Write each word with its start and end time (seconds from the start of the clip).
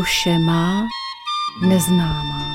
Duše 0.00 0.38
má 0.38 0.88
neznámá. 1.62 2.54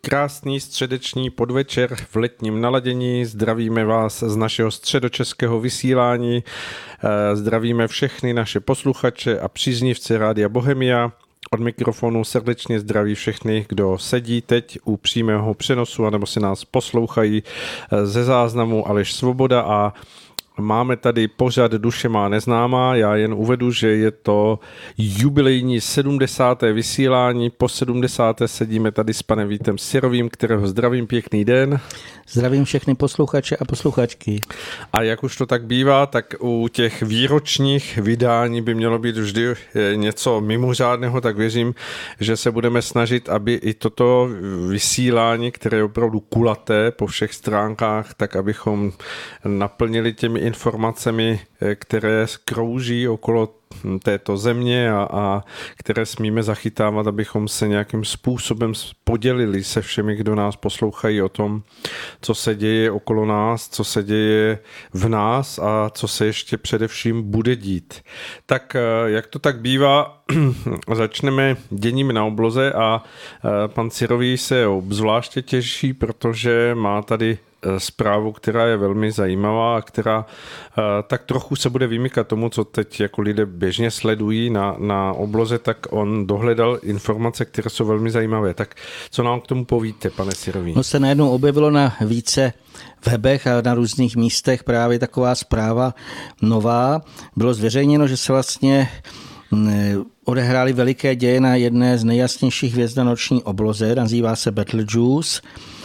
Krásný 0.00 0.60
středeční 0.60 1.30
podvečer 1.30 1.96
v 2.10 2.16
letním 2.16 2.60
naladění. 2.60 3.24
Zdravíme 3.24 3.84
vás 3.84 4.22
z 4.22 4.36
našeho 4.36 4.70
středočeského 4.70 5.60
vysílání. 5.60 6.44
Eh, 6.44 7.36
zdravíme 7.36 7.88
všechny 7.88 8.34
naše 8.34 8.60
posluchače 8.60 9.40
a 9.40 9.48
příznivce 9.48 10.18
Rádia 10.18 10.48
Bohemia. 10.48 11.12
Od 11.50 11.60
mikrofonu 11.60 12.24
srdečně 12.24 12.80
zdraví 12.80 13.14
všechny, 13.14 13.66
kdo 13.68 13.98
sedí 13.98 14.40
teď 14.40 14.78
u 14.84 14.96
přímého 14.96 15.54
přenosu 15.54 16.06
anebo 16.06 16.26
si 16.26 16.40
nás 16.40 16.64
poslouchají 16.64 17.42
eh, 17.92 18.06
ze 18.06 18.24
záznamu 18.24 18.88
Aleš 18.88 19.12
Svoboda 19.12 19.60
a 19.60 19.92
Máme 20.58 20.96
tady 20.96 21.28
pořad 21.28 21.72
Duše 21.72 22.08
má 22.08 22.28
neznámá, 22.28 22.94
já 22.94 23.16
jen 23.16 23.34
uvedu, 23.34 23.70
že 23.72 23.88
je 23.88 24.10
to 24.10 24.58
jubilejní 24.98 25.80
70. 25.80 26.62
vysílání, 26.62 27.50
po 27.50 27.68
70. 27.68 28.36
sedíme 28.46 28.92
tady 28.92 29.14
s 29.14 29.22
panem 29.22 29.48
Vítem 29.48 29.78
Sirovým, 29.78 30.28
kterého 30.28 30.66
zdravím, 30.66 31.06
pěkný 31.06 31.44
den. 31.44 31.80
Zdravím 32.28 32.64
všechny 32.64 32.94
posluchače 32.94 33.56
a 33.56 33.64
posluchačky. 33.64 34.40
A 34.92 35.02
jak 35.02 35.24
už 35.24 35.36
to 35.36 35.46
tak 35.46 35.64
bývá, 35.64 36.06
tak 36.06 36.34
u 36.40 36.68
těch 36.68 37.02
výročních 37.02 37.98
vydání 37.98 38.62
by 38.62 38.74
mělo 38.74 38.98
být 38.98 39.16
vždy 39.16 39.48
eh, 39.48 39.96
něco 39.96 40.40
mimořádného, 40.40 41.20
tak 41.20 41.36
věřím, 41.36 41.74
že 42.20 42.36
se 42.36 42.50
budeme 42.50 42.82
snažit, 42.82 43.28
aby 43.28 43.54
i 43.54 43.74
toto 43.74 44.28
vysílání, 44.68 45.50
které 45.50 45.76
je 45.76 45.84
opravdu 45.84 46.20
kulaté 46.20 46.90
po 46.90 47.06
všech 47.06 47.34
stránkách, 47.34 48.14
tak 48.14 48.36
abychom 48.36 48.92
naplnili 49.44 50.12
těmi 50.12 50.40
informacemi, 50.48 51.40
eh, 51.60 51.74
které 51.74 52.26
krouží 52.44 53.08
okolo 53.08 53.54
této 54.02 54.36
země 54.36 54.92
a, 54.92 55.08
a 55.10 55.44
které 55.76 56.06
smíme 56.06 56.42
zachytávat, 56.42 57.06
abychom 57.06 57.48
se 57.48 57.68
nějakým 57.68 58.04
způsobem 58.04 58.72
podělili 59.04 59.64
se 59.64 59.82
všemi, 59.82 60.16
kdo 60.16 60.34
nás 60.34 60.56
poslouchají 60.56 61.22
o 61.22 61.28
tom, 61.28 61.62
co 62.20 62.34
se 62.34 62.54
děje 62.54 62.90
okolo 62.90 63.26
nás, 63.26 63.68
co 63.68 63.84
se 63.84 64.02
děje 64.02 64.58
v 64.92 65.08
nás 65.08 65.58
a 65.58 65.90
co 65.90 66.08
se 66.08 66.26
ještě 66.26 66.56
především 66.56 67.30
bude 67.30 67.56
dít. 67.56 68.02
Tak 68.46 68.76
eh, 68.76 68.80
jak 69.10 69.26
to 69.26 69.38
tak 69.38 69.60
bývá, 69.60 70.22
začneme 70.94 71.56
děním 71.70 72.12
na 72.12 72.24
obloze 72.24 72.72
a 72.72 73.02
eh, 73.02 73.68
pan 73.68 73.90
Cirový 73.90 74.38
se 74.38 74.66
obzvláště 74.66 75.42
těší, 75.42 75.92
protože 75.92 76.74
má 76.74 77.02
tady 77.02 77.38
zprávu, 77.78 78.32
která 78.32 78.66
je 78.66 78.76
velmi 78.76 79.12
zajímavá 79.12 79.76
a 79.76 79.82
která 79.82 80.26
eh, 80.78 80.82
tak 81.06 81.24
trochu 81.24 81.56
se 81.56 81.70
bude 81.70 81.86
vymykat 81.86 82.26
tomu, 82.26 82.48
co 82.48 82.64
teď 82.64 83.00
jako 83.00 83.22
lidé 83.22 83.46
běžně 83.46 83.90
sledují 83.90 84.50
na, 84.50 84.76
na 84.78 85.12
obloze, 85.12 85.58
tak 85.58 85.86
on 85.90 86.26
dohledal 86.26 86.78
informace, 86.82 87.44
které 87.44 87.70
jsou 87.70 87.84
velmi 87.84 88.10
zajímavé. 88.10 88.54
Tak 88.54 88.74
co 89.10 89.22
nám 89.22 89.40
k 89.40 89.46
tomu 89.46 89.64
povíte, 89.64 90.10
pane 90.10 90.32
Sirový? 90.32 90.74
No 90.76 90.82
se 90.82 91.00
najednou 91.00 91.30
objevilo 91.30 91.70
na 91.70 91.96
více 92.00 92.52
webech 93.06 93.46
a 93.46 93.60
na 93.60 93.74
různých 93.74 94.16
místech 94.16 94.64
právě 94.64 94.98
taková 94.98 95.34
zpráva 95.34 95.94
nová. 96.42 97.00
Bylo 97.36 97.54
zveřejněno, 97.54 98.08
že 98.08 98.16
se 98.16 98.32
vlastně 98.32 98.88
mm, 99.50 100.04
odehrály 100.24 100.72
veliké 100.72 101.16
děje 101.16 101.40
na 101.40 101.54
jedné 101.54 101.98
z 101.98 102.04
nejjasnějších 102.04 102.72
hvězd 102.72 102.96
na 102.96 103.04
noční 103.04 103.42
obloze, 103.42 103.94
nazývá 103.94 104.36
se 104.36 104.50
Betelgeuse 104.50 105.40
Eh, 105.42 105.77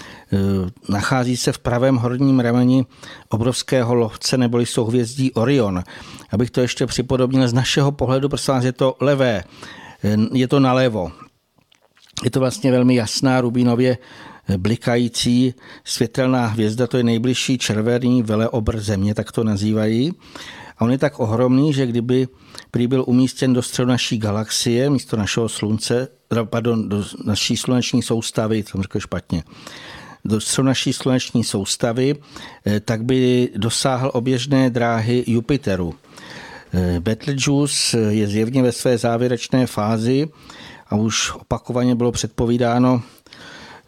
nachází 0.90 1.38
se 1.38 1.52
v 1.52 1.60
pravém 1.60 1.96
horním 1.96 2.40
rameni 2.40 2.86
obrovského 3.30 3.96
lovce 3.96 4.38
neboli 4.38 4.66
souhvězdí 4.66 5.32
Orion. 5.34 5.84
Abych 6.32 6.52
to 6.52 6.62
ještě 6.62 6.86
připodobnil 6.86 7.48
z 7.48 7.54
našeho 7.54 7.92
pohledu, 7.92 8.30
prosím 8.30 8.54
vás, 8.54 8.64
je 8.64 8.72
to 8.72 8.96
levé, 9.00 9.44
eh, 10.04 10.18
je 10.34 10.48
to 10.48 10.60
nalevo. 10.60 11.12
Je 12.24 12.32
to 12.32 12.40
vlastně 12.40 12.72
velmi 12.72 12.96
jasná 12.96 13.42
rubínově 13.42 13.98
eh, 14.48 14.58
blikající 14.58 15.54
světelná 15.84 16.48
hvězda, 16.48 16.88
to 16.88 16.98
je 16.98 17.04
nejbližší 17.04 17.58
červený 17.58 18.24
veleobr 18.24 18.80
země, 18.80 19.16
tak 19.16 19.32
to 19.32 19.44
nazývají. 19.44 20.14
A 20.78 20.82
on 20.82 20.92
je 20.92 20.98
tak 20.98 21.20
ohromný, 21.20 21.74
že 21.74 21.86
kdyby 21.86 22.28
prý 22.72 22.88
byl 22.88 23.04
umístěn 23.08 23.54
do 23.54 23.62
středu 23.62 23.90
naší 23.90 24.18
galaxie, 24.18 24.90
místo 24.90 25.18
našeho 25.18 25.50
slunce, 25.50 26.08
pardon, 26.44 26.90
do 26.90 27.06
naší 27.26 27.58
sluneční 27.58 28.02
soustavy, 28.02 28.64
jsem 28.68 28.82
řekl 28.82 29.00
špatně, 29.00 29.44
do 30.26 30.40
naší 30.62 30.94
sluneční 30.94 31.44
soustavy, 31.44 32.16
eh, 32.66 32.80
tak 32.80 33.04
by 33.04 33.50
dosáhl 33.56 34.12
oběžné 34.14 34.70
dráhy 34.70 35.24
Jupiteru. 35.28 35.96
Eh, 36.74 37.00
Betelgeuse 37.00 37.98
je 37.98 38.28
zjevně 38.28 38.64
ve 38.64 38.72
své 38.72 38.98
závěrečné 38.98 39.68
fázi 39.68 40.28
a 40.90 40.96
už 40.96 41.32
opakovaně 41.36 41.96
bylo 41.96 42.12
předpovídáno, 42.12 43.02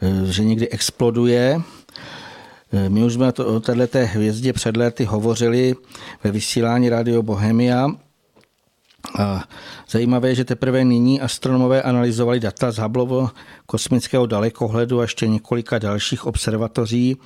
eh, 0.01 0.31
že 0.31 0.43
někdy 0.43 0.69
exploduje. 0.69 1.61
My 2.87 3.03
už 3.03 3.13
jsme 3.13 3.33
o 3.33 3.59
této 3.59 3.99
hvězdě 4.05 4.53
před 4.53 4.77
lety 4.77 5.05
hovořili 5.05 5.75
ve 6.23 6.31
vysílání 6.31 6.89
Radio 6.89 7.23
Bohemia 7.23 7.87
zajímavé 9.89 10.29
je, 10.29 10.35
že 10.35 10.45
teprve 10.45 10.85
nyní 10.85 11.21
astronomové 11.21 11.81
analyzovali 11.81 12.39
data 12.39 12.71
z 12.71 12.77
Hubbleho 12.77 13.31
kosmického 13.65 14.25
dalekohledu 14.25 14.99
a 14.99 15.01
ještě 15.01 15.27
několika 15.27 15.79
dalších 15.79 16.25
observatoří 16.25 17.17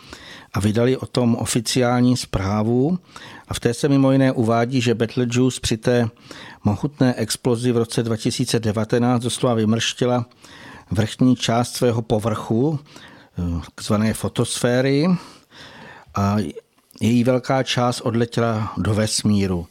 a 0.54 0.60
vydali 0.60 0.98
o 0.98 1.06
tom 1.06 1.36
oficiální 1.36 2.18
zprávu. 2.18 3.00
A 3.48 3.54
v 3.54 3.60
té 3.60 3.74
se 3.74 3.88
mimo 3.88 4.12
jiné 4.12 4.32
uvádí, 4.32 4.82
že 4.82 4.96
Betelgeuse 4.96 5.60
při 5.62 5.78
té 5.78 6.10
mohutné 6.64 7.14
explozi 7.14 7.72
v 7.72 7.78
roce 7.78 8.04
2019 8.04 9.24
doslova 9.24 9.56
vymrštila 9.56 10.26
vrchní 10.92 11.36
část 11.36 11.76
svého 11.76 12.02
povrchu, 12.02 12.80
takzvané 13.76 14.14
fotosféry, 14.14 15.08
a 16.16 16.38
její 17.02 17.24
velká 17.24 17.64
část 17.64 18.02
odletěla 18.02 18.74
do 18.78 18.94
vesmíru. 18.94 19.68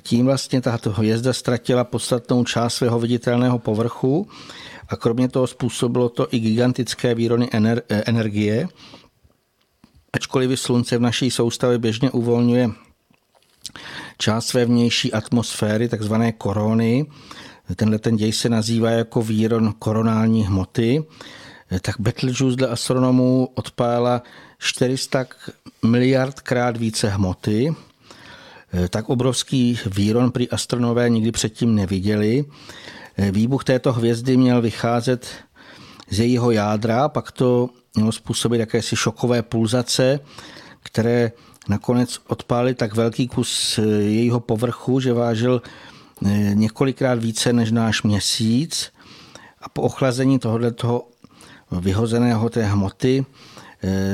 Tím 0.00 0.26
vlastně 0.26 0.60
tato 0.60 0.90
hvězda 0.90 1.32
ztratila 1.32 1.84
podstatnou 1.84 2.44
část 2.44 2.74
svého 2.74 3.00
viditelného 3.00 3.58
povrchu 3.58 4.28
a 4.88 4.96
kromě 4.96 5.28
toho 5.28 5.46
způsobilo 5.46 6.08
to 6.08 6.28
i 6.30 6.38
gigantické 6.38 7.14
výrony 7.14 7.48
energie. 7.88 8.68
Ačkoliv 10.12 10.60
slunce 10.60 10.98
v 10.98 11.00
naší 11.00 11.30
soustavě 11.30 11.78
běžně 11.78 12.10
uvolňuje 12.10 12.70
část 14.18 14.46
své 14.46 14.64
vnější 14.64 15.12
atmosféry, 15.12 15.88
takzvané 15.88 16.32
korony, 16.32 17.06
tenhle 17.76 17.98
ten 17.98 18.16
děj 18.16 18.32
se 18.32 18.48
nazývá 18.48 18.90
jako 18.90 19.22
výron 19.22 19.74
koronální 19.78 20.46
hmoty, 20.46 21.04
tak 21.80 22.00
Betelgeuse 22.00 22.56
dle 22.56 22.68
astronomů 22.68 23.48
odpála 23.54 24.22
400 24.58 25.26
miliardkrát 25.82 26.76
více 26.76 27.08
hmoty, 27.08 27.74
Eh, 27.74 27.93
tak 28.88 29.08
obrovský 29.08 29.78
výron 29.86 30.30
prý 30.30 30.50
astronové 30.50 31.08
nikdy 31.08 31.32
předtím 31.32 31.74
neviděli. 31.74 32.44
Eh, 33.16 33.30
výbuch 33.30 33.64
této 33.64 33.92
hvězdy 33.92 34.36
měl 34.36 34.62
vycházet 34.62 35.26
z 36.10 36.20
jejího 36.20 36.50
jádra, 36.50 37.08
pak 37.08 37.32
to 37.32 37.68
mělo 37.94 38.12
způsobit 38.12 38.60
jakési 38.60 38.96
šokové 38.96 39.42
pulzace, 39.42 40.20
které 40.82 41.32
nakonec 41.68 42.18
odpálily 42.28 42.74
tak 42.74 42.94
velký 42.94 43.28
kus 43.28 43.78
eh, 43.78 43.82
jejího 43.86 44.40
povrchu, 44.40 45.00
že 45.00 45.12
vážil 45.12 45.62
několikrát 46.54 47.18
více 47.18 47.52
než 47.52 47.70
náš 47.70 48.02
měsíc. 48.02 48.92
A 49.62 49.68
po 49.68 49.82
ochlazení 49.82 50.38
tohoto 50.38 51.08
vyhozeného 51.70 52.50
té 52.50 52.64
hmoty 52.64 53.26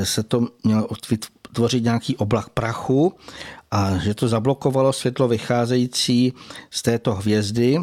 se 0.03 0.23
to 0.23 0.49
mělo 0.65 0.89
vytvořit 1.11 1.85
nějaký 1.85 2.17
oblak 2.17 2.49
prachu 2.49 3.15
a 3.71 3.99
že 3.99 4.15
to 4.15 4.29
zablokovalo 4.29 4.93
světlo 4.93 5.29
vycházející 5.29 6.33
z 6.71 6.83
této 6.83 7.15
hvězdy, 7.15 7.79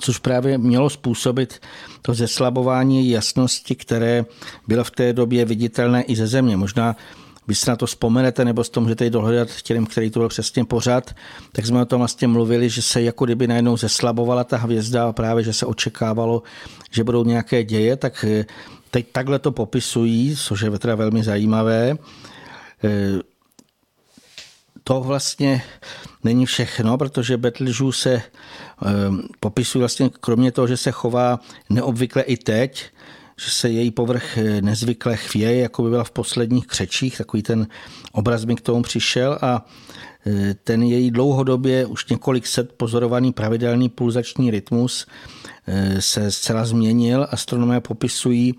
což 0.00 0.18
právě 0.18 0.58
mělo 0.58 0.90
způsobit 0.90 1.60
to 2.02 2.14
zeslabování 2.14 3.10
jasnosti, 3.10 3.74
které 3.74 4.24
bylo 4.68 4.84
v 4.84 4.90
té 4.90 5.12
době 5.12 5.44
viditelné 5.44 6.02
i 6.02 6.16
ze 6.16 6.26
země. 6.26 6.56
Možná 6.56 6.96
vy 7.48 7.54
si 7.54 7.70
na 7.70 7.76
to 7.76 7.86
vzpomenete, 7.86 8.44
nebo 8.44 8.64
s 8.64 8.70
tom 8.70 8.82
můžete 8.82 9.10
dohledat 9.10 9.48
těm, 9.62 9.86
který 9.86 10.10
to 10.10 10.20
byl 10.20 10.28
přesně 10.28 10.64
pořád, 10.64 11.14
tak 11.52 11.66
jsme 11.66 11.82
o 11.82 11.84
tom 11.84 11.98
vlastně 11.98 12.28
mluvili, 12.28 12.70
že 12.70 12.82
se 12.82 13.02
jako 13.02 13.24
kdyby 13.24 13.46
najednou 13.46 13.76
zeslabovala 13.76 14.44
ta 14.44 14.56
hvězda 14.56 15.08
a 15.08 15.12
právě, 15.12 15.44
že 15.44 15.52
se 15.52 15.66
očekávalo, 15.66 16.42
že 16.90 17.04
budou 17.04 17.24
nějaké 17.24 17.64
děje, 17.64 17.96
tak 17.96 18.24
teď 18.90 19.06
takhle 19.12 19.38
to 19.38 19.52
popisují, 19.52 20.36
což 20.36 20.60
je 20.60 20.70
teda 20.70 20.94
velmi 20.94 21.22
zajímavé 21.22 21.96
to 24.88 25.00
vlastně 25.00 25.62
není 26.24 26.46
všechno, 26.46 26.98
protože 26.98 27.36
Betelgeuse 27.36 28.00
se 28.00 28.22
ehm, 28.86 29.22
popisuje 29.40 29.80
vlastně 29.80 30.10
kromě 30.20 30.52
toho, 30.52 30.66
že 30.66 30.76
se 30.76 30.90
chová 30.90 31.40
neobvykle 31.70 32.22
i 32.22 32.36
teď, 32.36 32.84
že 33.40 33.50
se 33.50 33.70
její 33.70 33.90
povrch 33.90 34.38
eh, 34.38 34.62
nezvykle 34.62 35.16
chvěje, 35.16 35.60
jako 35.60 35.82
by 35.82 35.90
byla 35.90 36.04
v 36.04 36.10
posledních 36.10 36.66
křečích, 36.66 37.18
takový 37.18 37.42
ten 37.42 37.66
obraz 38.12 38.44
mi 38.44 38.56
k 38.56 38.60
tomu 38.60 38.82
přišel 38.82 39.38
a 39.42 39.66
ten 40.64 40.82
její 40.82 41.10
dlouhodobě 41.10 41.86
už 41.86 42.06
několik 42.06 42.46
set 42.46 42.72
pozorovaný 42.72 43.32
pravidelný 43.32 43.88
pulzační 43.88 44.50
rytmus 44.50 45.06
se 45.98 46.30
zcela 46.30 46.64
změnil. 46.64 47.26
Astronomé 47.30 47.80
popisují, 47.80 48.54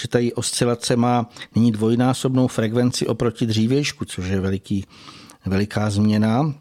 že 0.00 0.08
ta 0.08 0.18
oscilace 0.34 0.96
má 0.96 1.30
nyní 1.54 1.72
dvojnásobnou 1.72 2.48
frekvenci 2.48 3.06
oproti 3.06 3.46
dřívějšku, 3.46 4.04
což 4.04 4.28
je 4.28 4.40
veliký, 4.40 4.84
veliká 5.46 5.90
změna. 5.90 6.54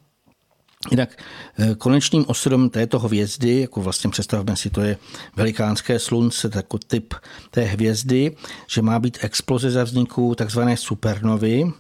Jinak 0.92 1.10
eh, 1.60 1.76
konečným 1.76 2.26
osudem 2.28 2.70
této 2.70 3.00
hvězdy, 3.00 3.62
jako 3.62 3.82
vlastně 3.82 4.10
představme 4.10 4.56
si, 4.56 4.70
to 4.70 4.82
je 4.82 4.98
velikánské 5.36 6.00
slunce, 6.00 6.50
jako 6.56 6.78
typ 6.78 7.14
té 7.52 7.62
hvězdy, 7.62 8.36
že 8.68 8.82
má 8.82 9.00
být 9.00 9.18
exploze 9.22 9.72
za 9.72 9.84
vzniku 9.84 10.36
takzvané 10.36 10.78
supernovy. 10.78 11.72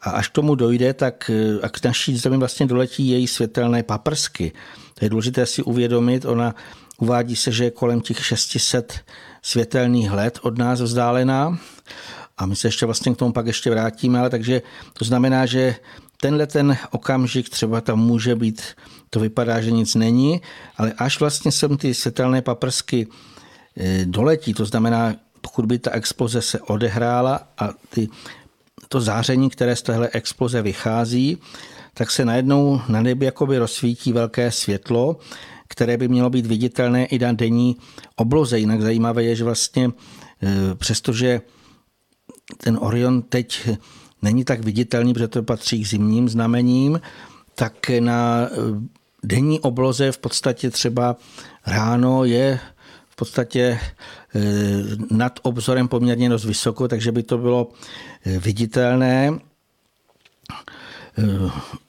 A 0.00 0.10
až 0.10 0.28
k 0.28 0.32
tomu 0.32 0.54
dojde, 0.54 0.94
tak 0.94 1.30
eh, 1.30 1.60
a 1.62 1.68
k 1.68 1.84
naší 1.84 2.16
zemi 2.16 2.36
vlastně 2.36 2.66
doletí 2.66 3.08
její 3.08 3.26
světelné 3.26 3.82
paprsky. 3.82 4.52
To 4.94 5.04
je 5.04 5.08
důležité 5.08 5.46
si 5.46 5.62
uvědomit, 5.62 6.24
ona 6.24 6.54
uvádí 6.98 7.36
se, 7.36 7.52
že 7.52 7.64
je 7.64 7.70
kolem 7.70 8.00
těch 8.00 8.26
600 8.26 9.00
světelných 9.42 10.12
let 10.12 10.38
od 10.42 10.58
nás 10.58 10.80
vzdálená. 10.80 11.58
A 12.38 12.46
my 12.46 12.56
se 12.56 12.68
ještě 12.68 12.86
vlastně 12.86 13.14
k 13.14 13.16
tomu 13.16 13.32
pak 13.32 13.46
ještě 13.46 13.70
vrátíme, 13.70 14.18
ale 14.18 14.30
takže 14.30 14.62
to 14.92 15.04
znamená, 15.04 15.46
že 15.46 15.74
tenhle 16.22 16.46
ten 16.46 16.76
okamžik 16.90 17.48
třeba 17.48 17.80
tam 17.80 17.98
může 17.98 18.36
být, 18.36 18.62
to 19.10 19.20
vypadá, 19.20 19.60
že 19.60 19.70
nic 19.70 19.94
není, 19.94 20.40
ale 20.76 20.92
až 20.98 21.20
vlastně 21.20 21.52
sem 21.52 21.76
ty 21.76 21.94
světelné 21.94 22.42
paprsky 22.42 23.06
eh, 23.76 24.04
doletí, 24.04 24.54
to 24.54 24.64
znamená, 24.64 25.14
pokud 25.40 25.66
by 25.66 25.78
ta 25.78 25.90
exploze 25.90 26.42
se 26.42 26.60
odehrála 26.60 27.48
a 27.58 27.70
ty, 27.90 28.08
to 28.88 29.00
záření, 29.00 29.50
které 29.50 29.76
z 29.76 29.82
téhle 29.82 30.08
exploze 30.12 30.62
vychází, 30.62 31.38
tak 31.94 32.10
se 32.10 32.24
najednou 32.24 32.80
na 32.88 33.02
nebi 33.02 33.26
jakoby 33.26 33.58
rozsvítí 33.58 34.12
velké 34.12 34.50
světlo, 34.50 35.18
které 35.68 35.96
by 35.96 36.08
mělo 36.08 36.30
být 36.30 36.46
viditelné 36.46 37.06
i 37.06 37.18
na 37.18 37.32
denní 37.32 37.76
obloze. 38.16 38.58
Jinak 38.58 38.82
zajímavé 38.82 39.24
je, 39.24 39.36
že 39.36 39.44
vlastně 39.44 39.90
eh, 40.42 40.74
přestože 40.74 41.40
ten 42.56 42.78
Orion 42.80 43.22
teď 43.22 43.68
není 44.22 44.44
tak 44.44 44.60
viditelný, 44.60 45.14
protože 45.14 45.28
to 45.28 45.42
patří 45.42 45.82
k 45.82 45.86
zimním 45.86 46.28
znamením, 46.28 47.00
tak 47.54 47.90
na 48.00 48.48
eh, 48.50 48.56
denní 49.22 49.60
obloze 49.60 50.12
v 50.12 50.18
podstatě 50.18 50.70
třeba 50.70 51.16
ráno 51.66 52.24
je 52.24 52.60
v 53.08 53.16
podstatě 53.16 53.80
eh, 54.34 54.40
nad 55.10 55.40
obzorem 55.42 55.88
poměrně 55.88 56.28
dost 56.28 56.44
vysoko, 56.44 56.88
takže 56.88 57.12
by 57.12 57.22
to 57.22 57.38
bylo 57.38 57.68
eh, 58.26 58.38
viditelné. 58.38 59.38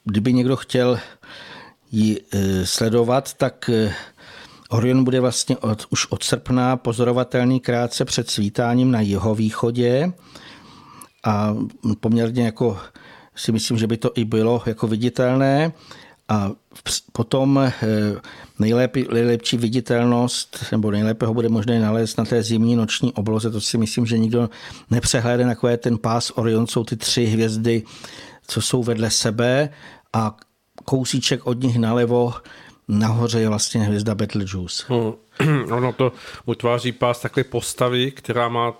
Kdyby 0.04 0.32
někdo 0.32 0.56
chtěl 0.56 0.98
ji 1.92 2.20
sledovat, 2.64 3.34
tak 3.34 3.70
Orion 4.68 5.04
bude 5.04 5.20
vlastně 5.20 5.56
od, 5.56 5.86
už 5.90 6.06
od 6.06 6.22
srpna 6.22 6.76
pozorovatelný 6.76 7.60
krátce 7.60 8.04
před 8.04 8.30
svítáním 8.30 8.90
na 8.90 9.00
jeho 9.00 9.34
východě 9.34 10.12
a 11.24 11.56
poměrně 12.00 12.44
jako 12.44 12.78
si 13.36 13.52
myslím, 13.52 13.78
že 13.78 13.86
by 13.86 13.96
to 13.96 14.10
i 14.14 14.24
bylo 14.24 14.62
jako 14.66 14.86
viditelné. 14.86 15.72
A 16.28 16.50
potom 17.12 17.58
eh, 17.58 17.72
nejlépe, 18.58 19.00
nejlepší 19.12 19.56
viditelnost, 19.56 20.64
nebo 20.72 20.90
nejlépe 20.90 21.26
ho 21.26 21.34
bude 21.34 21.48
možné 21.48 21.80
nalézt 21.80 22.18
na 22.18 22.24
té 22.24 22.42
zimní 22.42 22.76
noční 22.76 23.12
obloze, 23.12 23.50
to 23.50 23.60
si 23.60 23.78
myslím, 23.78 24.06
že 24.06 24.18
nikdo 24.18 24.50
nepřehlédne, 24.90 25.46
takové 25.46 25.76
ten 25.76 25.98
pás 25.98 26.30
Orion, 26.30 26.66
jsou 26.66 26.84
ty 26.84 26.96
tři 26.96 27.24
hvězdy, 27.24 27.82
co 28.46 28.62
jsou 28.62 28.82
vedle 28.82 29.10
sebe 29.10 29.68
a 30.12 30.36
kousíček 30.84 31.46
od 31.46 31.62
nich 31.62 31.78
nalevo 31.78 32.34
nahoře 32.88 33.40
je 33.40 33.48
vlastně 33.48 33.80
hvězda 33.80 34.14
Betelgeuse. 34.14 34.84
Hmm. 34.88 35.72
Ono 35.72 35.92
to 35.92 36.12
utváří 36.44 36.92
pás 36.92 37.20
takové 37.20 37.44
postavy, 37.44 38.10
která 38.10 38.48
má 38.48 38.74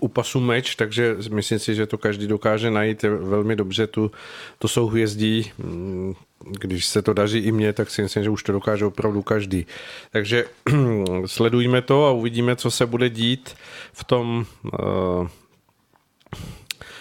u 0.00 0.08
pasu 0.08 0.40
meč, 0.40 0.76
takže 0.76 1.16
myslím 1.32 1.58
si, 1.58 1.74
že 1.74 1.86
to 1.86 1.98
každý 1.98 2.26
dokáže 2.26 2.70
najít 2.70 3.02
velmi 3.02 3.56
dobře. 3.56 3.86
Tu, 3.86 4.10
to 4.58 4.68
jsou 4.68 4.86
hvězdí, 4.86 5.52
mm, 5.58 6.14
když 6.60 6.86
se 6.86 7.02
to 7.02 7.12
daří 7.12 7.38
i 7.38 7.52
mně, 7.52 7.72
tak 7.72 7.90
si 7.90 8.02
myslím, 8.02 8.24
že 8.24 8.30
už 8.30 8.42
to 8.42 8.52
dokáže 8.52 8.84
opravdu 8.84 9.22
každý. 9.22 9.66
Takže 10.10 10.44
sledujme 11.26 11.82
to 11.82 12.06
a 12.06 12.10
uvidíme, 12.10 12.56
co 12.56 12.70
se 12.70 12.86
bude 12.86 13.10
dít 13.10 13.54
v 13.92 14.04
tom 14.04 14.46
uh, 14.64 15.28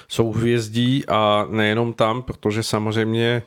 souhvězdí 0.07 1.03
a 1.07 1.47
nejenom 1.49 1.93
tam, 1.93 2.21
protože 2.21 2.63
samozřejmě 2.63 3.43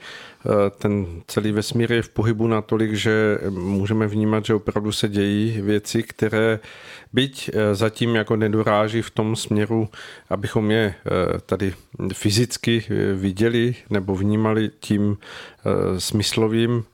Eh, 0.47 0.71
ten 0.71 1.07
celý 1.27 1.53
vesmír 1.53 1.93
je 1.93 2.03
v 2.03 2.09
pohybu 2.09 2.47
natolik, 2.47 2.95
že 2.95 3.39
můžeme 3.51 4.07
vnímat, 4.07 4.45
že 4.45 4.55
opravdu 4.55 4.93
se 4.93 5.09
dějí 5.09 5.61
věci, 5.61 6.03
které 6.03 6.61
byť 7.13 7.51
eh, 7.53 7.75
zatím 7.75 8.15
jako 8.15 8.37
nedoráží 8.37 9.03
v 9.03 9.11
tom 9.11 9.37
směru, 9.37 9.89
abychom 10.31 10.71
je 10.71 10.95
eh, 10.95 11.41
tady 11.47 11.75
fyzicky 12.13 12.85
viděli 13.15 13.75
nebo 13.91 14.15
vnímali 14.15 14.71
tím 14.81 15.17
smyslovým 15.99 16.85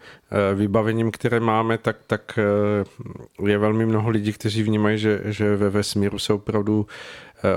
vybavením, 0.55 1.11
které 1.11 1.41
máme, 1.41 1.79
tak, 1.79 1.97
tak 2.07 2.39
je 3.47 3.59
velmi 3.59 3.87
mnoho 3.87 4.11
lidí, 4.11 4.33
kteří 4.33 4.63
vnímají, 4.63 4.99
že, 4.99 5.21
že 5.25 5.57
ve 5.57 5.71
vesmíru 5.71 6.19
se 6.19 6.33
opravdu 6.33 6.87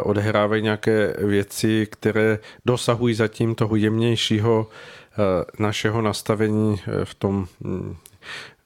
odehrávají 0.04 0.64
nějaké 0.64 1.16
věci, 1.18 1.88
které 1.92 2.40
dosahují 2.66 3.14
zatím 3.14 3.56
toho 3.56 3.76
jemnějšího 3.76 4.68
Eh, 5.20 5.46
našeho 5.60 6.02
nastavení 6.02 6.82
eh, 6.88 7.06
v 7.06 7.14
tom 7.14 7.48
mm, 7.60 7.96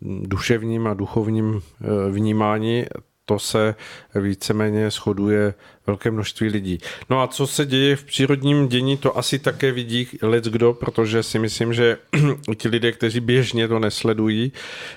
duševním 0.01 0.87
a 0.87 0.93
duchovním 0.93 1.61
eh, 1.61 2.11
vnímání, 2.11 2.85
to 3.25 3.39
se 3.39 3.75
víceméně 4.15 4.89
shoduje 4.89 5.53
velké 5.87 6.11
množství 6.11 6.47
lidí. 6.47 6.77
No 7.09 7.21
a 7.21 7.27
co 7.27 7.47
se 7.47 7.65
děje 7.65 7.95
v 7.95 8.03
přírodním 8.03 8.67
dění, 8.67 8.97
to 8.97 9.17
asi 9.17 9.39
také 9.39 9.71
vidí 9.71 10.07
let 10.21 10.43
kdo, 10.43 10.73
protože 10.73 11.23
si 11.23 11.39
myslím, 11.39 11.73
že 11.73 11.97
ti 12.57 12.67
lidé, 12.67 12.91
kteří 12.91 13.19
běžně 13.19 13.67
to 13.67 13.79
nesledují, 13.79 14.51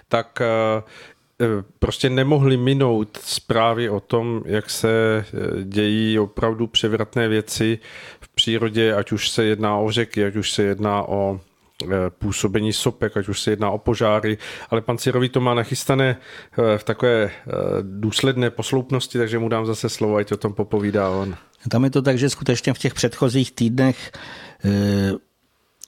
tak 0.09 0.43
prostě 1.79 2.11
nemohli 2.11 2.57
minout 2.57 3.19
zprávy 3.23 3.91
o 3.91 4.01
tom, 4.01 4.43
jak 4.47 4.71
se 4.71 5.25
dějí 5.65 6.19
opravdu 6.19 6.67
převratné 6.67 7.29
věci 7.29 7.79
v 8.21 8.29
přírodě, 8.29 8.95
ať 8.95 9.13
už 9.13 9.31
se 9.31 9.45
jedná 9.45 9.77
o 9.77 9.91
řeky, 9.91 10.25
ať 10.25 10.37
už 10.37 10.53
se 10.53 10.63
jedná 10.63 11.09
o 11.09 11.41
Eh, 11.85 12.11
působení 12.19 12.73
sopek, 12.73 13.17
ať 13.17 13.29
už 13.29 13.41
se 13.41 13.51
jedná 13.51 13.71
o 13.71 13.79
požáry, 13.79 14.39
ale 14.71 14.81
pan 14.81 14.99
Cirový 14.99 15.29
to 15.29 15.41
má 15.41 15.55
nachystané 15.55 16.17
eh, 16.17 16.79
v 16.79 16.85
takové 16.85 17.25
eh, 17.25 17.53
důsledné 17.83 18.51
posloupnosti, 18.51 19.19
takže 19.19 19.39
mu 19.39 19.49
dám 19.49 19.67
zase 19.67 19.89
slovo, 19.89 20.17
ať 20.17 20.33
o 20.33 20.37
tom 20.37 20.53
popovídá 20.53 21.11
on. 21.11 21.37
Tam 21.71 21.85
je 21.85 21.91
to 21.91 22.03
tak, 22.03 22.19
že 22.19 22.31
skutečně 22.31 22.75
v 22.75 22.79
těch 22.79 22.95
předchozích 22.95 23.53
týdnech 23.53 24.13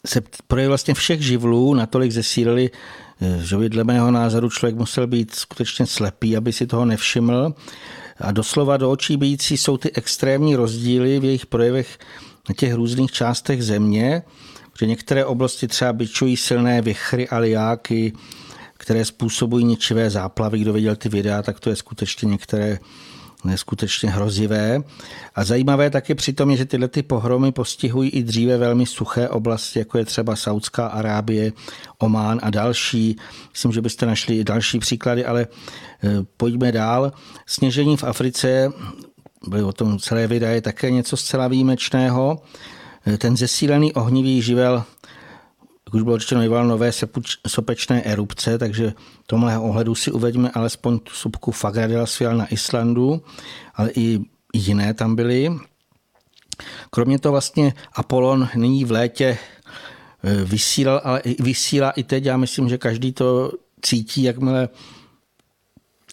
se 0.07 0.23
projevil 0.47 0.71
vlastně 0.71 0.95
všech 0.95 1.21
živlů 1.21 1.75
natolik 1.75 2.12
zesílili, 2.12 2.71
že 3.39 3.57
by 3.57 3.69
dle 3.69 3.85
mého 3.85 4.11
názoru 4.11 4.51
člověk 4.51 4.77
musel 4.77 5.07
být 5.07 5.35
skutečně 5.35 5.87
slepý, 5.87 6.37
aby 6.37 6.53
si 6.53 6.67
toho 6.67 6.85
nevšiml. 6.85 7.55
A 8.21 8.33
doslova 8.33 8.77
do 8.77 8.91
očí 8.91 9.17
bíjící 9.17 9.57
jsou 9.57 9.77
ty 9.77 9.93
extrémní 9.93 10.57
rozdíly 10.57 11.21
v 11.21 11.25
jejich 11.25 11.47
projevech 11.47 11.99
na 12.49 12.55
těch 12.55 12.75
různých 12.75 13.13
částech 13.13 13.65
země 13.65 14.23
že 14.81 14.87
některé 14.87 15.25
oblasti 15.25 15.69
třeba 15.69 15.93
byčují 15.93 16.37
silné 16.37 16.83
vychry 16.83 17.29
a 17.29 17.39
liáky, 17.39 18.13
které 18.77 19.05
způsobují 19.05 19.65
ničivé 19.65 20.11
záplavy. 20.11 20.59
Kdo 20.59 20.73
viděl 20.73 20.97
ty 20.97 21.09
videa, 21.09 21.43
tak 21.43 21.61
to 21.61 21.71
je 21.71 21.77
skutečně 21.77 22.27
některé 22.27 22.79
neskutečně 23.45 24.11
hrozivé. 24.11 24.80
A 25.35 25.45
zajímavé 25.45 25.90
taky 25.90 26.14
přitom 26.14 26.50
je, 26.50 26.57
že 26.57 26.64
tyhle 26.64 26.88
ty 26.88 27.02
pohromy 27.02 27.52
postihují 27.52 28.11
i 28.11 28.23
dříve 28.23 28.57
velmi 28.57 28.87
suché 28.87 29.28
oblasti, 29.28 29.78
jako 29.78 29.99
je 29.99 30.04
třeba 30.04 30.37
Saudská 30.37 30.87
Arábie, 30.87 31.52
Omán 31.99 32.40
a 32.42 32.50
další. 32.50 33.16
Myslím, 33.52 33.73
že 33.73 33.80
byste 33.80 34.07
našli 34.07 34.38
i 34.38 34.45
další 34.45 34.78
příklady, 34.78 35.25
ale 35.25 35.42
e, 35.42 35.47
pojďme 36.37 36.73
dál. 36.73 37.12
Sněžení 37.47 37.97
v 37.97 38.04
Africe, 38.04 38.73
byly 39.49 39.62
o 39.62 39.73
tom 39.73 39.99
celé 39.99 40.26
videa, 40.26 40.50
je 40.50 40.61
také 40.61 40.90
něco 40.90 41.16
zcela 41.16 41.49
výjimečného. 41.49 42.42
Ten 43.18 43.37
zesílený 43.37 43.92
ohnivý 43.92 44.42
živel, 44.42 44.85
jak 45.88 45.95
už 45.95 46.02
bylo 46.02 46.18
řečeno, 46.18 46.40
vyvolal 46.40 46.66
nové 46.66 46.90
sopečné 47.47 48.02
erupce, 48.02 48.59
takže 48.59 48.92
v 49.25 49.26
tomhle 49.26 49.59
ohledu 49.59 49.95
si 49.95 50.11
uvedíme 50.11 50.50
alespoň 50.50 50.99
tu 50.99 51.12
sopku 51.12 51.52
Fagradel 51.52 52.07
svěl 52.07 52.37
na 52.37 52.47
Islandu, 52.47 53.23
ale 53.75 53.90
i 53.97 54.21
jiné 54.54 54.95
tam 54.95 55.16
byly. 55.16 55.49
Kromě 56.90 57.18
toho 57.18 57.33
vlastně 57.33 57.75
Apollon 57.92 58.49
nyní 58.54 58.85
v 58.85 58.90
létě 58.90 59.25
e, 59.25 60.45
vysílal, 60.45 61.00
ale 61.04 61.23
vysílá 61.38 61.90
i 61.90 62.02
teď. 62.02 62.25
Já 62.25 62.37
myslím, 62.37 62.68
že 62.68 62.78
každý 62.78 63.12
to 63.12 63.52
cítí, 63.83 64.23
jakmile 64.23 64.68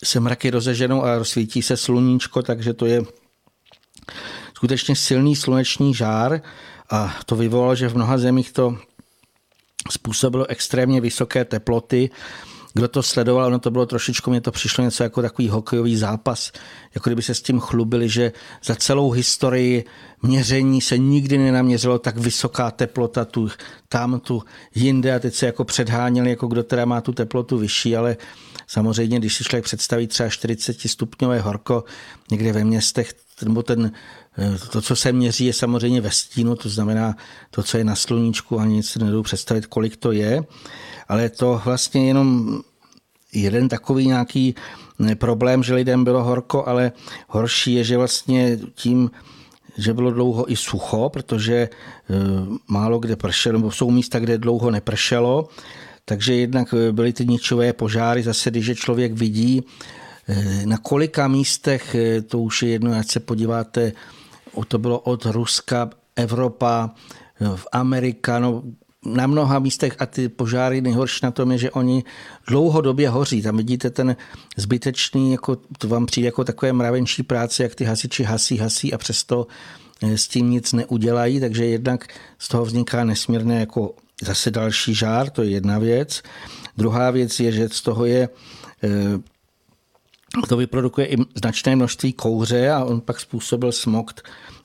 se 0.03 0.19
mraky 0.19 0.49
rozeženou 0.49 1.03
a 1.03 1.17
rozsvítí 1.17 1.61
se 1.61 1.77
sluníčko, 1.77 2.41
takže 2.41 2.73
to 2.73 2.85
je 2.85 3.01
skutečně 4.53 4.95
silný 4.95 5.35
sluneční 5.35 5.93
žár 5.93 6.41
a 6.91 7.15
to 7.25 7.35
vyvolalo, 7.35 7.75
že 7.75 7.89
v 7.89 7.95
mnoha 7.95 8.17
zemích 8.17 8.51
to 8.51 8.77
způsobilo 9.91 10.45
extrémně 10.49 11.01
vysoké 11.01 11.45
teploty. 11.45 12.09
Kdo 12.73 12.87
to 12.87 13.03
sledoval, 13.03 13.51
no 13.51 13.59
to 13.59 13.71
bylo 13.71 13.85
trošičku, 13.85 14.29
mě 14.29 14.41
to 14.41 14.51
přišlo 14.51 14.83
něco 14.83 15.03
jako 15.03 15.21
takový 15.21 15.49
hokejový 15.49 15.97
zápas, 15.97 16.51
jako 16.95 17.09
kdyby 17.09 17.21
se 17.21 17.33
s 17.33 17.41
tím 17.41 17.59
chlubili, 17.59 18.09
že 18.09 18.31
za 18.63 18.75
celou 18.75 19.11
historii 19.11 19.85
měření 20.21 20.81
se 20.81 20.97
nikdy 20.97 21.37
nenaměřilo 21.37 21.99
tak 21.99 22.17
vysoká 22.17 22.71
teplota 22.71 23.25
tu, 23.25 23.49
tam, 23.89 24.19
tu, 24.19 24.43
jinde 24.75 25.15
a 25.15 25.19
teď 25.19 25.33
se 25.33 25.45
jako 25.45 25.63
předháněli, 25.63 26.29
jako 26.29 26.47
kdo 26.47 26.63
teda 26.63 26.85
má 26.85 27.01
tu 27.01 27.11
teplotu 27.13 27.57
vyšší, 27.57 27.95
ale 27.95 28.17
samozřejmě, 28.67 29.19
když 29.19 29.35
si 29.35 29.43
člověk 29.43 29.65
představí 29.65 30.07
třeba 30.07 30.29
40 30.29 30.81
stupňové 30.81 31.39
horko 31.39 31.83
někde 32.31 32.53
ve 32.53 32.63
městech, 32.63 33.13
nebo 33.43 33.63
ten 33.63 33.91
to, 34.71 34.81
co 34.81 34.95
se 34.95 35.11
měří, 35.11 35.45
je 35.45 35.53
samozřejmě 35.53 36.01
ve 36.01 36.11
stínu, 36.11 36.55
to 36.55 36.69
znamená 36.69 37.15
to, 37.51 37.63
co 37.63 37.77
je 37.77 37.83
na 37.83 37.95
sluníčku, 37.95 38.59
ani 38.59 38.83
si 38.83 38.99
nedodu 38.99 39.23
představit, 39.23 39.65
kolik 39.65 39.97
to 39.97 40.11
je, 40.11 40.43
ale 41.07 41.29
to 41.29 41.61
vlastně 41.65 42.07
jenom 42.07 42.59
jeden 43.33 43.69
takový 43.69 44.07
nějaký 44.07 44.55
eh, 45.05 45.15
problém, 45.15 45.63
že 45.63 45.73
lidem 45.73 46.03
bylo 46.03 46.23
horko, 46.23 46.67
ale 46.67 46.91
horší 47.27 47.73
je, 47.73 47.83
že 47.83 47.97
vlastně 47.97 48.59
tím, 48.73 49.11
že 49.77 49.93
bylo 49.93 50.11
dlouho 50.11 50.51
i 50.51 50.55
sucho, 50.55 51.09
protože 51.09 51.55
eh, 51.55 52.13
málo 52.67 52.99
kde 52.99 53.15
pršelo, 53.15 53.57
nebo 53.57 53.71
jsou 53.71 53.91
místa, 53.91 54.19
kde 54.19 54.37
dlouho 54.37 54.71
nepršelo, 54.71 55.47
takže 56.05 56.35
jednak 56.35 56.73
byly 56.91 57.13
ty 57.13 57.25
ničové 57.25 57.73
požáry, 57.73 58.23
zase 58.23 58.51
když 58.51 58.67
je 58.67 58.75
člověk 58.75 59.13
vidí, 59.13 59.63
na 60.65 60.77
kolika 60.77 61.27
místech, 61.27 61.95
to 62.27 62.39
už 62.39 62.63
je 62.63 62.69
jedno, 62.69 62.93
ať 62.93 63.11
se 63.11 63.19
podíváte 63.19 63.91
to 64.63 64.77
bylo 64.77 64.99
od 64.99 65.25
Ruska, 65.25 65.89
Evropa, 66.15 66.89
v 67.55 67.67
Amerika, 67.71 68.39
no, 68.39 68.63
na 69.05 69.27
mnoha 69.27 69.59
místech 69.59 69.95
a 69.99 70.05
ty 70.05 70.29
požáry 70.29 70.81
nejhorší 70.81 71.19
na 71.23 71.31
tom 71.31 71.51
je, 71.51 71.57
že 71.57 71.71
oni 71.71 72.03
dlouhodobě 72.47 73.09
hoří. 73.09 73.41
Tam 73.41 73.57
vidíte 73.57 73.89
ten 73.89 74.15
zbytečný, 74.57 75.31
jako, 75.31 75.57
to 75.77 75.87
vám 75.87 76.05
přijde 76.05 76.25
jako 76.25 76.43
takové 76.43 76.73
mravenčí 76.73 77.23
práce, 77.23 77.63
jak 77.63 77.75
ty 77.75 77.83
hasiči 77.83 78.23
hasí, 78.23 78.57
hasí 78.57 78.93
a 78.93 78.97
přesto 78.97 79.47
eh, 80.03 80.17
s 80.17 80.27
tím 80.27 80.49
nic 80.49 80.73
neudělají, 80.73 81.39
takže 81.39 81.65
jednak 81.65 82.07
z 82.39 82.47
toho 82.47 82.65
vzniká 82.65 83.03
nesmírné 83.03 83.59
jako 83.59 83.95
zase 84.21 84.51
další 84.51 84.95
žár, 84.95 85.29
to 85.29 85.43
je 85.43 85.49
jedna 85.49 85.79
věc. 85.79 86.23
Druhá 86.77 87.11
věc 87.11 87.39
je, 87.39 87.51
že 87.51 87.69
z 87.69 87.81
toho 87.81 88.05
je 88.05 88.29
eh, 88.83 89.19
to 90.49 90.57
vyprodukuje 90.57 91.07
i 91.07 91.15
značné 91.35 91.75
množství 91.75 92.13
kouře 92.13 92.69
a 92.69 92.83
on 92.83 93.01
pak 93.01 93.19
způsobil 93.19 93.71
smog 93.71 94.11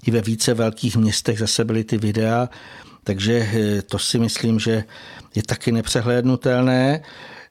i 0.06 0.10
ve 0.10 0.20
více 0.20 0.54
velkých 0.54 0.96
městech 0.96 1.38
zase 1.38 1.64
byly 1.64 1.84
ty 1.84 1.98
videa, 1.98 2.48
takže 3.04 3.48
eh, 3.52 3.82
to 3.82 3.98
si 3.98 4.18
myslím, 4.18 4.58
že 4.58 4.84
je 5.34 5.42
taky 5.42 5.72
nepřehlédnutelné. 5.72 7.02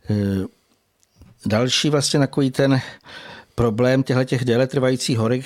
Eh, 0.10 0.15
další 1.46 1.89
vlastně 1.89 2.20
takový 2.20 2.51
ten 2.51 2.82
problém 3.56 4.03
těchto 4.03 4.24
těch 4.24 4.46
déle 4.46 4.68
trvajících 4.68 5.18
horek 5.18 5.46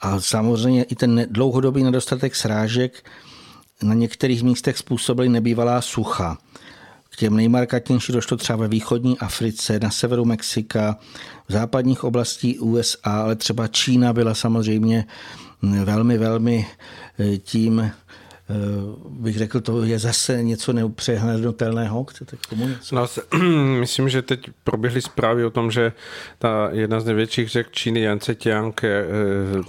a 0.00 0.20
samozřejmě 0.20 0.84
i 0.84 0.94
ten 0.94 1.26
dlouhodobý 1.30 1.82
nedostatek 1.82 2.36
srážek 2.36 3.10
na 3.82 3.94
některých 3.94 4.42
místech 4.42 4.78
způsobily 4.78 5.28
nebývalá 5.28 5.80
sucha. 5.80 6.38
K 7.10 7.16
těm 7.16 7.36
nejmarkantnější 7.36 8.12
došlo 8.12 8.36
třeba 8.36 8.56
ve 8.58 8.68
východní 8.68 9.18
Africe, 9.18 9.78
na 9.80 9.90
severu 9.90 10.24
Mexika, 10.24 10.98
v 11.48 11.52
západních 11.52 12.04
oblastí 12.04 12.58
USA, 12.58 13.10
ale 13.22 13.36
třeba 13.36 13.68
Čína 13.68 14.12
byla 14.12 14.34
samozřejmě 14.34 15.04
velmi, 15.84 16.18
velmi 16.18 16.66
eh, 17.18 17.36
tím 17.36 17.92
Eh, 18.50 18.54
bych 19.08 19.38
řekl, 19.38 19.60
to 19.60 19.84
je 19.84 19.98
zase 19.98 20.42
něco 20.42 20.72
neupřehlednutelného. 20.72 22.04
Chcete 22.04 22.36
k 22.36 22.46
tomu 22.46 22.68
něco? 22.68 22.96
No, 22.96 23.06
myslím, 23.80 24.08
že 24.08 24.22
teď 24.22 24.50
proběhly 24.64 25.02
zprávy 25.02 25.44
o 25.44 25.50
tom, 25.50 25.70
že 25.70 25.92
ta 26.38 26.68
jedna 26.72 27.00
z 27.00 27.04
největších 27.04 27.48
řek 27.48 27.70
Číny, 27.70 28.00
Yangtze 28.00 28.34
Tiang, 28.34 28.84
eh, 28.84 29.04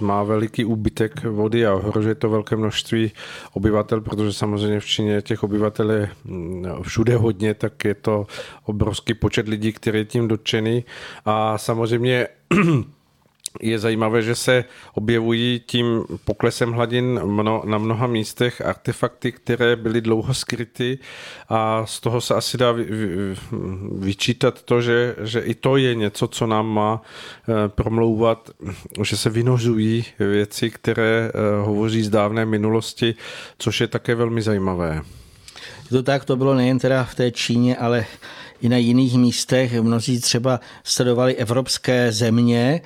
má 0.00 0.22
veliký 0.22 0.64
úbytek 0.64 1.24
vody 1.24 1.66
a 1.66 1.74
ohrožuje 1.74 2.14
to 2.14 2.30
velké 2.30 2.56
množství 2.56 3.12
obyvatel, 3.52 4.00
protože 4.00 4.32
samozřejmě 4.32 4.80
v 4.80 4.86
Číně 4.86 5.22
těch 5.22 5.42
obyvatel 5.42 5.90
je 5.90 6.10
mm, 6.24 6.66
všude 6.82 7.16
hodně, 7.16 7.54
tak 7.54 7.84
je 7.84 7.94
to 7.94 8.26
obrovský 8.64 9.14
počet 9.14 9.48
lidí, 9.48 9.72
který 9.72 9.98
je 9.98 10.04
tím 10.04 10.28
dotčený. 10.28 10.84
A 11.24 11.58
samozřejmě 11.58 12.28
je 13.60 13.78
zajímavé, 13.78 14.22
že 14.22 14.34
se 14.34 14.64
objevují 14.94 15.62
tím 15.66 16.04
poklesem 16.24 16.72
hladin 16.72 17.20
na 17.64 17.78
mnoha 17.78 18.06
místech 18.06 18.60
artefakty, 18.60 19.32
které 19.32 19.76
byly 19.76 20.00
dlouho 20.00 20.34
skryty 20.34 20.98
a 21.48 21.86
z 21.86 22.00
toho 22.00 22.20
se 22.20 22.34
asi 22.34 22.58
dá 22.58 22.74
vyčítat 23.98 24.62
to, 24.62 24.82
že, 24.82 25.16
že 25.22 25.40
i 25.40 25.54
to 25.54 25.76
je 25.76 25.94
něco, 25.94 26.28
co 26.28 26.46
nám 26.46 26.66
má 26.66 27.02
eh, 27.02 27.52
promlouvat, 27.68 28.50
že 29.02 29.16
se 29.16 29.30
vynožují 29.30 30.04
věci, 30.18 30.70
které 30.70 31.30
eh, 31.34 31.64
hovoří 31.64 32.02
z 32.02 32.10
dávné 32.10 32.46
minulosti, 32.46 33.14
což 33.58 33.80
je 33.80 33.86
také 33.86 34.14
velmi 34.14 34.42
zajímavé. 34.42 35.02
To 35.88 36.02
tak, 36.02 36.24
to 36.24 36.36
bylo 36.36 36.54
nejen 36.54 36.78
teda 36.78 37.04
v 37.04 37.14
té 37.14 37.30
Číně, 37.30 37.76
ale 37.76 38.06
i 38.60 38.68
na 38.68 38.76
jiných 38.76 39.14
místech. 39.14 39.80
Mnozí 39.80 40.20
třeba 40.20 40.60
sledovali 40.84 41.36
evropské 41.36 42.12
země, 42.12 42.80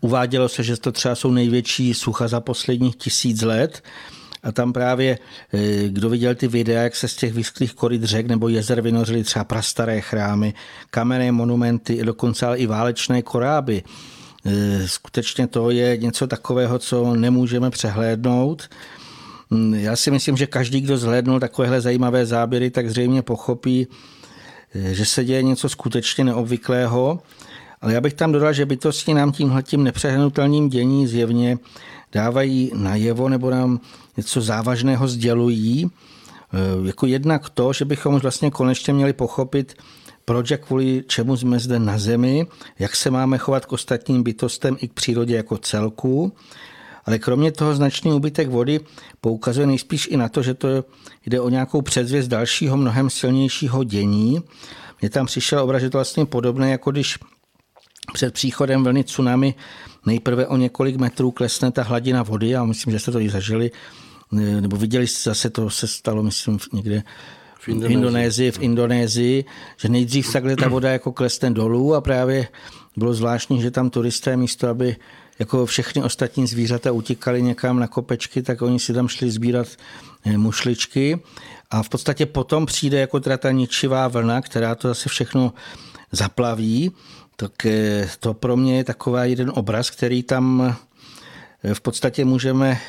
uvádělo 0.00 0.48
se, 0.48 0.62
že 0.62 0.76
to 0.76 0.92
třeba 0.92 1.14
jsou 1.14 1.30
největší 1.30 1.94
sucha 1.94 2.28
za 2.28 2.40
posledních 2.40 2.96
tisíc 2.96 3.42
let. 3.42 3.82
A 4.42 4.52
tam 4.52 4.72
právě, 4.72 5.18
eh, 5.52 5.88
kdo 5.88 6.08
viděl 6.08 6.34
ty 6.34 6.48
videa, 6.48 6.82
jak 6.82 6.96
se 6.96 7.08
z 7.08 7.16
těch 7.16 7.32
vysklých 7.32 7.74
koryt 7.74 8.04
řek 8.04 8.26
nebo 8.26 8.48
jezer 8.48 8.80
vynořily 8.80 9.24
třeba 9.24 9.44
prastaré 9.44 10.00
chrámy, 10.00 10.54
kamenné 10.90 11.32
monumenty, 11.32 12.04
dokonce 12.04 12.46
ale 12.46 12.58
i 12.58 12.66
válečné 12.66 13.22
koráby. 13.22 13.82
Eh, 14.44 14.88
skutečně 14.88 15.46
to 15.46 15.70
je 15.70 15.96
něco 15.96 16.26
takového, 16.26 16.78
co 16.78 17.14
nemůžeme 17.14 17.70
přehlédnout. 17.70 18.68
Hm, 19.50 19.74
já 19.74 19.96
si 19.96 20.10
myslím, 20.10 20.36
že 20.36 20.46
každý, 20.46 20.80
kdo 20.80 20.98
zhlédnul 20.98 21.40
takovéhle 21.40 21.80
zajímavé 21.80 22.26
záběry, 22.26 22.70
tak 22.70 22.90
zřejmě 22.90 23.22
pochopí, 23.22 23.86
že 24.74 25.04
se 25.04 25.24
děje 25.24 25.42
něco 25.42 25.68
skutečně 25.68 26.24
neobvyklého 26.24 27.20
ale 27.80 27.92
já 27.94 28.00
bych 28.00 28.14
tam 28.14 28.32
dodal, 28.32 28.52
že 28.52 28.66
bytosti 28.66 29.14
nám 29.14 29.32
tímhletím 29.32 29.84
nepřehnutelným 29.84 30.68
dění 30.68 31.06
zjevně 31.06 31.58
dávají 32.12 32.70
najevo 32.74 33.28
nebo 33.28 33.50
nám 33.50 33.80
něco 34.16 34.40
závažného 34.40 35.08
sdělují. 35.08 35.84
E, 35.84 36.86
jako 36.86 37.06
jednak 37.06 37.50
to, 37.50 37.72
že 37.72 37.84
bychom 37.84 38.18
vlastně 38.18 38.50
konečně 38.50 38.92
měli 38.92 39.12
pochopit, 39.12 39.74
proč 40.24 40.50
a 40.50 40.56
kvůli 40.56 41.04
čemu 41.06 41.36
jsme 41.36 41.58
zde 41.58 41.78
na 41.78 41.98
Zemi, 41.98 42.46
jak 42.78 42.96
se 42.96 43.10
máme 43.10 43.38
chovat 43.38 43.66
k 43.66 43.72
ostatním 43.72 44.22
bytostem 44.22 44.76
i 44.80 44.88
k 44.88 44.92
přírodě 44.92 45.36
jako 45.36 45.58
celku. 45.58 46.32
Ale 47.04 47.18
kromě 47.18 47.52
toho 47.52 47.74
značný 47.74 48.12
úbytek 48.12 48.48
vody 48.48 48.80
poukazuje 49.20 49.66
nejspíš 49.66 50.08
i 50.10 50.16
na 50.16 50.28
to, 50.28 50.42
že 50.42 50.54
to 50.54 50.68
jde 51.26 51.40
o 51.40 51.48
nějakou 51.48 51.82
předzvěst 51.82 52.28
dalšího 52.28 52.76
mnohem 52.76 53.10
silnějšího 53.10 53.84
dění. 53.84 54.42
Mně 55.00 55.10
tam 55.10 55.26
přišel 55.26 55.60
obraz, 55.60 55.82
že 55.82 55.90
to 55.90 55.98
vlastně 55.98 56.26
podobné, 56.26 56.70
jako 56.70 56.90
když 56.90 57.18
před 58.12 58.34
příchodem 58.34 58.84
vlny 58.84 59.04
tsunami 59.04 59.54
nejprve 60.06 60.46
o 60.46 60.56
několik 60.56 60.96
metrů 60.96 61.30
klesne 61.30 61.72
ta 61.72 61.82
hladina 61.82 62.22
vody 62.22 62.56
a 62.56 62.64
myslím, 62.64 62.92
že 62.92 62.98
jste 62.98 63.12
to 63.12 63.20
i 63.20 63.30
zažili, 63.30 63.70
nebo 64.32 64.76
viděli 64.76 65.06
jste 65.06 65.30
zase, 65.30 65.50
to 65.50 65.70
se 65.70 65.86
stalo, 65.86 66.22
myslím, 66.22 66.58
někde 66.72 67.02
v 67.60 67.68
Indonésii. 67.68 67.88
v 67.88 67.98
Indonésii, 67.98 68.50
v 68.50 68.60
Indonésii, 68.60 69.44
že 69.76 69.88
nejdřív 69.88 70.32
takhle 70.32 70.56
ta 70.56 70.68
voda 70.68 70.90
jako 70.90 71.12
klesne 71.12 71.50
dolů 71.50 71.94
a 71.94 72.00
právě 72.00 72.48
bylo 72.96 73.14
zvláštní, 73.14 73.62
že 73.62 73.70
tam 73.70 73.90
turisté 73.90 74.36
místo, 74.36 74.68
aby 74.68 74.96
jako 75.38 75.66
všechny 75.66 76.02
ostatní 76.02 76.46
zvířata 76.46 76.92
utíkali 76.92 77.42
někam 77.42 77.80
na 77.80 77.86
kopečky, 77.86 78.42
tak 78.42 78.62
oni 78.62 78.78
si 78.78 78.92
tam 78.92 79.08
šli 79.08 79.30
sbírat 79.30 79.68
eh, 80.24 80.38
mušličky. 80.38 81.20
A 81.70 81.82
v 81.82 81.88
podstatě 81.88 82.26
potom 82.26 82.66
přijde 82.66 83.00
jako 83.00 83.20
teda 83.20 83.36
ta 83.36 83.50
ničivá 83.50 84.08
vlna, 84.08 84.40
která 84.40 84.74
to 84.74 84.88
zase 84.88 85.08
všechno 85.08 85.52
zaplaví 86.12 86.92
tak 87.40 87.66
eh, 87.66 88.08
to 88.20 88.34
pro 88.34 88.56
mě 88.56 88.76
je 88.76 88.84
taková 88.84 89.24
jeden 89.24 89.52
obraz, 89.54 89.90
který 89.90 90.22
tam 90.22 90.76
eh, 91.64 91.74
v 91.74 91.80
podstatě 91.80 92.24
můžeme 92.24 92.80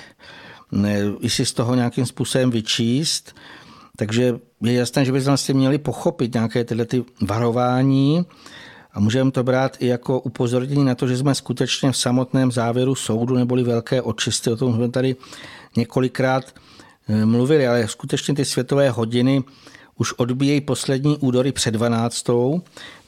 eh, 0.86 1.04
i 1.20 1.30
si 1.30 1.46
z 1.46 1.54
toho 1.54 1.76
nějakým 1.76 2.06
způsobem 2.06 2.52
vyčíst. 2.52 3.36
Takže 3.98 4.40
je 4.62 4.74
jasné, 4.74 5.06
že 5.06 5.12
bychom 5.12 5.28
vlastně 5.28 5.54
měli 5.54 5.78
pochopit 5.78 6.34
nějaké 6.34 6.64
tyhle 6.64 6.86
ty 6.86 7.04
varování 7.22 8.26
a 8.94 9.00
můžeme 9.00 9.32
to 9.32 9.44
brát 9.44 9.78
i 9.80 9.88
jako 9.88 10.20
upozornění 10.20 10.86
na 10.86 10.96
to, 10.96 11.08
že 11.08 11.18
jsme 11.18 11.36
skutečně 11.36 11.92
v 11.92 11.98
samotném 11.98 12.52
závěru 12.52 12.96
soudu 12.96 13.36
neboli 13.36 13.64
velké 13.64 14.02
očisty, 14.02 14.52
o 14.52 14.58
tom 14.58 14.76
jsme 14.76 14.90
tady 14.90 15.16
několikrát 15.78 16.56
mluvili, 17.26 17.68
ale 17.68 17.88
skutečně 17.88 18.36
ty 18.36 18.46
světové 18.46 18.90
hodiny 18.90 19.44
už 20.02 20.14
odbíjejí 20.14 20.62
poslední 20.62 21.18
údory 21.18 21.52
před 21.52 21.72
12. 21.72 22.26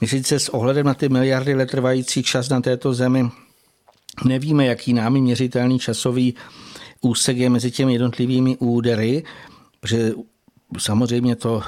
My 0.02 0.08
sice 0.08 0.40
s 0.40 0.50
ohledem 0.50 0.86
na 0.86 0.94
ty 0.94 1.10
miliardy 1.10 1.56
let 1.56 1.72
trvající 1.72 2.24
čas 2.24 2.50
na 2.50 2.62
této 2.62 2.94
zemi 2.94 3.30
nevíme, 4.26 4.66
jaký 4.66 4.94
námi 4.94 5.22
měřitelný 5.22 5.80
časový 5.80 6.34
úsek 7.02 7.38
je 7.38 7.50
mezi 7.50 7.72
těmi 7.72 7.94
jednotlivými 7.94 8.58
údery, 8.58 9.24
protože 9.80 10.12
samozřejmě 10.78 11.36
to 11.36 11.64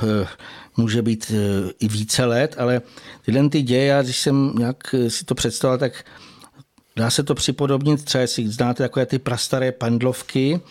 může 0.77 1.01
být 1.01 1.32
i 1.79 1.88
více 1.88 2.25
let, 2.25 2.55
ale 2.58 2.82
tyhle 3.25 3.50
ty 3.50 3.62
děje, 3.62 3.86
já 3.86 4.01
když 4.01 4.17
jsem 4.17 4.53
nějak 4.58 4.96
si 5.08 5.25
to 5.25 5.36
představil, 5.36 5.77
tak 5.77 6.05
dá 6.96 7.10
se 7.10 7.24
to 7.24 7.36
připodobnit, 7.36 8.05
třeba 8.05 8.22
jestli 8.22 8.48
znáte 8.48 8.84
takové 8.84 9.05
ty 9.05 9.20
prastaré 9.20 9.72
pandlovky, 9.72 10.62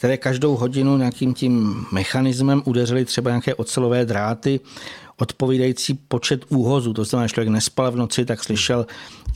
které 0.00 0.16
každou 0.16 0.56
hodinu 0.56 0.96
nějakým 0.96 1.34
tím 1.34 1.86
mechanismem 1.92 2.62
udeřily 2.64 3.04
třeba 3.04 3.30
nějaké 3.30 3.54
ocelové 3.54 4.04
dráty, 4.04 4.60
odpovídající 5.16 5.94
počet 5.94 6.44
úhozů. 6.48 6.92
To 6.92 7.04
znamená, 7.04 7.26
že 7.26 7.32
člověk 7.32 7.48
nespal 7.48 7.90
v 7.90 7.96
noci, 7.96 8.24
tak 8.24 8.44
slyšel, 8.44 8.86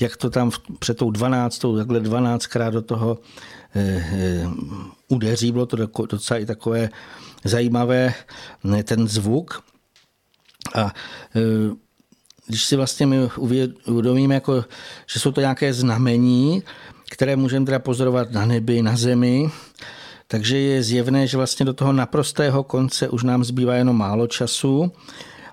jak 0.00 0.16
to 0.16 0.30
tam 0.30 0.50
před 0.78 0.96
tou 0.96 1.10
12. 1.10 1.64
takhle 1.78 2.00
12krát 2.00 2.70
do 2.70 2.82
toho 2.82 3.18
eh, 3.74 4.04
eh, 4.12 4.48
udeří. 5.08 5.52
Bylo 5.52 5.66
to 5.66 5.76
docela 5.86 6.40
i 6.40 6.46
takové 6.46 6.88
zajímavé, 7.44 8.14
ten 8.84 9.08
zvuk. 9.08 9.62
A 10.74 10.94
eh, 11.36 11.76
když 12.46 12.64
si 12.64 12.76
vlastně 12.76 13.06
my 13.06 13.28
uvědomíme, 13.86 14.34
jako, 14.34 14.64
že 15.06 15.20
jsou 15.20 15.32
to 15.32 15.40
nějaké 15.40 15.74
znamení, 15.74 16.62
které 17.10 17.36
můžeme 17.36 17.66
teda 17.66 17.78
pozorovat 17.78 18.32
na 18.32 18.46
nebi, 18.46 18.82
na 18.82 18.96
zemi, 18.96 19.50
takže 20.34 20.58
je 20.58 20.82
zjevné, 20.82 21.26
že 21.26 21.36
vlastně 21.36 21.66
do 21.66 21.72
toho 21.72 21.92
naprostého 21.92 22.64
konce 22.64 23.08
už 23.08 23.22
nám 23.22 23.44
zbývá 23.44 23.74
jenom 23.74 23.96
málo 23.96 24.26
času, 24.26 24.92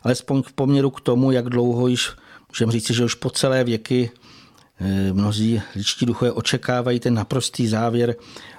alespoň 0.04 0.42
v 0.42 0.54
poměru 0.54 0.90
k 0.90 1.02
tomu, 1.02 1.32
jak 1.32 1.50
dlouho 1.50 1.88
již, 1.88 2.10
můžeme 2.50 2.72
říct, 2.72 2.92
že 2.92 3.06
už 3.06 3.16
po 3.16 3.30
celé 3.30 3.64
věky 3.64 4.10
eh, 4.80 5.14
mnozí 5.14 5.62
ličtí 5.76 6.06
duchové 6.06 6.32
očekávají 6.32 7.00
ten 7.00 7.14
naprostý 7.14 7.68
závěr 7.68 8.16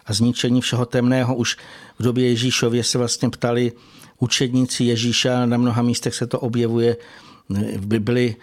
a 0.07 0.12
zničení 0.12 0.61
všeho 0.61 0.87
temného. 0.87 1.35
Už 1.35 1.57
v 1.99 2.02
době 2.02 2.29
Ježíšově 2.29 2.85
se 2.85 2.99
vlastně 2.99 3.31
ptali 3.31 3.73
učedníci 4.19 4.85
Ježíša, 4.85 5.47
na 5.47 5.57
mnoha 5.57 5.83
místech 5.83 6.14
se 6.14 6.26
to 6.26 6.41
objevuje 6.41 6.97
eh, 6.97 7.79
v 7.79 7.87
Bibli, 7.87 8.37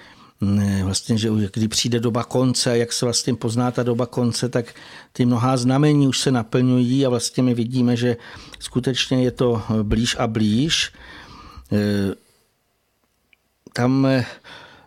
vlastně, 0.84 1.18
že 1.18 1.30
kdy 1.54 1.68
přijde 1.68 2.00
doba 2.00 2.24
konce, 2.24 2.78
jak 2.78 2.94
se 2.94 3.06
vlastně 3.06 3.36
pozná 3.36 3.72
ta 3.72 3.84
doba 3.84 4.06
konce, 4.06 4.50
tak 4.50 4.76
ty 5.14 5.26
mnohá 5.26 5.58
znamení 5.58 6.08
už 6.08 6.20
se 6.20 6.32
naplňují 6.32 7.06
a 7.06 7.10
vlastně 7.10 7.44
my 7.44 7.54
vidíme, 7.54 7.98
že 7.98 8.18
skutečně 8.60 9.24
je 9.24 9.32
to 9.32 9.64
blíž 9.84 10.16
a 10.20 10.28
blíž. 10.28 10.92
E, 11.72 12.16
tam 13.74 14.06
e, 14.06 14.26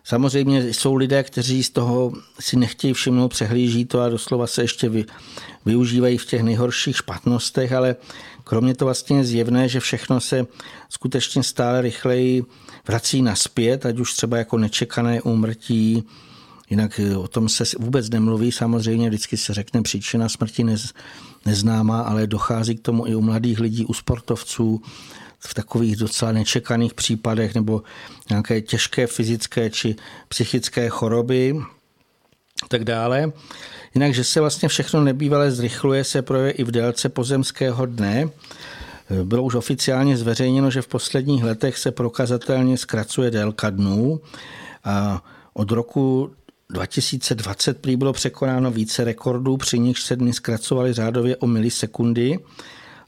samozřejmě 0.03 0.73
jsou 0.73 0.95
lidé, 0.95 1.23
kteří 1.23 1.63
z 1.63 1.69
toho 1.69 2.13
si 2.39 2.57
nechtějí 2.57 2.93
všimnout, 2.93 3.27
přehlíží 3.27 3.85
to 3.85 4.01
a 4.01 4.09
doslova 4.09 4.47
se 4.47 4.61
ještě 4.61 4.89
vy, 4.89 5.05
využívají 5.65 6.17
v 6.17 6.25
těch 6.25 6.43
nejhorších 6.43 6.97
špatnostech, 6.97 7.71
ale 7.71 7.95
kromě 8.43 8.75
to 8.75 8.85
vlastně 8.85 9.17
je 9.17 9.23
zjevné, 9.23 9.69
že 9.69 9.79
všechno 9.79 10.21
se 10.21 10.47
skutečně 10.89 11.43
stále 11.43 11.81
rychleji 11.81 12.45
vrací 12.87 13.21
naspět, 13.21 13.85
ať 13.85 13.99
už 13.99 14.13
třeba 14.13 14.37
jako 14.37 14.57
nečekané 14.57 15.21
úmrtí, 15.21 16.03
jinak 16.69 16.99
eh, 16.99 17.17
o 17.17 17.27
tom 17.27 17.49
se 17.49 17.63
vůbec 17.79 18.09
nemluví, 18.09 18.51
samozřejmě 18.51 19.09
vždycky 19.09 19.37
se 19.37 19.53
řekne 19.53 19.81
příčina 19.81 20.29
smrti 20.29 20.63
nez, 20.63 20.93
neznámá, 21.45 22.01
ale 22.01 22.27
dochází 22.27 22.75
k 22.75 22.81
tomu 22.81 23.07
i 23.07 23.15
u 23.15 23.21
mladých 23.21 23.59
lidí, 23.59 23.85
u 23.85 23.93
sportovců, 23.93 24.81
v 25.39 25.53
takových 25.53 25.95
docela 25.95 26.31
nečekaných 26.31 26.93
případech 26.93 27.55
nebo 27.55 27.83
nějaké 28.29 28.61
těžké 28.61 29.07
fyzické 29.07 29.69
či 29.69 29.95
psychické 30.27 30.89
choroby 30.89 31.55
tak 32.67 32.83
dále. 32.83 33.31
Jinak, 33.95 34.13
že 34.13 34.23
se 34.23 34.39
vlastně 34.39 34.69
všechno 34.69 35.03
nebývalé 35.03 35.51
zrychluje, 35.51 36.03
se 36.03 36.21
projevuje 36.21 36.51
i 36.51 36.63
v 36.63 36.71
délce 36.71 37.09
pozemského 37.09 37.85
dne. 37.85 38.29
Bylo 39.23 39.43
už 39.43 39.55
oficiálně 39.55 40.17
zveřejněno, 40.17 40.71
že 40.71 40.81
v 40.81 40.87
posledních 40.87 41.43
letech 41.43 41.77
se 41.77 41.91
prokazatelně 41.91 42.77
zkracuje 42.77 43.31
délka 43.31 43.69
dnů. 43.69 44.21
A 44.83 45.23
od 45.53 45.71
roku 45.71 46.31
2020 46.69 47.81
prý 47.81 47.95
bylo 47.95 48.13
překonáno 48.13 48.71
více 48.71 49.03
rekordů, 49.03 49.57
při 49.57 49.79
nichž 49.79 50.03
se 50.03 50.15
dny 50.15 50.33
zkracovaly 50.33 50.93
řádově 50.93 51.37
o 51.37 51.47
milisekundy. 51.47 52.39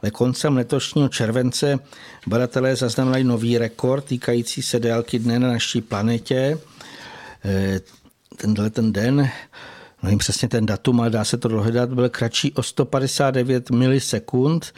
Ale 0.01 0.12
koncem 0.12 0.58
letošního 0.58 1.10
července 1.10 1.79
badatelé 2.27 2.75
zaznamenali 2.75 3.23
nový 3.23 3.58
rekord 3.58 4.05
týkající 4.05 4.62
se 4.62 4.79
délky 4.79 5.19
dne 5.19 5.39
na 5.39 5.47
naší 5.47 5.81
planetě. 5.81 6.60
E, 7.45 7.79
tenhle 8.38 8.69
ten 8.69 8.93
den, 8.93 9.29
nevím 10.03 10.19
přesně 10.19 10.47
ten 10.47 10.65
datum, 10.65 11.01
ale 11.01 11.10
dá 11.10 11.23
se 11.23 11.38
to 11.38 11.47
dohledat, 11.47 11.93
byl 11.93 12.10
kratší 12.10 12.53
o 12.53 12.63
159 12.63 13.69
milisekund, 13.69 14.73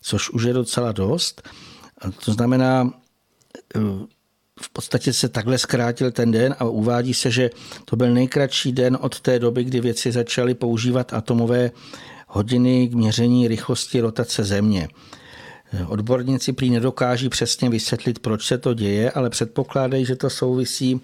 což 0.00 0.30
už 0.30 0.42
je 0.42 0.52
docela 0.52 0.92
dost. 0.92 1.48
To 2.24 2.32
znamená, 2.32 2.90
eh, 3.74 3.80
v 4.62 4.70
podstatě 4.72 5.12
se 5.12 5.28
takhle 5.28 5.58
zkrátil 5.58 6.10
ten 6.10 6.30
den 6.30 6.54
a 6.58 6.64
uvádí 6.64 7.14
se, 7.14 7.30
že 7.30 7.50
to 7.84 7.96
byl 7.96 8.14
nejkratší 8.14 8.72
den 8.72 8.98
od 9.00 9.20
té 9.20 9.38
doby, 9.38 9.64
kdy 9.64 9.80
věci 9.80 10.12
začaly 10.12 10.54
používat 10.54 11.14
atomové 11.14 11.70
hodiny 12.28 12.88
k 12.88 12.94
měření 12.94 13.48
rychlosti 13.48 14.00
rotace 14.00 14.44
Země. 14.44 14.88
Odborníci 15.86 16.52
prý 16.52 16.70
nedokáží 16.70 17.28
přesně 17.28 17.70
vysvětlit, 17.70 18.18
proč 18.18 18.46
se 18.46 18.58
to 18.58 18.74
děje, 18.74 19.10
ale 19.10 19.30
předpokládají, 19.30 20.04
že 20.04 20.16
to 20.16 20.30
souvisí 20.30 21.00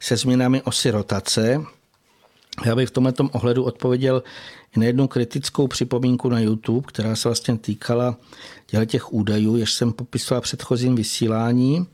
se 0.00 0.16
změnami 0.16 0.62
osy 0.62 0.90
rotace. 0.90 1.62
Já 2.64 2.76
bych 2.76 2.88
v 2.88 2.92
tomto 2.92 3.28
ohledu 3.32 3.64
odpověděl 3.64 4.22
na 4.78 4.84
jednu 4.84 5.08
kritickou 5.08 5.66
připomínku 5.66 6.28
na 6.28 6.40
YouTube, 6.40 6.86
která 6.88 7.16
se 7.16 7.28
vlastně 7.28 7.58
týkala 7.58 8.16
těch 8.86 9.12
údajů, 9.12 9.56
jež 9.56 9.72
jsem 9.72 9.92
popisoval 9.92 10.40
předchozím 10.40 10.94
vysílání. 10.94 11.86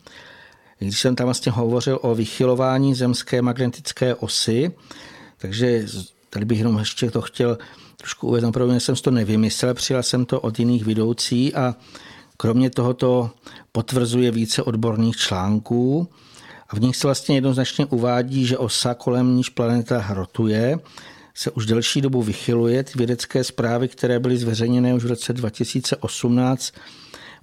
Když 0.78 1.00
jsem 1.00 1.16
tam 1.16 1.26
vlastně 1.26 1.52
hovořil 1.52 1.98
o 2.02 2.14
vychylování 2.14 2.94
zemské 2.94 3.42
magnetické 3.42 4.14
osy, 4.14 4.72
takže 5.38 5.86
tady 6.30 6.44
bych 6.44 6.58
jenom 6.58 6.78
ještě 6.78 7.10
to 7.10 7.20
chtěl 7.20 7.58
trošku 7.96 8.28
uvést. 8.28 8.42
Naprvé 8.42 8.80
jsem 8.80 8.94
to 8.94 9.10
nevymyslel, 9.10 9.74
přijal 9.74 10.02
jsem 10.02 10.24
to 10.24 10.40
od 10.40 10.58
jiných 10.58 10.84
vidoucí 10.84 11.54
a 11.54 11.74
kromě 12.36 12.70
tohoto 12.70 13.30
potvrzuje 13.72 14.30
více 14.30 14.62
odborných 14.62 15.16
článků 15.16 16.08
a 16.68 16.76
v 16.76 16.80
nich 16.80 16.96
se 16.96 17.06
vlastně 17.06 17.34
jednoznačně 17.34 17.86
uvádí, 17.86 18.46
že 18.46 18.58
osa, 18.58 18.94
kolem 18.94 19.36
níž 19.36 19.48
planeta 19.48 20.06
rotuje, 20.08 20.78
se 21.34 21.50
už 21.50 21.66
delší 21.66 22.00
dobu 22.00 22.22
vychyluje. 22.22 22.84
Ty 22.84 22.92
vědecké 22.94 23.44
zprávy, 23.44 23.88
které 23.88 24.18
byly 24.18 24.36
zveřejněné 24.36 24.94
už 24.94 25.04
v 25.04 25.08
roce 25.08 25.32
2018, 25.32 26.74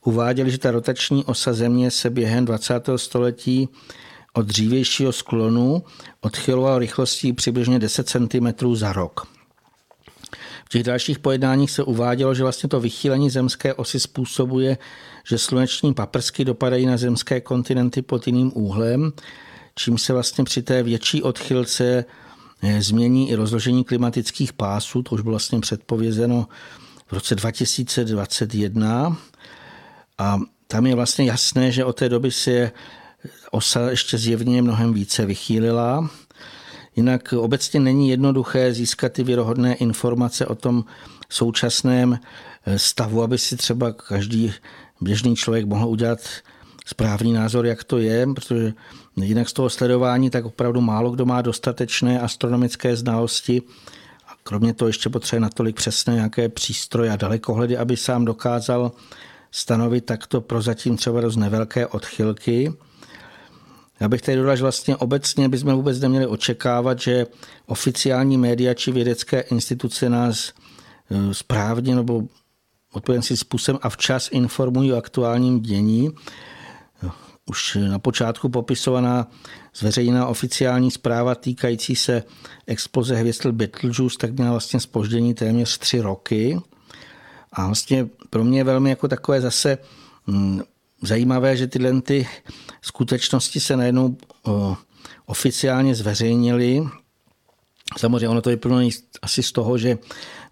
uváděly, 0.06 0.52
že 0.52 0.58
ta 0.58 0.72
rotační 0.72 1.26
osa 1.26 1.54
Země 1.54 1.92
se 1.92 2.10
během 2.10 2.46
20. 2.46 2.74
století 2.96 3.70
od 4.34 4.46
dřívějšího 4.46 5.12
sklonu 5.12 5.84
odchyloval 6.22 6.80
rychlostí 6.80 7.34
přibližně 7.34 7.80
10 7.80 8.10
cm 8.10 8.76
za 8.76 8.94
rok. 8.94 9.28
V 10.66 10.70
těch 10.70 10.84
dalších 10.84 11.20
pojednáních 11.20 11.72
se 11.72 11.84
uvádělo, 11.84 12.34
že 12.34 12.44
vlastně 12.44 12.70
to 12.70 12.80
vychýlení 12.80 13.30
zemské 13.30 13.74
osy 13.74 14.00
způsobuje, 14.00 14.78
že 15.28 15.38
sluneční 15.38 15.94
paprsky 15.94 16.46
dopadají 16.46 16.86
na 16.86 16.98
zemské 16.98 17.42
kontinenty 17.42 18.02
pod 18.02 18.28
jiným 18.28 18.52
úhlem, 18.56 19.14
čím 19.76 19.98
se 19.98 20.14
vlastně 20.14 20.44
při 20.44 20.62
té 20.62 20.84
větší 20.84 21.24
odchylce 21.24 22.06
změní 22.80 23.30
i 23.30 23.36
rozložení 23.36 23.84
klimatických 23.84 24.54
pásů, 24.54 25.04
to 25.04 25.16
už 25.16 25.22
bylo 25.22 25.32
vlastně 25.32 25.60
předpovězeno 25.60 26.48
v 27.08 27.14
roce 27.14 27.36
2021. 27.36 29.18
A 30.18 30.40
tam 30.68 30.86
je 30.86 30.96
vlastně 30.96 31.26
jasné, 31.26 31.72
že 31.72 31.86
od 31.86 31.96
té 31.96 32.10
doby 32.10 32.32
se 32.32 32.72
osa 33.52 33.90
ještě 33.90 34.18
zjevně 34.18 34.62
mnohem 34.62 34.94
více 34.94 35.26
vychýlila. 35.26 36.10
Jinak 36.96 37.34
obecně 37.34 37.80
není 37.80 38.10
jednoduché 38.10 38.74
získat 38.74 39.14
ty 39.14 39.24
věrohodné 39.24 39.76
informace 39.76 40.46
o 40.46 40.56
tom 40.56 40.86
současném 41.30 42.20
eh, 42.66 42.80
stavu, 42.80 43.24
aby 43.24 43.38
si 43.38 43.58
třeba 43.58 43.92
každý 43.92 44.54
běžný 45.02 45.36
člověk 45.36 45.66
mohl 45.66 45.88
udělat 45.88 46.20
správný 46.86 47.34
názor, 47.34 47.66
jak 47.66 47.84
to 47.84 47.98
je, 47.98 48.28
protože 48.36 48.74
jinak 49.16 49.50
z 49.50 49.54
toho 49.54 49.70
sledování 49.70 50.30
tak 50.30 50.46
opravdu 50.46 50.82
málo 50.82 51.12
kdo 51.12 51.26
má 51.26 51.42
dostatečné 51.42 52.20
astronomické 52.20 52.96
znalosti. 52.96 53.62
A 54.28 54.32
kromě 54.44 54.74
toho 54.74 54.90
ještě 54.90 55.10
potřebuje 55.10 55.42
natolik 55.42 55.76
přesné 55.76 56.14
nějaké 56.14 56.50
přístroje 56.50 57.12
a 57.12 57.16
dalekohledy, 57.16 57.78
aby 57.78 57.98
sám 57.98 58.26
dokázal 58.26 58.92
stanovit 59.52 60.06
takto 60.06 60.42
prozatím 60.42 60.98
třeba 60.98 61.22
dost 61.22 61.36
nevelké 61.36 61.88
odchylky. 61.88 62.74
Já 64.00 64.10
bych 64.10 64.22
tady 64.22 64.38
dodal, 64.38 64.56
že 64.56 64.64
vlastně 64.64 64.96
obecně 64.96 65.50
bychom 65.50 65.74
vůbec 65.74 66.00
neměli 66.00 66.28
očekávat, 66.28 67.00
že 67.00 67.28
oficiální 67.66 68.38
média 68.38 68.74
či 68.74 68.92
vědecké 68.92 69.40
instituce 69.40 70.10
nás 70.10 70.54
eh, 71.12 71.34
správně 71.34 71.96
nebo 71.96 72.24
odpovědným 72.94 73.38
způsobem 73.38 73.80
a 73.82 73.90
včas 73.90 74.30
informují 74.32 74.94
o 74.94 74.98
aktuálním 74.98 75.60
dění. 75.60 76.10
Už 77.50 77.78
na 77.90 78.00
počátku 78.00 78.50
popisovaná 78.50 79.28
zveřejněná 79.76 80.28
oficiální 80.28 80.92
zpráva 80.92 81.36
týkající 81.36 81.96
se 81.96 82.24
exploze 82.68 83.16
hvězdl 83.16 83.52
Betelgeuse 83.52 84.18
tak 84.18 84.32
měla 84.32 84.52
vlastně 84.52 84.80
spoždění 84.80 85.34
téměř 85.34 85.78
tři 85.78 86.02
roky. 86.02 86.60
A 87.54 87.66
vlastně 87.66 88.08
pro 88.30 88.44
mě 88.44 88.60
je 88.60 88.64
velmi 88.64 88.90
jako 88.90 89.08
takové 89.08 89.42
zase 89.42 89.78
mm, 90.28 90.62
zajímavé, 91.02 91.58
že 91.58 91.68
tyhle 91.68 92.02
ty 92.02 92.28
skutečnosti 92.82 93.60
se 93.60 93.78
najednou 93.78 94.18
oficiálně 95.26 95.96
zveřejnily. 95.96 96.84
Samozřejmě 97.98 98.30
ono 98.30 98.42
to 98.42 98.50
vyplnulo 98.50 98.90
asi 99.22 99.44
z 99.44 99.52
toho, 99.52 99.78
že 99.78 99.98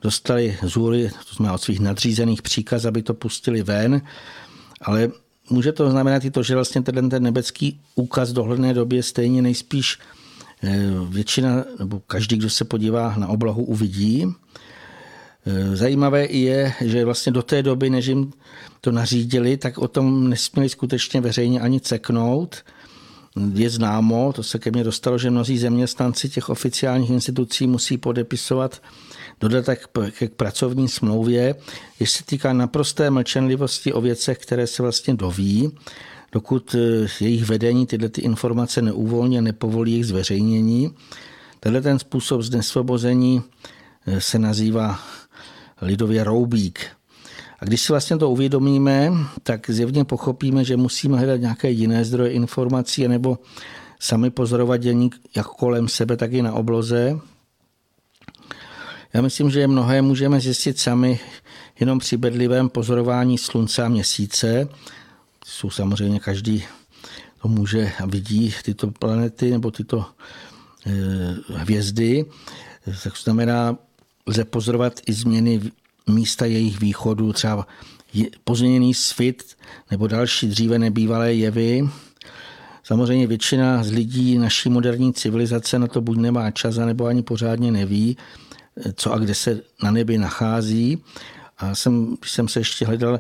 dostali 0.02 0.58
z 0.64 0.76
hůry, 0.76 1.10
to 1.10 1.36
znamená 1.36 1.54
od 1.54 1.62
svých 1.62 1.80
nadřízených 1.80 2.42
příkaz, 2.42 2.86
aby 2.86 3.02
to 3.02 3.14
pustili 3.14 3.64
ven, 3.64 4.02
ale 4.82 5.12
může 5.50 5.72
to 5.72 5.92
znamenat 5.92 6.26
i 6.26 6.32
to, 6.32 6.44
že 6.44 6.56
vlastně 6.56 6.82
ten, 6.82 7.10
ten 7.10 7.24
nebecký 7.24 7.80
úkaz 7.96 8.30
v 8.30 8.34
dohledné 8.34 8.74
době 8.74 9.04
stejně 9.04 9.42
nejspíš 9.42 10.00
eh, 10.64 10.86
většina, 11.10 11.66
nebo 11.80 12.02
každý, 12.08 12.38
kdo 12.38 12.50
se 12.50 12.66
podívá 12.66 13.16
na 13.18 13.28
oblohu, 13.28 13.64
uvidí. 13.64 14.26
Eh, 15.46 15.76
zajímavé 15.76 16.26
je, 16.26 16.74
že 16.82 17.06
vlastně 17.06 17.32
do 17.32 17.42
té 17.42 17.64
doby, 17.64 17.90
než 17.90 18.06
jim 18.06 18.34
to 18.82 18.92
nařídili, 18.92 19.58
tak 19.58 19.78
o 19.78 19.88
tom 19.88 20.30
nesměli 20.30 20.70
skutečně 20.70 21.22
veřejně 21.22 21.60
ani 21.60 21.80
ceknout. 21.80 22.56
Je 23.54 23.70
známo, 23.70 24.34
to 24.34 24.44
se 24.44 24.60
ke 24.60 24.72
mně 24.72 24.84
dostalo, 24.84 25.18
že 25.18 25.30
mnozí 25.30 25.58
zaměstnanci 25.58 26.30
těch 26.30 26.50
oficiálních 26.50 27.10
institucí 27.10 27.68
musí 27.68 27.98
podepisovat 27.98 28.82
dodatek 29.40 29.90
k 30.14 30.30
pracovní 30.30 30.88
smlouvě, 30.88 31.56
jež 32.00 32.12
se 32.12 32.24
týká 32.24 32.54
naprosté 32.54 33.10
mlčenlivosti 33.10 33.94
o 33.94 34.02
věcech, 34.02 34.38
které 34.38 34.68
se 34.68 34.84
vlastně 34.84 35.14
doví, 35.14 35.72
dokud 36.32 36.76
eh, 36.76 37.08
jejich 37.20 37.46
vedení 37.46 37.86
tyhle 37.86 38.10
ty 38.10 38.22
informace 38.22 38.82
neuvolní 38.82 39.38
a 39.38 39.42
nepovolí 39.42 39.92
jejich 39.92 40.06
zveřejnění. 40.06 40.94
Tenhle 41.60 41.82
ten 41.82 42.00
způsob 42.00 42.42
znesvobození 42.42 43.44
eh, 44.08 44.22
se 44.22 44.40
nazývá 44.40 45.00
lidově 45.82 46.24
roubík. 46.24 46.80
A 47.60 47.66
když 47.66 47.82
si 47.82 47.94
vlastně 47.94 48.18
to 48.18 48.30
uvědomíme, 48.30 49.12
tak 49.44 49.70
zjevně 49.70 50.06
pochopíme, 50.06 50.64
že 50.64 50.78
musíme 50.78 51.18
hledat 51.18 51.42
nějaké 51.42 51.70
jiné 51.70 52.06
zdroje 52.06 52.32
informací, 52.32 53.08
nebo 53.08 53.40
sami 54.00 54.30
pozorovat 54.30 54.82
dění 54.82 55.10
jak 55.36 55.48
kolem 55.48 55.88
sebe, 55.88 56.18
tak 56.18 56.34
i 56.34 56.42
na 56.42 56.54
obloze. 56.54 57.20
Já 59.14 59.22
myslím, 59.22 59.52
že 59.52 59.68
mnohé 59.68 60.02
můžeme 60.02 60.40
zjistit 60.40 60.80
sami 60.80 61.20
jenom 61.80 62.00
při 62.00 62.18
bedlivém 62.18 62.70
pozorování 62.70 63.38
slunce 63.38 63.84
a 63.84 63.90
měsíce. 63.90 64.68
Jsou 65.46 65.70
samozřejmě 65.70 66.20
každý 66.20 66.64
to 67.42 67.48
může 67.48 67.92
a 68.00 68.06
vidí 68.06 68.54
tyto 68.64 68.92
planety 68.92 69.52
nebo 69.52 69.72
tyto 69.72 70.06
e, 70.86 70.92
hvězdy. 71.56 72.26
Tak 73.04 73.18
znamená, 73.18 73.78
lze 74.28 74.46
pozorovat 74.46 75.02
i 75.08 75.14
změny 75.14 75.62
místa 76.08 76.46
jejich 76.46 76.80
východu, 76.80 77.34
třeba 77.34 77.68
pozměněný 78.44 78.94
svit 78.94 79.58
nebo 79.92 80.08
další 80.08 80.48
dříve 80.48 80.80
nebývalé 80.80 81.34
jevy. 81.34 81.90
Samozřejmě 82.84 83.28
většina 83.28 83.84
z 83.84 83.92
lidí 83.92 84.38
naší 84.38 84.70
moderní 84.70 85.14
civilizace 85.14 85.80
na 85.80 85.88
to 85.88 86.02
buď 86.02 86.18
nemá 86.18 86.52
čas, 86.52 86.76
nebo 86.76 87.06
ani 87.06 87.24
pořádně 87.24 87.72
neví, 87.72 88.18
co 88.96 89.14
a 89.14 89.18
kde 89.18 89.36
se 89.36 89.62
na 89.84 89.92
nebi 89.92 90.18
nachází. 90.18 91.04
A 91.58 91.76
jsem, 91.76 92.16
jsem 92.26 92.48
se 92.48 92.60
ještě 92.60 92.86
hledal 92.86 93.20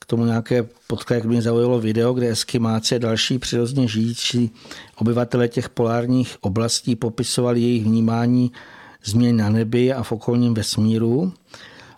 k 0.00 0.04
tomu 0.04 0.24
nějaké 0.24 0.62
podklad, 0.86 1.16
jak 1.16 1.24
mě 1.24 1.42
zaujalo 1.42 1.80
video, 1.80 2.12
kde 2.12 2.28
eskimáci 2.28 2.94
a 2.94 2.98
další 2.98 3.38
přirozeně 3.38 3.88
žijící 3.88 4.50
obyvatele 4.96 5.48
těch 5.48 5.68
polárních 5.68 6.36
oblastí 6.40 6.96
popisovali 6.96 7.60
jejich 7.60 7.84
vnímání 7.84 8.52
změn 9.04 9.36
na 9.36 9.50
nebi 9.50 9.92
a 9.92 10.02
v 10.02 10.12
okolním 10.12 10.54
vesmíru. 10.54 11.32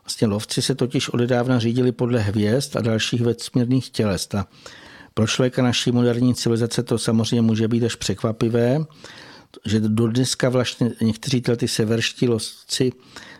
Vlastně 0.05 0.27
lovci 0.27 0.62
se 0.62 0.75
totiž 0.75 1.09
odedávna 1.09 1.59
řídili 1.59 1.92
podle 1.92 2.20
hvězd 2.20 2.77
a 2.77 2.81
dalších 2.81 3.22
vesmírných 3.22 3.90
těles. 3.90 4.29
A 4.35 4.46
pro 5.14 5.27
člověka 5.27 5.62
naší 5.62 5.92
moderní 5.92 6.35
civilizace 6.35 6.83
to 6.83 6.98
samozřejmě 6.98 7.42
může 7.42 7.68
být 7.68 7.85
až 7.85 7.94
překvapivé, 7.94 8.79
že 9.64 9.80
do 9.80 10.08
dneska 10.08 10.48
vlastně 10.48 10.90
někteří 11.00 11.42
ty 11.56 11.68
severští 11.68 12.28
lovci 12.28 12.92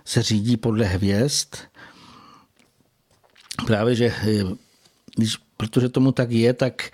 se 0.05 0.22
řídí 0.22 0.57
podle 0.57 0.85
hvězd. 0.85 1.55
Právě, 3.66 3.94
že 3.94 4.14
když, 5.16 5.37
protože 5.57 5.88
tomu 5.88 6.12
tak 6.12 6.31
je, 6.31 6.53
tak 6.53 6.90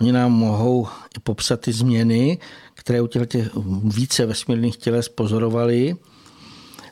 oni 0.00 0.12
nám 0.12 0.32
mohou 0.32 0.88
popsat 1.22 1.60
ty 1.60 1.72
změny, 1.72 2.38
které 2.74 3.00
u 3.00 3.06
těch 3.06 3.50
více 3.84 4.26
vesmírných 4.26 4.76
těles 4.76 5.08
pozorovali 5.08 5.96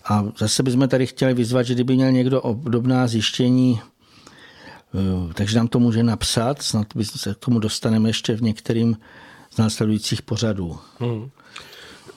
a 0.04 0.24
zase 0.38 0.62
bychom 0.62 0.88
tady 0.88 1.06
chtěli 1.06 1.34
vyzvat, 1.34 1.66
že 1.66 1.74
kdyby 1.74 1.94
měl 1.96 2.12
někdo 2.12 2.42
obdobná 2.42 3.06
zjištění, 3.06 3.80
eh, 3.80 5.34
takže 5.34 5.56
nám 5.56 5.68
to 5.68 5.78
může 5.78 6.02
napsat, 6.02 6.62
snad 6.62 6.86
se 7.04 7.34
k 7.34 7.38
tomu 7.38 7.58
dostaneme 7.58 8.08
ještě 8.08 8.36
v 8.36 8.42
některým 8.42 8.96
z 9.50 9.56
následujících 9.56 10.22
pořadů. 10.22 10.78
Hmm. 10.98 11.30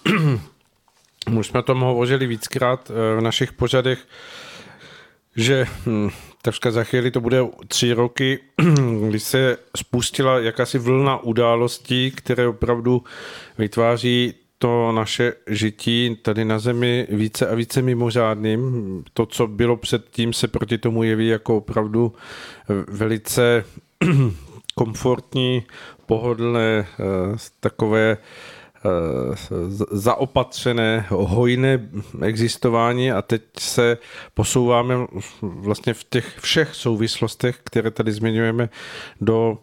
Už 1.37 1.47
jsme 1.47 1.63
tom 1.63 1.79
hovořili 1.79 2.27
víckrát 2.27 2.91
eh, 2.91 3.19
v 3.19 3.21
našich 3.21 3.53
pořadech, 3.53 4.07
že 5.35 5.65
hm, 5.85 6.09
takřka 6.41 6.71
za 6.71 6.83
chvíli 6.83 7.11
to 7.11 7.21
bude 7.21 7.39
tři 7.67 7.93
roky, 7.93 8.39
kdy 9.09 9.19
se 9.19 9.57
spustila 9.77 10.39
jakási 10.39 10.79
vlna 10.79 11.23
událostí, 11.23 12.11
které 12.11 12.47
opravdu 12.47 13.03
vytváří 13.57 14.33
to 14.57 14.91
naše 14.91 15.33
žití 15.47 16.17
tady 16.21 16.45
na 16.45 16.59
Zemi 16.59 17.07
více 17.09 17.47
a 17.47 17.55
více 17.55 17.81
mimořádným. 17.81 19.03
To, 19.13 19.25
co 19.25 19.47
bylo 19.47 19.77
předtím, 19.77 20.33
se 20.33 20.47
proti 20.47 20.77
tomu 20.77 21.03
jeví 21.03 21.27
jako 21.27 21.57
opravdu 21.57 22.13
velice 22.87 23.65
komfortní, 24.75 25.63
pohodlné, 26.05 26.87
eh, 26.99 27.37
takové 27.59 28.11
eh, 28.11 28.17
zaopatřené, 29.91 31.05
hojné 31.09 31.89
existování 32.21 33.11
a 33.11 33.21
teď 33.21 33.41
se 33.59 33.97
posouváme 34.33 34.95
vlastně 35.41 35.93
v 35.93 36.03
těch 36.03 36.39
všech 36.39 36.75
souvislostech, 36.75 37.59
které 37.63 37.91
tady 37.91 38.11
zmiňujeme, 38.11 38.69
do 39.21 39.57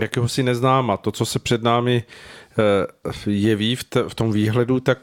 jakéhosi 0.00 0.42
neznáma. 0.42 0.96
To, 0.96 1.12
co 1.12 1.26
se 1.26 1.38
před 1.38 1.62
námi 1.62 2.04
Eh, 2.04 2.45
jeví 3.26 3.76
v, 3.76 3.84
v 4.08 4.14
tom 4.14 4.32
výhledu, 4.32 4.80
tak 4.80 4.98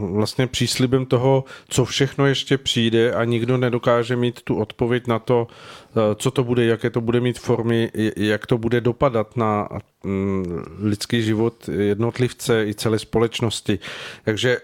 vlastně 0.00 0.46
příslibem 0.46 1.06
toho, 1.06 1.44
co 1.68 1.84
všechno 1.84 2.26
ještě 2.26 2.58
přijde 2.58 3.12
a 3.12 3.24
nikdo 3.24 3.56
nedokáže 3.56 4.16
mít 4.16 4.42
tu 4.42 4.56
odpověď 4.56 5.06
na 5.06 5.18
to, 5.18 5.46
eh, 5.90 6.00
co 6.14 6.30
to 6.30 6.44
bude, 6.44 6.64
jaké 6.64 6.90
to 6.90 7.00
bude 7.00 7.20
mít 7.20 7.38
formy, 7.38 7.90
jak 8.16 8.46
to 8.46 8.58
bude 8.58 8.80
dopadat 8.80 9.36
na 9.36 9.68
mm, 10.04 10.62
lidský 10.78 11.22
život 11.22 11.68
jednotlivce 11.68 12.66
i 12.66 12.74
celé 12.74 12.98
společnosti. 12.98 13.78
Takže 14.24 14.58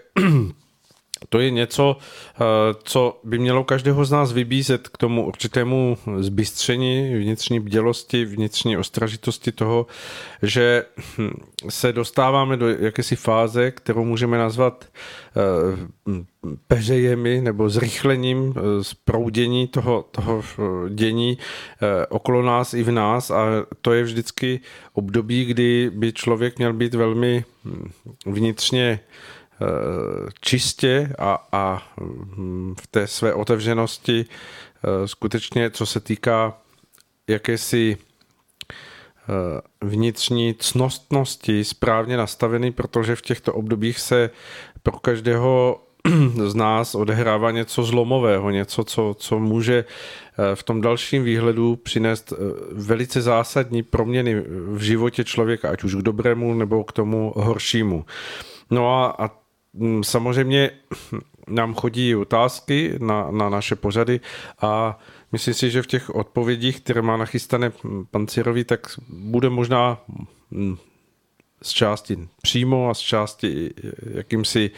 to 1.29 1.39
je 1.39 1.51
něco, 1.51 1.97
eh, 2.35 2.39
co 2.83 3.19
by 3.23 3.39
mělo 3.39 3.63
každého 3.63 4.05
z 4.05 4.11
nás 4.11 4.31
vybízet 4.31 4.87
k 4.87 4.97
tomu 4.97 5.25
určitému 5.27 5.97
zbystření, 6.17 7.15
vnitřní 7.15 7.59
bdělosti, 7.59 8.25
vnitřní 8.25 8.77
ostražitosti 8.77 9.51
toho, 9.51 9.85
že 10.41 10.85
hm, 11.17 11.29
se 11.69 11.93
dostáváme 11.93 12.57
do 12.57 12.69
jakési 12.69 13.15
fáze, 13.15 13.71
kterou 13.71 14.03
můžeme 14.03 14.37
nazvat 14.37 14.85
eh, 14.85 16.21
peřejemi 16.67 17.41
nebo 17.41 17.69
zrychlením 17.69 18.53
zproudění 18.81 19.63
eh, 19.63 19.67
toho, 19.67 20.05
toho 20.11 20.43
dění 20.89 21.37
okolo 22.09 22.41
nás 22.41 22.73
i 22.73 22.83
v 22.83 22.91
nás. 22.91 23.31
A 23.31 23.45
to 23.81 23.93
je 23.93 24.03
vždycky 24.03 24.59
období, 24.93 25.45
kdy 25.45 25.91
by 25.93 26.13
člověk 26.13 26.57
měl 26.57 26.73
být 26.73 26.93
velmi 26.93 27.45
hm, 27.65 27.91
vnitřně 28.25 28.99
čistě 30.41 31.13
a, 31.19 31.47
a 31.51 31.83
hm, 31.99 32.75
v 32.81 32.87
té 32.87 33.07
své 33.07 33.33
otevřenosti 33.33 34.25
eh, 34.25 35.07
skutečně, 35.07 35.69
co 35.69 35.85
se 35.85 35.99
týká 35.99 36.57
jakési 37.27 37.97
eh, 37.97 39.61
vnitřní 39.81 40.55
cnostnosti 40.59 41.63
správně 41.63 42.17
nastavený, 42.17 42.71
protože 42.71 43.15
v 43.15 43.21
těchto 43.21 43.53
obdobích 43.53 43.99
se 43.99 44.29
pro 44.83 44.99
každého 44.99 45.79
z 46.45 46.55
nás 46.55 46.95
odehrává 46.95 47.51
něco 47.51 47.83
zlomového, 47.83 48.49
něco, 48.49 48.83
co, 48.83 49.15
co 49.19 49.39
může 49.39 49.85
v 50.53 50.63
tom 50.63 50.81
dalším 50.81 51.23
výhledu 51.23 51.75
přinést 51.75 52.33
velice 52.71 53.21
zásadní 53.21 53.83
proměny 53.83 54.43
v 54.67 54.81
životě 54.81 55.23
člověka, 55.23 55.69
ať 55.69 55.83
už 55.83 55.95
k 55.95 56.01
dobrému 56.01 56.53
nebo 56.53 56.83
k 56.83 56.91
tomu 56.91 57.33
horšímu. 57.35 58.05
No 58.71 59.03
a, 59.03 59.25
a 59.25 59.42
samozřejmě 60.01 60.71
nám 61.47 61.73
chodí 61.73 62.15
otázky 62.15 62.93
na, 62.97 63.31
na 63.31 63.49
naše 63.49 63.75
pořady 63.75 64.19
a 64.61 64.99
myslím 65.31 65.53
si, 65.53 65.71
že 65.71 65.81
v 65.81 65.87
těch 65.87 66.09
odpovědích, 66.09 66.79
které 66.79 67.01
má 67.01 67.17
nachystané 67.17 67.71
pan 68.11 68.27
Cirovi, 68.27 68.63
tak 68.63 68.87
bude 69.09 69.49
možná 69.49 70.01
mm, 70.51 70.77
z 71.61 71.69
části 71.69 72.27
přímo 72.41 72.89
a 72.89 72.93
z 72.93 72.99
části 72.99 73.73
jakýmsi 74.13 74.71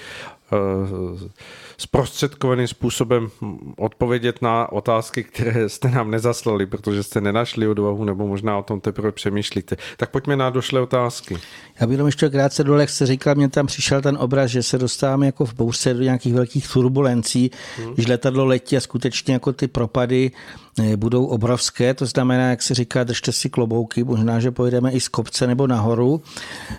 zprostředkovaným 1.77 2.67
způsobem 2.67 3.29
odpovědět 3.77 4.41
na 4.41 4.71
otázky, 4.71 5.23
které 5.23 5.69
jste 5.69 5.89
nám 5.89 6.11
nezaslali, 6.11 6.65
protože 6.65 7.03
jste 7.03 7.21
nenašli 7.21 7.67
odvahu, 7.67 8.03
nebo 8.03 8.27
možná 8.27 8.57
o 8.57 8.63
tom 8.63 8.81
teprve 8.81 9.11
přemýšlíte. 9.11 9.75
Tak 9.97 10.09
pojďme 10.09 10.35
na 10.35 10.49
došlé 10.49 10.81
otázky. 10.81 11.38
Já 11.79 11.88
bych 11.88 11.99
ještě 12.05 12.29
krátce 12.29 12.63
dole, 12.63 12.81
jak 12.81 12.89
jste 12.89 13.05
říkal, 13.05 13.35
mě 13.35 13.49
tam 13.49 13.67
přišel 13.67 14.01
ten 14.01 14.17
obraz, 14.17 14.51
že 14.51 14.63
se 14.63 14.77
dostáváme 14.77 15.25
jako 15.25 15.45
v 15.45 15.53
bouřce 15.53 15.93
do 15.93 16.03
nějakých 16.03 16.33
velkých 16.33 16.67
turbulencí, 16.67 17.51
hmm. 17.77 17.93
když 17.93 18.07
letadlo 18.07 18.45
letí 18.45 18.77
a 18.77 18.79
skutečně 18.81 19.33
jako 19.33 19.53
ty 19.53 19.67
propady 19.67 20.31
eh, 20.79 20.97
budou 20.97 21.25
obrovské, 21.25 21.93
to 21.93 22.05
znamená, 22.05 22.49
jak 22.49 22.61
se 22.61 22.73
říká, 22.73 23.03
držte 23.03 23.31
si 23.31 23.49
klobouky, 23.49 24.03
možná, 24.03 24.39
že 24.39 24.51
pojedeme 24.51 24.91
i 24.91 24.99
z 24.99 25.07
kopce 25.07 25.47
nebo 25.47 25.67
nahoru. 25.67 26.21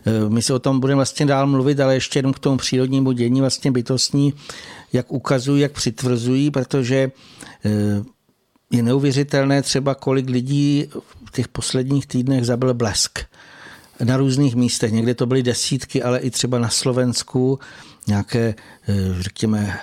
Eh, 0.07 0.29
my 0.29 0.43
se 0.43 0.55
o 0.55 0.59
tom 0.59 0.81
budeme 0.81 0.97
vlastně 0.97 1.27
dál 1.27 1.47
mluvit, 1.47 1.81
ale 1.81 1.95
ještě 1.95 2.19
jenom 2.19 2.33
k 2.33 2.39
tomu 2.39 2.57
přírodnímu 2.57 3.13
dění 3.13 3.41
vlastně 3.41 3.71
bytostní 3.71 4.35
jak 4.93 5.13
ukazují, 5.13 5.63
jak 5.63 5.73
přitvrzují, 5.73 6.51
protože 6.51 7.11
eh, 7.65 7.71
je 8.71 8.83
neuvěřitelné 8.83 9.63
třeba, 9.63 9.95
kolik 9.95 10.29
lidí 10.29 10.89
v 11.25 11.31
těch 11.31 11.49
posledních 11.49 12.07
týdnech 12.07 12.45
zabil 12.45 12.75
blesk 12.75 13.19
na 14.05 14.17
různých 14.17 14.55
místech. 14.57 14.93
Někde 14.93 15.15
to 15.15 15.27
byly 15.27 15.43
desítky, 15.43 16.03
ale 16.03 16.19
i 16.19 16.31
třeba 16.31 16.59
na 16.59 16.69
Slovensku 16.69 17.59
nějaké, 18.07 18.55
eh, 18.89 18.95
řekněme, 19.21 19.79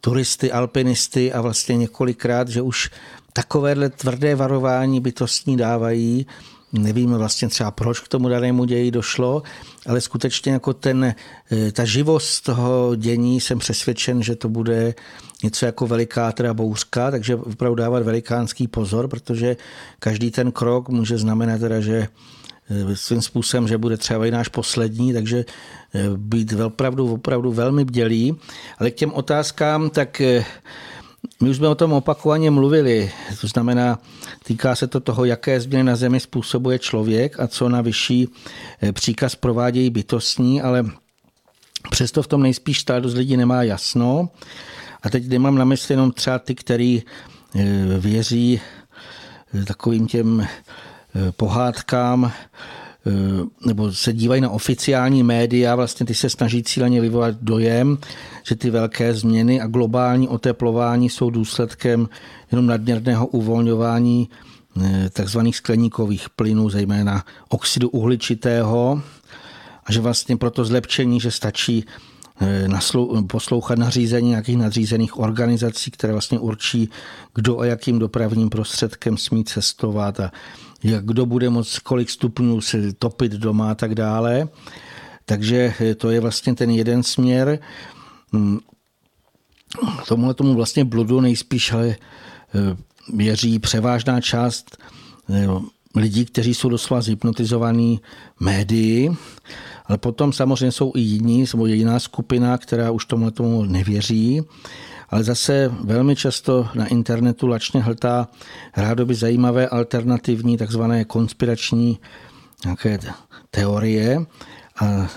turisty, 0.00 0.52
alpinisty 0.52 1.32
a 1.32 1.40
vlastně 1.40 1.76
několikrát, 1.76 2.48
že 2.48 2.62
už 2.62 2.90
takovéhle 3.32 3.88
tvrdé 3.88 4.34
varování 4.34 5.00
bytostní 5.00 5.56
dávají, 5.56 6.26
Nevíme 6.72 7.18
vlastně 7.18 7.48
třeba, 7.48 7.70
proč 7.70 8.00
k 8.00 8.08
tomu 8.08 8.28
danému 8.28 8.64
ději 8.64 8.90
došlo, 8.90 9.42
ale 9.86 10.00
skutečně 10.00 10.52
jako 10.52 10.72
ten, 10.72 11.14
eh, 11.52 11.72
ta 11.72 11.84
živost 11.84 12.44
toho 12.44 12.96
dění 12.96 13.40
jsem 13.40 13.58
přesvědčen, 13.58 14.22
že 14.22 14.36
to 14.36 14.48
bude 14.48 14.94
něco 15.42 15.66
jako 15.66 15.86
veliká 15.86 16.32
teda 16.32 16.54
bouřka, 16.54 17.10
takže 17.10 17.36
opravdu 17.36 17.74
dávat 17.74 18.02
velikánský 18.02 18.68
pozor, 18.68 19.08
protože 19.08 19.56
každý 19.98 20.30
ten 20.30 20.52
krok 20.52 20.88
může 20.88 21.18
znamenat 21.18 21.60
teda, 21.60 21.80
že 21.80 22.08
eh, 22.70 22.96
svým 22.96 23.22
způsobem, 23.22 23.68
že 23.68 23.78
bude 23.78 23.96
třeba 23.96 24.26
i 24.26 24.30
náš 24.30 24.48
poslední, 24.48 25.12
takže 25.12 25.44
eh, 25.94 26.08
být 26.16 26.52
opravdu, 26.52 27.12
opravdu 27.12 27.52
velmi 27.52 27.84
bdělý. 27.84 28.36
Ale 28.78 28.90
k 28.90 28.94
těm 28.94 29.12
otázkám, 29.12 29.90
tak 29.90 30.22
my 31.42 31.50
už 31.50 31.56
jsme 31.56 31.68
o 31.68 31.74
tom 31.74 31.92
opakovaně 31.92 32.50
mluvili, 32.50 33.12
to 33.40 33.46
znamená, 33.46 33.98
týká 34.44 34.74
se 34.74 34.86
to 34.86 35.00
toho, 35.00 35.24
jaké 35.24 35.60
změny 35.60 35.84
na 35.84 35.96
Zemi 35.96 36.20
způsobuje 36.20 36.78
člověk 36.78 37.40
a 37.40 37.46
co 37.46 37.68
na 37.68 37.80
vyšší 37.80 38.28
eh, 38.82 38.92
příkaz 38.92 39.34
provádějí 39.36 39.90
bytostní, 39.90 40.62
ale 40.62 40.86
přesto 41.90 42.22
v 42.22 42.26
tom 42.26 42.42
nejspíš 42.42 42.80
stále 42.80 43.00
dost 43.00 43.14
lidí 43.14 43.36
nemá 43.36 43.62
jasno. 43.62 44.28
A 45.02 45.10
teď 45.10 45.28
nemám 45.28 45.54
na 45.54 45.64
mysli 45.64 45.92
jenom 45.92 46.12
třeba 46.12 46.38
ty, 46.38 46.54
který 46.54 47.02
eh, 47.02 47.62
věří 47.98 48.60
eh, 49.54 49.64
takovým 49.64 50.06
těm 50.06 50.46
pohádkám, 51.36 52.32
nebo 53.66 53.92
se 53.92 54.12
dívají 54.12 54.40
na 54.40 54.50
oficiální 54.50 55.22
média, 55.22 55.76
vlastně 55.76 56.06
ty 56.06 56.14
se 56.14 56.30
snaží 56.30 56.62
cíleně 56.62 57.00
vyvolat 57.00 57.34
dojem, 57.40 57.98
že 58.42 58.54
ty 58.54 58.70
velké 58.70 59.14
změny 59.14 59.60
a 59.60 59.66
globální 59.66 60.28
oteplování 60.28 61.08
jsou 61.08 61.30
důsledkem 61.30 62.08
jenom 62.52 62.66
nadměrného 62.66 63.26
uvolňování 63.26 64.28
eh, 64.82 65.10
takzvaných 65.12 65.56
skleníkových 65.56 66.30
plynů, 66.30 66.70
zejména 66.70 67.24
oxidu 67.48 67.88
uhličitého, 67.88 69.02
a 69.84 69.92
že 69.92 70.00
vlastně 70.00 70.36
pro 70.36 70.50
to 70.50 70.64
zlepšení, 70.64 71.20
že 71.20 71.30
stačí 71.30 71.84
eh, 72.40 72.68
poslouchat 73.26 73.78
nařízení 73.78 74.28
nějakých 74.28 74.56
nadřízených 74.56 75.18
organizací, 75.18 75.90
které 75.90 76.12
vlastně 76.12 76.38
určí, 76.38 76.90
kdo 77.34 77.60
a 77.60 77.64
jakým 77.64 77.98
dopravním 77.98 78.50
prostředkem 78.50 79.16
smí 79.16 79.44
cestovat 79.44 80.20
a 80.20 80.32
jak 80.82 81.04
kdo 81.04 81.26
bude 81.26 81.50
moct 81.50 81.78
kolik 81.78 82.10
stupňů 82.10 82.60
se 82.60 82.92
topit 82.92 83.32
doma 83.32 83.70
a 83.70 83.74
tak 83.74 83.94
dále. 83.94 84.48
Takže 85.24 85.74
to 85.96 86.10
je 86.10 86.20
vlastně 86.20 86.54
ten 86.54 86.70
jeden 86.70 87.02
směr. 87.02 87.58
Hmm. 88.32 88.58
Tomuhle 90.08 90.34
tomu 90.34 90.54
vlastně 90.54 90.84
bludu 90.84 91.20
nejspíš 91.20 91.72
ale 91.72 91.88
eh, 91.88 91.96
věří 93.12 93.58
převážná 93.58 94.20
část 94.20 94.76
eh, 95.30 95.46
lidí, 95.96 96.24
kteří 96.24 96.54
jsou 96.54 96.68
doslova 96.68 97.00
zhypnotizovaní 97.00 98.00
médií, 98.40 99.16
ale 99.86 99.98
potom 99.98 100.32
samozřejmě 100.32 100.72
jsou 100.72 100.92
i 100.94 101.00
jiní, 101.00 101.46
jsou 101.46 101.66
jiná 101.66 101.98
skupina, 101.98 102.58
která 102.58 102.90
už 102.90 103.04
tomu 103.04 103.64
nevěří 103.64 104.42
ale 105.10 105.24
zase 105.24 105.72
velmi 105.84 106.16
často 106.16 106.68
na 106.74 106.86
internetu 106.86 107.46
lačně 107.46 107.82
hltá 107.82 108.28
rádoby 108.76 109.14
zajímavé 109.14 109.68
alternativní 109.68 110.56
takzvané 110.56 111.04
konspirační 111.04 111.98
nějaké 112.64 112.98
teorie 113.50 114.26
a 114.80 115.08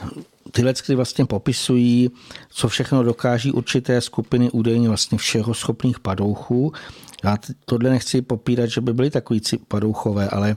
tyhle 0.52 0.74
kdy 0.86 0.96
vlastně 0.96 1.26
popisují, 1.26 2.12
co 2.50 2.68
všechno 2.68 3.04
dokáží 3.04 3.52
určité 3.52 4.02
skupiny 4.02 4.52
údajně 4.52 4.88
vlastně 4.88 5.18
všeho 5.18 5.54
schopných 5.54 6.00
padouchů. 6.00 6.74
Já 7.24 7.38
tohle 7.66 7.90
nechci 7.90 8.22
popírat, 8.22 8.70
že 8.70 8.82
by 8.82 8.94
byly 8.94 9.10
takový 9.10 9.42
padouchové, 9.68 10.30
ale 10.30 10.56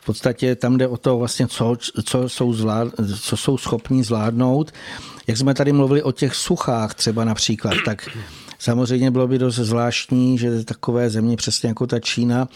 v 0.00 0.04
podstatě 0.04 0.56
tam 0.56 0.78
jde 0.78 0.88
o 0.88 0.96
to 0.96 1.18
vlastně, 1.18 1.46
co, 1.46 1.76
co, 2.04 2.28
jsou, 2.28 2.52
zvlád, 2.52 2.88
co 3.20 3.36
jsou 3.36 3.58
schopní 3.58 4.02
zvládnout. 4.02 4.72
Jak 5.26 5.36
jsme 5.36 5.54
tady 5.54 5.72
mluvili 5.72 6.02
o 6.02 6.12
těch 6.12 6.34
suchách 6.34 6.94
třeba 6.94 7.24
například, 7.24 7.74
tak 7.84 8.08
Samozřejmě 8.62 9.10
bylo 9.10 9.28
by 9.28 9.38
dost 9.38 9.54
zvláštní, 9.54 10.38
že 10.38 10.64
takové 10.64 11.10
země, 11.10 11.36
přesně 11.36 11.68
jako 11.68 11.86
ta 11.86 12.00
Čína, 12.00 12.48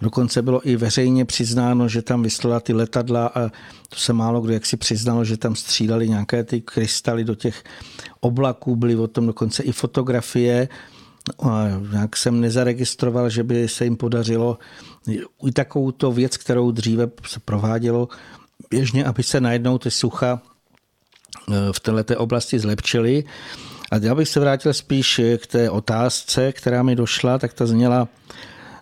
dokonce 0.00 0.42
bylo 0.42 0.68
i 0.68 0.76
veřejně 0.76 1.24
přiznáno, 1.24 1.88
že 1.88 2.02
tam 2.02 2.22
vyslala 2.22 2.60
ty 2.60 2.72
letadla 2.72 3.26
a 3.26 3.48
to 3.88 3.96
se 3.96 4.12
málo 4.12 4.40
kdo 4.40 4.52
jak 4.52 4.66
si 4.66 4.76
přiznalo, 4.76 5.24
že 5.24 5.36
tam 5.36 5.56
střídali 5.56 6.08
nějaké 6.08 6.44
ty 6.44 6.60
krystaly 6.60 7.24
do 7.24 7.34
těch 7.34 7.64
oblaků, 8.20 8.76
byly 8.76 8.96
o 8.96 9.06
tom 9.06 9.26
dokonce 9.26 9.62
i 9.62 9.72
fotografie. 9.72 10.68
A 11.42 11.64
nějak 11.92 12.16
jsem 12.16 12.40
nezaregistroval, 12.40 13.30
že 13.30 13.42
by 13.42 13.68
se 13.68 13.84
jim 13.84 13.96
podařilo 13.96 14.58
i 15.46 15.52
takovou 15.52 15.90
to 15.90 16.12
věc, 16.12 16.36
kterou 16.36 16.70
dříve 16.70 17.10
se 17.26 17.40
provádělo 17.40 18.08
běžně, 18.70 19.04
aby 19.04 19.22
se 19.22 19.40
najednou 19.40 19.78
ty 19.78 19.90
sucha 19.90 20.42
eh, 21.48 21.72
v 21.72 21.80
této 21.80 22.18
oblasti 22.18 22.58
zlepšily. 22.58 23.24
A 23.92 23.96
já 23.96 24.14
bych 24.14 24.28
se 24.28 24.40
vrátil 24.40 24.74
spíš 24.74 25.20
k 25.36 25.46
té 25.46 25.70
otázce, 25.70 26.52
která 26.52 26.82
mi 26.82 26.96
došla, 26.96 27.38
tak 27.38 27.52
ta 27.52 27.66
zněla, 27.66 28.08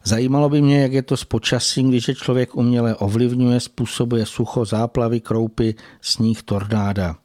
zajímalo 0.05 0.49
by 0.49 0.62
mě, 0.62 0.83
jak 0.83 0.92
je 0.92 1.03
to 1.03 1.16
s 1.16 1.25
počasím, 1.25 1.90
když 1.90 2.09
je 2.09 2.14
člověk 2.14 2.57
uměle 2.57 2.94
ovlivňuje, 2.94 3.61
způsobuje 3.61 4.27
sucho, 4.27 4.64
záplavy, 4.64 5.20
kroupy, 5.20 5.75
sníh, 6.01 6.42
tornáda. 6.42 7.16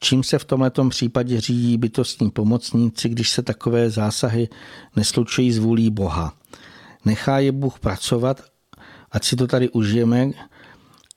Čím 0.00 0.22
se 0.22 0.38
v 0.38 0.44
tomto 0.44 0.88
případě 0.88 1.40
řídí 1.40 1.78
bytostní 1.78 2.30
pomocníci, 2.30 3.08
když 3.08 3.30
se 3.30 3.42
takové 3.42 3.90
zásahy 3.90 4.48
neslučují 4.96 5.52
s 5.52 5.58
vůlí 5.58 5.90
Boha? 5.90 6.34
Nechá 7.04 7.38
je 7.38 7.52
Bůh 7.52 7.78
pracovat, 7.78 8.40
ať 9.12 9.24
si 9.24 9.36
to 9.36 9.46
tady 9.46 9.68
užijeme, 9.68 10.30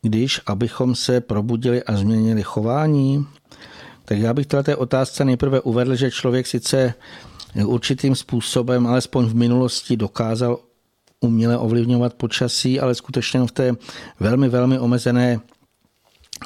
když 0.01 0.41
abychom 0.45 0.95
se 0.95 1.21
probudili 1.21 1.83
a 1.83 1.95
změnili 1.95 2.43
chování? 2.43 3.27
Tak 4.05 4.17
já 4.17 4.33
bych 4.33 4.47
té 4.47 4.75
otázce 4.75 5.25
nejprve 5.25 5.61
uvedl, 5.61 5.95
že 5.95 6.11
člověk 6.11 6.47
sice 6.47 6.93
určitým 7.65 8.15
způsobem, 8.15 8.87
alespoň 8.87 9.25
v 9.25 9.35
minulosti, 9.35 9.97
dokázal 9.97 10.59
uměle 11.19 11.57
ovlivňovat 11.57 12.13
počasí, 12.13 12.79
ale 12.79 12.95
skutečně 12.95 13.39
v 13.39 13.51
té 13.51 13.71
velmi, 14.19 14.49
velmi 14.49 14.79
omezené 14.79 15.39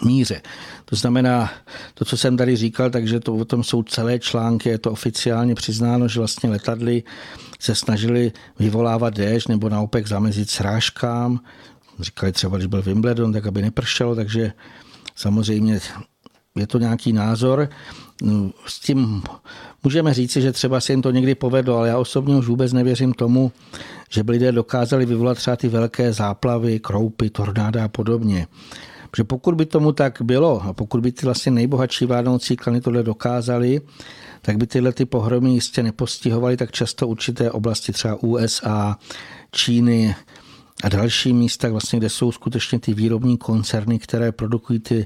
míře. 0.05 0.41
To 0.85 0.95
znamená, 0.95 1.51
to, 1.93 2.05
co 2.05 2.17
jsem 2.17 2.37
tady 2.37 2.55
říkal, 2.55 2.89
takže 2.89 3.19
to 3.19 3.35
o 3.35 3.45
tom 3.45 3.63
jsou 3.63 3.83
celé 3.83 4.19
články, 4.19 4.69
je 4.69 4.77
to 4.77 4.91
oficiálně 4.91 5.55
přiznáno, 5.55 6.07
že 6.07 6.19
vlastně 6.19 6.49
letadly 6.49 7.03
se 7.59 7.75
snažili 7.75 8.31
vyvolávat 8.59 9.13
déšť 9.13 9.47
nebo 9.47 9.69
naopak 9.69 10.07
zamezit 10.07 10.49
srážkám. 10.49 11.39
Říkali 11.99 12.31
třeba, 12.31 12.57
když 12.57 12.67
byl 12.67 12.81
Wimbledon, 12.81 13.33
tak 13.33 13.45
aby 13.45 13.61
nepršelo, 13.61 14.15
takže 14.15 14.53
samozřejmě 15.15 15.79
je 16.57 16.67
to 16.67 16.79
nějaký 16.79 17.13
názor. 17.13 17.69
No, 18.21 18.51
s 18.65 18.79
tím 18.79 19.23
můžeme 19.83 20.13
říci, 20.13 20.41
že 20.41 20.51
třeba 20.51 20.81
se 20.81 20.93
jim 20.93 21.01
to 21.01 21.11
někdy 21.11 21.35
povedlo, 21.35 21.77
ale 21.77 21.87
já 21.87 21.97
osobně 21.97 22.35
už 22.35 22.47
vůbec 22.47 22.73
nevěřím 22.73 23.13
tomu, 23.13 23.51
že 24.09 24.23
by 24.23 24.31
lidé 24.31 24.51
dokázali 24.51 25.05
vyvolat 25.05 25.37
třeba 25.37 25.55
ty 25.55 25.67
velké 25.67 26.13
záplavy, 26.13 26.79
kroupy, 26.79 27.29
tornáda 27.29 27.85
a 27.85 27.87
podobně. 27.87 28.47
Protože 29.11 29.23
pokud 29.23 29.55
by 29.55 29.65
tomu 29.65 29.91
tak 29.91 30.21
bylo 30.21 30.61
a 30.61 30.73
pokud 30.73 31.01
by 31.01 31.11
ty 31.11 31.25
vlastně 31.25 31.51
nejbohatší 31.51 32.05
vládnoucí 32.05 32.55
klany 32.55 32.81
tohle 32.81 33.03
dokázali, 33.03 33.81
tak 34.41 34.57
by 34.57 34.67
tyhle 34.67 34.91
ty 34.91 35.05
pohromy 35.05 35.49
jistě 35.49 35.83
nepostihovaly 35.83 36.57
tak 36.57 36.71
často 36.71 37.07
určité 37.07 37.51
oblasti, 37.51 37.91
třeba 37.91 38.15
USA, 38.23 38.97
Číny 39.51 40.15
a 40.83 40.89
další 40.89 41.33
místa, 41.33 41.69
vlastně, 41.69 41.99
kde 41.99 42.09
jsou 42.09 42.31
skutečně 42.31 42.79
ty 42.79 42.93
výrobní 42.93 43.37
koncerny, 43.37 43.99
které 43.99 44.31
produkují 44.31 44.79
ty 44.79 45.05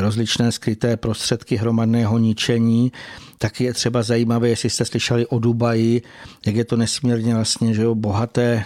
rozličné 0.00 0.52
skryté 0.52 0.96
prostředky 0.96 1.56
hromadného 1.56 2.18
ničení. 2.18 2.92
Taky 3.38 3.64
je 3.64 3.72
třeba 3.72 4.02
zajímavé, 4.02 4.48
jestli 4.48 4.70
jste 4.70 4.84
slyšeli 4.84 5.26
o 5.26 5.38
Dubaji, 5.38 6.02
jak 6.46 6.56
je 6.56 6.64
to 6.64 6.76
nesmírně 6.76 7.34
vlastně 7.34 7.74
že 7.74 7.82
jo, 7.82 7.94
bohaté, 7.94 8.64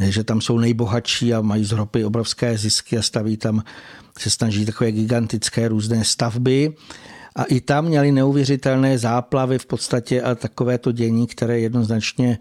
že 0.00 0.24
tam 0.24 0.40
jsou 0.40 0.58
nejbohatší 0.58 1.34
a 1.34 1.40
mají 1.40 1.64
z 1.64 1.72
ropy 1.72 2.04
obrovské 2.04 2.58
zisky 2.58 2.98
a 2.98 3.02
staví 3.02 3.36
tam, 3.36 3.62
se 4.18 4.30
snaží 4.30 4.66
takové 4.66 4.92
gigantické 4.92 5.68
různé 5.68 6.04
stavby. 6.04 6.74
A 7.36 7.44
i 7.44 7.60
tam 7.60 7.84
měli 7.84 8.12
neuvěřitelné 8.12 8.98
záplavy 8.98 9.58
v 9.58 9.66
podstatě 9.66 10.22
a 10.22 10.34
takové 10.34 10.78
to 10.78 10.92
dění, 10.92 11.26
které 11.26 11.60
jednoznačně 11.60 12.38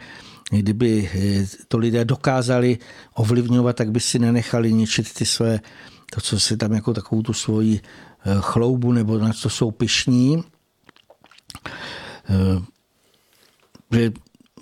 kdyby 0.52 1.10
eh, 1.14 1.48
to 1.68 1.78
lidé 1.78 2.06
dokázali 2.06 2.78
ovlivňovat, 3.14 3.76
tak 3.76 3.92
by 3.92 4.00
si 4.00 4.20
nenechali 4.20 4.74
ničit 4.74 5.14
ty 5.14 5.26
své, 5.26 5.60
to, 6.16 6.22
co 6.22 6.40
si 6.40 6.58
tam 6.58 6.72
jako 6.74 6.94
takovou 6.94 7.22
tu 7.22 7.34
svoji 7.34 7.80
eh, 8.26 8.36
chloubu 8.40 8.92
nebo 8.92 9.18
na 9.18 9.34
co 9.34 9.50
jsou 9.50 9.72
pišní. 9.72 10.44
Eh, 12.30 12.62
že 13.92 14.12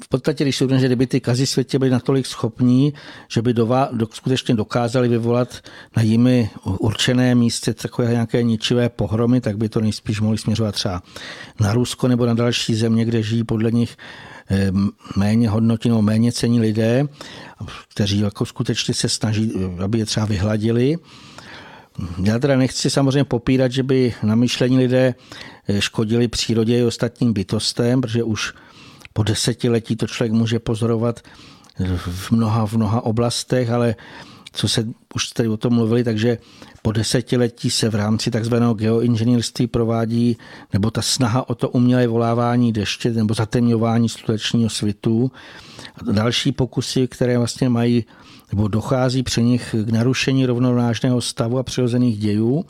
v 0.03 0.07
podstatě, 0.09 0.43
když 0.43 0.57
jsou 0.57 0.67
že 0.67 0.85
kdyby 0.85 1.07
ty 1.07 1.19
kazy 1.19 1.45
světě 1.47 1.79
byly 1.79 1.91
natolik 1.91 2.25
schopní, 2.25 2.93
že 3.27 3.41
by 3.41 3.53
dova, 3.53 3.89
do, 3.91 4.07
skutečně 4.13 4.55
dokázali 4.55 5.07
vyvolat 5.07 5.61
na 5.97 6.03
jimi 6.03 6.49
určené 6.65 7.35
místě 7.35 7.73
takové 7.73 8.11
nějaké 8.11 8.43
ničivé 8.43 8.89
pohromy, 8.89 9.41
tak 9.41 9.57
by 9.57 9.69
to 9.69 9.81
nejspíš 9.81 10.21
mohli 10.21 10.37
směřovat 10.37 10.75
třeba 10.75 11.01
na 11.59 11.73
Rusko 11.73 12.07
nebo 12.07 12.25
na 12.25 12.33
další 12.33 12.75
země, 12.75 13.05
kde 13.05 13.23
žijí 13.23 13.43
podle 13.43 13.71
nich 13.71 13.97
eh, 14.49 14.71
méně 15.17 15.49
hodnotí 15.49 15.89
nebo 15.89 16.01
méně 16.01 16.31
cení 16.31 16.59
lidé, 16.59 17.07
kteří 17.89 18.19
jako 18.19 18.45
skutečně 18.45 18.93
se 18.93 19.09
snaží, 19.09 19.51
aby 19.83 19.99
je 19.99 20.05
třeba 20.05 20.25
vyhladili. 20.25 20.97
Já 22.23 22.39
teda 22.39 22.57
nechci 22.57 22.89
samozřejmě 22.89 23.23
popírat, 23.23 23.71
že 23.71 23.83
by 23.83 24.13
na 24.23 24.35
myšlení 24.35 24.77
lidé 24.77 25.15
eh, 25.67 25.81
škodili 25.81 26.27
přírodě 26.27 26.79
i 26.79 26.83
ostatním 26.83 27.33
bytostem, 27.33 28.01
protože 28.01 28.23
už 28.23 28.53
po 29.13 29.23
desetiletí 29.23 29.95
to 29.95 30.07
člověk 30.07 30.31
může 30.31 30.59
pozorovat 30.59 31.19
v 31.97 32.31
mnoha, 32.31 32.67
v 32.67 32.73
mnoha 32.73 33.01
oblastech, 33.01 33.69
ale 33.69 33.95
co 34.53 34.67
se 34.67 34.87
už 35.15 35.27
tady 35.27 35.49
o 35.49 35.57
tom 35.57 35.73
mluvili, 35.73 36.03
takže 36.03 36.37
po 36.81 36.91
desetiletí 36.91 37.69
se 37.69 37.89
v 37.89 37.95
rámci 37.95 38.31
takzvaného 38.31 38.73
geoinženýrství 38.73 39.67
provádí, 39.67 40.37
nebo 40.73 40.91
ta 40.91 41.01
snaha 41.01 41.49
o 41.49 41.55
to 41.55 41.69
umělé 41.69 42.07
volávání 42.07 42.73
deště 42.73 43.11
nebo 43.11 43.33
zatemňování 43.33 44.09
slunečního 44.09 44.69
svitu. 44.69 45.31
A 45.95 46.11
další 46.11 46.51
pokusy, 46.51 47.07
které 47.07 47.37
vlastně 47.37 47.69
mají 47.69 48.05
nebo 48.51 48.67
dochází 48.67 49.23
při 49.23 49.43
nich 49.43 49.75
k 49.85 49.89
narušení 49.89 50.45
rovnovážného 50.45 51.21
stavu 51.21 51.57
a 51.57 51.63
přirozených 51.63 52.19
dějů. 52.19 52.65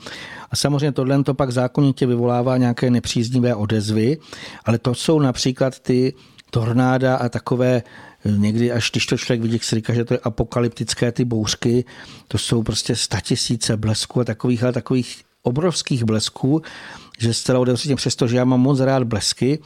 A 0.52 0.56
samozřejmě 0.56 0.92
tohle 0.92 1.24
to 1.24 1.34
pak 1.34 1.52
zákonitě 1.52 2.06
vyvolává 2.06 2.58
nějaké 2.58 2.90
nepříznivé 2.90 3.56
odezvy, 3.56 4.18
ale 4.66 4.78
to 4.78 4.96
jsou 4.96 5.20
například 5.20 5.80
ty 5.80 6.14
tornáda 6.50 7.16
a 7.16 7.30
takové 7.30 7.84
někdy, 8.26 8.72
až 8.72 8.92
když 8.92 9.06
to 9.06 9.18
člověk 9.18 9.42
vidí, 9.42 9.60
si 9.62 9.76
říká, 9.76 9.94
že 9.94 10.06
to 10.06 10.14
je 10.14 10.20
apokalyptické 10.20 11.12
ty 11.12 11.26
bouřky, 11.26 11.86
to 12.28 12.38
jsou 12.38 12.64
prostě 12.64 12.96
statisíce 12.96 13.78
blesků 13.78 14.20
a 14.20 14.24
takových, 14.24 14.64
ale 14.64 14.74
takových 14.74 15.22
obrovských 15.44 16.04
blesků, 16.04 16.62
že 17.20 17.34
zcela 17.34 17.60
odevřitě 17.60 17.96
přesto, 17.96 18.28
že 18.28 18.38
já 18.38 18.46
mám 18.46 18.62
moc 18.62 18.80
rád 18.80 19.04
blesky, 19.04 19.60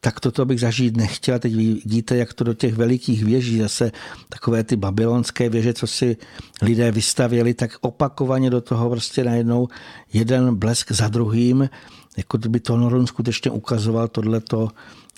tak 0.00 0.20
toto 0.20 0.44
bych 0.44 0.60
zažít 0.60 0.96
nechtěl. 0.96 1.38
Teď 1.38 1.54
vidíte, 1.54 2.16
jak 2.16 2.34
to 2.34 2.44
do 2.44 2.54
těch 2.54 2.74
velikých 2.74 3.24
věží, 3.24 3.58
zase 3.58 3.92
takové 4.28 4.64
ty 4.64 4.76
babylonské 4.76 5.48
věže, 5.48 5.74
co 5.74 5.86
si 5.86 6.16
lidé 6.62 6.92
vystavěli, 6.92 7.54
tak 7.54 7.70
opakovaně 7.80 8.50
do 8.50 8.60
toho 8.60 8.90
prostě 8.90 9.24
najednou 9.24 9.68
jeden 10.12 10.56
blesk 10.56 10.92
za 10.92 11.08
druhým, 11.08 11.70
jako 12.16 12.38
by 12.38 12.60
to 12.60 12.76
Norun 12.76 13.06
skutečně 13.06 13.50
ukazoval 13.50 14.08
tohleto, 14.08 14.68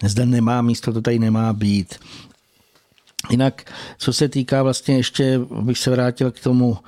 zde 0.05 0.26
nemá 0.26 0.62
místo, 0.62 0.92
to 0.92 1.00
tady 1.00 1.18
nemá 1.18 1.52
být. 1.52 1.94
Jinak, 3.30 3.72
co 3.98 4.12
se 4.12 4.28
týká 4.28 4.62
vlastně 4.62 4.96
ještě, 4.96 5.40
bych 5.61 5.78
se 5.78 5.90
vrátil 5.90 6.30
k 6.30 6.40
tomu, 6.40 6.78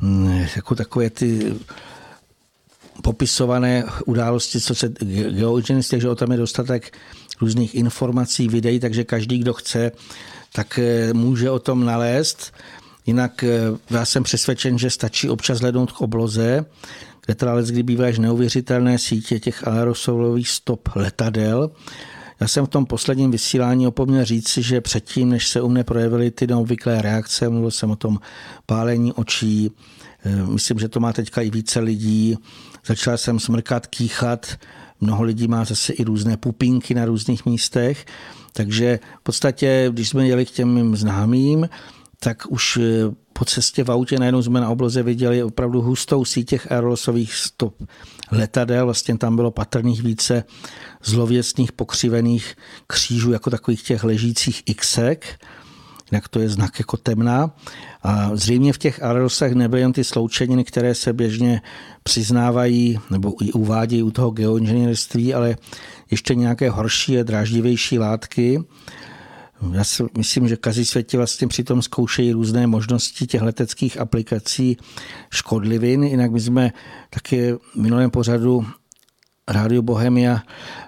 mm, 0.00 0.46
jako 0.56 0.74
takové 0.74 1.10
ty 1.10 1.54
popisované 3.02 3.84
události, 4.06 4.60
co 4.60 4.74
se 4.74 4.88
geogenisty, 5.30 6.00
že 6.00 6.08
o 6.08 6.14
tom 6.14 6.32
je 6.32 6.38
dostatek 6.38 6.98
různých 7.40 7.74
informací, 7.74 8.48
videí, 8.48 8.80
takže 8.80 9.04
každý, 9.04 9.38
kdo 9.38 9.54
chce, 9.54 9.92
tak 10.52 10.78
eh, 10.78 11.12
může 11.12 11.50
o 11.50 11.58
tom 11.58 11.84
nalézt. 11.84 12.54
Jinak 13.06 13.44
eh, 13.44 13.60
já 13.90 14.04
jsem 14.04 14.22
přesvědčen, 14.22 14.78
že 14.78 14.90
stačí 14.90 15.28
občas 15.28 15.60
hlednout 15.60 15.92
k 15.92 16.00
obloze, 16.00 16.64
kde 17.26 17.34
teda 17.34 17.62
kdy 17.62 17.82
bývají 17.82 18.20
neuvěřitelné 18.20 18.98
sítě 18.98 19.40
těch 19.40 19.68
aerosolových 19.68 20.48
stop 20.48 20.88
letadel. 20.94 21.70
Já 22.40 22.48
jsem 22.48 22.66
v 22.66 22.68
tom 22.68 22.86
posledním 22.86 23.30
vysílání 23.30 23.86
opomněl 23.86 24.24
říci, 24.24 24.62
že 24.62 24.80
předtím, 24.80 25.28
než 25.28 25.48
se 25.48 25.60
u 25.60 25.68
mne 25.68 25.84
projevily 25.84 26.30
ty 26.30 26.46
neobvyklé 26.46 27.02
reakce, 27.02 27.48
mluvil 27.48 27.70
jsem 27.70 27.90
o 27.90 27.96
tom 27.96 28.18
pálení 28.66 29.12
očí, 29.12 29.70
eh, 30.24 30.46
myslím, 30.46 30.78
že 30.78 30.88
to 30.88 31.00
má 31.00 31.12
teďka 31.12 31.40
i 31.40 31.50
více 31.50 31.80
lidí, 31.80 32.36
začal 32.86 33.18
jsem 33.18 33.38
smrkat, 33.40 33.86
kýchat, 33.86 34.58
mnoho 35.00 35.22
lidí 35.22 35.48
má 35.48 35.64
zase 35.64 35.92
i 35.92 36.04
různé 36.04 36.36
pupínky 36.36 36.94
na 36.94 37.04
různých 37.04 37.46
místech, 37.46 38.06
takže 38.52 38.98
v 39.20 39.22
podstatě, 39.22 39.88
když 39.92 40.08
jsme 40.08 40.26
jeli 40.26 40.46
k 40.46 40.50
těm 40.50 40.74
mým 40.74 40.96
známým, 40.96 41.68
tak 42.20 42.46
už 42.48 42.76
eh, 42.76 42.82
po 43.32 43.44
cestě 43.44 43.84
v 43.84 43.90
autě 43.90 44.18
najednou 44.18 44.42
jsme 44.42 44.60
na 44.60 44.68
obloze 44.68 45.02
viděli 45.02 45.42
opravdu 45.42 45.82
hustou 45.82 46.24
síť 46.24 46.48
těch 46.48 46.72
aerosových 46.72 47.34
stop 47.34 47.82
letadel. 48.32 48.84
Vlastně 48.84 49.18
tam 49.18 49.36
bylo 49.36 49.50
patrných 49.50 50.02
více 50.02 50.44
zlověstných 51.04 51.72
pokřivených 51.72 52.54
křížů, 52.86 53.32
jako 53.32 53.50
takových 53.50 53.82
těch 53.82 54.04
ležících 54.04 54.62
xek. 54.76 55.38
Jinak 56.12 56.28
to 56.28 56.40
je 56.40 56.48
znak 56.48 56.78
jako 56.78 56.96
temná. 56.96 57.54
A 58.02 58.36
zřejmě 58.36 58.72
v 58.72 58.78
těch 58.78 59.02
aerosech 59.02 59.52
nebyly 59.52 59.82
jen 59.82 59.92
ty 59.92 60.04
sloučeniny, 60.04 60.64
které 60.64 60.94
se 60.94 61.12
běžně 61.12 61.62
přiznávají 62.02 63.00
nebo 63.10 63.34
i 63.44 63.52
uvádějí 63.52 64.02
u 64.02 64.10
toho 64.10 64.30
geoinženýrství, 64.30 65.34
ale 65.34 65.56
ještě 66.10 66.34
nějaké 66.34 66.70
horší 66.70 67.18
a 67.18 67.22
dráždivější 67.22 67.98
látky. 67.98 68.64
Já 69.72 69.84
si 69.84 70.04
myslím, 70.16 70.48
že 70.48 70.56
každý 70.56 70.84
světě 70.84 71.16
vlastně 71.16 71.48
přitom 71.48 71.82
zkoušejí 71.82 72.32
různé 72.32 72.66
možnosti 72.66 73.26
těch 73.26 73.42
leteckých 73.42 74.00
aplikací 74.00 74.76
škodlivin. 75.30 76.02
Jinak 76.04 76.30
my 76.30 76.40
jsme 76.40 76.72
taky 77.10 77.52
v 77.52 77.76
minulém 77.76 78.10
pořadu 78.10 78.66
Rádio 79.48 79.82
Bohemia 79.82 80.42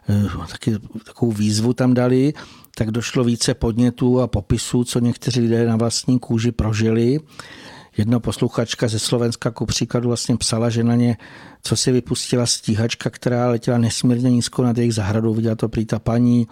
eh, 0.09 0.47
taky 0.51 0.79
takovou 1.05 1.33
výzvu 1.33 1.73
tam 1.73 1.95
dali, 1.95 2.33
tak 2.75 2.91
došlo 2.91 3.25
více 3.25 3.55
podnětů 3.55 4.21
a 4.21 4.27
popisů, 4.27 4.85
co 4.85 4.99
někteří 4.99 5.41
lidé 5.41 5.67
na 5.67 5.77
vlastní 5.77 6.19
kůži 6.19 6.53
prožili. 6.53 7.19
Jedna 7.99 8.21
posluchačka 8.21 8.89
ze 8.89 8.99
Slovenska 8.99 9.51
ku 9.51 9.67
příkladu 9.67 10.09
vlastně 10.09 10.37
psala, 10.37 10.71
že 10.71 10.85
na 10.85 10.95
ně, 10.95 11.17
co 11.63 11.77
si 11.77 11.93
vypustila 11.93 12.47
stíhačka, 12.47 13.11
která 13.11 13.49
letěla 13.51 13.79
nesmírně 13.79 14.31
nízko 14.31 14.63
nad 14.63 14.79
jejich 14.79 14.95
zahradou, 14.95 15.35
viděla 15.35 15.55
to 15.55 15.69
prý 15.69 15.87
ta 15.87 15.99
paní, 15.99 16.47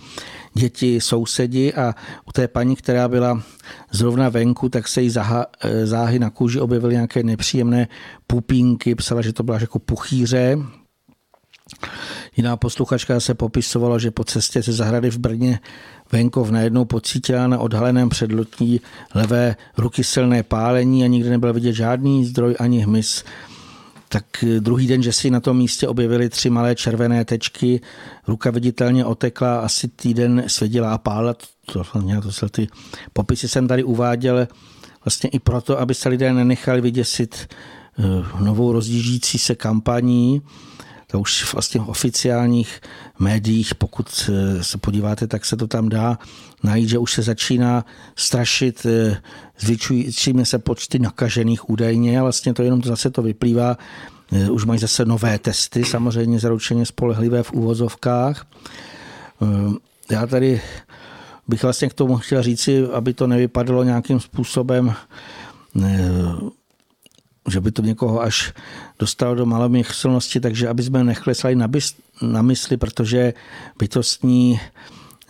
děti, 0.54 1.00
sousedi 1.00 1.74
a 1.74 1.94
u 2.28 2.32
té 2.32 2.48
paní, 2.48 2.76
která 2.76 3.08
byla 3.08 3.42
zrovna 3.90 4.28
venku, 4.28 4.68
tak 4.68 4.88
se 4.88 5.02
jí 5.02 5.10
eh, 5.18 5.86
záhy 5.86 6.18
na 6.18 6.30
kůži 6.30 6.60
objevily 6.60 6.94
nějaké 6.94 7.22
nepříjemné 7.22 7.88
pupínky, 8.26 8.94
psala, 8.94 9.22
že 9.22 9.32
to 9.32 9.42
byla 9.42 9.60
jako 9.60 9.78
puchýře, 9.78 10.58
Jiná 12.36 12.56
posluchačka 12.56 13.20
se 13.20 13.34
popisovala, 13.34 13.98
že 13.98 14.10
po 14.10 14.24
cestě 14.24 14.62
ze 14.62 14.72
zahrady 14.72 15.10
v 15.10 15.18
Brně 15.18 15.60
venkov 16.12 16.50
najednou 16.50 16.84
pocítila 16.84 17.46
na 17.46 17.58
odhaleném 17.58 18.08
předlotní 18.08 18.80
levé 19.14 19.56
ruky 19.78 20.04
silné 20.04 20.42
pálení 20.42 21.04
a 21.04 21.06
nikdy 21.06 21.30
nebyl 21.30 21.52
vidět 21.52 21.72
žádný 21.72 22.24
zdroj 22.24 22.56
ani 22.58 22.80
hmyz. 22.80 23.24
Tak 24.08 24.24
druhý 24.60 24.86
den, 24.86 25.02
že 25.02 25.12
si 25.12 25.30
na 25.30 25.40
tom 25.40 25.56
místě 25.56 25.88
objevily 25.88 26.28
tři 26.28 26.50
malé 26.50 26.74
červené 26.74 27.24
tečky, 27.24 27.80
ruka 28.28 28.50
viditelně 28.50 29.04
otekla, 29.04 29.60
asi 29.60 29.88
týden 29.88 30.44
svědila 30.46 30.92
a 30.92 30.98
pála. 30.98 31.34
To, 31.72 31.84
to, 31.84 32.30
to 32.40 32.48
ty 32.48 32.68
popisy 33.12 33.48
jsem 33.48 33.68
tady 33.68 33.84
uváděl 33.84 34.48
vlastně 35.04 35.30
i 35.30 35.38
proto, 35.38 35.80
aby 35.80 35.94
se 35.94 36.08
lidé 36.08 36.32
nenechali 36.32 36.80
vyděsit 36.80 37.48
eh, 37.98 38.44
novou 38.44 38.72
rozdížící 38.72 39.38
se 39.38 39.54
kampaní, 39.54 40.42
už 41.16 41.52
vlastně 41.52 41.80
v 41.80 41.88
oficiálních 41.88 42.80
médiích, 43.18 43.74
pokud 43.74 44.30
eh, 44.32 44.64
se 44.64 44.78
podíváte, 44.78 45.26
tak 45.26 45.44
se 45.44 45.56
to 45.56 45.66
tam 45.66 45.88
dá 45.88 46.18
najít, 46.62 46.88
že 46.88 46.98
už 46.98 47.12
se 47.12 47.22
začíná 47.22 47.84
strašit 48.16 48.86
eh, 48.86 49.22
zvětšujícími 49.58 50.46
se 50.46 50.58
počty 50.58 50.98
nakažených 50.98 51.70
údajně 51.70 52.20
a 52.20 52.22
vlastně 52.22 52.54
to 52.54 52.62
jenom 52.62 52.82
zase 52.82 53.10
to 53.10 53.22
vyplývá, 53.22 53.78
eh, 54.32 54.50
už 54.50 54.64
mají 54.64 54.80
zase 54.80 55.04
nové 55.04 55.38
testy, 55.38 55.84
samozřejmě 55.84 56.38
zaručeně 56.38 56.86
spolehlivé 56.86 57.42
v 57.42 57.52
úvozovkách. 57.52 58.46
Já 60.10 60.26
tady 60.26 60.60
bych 61.48 61.62
vlastně 61.62 61.88
k 61.88 61.94
tomu 61.94 62.16
chtěl 62.16 62.42
říci, 62.42 62.86
aby 62.92 63.14
to 63.14 63.26
nevypadalo 63.26 63.84
nějakým 63.84 64.20
způsobem 64.20 64.94
že 67.48 67.60
by 67.60 67.72
to 67.72 67.82
někoho 67.82 68.22
až 68.22 68.52
dostalo 68.98 69.34
do 69.34 69.46
malomyslnosti, 69.46 70.40
takže 70.40 70.68
aby 70.68 70.82
jsme 70.82 71.04
nechlesali 71.04 71.54
na, 71.56 71.68
bys, 71.68 71.96
na 72.22 72.42
mysli, 72.42 72.76
protože 72.76 73.34
bytostní 73.78 74.60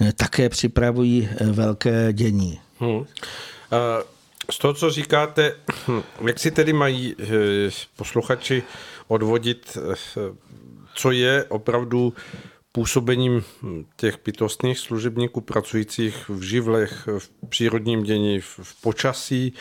eh, 0.00 0.12
také 0.12 0.48
připravují 0.48 1.28
eh, 1.30 1.46
velké 1.46 2.12
dění. 2.12 2.60
Hmm. 2.80 3.04
Z 4.50 4.58
toho, 4.58 4.74
co 4.74 4.90
říkáte, 4.90 5.56
jak 6.26 6.38
si 6.38 6.50
tedy 6.50 6.72
mají 6.72 7.16
posluchači 7.96 8.62
odvodit, 9.08 9.78
co 10.94 11.10
je 11.10 11.44
opravdu 11.44 12.12
působením 12.76 13.44
těch 13.96 14.18
bytostných 14.24 14.78
služebníků 14.78 15.40
pracujících 15.40 16.28
v 16.28 16.42
živlech, 16.42 17.08
v 17.18 17.30
přírodním 17.48 18.02
dění, 18.02 18.40
v 18.40 18.80
počasí 18.80 19.52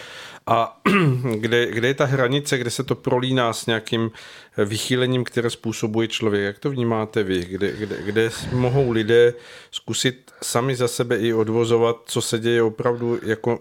a 0.47 0.81
kde, 1.35 1.71
kde 1.71 1.87
je 1.87 1.93
ta 1.93 2.05
hranice, 2.05 2.57
kde 2.57 2.69
se 2.69 2.83
to 2.83 2.95
prolíná 2.95 3.53
s 3.53 3.65
nějakým 3.65 4.11
vychýlením, 4.57 5.23
které 5.23 5.49
způsobuje 5.49 6.07
člověk. 6.07 6.43
Jak 6.43 6.59
to 6.59 6.69
vnímáte 6.69 7.23
vy? 7.23 7.45
Kde, 7.45 7.71
kde, 7.71 7.97
kde 8.03 8.29
mohou 8.51 8.91
lidé 8.91 9.33
zkusit 9.71 10.31
sami 10.43 10.75
za 10.75 10.87
sebe 10.87 11.17
i 11.17 11.33
odvozovat, 11.33 11.97
co 12.05 12.21
se 12.21 12.39
děje 12.39 12.63
opravdu 12.63 13.19
jako 13.23 13.59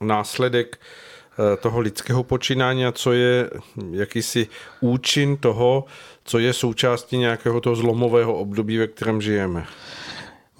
následek 0.00 0.80
eh, 0.80 1.56
toho 1.56 1.80
lidského 1.80 2.22
počínání 2.22 2.86
a 2.86 2.92
co 2.92 3.12
je 3.12 3.50
jakýsi 3.92 4.48
účin 4.80 5.36
toho, 5.36 5.84
co 6.30 6.38
je 6.38 6.52
součástí 6.52 7.18
nějakého 7.18 7.60
toho 7.60 7.76
zlomového 7.76 8.34
období, 8.34 8.78
ve 8.78 8.86
kterém 8.86 9.20
žijeme. 9.20 9.66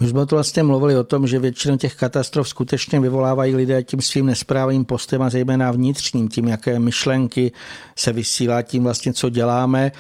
My 0.01 0.09
jsme 0.09 0.27
to 0.27 0.37
vlastně 0.37 0.63
mluvili 0.63 0.97
o 0.97 1.05
tom, 1.05 1.27
že 1.27 1.39
většinu 1.39 1.77
těch 1.77 1.95
katastrof 1.95 2.49
skutečně 2.49 3.01
vyvolávají 3.01 3.57
lidé 3.57 3.83
tím 3.83 4.01
svým 4.01 4.27
nesprávným 4.27 4.85
postem 4.85 5.23
a 5.23 5.31
zejména 5.31 5.71
vnitřním, 5.71 6.29
tím, 6.29 6.49
jaké 6.49 6.79
myšlenky 6.79 7.53
se 7.97 8.13
vysílá, 8.13 8.63
tím 8.63 8.85
vlastně, 8.85 9.13
co 9.13 9.31
děláme. 9.31 9.93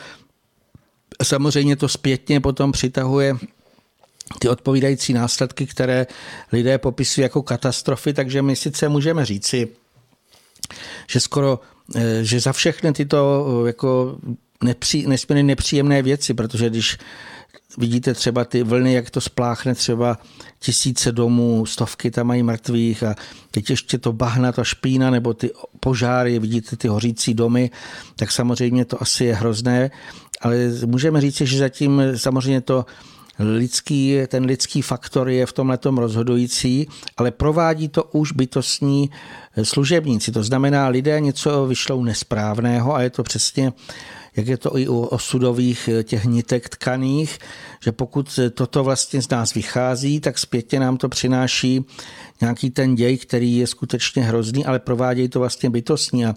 Samozřejmě 1.22 1.76
to 1.76 1.88
zpětně 1.88 2.40
potom 2.40 2.72
přitahuje 2.72 3.36
ty 4.38 4.48
odpovídající 4.48 5.12
následky, 5.12 5.66
které 5.66 6.06
lidé 6.52 6.78
popisují 6.78 7.22
jako 7.22 7.42
katastrofy, 7.42 8.12
takže 8.12 8.42
my 8.42 8.56
sice 8.56 8.88
můžeme 8.88 9.24
říci, 9.24 9.68
že 11.10 11.20
skoro, 11.20 11.60
eh, 11.94 12.24
že 12.24 12.40
za 12.40 12.52
všechny 12.52 12.92
tyto 12.92 13.46
eh, 13.64 13.66
jako 13.66 14.18
nepří, 14.64 15.06
nesmírně 15.06 15.42
nepříjemné 15.42 16.02
věci, 16.02 16.34
protože 16.34 16.70
když 16.70 16.98
vidíte 17.78 18.14
třeba 18.14 18.44
ty 18.44 18.62
vlny, 18.62 18.92
jak 18.92 19.11
to 19.11 19.20
spláchne 19.20 19.74
třeba 19.74 20.18
tisíce 20.58 21.12
domů, 21.12 21.66
stovky 21.66 22.11
tam 22.11 22.26
mají 22.26 22.42
mrtvých 22.42 23.02
a 23.02 23.14
teď 23.50 23.70
ještě 23.70 23.98
to 23.98 24.12
bahna, 24.12 24.52
ta 24.52 24.64
špína 24.64 25.11
nebo 25.11 25.34
ty 25.34 25.50
požáry, 25.80 26.38
vidíte 26.38 26.76
ty 26.76 26.88
hořící 26.88 27.34
domy, 27.34 27.70
tak 28.16 28.32
samozřejmě 28.32 28.84
to 28.84 29.02
asi 29.02 29.24
je 29.24 29.34
hrozné, 29.34 29.90
ale 30.40 30.56
můžeme 30.86 31.20
říct, 31.20 31.36
že 31.40 31.58
zatím 31.58 32.02
samozřejmě 32.16 32.61
to 32.61 32.86
lidský, 33.38 34.18
ten 34.28 34.44
lidský 34.44 34.82
faktor 34.82 35.28
je 35.28 35.46
v 35.46 35.52
tomhle 35.52 35.78
rozhodující, 35.96 36.88
ale 37.16 37.30
provádí 37.30 37.88
to 37.88 38.04
už 38.04 38.32
bytostní 38.32 39.11
služebníci. 39.62 40.32
To 40.32 40.42
znamená, 40.42 40.88
lidé 40.88 41.20
něco 41.20 41.66
vyšlou 41.66 42.04
nesprávného 42.04 42.94
a 42.94 43.02
je 43.02 43.11
to 43.11 43.22
přesně 43.22 43.72
jak 44.37 44.47
je 44.47 44.57
to 44.57 44.78
i 44.78 44.89
u 44.89 45.01
osudových 45.01 45.89
eh, 45.89 46.03
těch 46.03 46.24
nitek 46.24 46.68
tkaných, 46.68 47.39
že 47.85 47.93
pokud 47.93 48.39
toto 48.55 48.85
vlastně 48.85 49.22
z 49.22 49.28
nás 49.28 49.55
vychází, 49.55 50.20
tak 50.20 50.39
zpětně 50.39 50.81
nám 50.81 50.97
to 50.97 51.09
přináší 51.09 51.85
nějaký 52.41 52.70
ten 52.70 52.95
děj, 52.95 53.18
který 53.18 53.57
je 53.57 53.66
skutečně 53.66 54.22
hrozný, 54.22 54.66
ale 54.66 54.78
provádějí 54.78 55.28
to 55.28 55.39
vlastně 55.39 55.70
bytostní. 55.70 56.26
A 56.26 56.35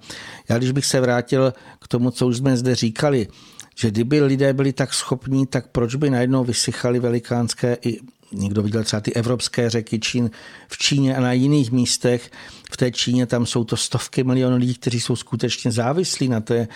já 0.50 0.58
když 0.58 0.72
bych 0.72 0.86
se 0.86 1.02
vrátil 1.02 1.54
k 1.80 1.88
tomu, 1.88 2.12
co 2.12 2.28
už 2.28 2.38
jsme 2.38 2.58
zde 2.58 2.76
říkali, 2.76 3.28
že 3.76 3.92
kdyby 3.92 4.22
lidé 4.22 4.54
byli 4.54 4.74
tak 4.74 4.94
schopní, 4.94 5.48
tak 5.48 5.68
proč 5.68 5.96
by 5.96 6.10
najednou 6.10 6.44
vysychali 6.44 7.00
velikánské 7.00 7.78
i 7.86 8.00
někdo 8.34 8.64
viděl 8.64 8.84
třeba 8.84 9.00
ty 9.02 9.14
evropské 9.14 9.70
řeky 9.70 10.00
Čín, 10.00 10.32
v 10.68 10.78
Číně 10.78 11.16
a 11.16 11.22
na 11.22 11.34
jiných 11.34 11.72
místech. 11.72 12.32
V 12.72 12.78
té 12.78 12.92
Číně 12.92 13.26
tam 13.26 13.46
jsou 13.46 13.64
to 13.64 13.78
stovky 13.78 14.24
milionů 14.24 14.58
lidí, 14.58 14.76
kteří 14.76 15.02
jsou 15.02 15.16
skutečně 15.16 15.72
závislí 15.72 16.28
na 16.28 16.42
té 16.42 16.68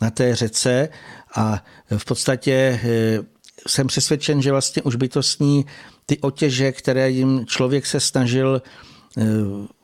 na 0.00 0.10
té 0.10 0.36
řece 0.36 0.88
a 1.36 1.64
v 1.96 2.04
podstatě 2.04 2.80
eh, 2.84 3.18
jsem 3.66 3.86
přesvědčen, 3.86 4.42
že 4.42 4.52
vlastně 4.52 4.82
už 4.82 4.96
bytostní 4.96 5.66
ty 6.06 6.18
otěže, 6.18 6.72
které 6.72 7.10
jim 7.10 7.46
člověk 7.46 7.86
se 7.86 8.00
snažil 8.00 8.62
eh, 9.18 9.24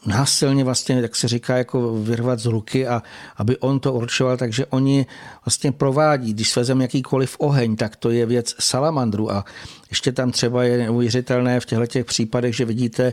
násilně 0.06 0.64
vlastně, 0.64 1.00
jak 1.00 1.16
se 1.16 1.28
říká, 1.28 1.56
jako 1.56 1.94
vyrvat 1.94 2.38
z 2.38 2.46
ruky 2.46 2.86
a 2.86 3.02
aby 3.36 3.56
on 3.56 3.80
to 3.80 3.92
určoval, 3.92 4.36
takže 4.36 4.66
oni 4.66 5.06
vlastně 5.44 5.72
provádí. 5.72 6.32
Když 6.32 6.50
svezem 6.50 6.80
jakýkoliv 6.80 7.36
oheň, 7.38 7.76
tak 7.76 7.96
to 7.96 8.10
je 8.10 8.26
věc 8.26 8.54
salamandru 8.58 9.32
a 9.32 9.44
ještě 9.90 10.12
tam 10.12 10.30
třeba 10.30 10.64
je 10.64 10.78
neuvěřitelné 10.78 11.60
v 11.60 11.66
těchto 11.66 11.86
těch 11.86 12.04
případech, 12.04 12.56
že 12.56 12.64
vidíte 12.64 13.12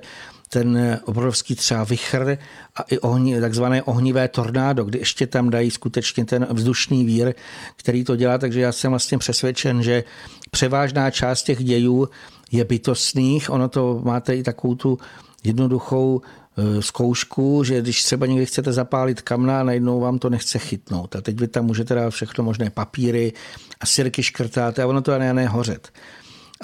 ten 0.49 0.99
obrovský 1.05 1.55
třeba 1.55 1.83
vichr 1.83 2.37
a 2.75 2.81
i 2.81 2.99
ohni, 2.99 3.41
takzvané 3.41 3.83
ohnivé 3.83 4.27
tornádo, 4.27 4.83
kdy 4.83 4.99
ještě 4.99 5.27
tam 5.27 5.49
dají 5.49 5.71
skutečně 5.71 6.25
ten 6.25 6.47
vzdušný 6.51 7.05
vír, 7.05 7.33
který 7.75 8.03
to 8.03 8.15
dělá. 8.15 8.37
Takže 8.37 8.61
já 8.61 8.71
jsem 8.71 8.91
vlastně 8.91 9.17
přesvědčen, 9.17 9.83
že 9.83 10.03
převážná 10.51 11.11
část 11.11 11.43
těch 11.43 11.63
dějů 11.63 12.09
je 12.51 12.65
bytostných. 12.65 13.49
Ono 13.49 13.69
to 13.69 14.01
máte 14.03 14.35
i 14.35 14.43
takovou 14.43 14.75
tu 14.75 14.97
jednoduchou 15.43 16.21
e, 16.57 16.81
zkoušku, 16.81 17.63
že 17.63 17.81
když 17.81 18.03
třeba 18.03 18.25
někdy 18.25 18.45
chcete 18.45 18.73
zapálit 18.73 19.21
kamna 19.21 19.63
najednou 19.63 19.99
vám 19.99 20.19
to 20.19 20.29
nechce 20.29 20.59
chytnout. 20.59 21.15
A 21.15 21.21
teď 21.21 21.39
vy 21.39 21.47
tam 21.47 21.65
můžete 21.65 21.95
dát 21.95 22.09
všechno 22.09 22.43
možné 22.43 22.69
papíry 22.69 23.33
a 23.79 23.85
sirky 23.85 24.23
škrtáte 24.23 24.83
a 24.83 24.87
ono 24.87 25.01
to 25.01 25.19
ne, 25.19 25.47
hořet. 25.47 25.89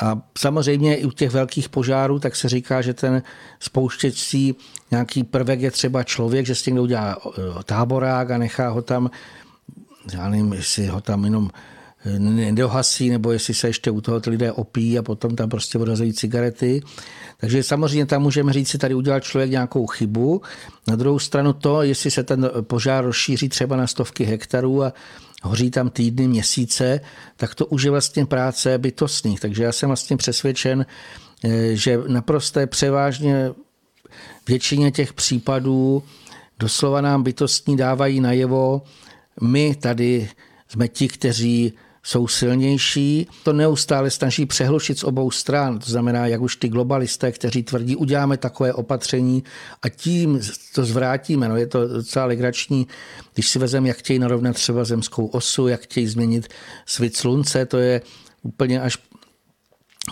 A 0.01 0.21
samozřejmě 0.37 0.95
i 0.95 1.05
u 1.05 1.11
těch 1.11 1.31
velkých 1.31 1.69
požárů, 1.69 2.19
tak 2.19 2.35
se 2.35 2.49
říká, 2.49 2.81
že 2.81 2.93
ten 2.93 3.23
spouštěcí 3.59 4.55
nějaký 4.91 5.23
prvek 5.23 5.61
je 5.61 5.71
třeba 5.71 6.03
člověk, 6.03 6.45
že 6.45 6.55
si 6.55 6.71
někdo 6.71 6.83
udělá 6.83 7.17
eh, 7.27 7.41
táborák 7.63 8.31
a 8.31 8.37
nechá 8.37 8.69
ho 8.69 8.81
tam, 8.81 9.11
já 10.13 10.29
nevím, 10.29 10.53
jestli 10.53 10.87
ho 10.87 11.01
tam 11.01 11.23
jenom 11.23 11.49
eh, 12.05 12.19
nedohasí, 12.19 13.09
nebo 13.09 13.31
jestli 13.31 13.53
se 13.53 13.67
ještě 13.67 13.91
u 13.91 14.01
toho 14.01 14.19
ty 14.19 14.29
lidé 14.29 14.51
opí 14.51 14.99
a 14.99 15.03
potom 15.03 15.35
tam 15.35 15.49
prostě 15.49 15.77
odhazují 15.77 16.13
cigarety. 16.13 16.81
Takže 17.37 17.63
samozřejmě 17.63 18.05
tam 18.05 18.21
můžeme 18.21 18.53
říct, 18.53 18.69
si 18.69 18.77
tady 18.77 18.95
udělal 18.95 19.19
člověk 19.19 19.51
nějakou 19.51 19.87
chybu. 19.87 20.41
Na 20.87 20.95
druhou 20.95 21.19
stranu 21.19 21.53
to, 21.53 21.81
jestli 21.81 22.11
se 22.11 22.23
ten 22.23 22.51
požár 22.61 23.05
rozšíří 23.05 23.49
třeba 23.49 23.75
na 23.75 23.87
stovky 23.87 24.23
hektarů 24.23 24.83
a 24.83 24.93
hoří 25.45 25.71
tam 25.71 25.89
týdny, 25.89 26.27
měsíce, 26.27 27.01
tak 27.37 27.55
to 27.55 27.65
už 27.65 27.83
je 27.83 27.91
vlastně 27.91 28.25
práce 28.25 28.77
bytostných. 28.77 29.39
Takže 29.39 29.63
já 29.63 29.71
jsem 29.71 29.89
vlastně 29.89 30.17
přesvědčen, 30.17 30.85
eh, 31.43 31.75
že 31.75 31.99
naprosto 32.07 32.67
převážně 32.67 33.51
většině 34.47 34.91
těch 34.91 35.13
případů 35.13 36.03
doslova 36.59 37.01
nám 37.01 37.23
bytostní 37.23 37.77
dávají 37.77 38.19
najevo, 38.19 38.81
my 39.41 39.75
tady 39.75 40.29
jsme 40.67 40.87
ti, 40.87 41.07
kteří 41.07 41.73
jsou 42.05 42.27
silnější. 42.27 43.27
To 43.43 43.53
neustále 43.53 44.11
snaží 44.11 44.45
přehlušit 44.45 44.99
z 44.99 45.03
obou 45.03 45.31
stran. 45.31 45.79
To 45.79 45.91
znamená, 45.91 46.27
jak 46.27 46.41
už 46.41 46.55
ty 46.55 46.69
globalisté, 46.69 47.31
kteří 47.31 47.63
tvrdí, 47.63 47.95
uděláme 47.95 48.37
takové 48.37 48.73
opatření 48.73 49.43
a 49.81 49.89
tím 49.89 50.39
to 50.75 50.85
zvrátíme. 50.85 51.49
No, 51.49 51.57
je 51.57 51.67
to 51.67 51.87
docela 51.87 52.25
legrační, 52.25 52.87
když 53.33 53.49
si 53.49 53.59
vezem, 53.59 53.85
jak 53.85 53.97
chtějí 53.97 54.19
narovnat 54.19 54.53
třeba 54.53 54.83
zemskou 54.83 55.25
osu, 55.25 55.67
jak 55.67 55.81
chtějí 55.81 56.07
změnit 56.07 56.47
svit 56.85 57.17
slunce, 57.17 57.65
to 57.65 57.77
je 57.77 58.01
úplně 58.43 58.81
až 58.81 58.97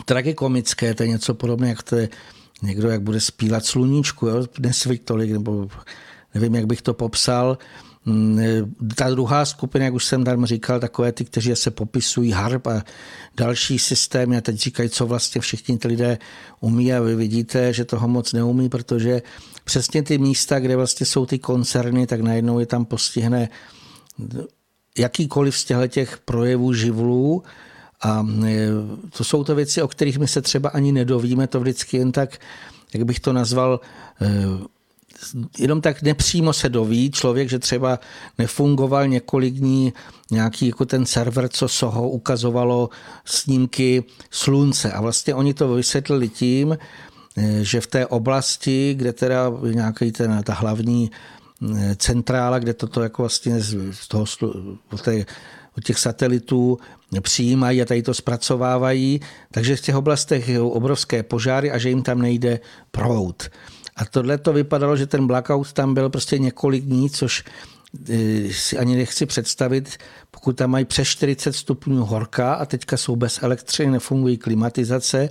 tragikomické, 0.06 0.94
to 0.94 1.04
je 1.04 1.10
něco 1.10 1.34
podobné, 1.34 1.70
jak 1.70 1.84
to 1.84 1.96
je 1.96 2.10
někdo, 2.62 2.90
jak 2.90 3.02
bude 3.02 3.20
spílat 3.20 3.66
sluníčku, 3.66 4.28
jo? 4.28 4.46
nesvít 4.60 5.06
tolik, 5.06 5.32
nebo 5.32 5.68
nevím, 6.34 6.56
jak 6.56 6.66
bych 6.66 6.82
to 6.82 6.94
popsal, 6.94 7.58
ta 8.96 9.10
druhá 9.10 9.46
skupina, 9.46 9.86
jak 9.86 9.94
už 9.94 10.06
jsem 10.06 10.24
tam 10.24 10.46
říkal, 10.46 10.80
takové 10.80 11.12
ty, 11.12 11.26
kteří 11.26 11.56
se 11.56 11.72
popisují 11.72 12.32
harp 12.32 12.68
a 12.68 12.84
další 13.38 13.80
systémy 13.80 14.38
a 14.38 14.42
teď 14.42 14.56
říkají, 14.56 14.90
co 14.90 15.08
vlastně 15.08 15.42
všichni 15.42 15.78
ty 15.78 15.88
lidé 15.88 16.18
umí 16.60 16.94
a 16.94 17.02
vy 17.02 17.16
vidíte, 17.16 17.74
že 17.74 17.86
toho 17.86 18.08
moc 18.08 18.34
neumí, 18.34 18.70
protože 18.70 19.22
přesně 19.64 20.04
ty 20.04 20.18
místa, 20.18 20.60
kde 20.60 20.76
vlastně 20.76 21.06
jsou 21.06 21.26
ty 21.26 21.40
koncerny, 21.40 22.08
tak 22.08 22.22
najednou 22.22 22.60
je 22.60 22.66
tam 22.66 22.86
postihne 22.86 23.50
jakýkoliv 24.98 25.58
z 25.58 25.66
těch 25.88 26.18
projevů 26.18 26.74
živlů. 26.74 27.44
A 28.02 28.28
e, 28.46 28.68
to 29.18 29.24
jsou 29.24 29.44
to 29.44 29.56
věci, 29.56 29.82
o 29.82 29.88
kterých 29.88 30.20
my 30.20 30.28
se 30.28 30.42
třeba 30.42 30.70
ani 30.70 30.92
nedovíme, 30.92 31.48
to 31.48 31.60
vždycky 31.60 31.98
jen 31.98 32.12
tak, 32.12 32.38
jak 32.94 33.04
bych 33.04 33.20
to 33.20 33.34
nazval, 33.34 33.80
e, 34.22 34.28
jenom 35.58 35.82
tak 35.82 36.02
nepřímo 36.02 36.54
se 36.54 36.70
doví 36.70 37.12
člověk, 37.12 37.50
že 37.50 37.60
třeba 37.60 38.00
nefungoval 38.38 39.08
několik 39.08 39.54
dní 39.54 39.94
nějaký 40.32 40.68
jako 40.68 40.86
ten 40.86 41.06
server, 41.06 41.50
co 41.50 41.68
Soho 41.68 42.10
ukazovalo 42.10 42.90
snímky 43.26 44.04
slunce. 44.32 44.92
A 44.92 45.02
vlastně 45.02 45.36
oni 45.36 45.54
to 45.54 45.74
vysvětlili 45.74 46.30
tím, 46.30 46.78
eh, 47.38 47.60
že 47.62 47.82
v 47.82 47.88
té 47.88 48.08
oblasti, 48.08 48.94
kde 48.98 49.14
teda 49.14 49.52
nějaký 49.74 50.12
ten, 50.12 50.44
ta 50.44 50.54
hlavní 50.54 51.12
centrála, 51.98 52.60
kde 52.60 52.74
toto 52.74 53.04
jako 53.04 53.22
vlastně 53.22 53.60
z 53.92 54.08
toho, 54.08 54.26
té, 55.04 55.26
od 55.78 55.84
těch 55.84 56.00
satelitů 56.00 56.78
přijímají 57.22 57.82
a 57.82 57.86
tady 57.86 58.04
to 58.04 58.14
zpracovávají, 58.14 59.22
takže 59.52 59.76
v 59.76 59.82
těch 59.82 59.96
oblastech 59.96 60.50
jsou 60.50 60.70
obrovské 60.70 61.24
požáry 61.24 61.72
a 61.72 61.78
že 61.78 61.90
jim 61.90 62.04
tam 62.04 62.22
nejde 62.22 62.60
prout. 62.92 63.50
A 63.96 64.06
tohle 64.06 64.38
to 64.38 64.54
vypadalo, 64.54 64.98
že 64.98 65.08
ten 65.08 65.28
blackout 65.28 65.74
tam 65.74 65.94
byl 65.94 66.10
prostě 66.10 66.40
několik 66.40 66.84
dní, 66.84 67.10
což 67.10 67.44
eh, 68.10 68.54
si 68.54 68.78
ani 68.78 68.96
nechci 68.96 69.26
představit, 69.26 69.98
pokud 70.32 70.56
tam 70.56 70.72
mají 70.72 70.86
přes 70.86 71.08
40 71.08 71.54
stupňů 71.54 72.06
horka 72.06 72.54
a 72.54 72.66
teďka 72.66 72.98
jsou 72.98 73.16
bez 73.16 73.44
elektřiny, 73.44 73.92
nefungují 73.92 74.38
klimatizace, 74.38 75.30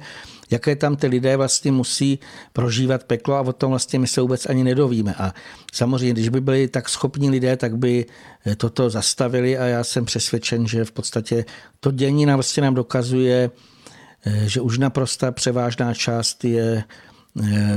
jaké 0.51 0.77
tam 0.77 0.97
ty 0.97 1.07
lidé 1.07 1.37
vlastně 1.37 1.73
musí 1.73 2.19
prožívat 2.53 3.05
peklo 3.05 3.35
a 3.35 3.41
o 3.41 3.53
tom 3.53 3.71
vlastně 3.71 3.99
my 3.99 4.07
se 4.07 4.21
vůbec 4.21 4.47
ani 4.47 4.65
nedovíme. 4.65 5.15
A 5.15 5.35
samozřejmě, 5.73 6.13
když 6.13 6.29
by 6.29 6.41
byli 6.41 6.69
tak 6.69 6.89
schopní 6.89 7.31
lidé, 7.31 7.57
tak 7.57 7.77
by 7.77 8.07
eh, 8.47 8.57
toto 8.57 8.91
zastavili 8.91 9.59
a 9.59 9.65
já 9.65 9.85
jsem 9.85 10.05
přesvědčen, 10.05 10.67
že 10.67 10.85
v 10.85 10.93
podstatě 10.93 11.45
to 11.81 11.91
dění 11.91 12.27
nám 12.27 12.37
vlastně 12.37 12.63
nám 12.63 12.75
dokazuje, 12.75 13.51
eh, 14.27 14.49
že 14.49 14.61
už 14.61 14.79
naprosto 14.79 15.33
převážná 15.33 15.95
část 15.95 16.45
je 16.45 16.85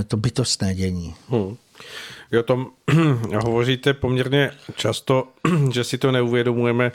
to 0.08 0.18
bytostné 0.18 0.76
dění. 0.76 1.16
Hmm. 1.30 1.58
Vy 2.32 2.40
o 2.40 2.44
tom 2.44 2.68
hovoříte 3.44 3.94
poměrně 3.94 4.52
často, 4.76 5.28
že 5.72 5.84
si 5.84 5.98
to 5.98 6.12
neuvědomujeme, 6.12 6.92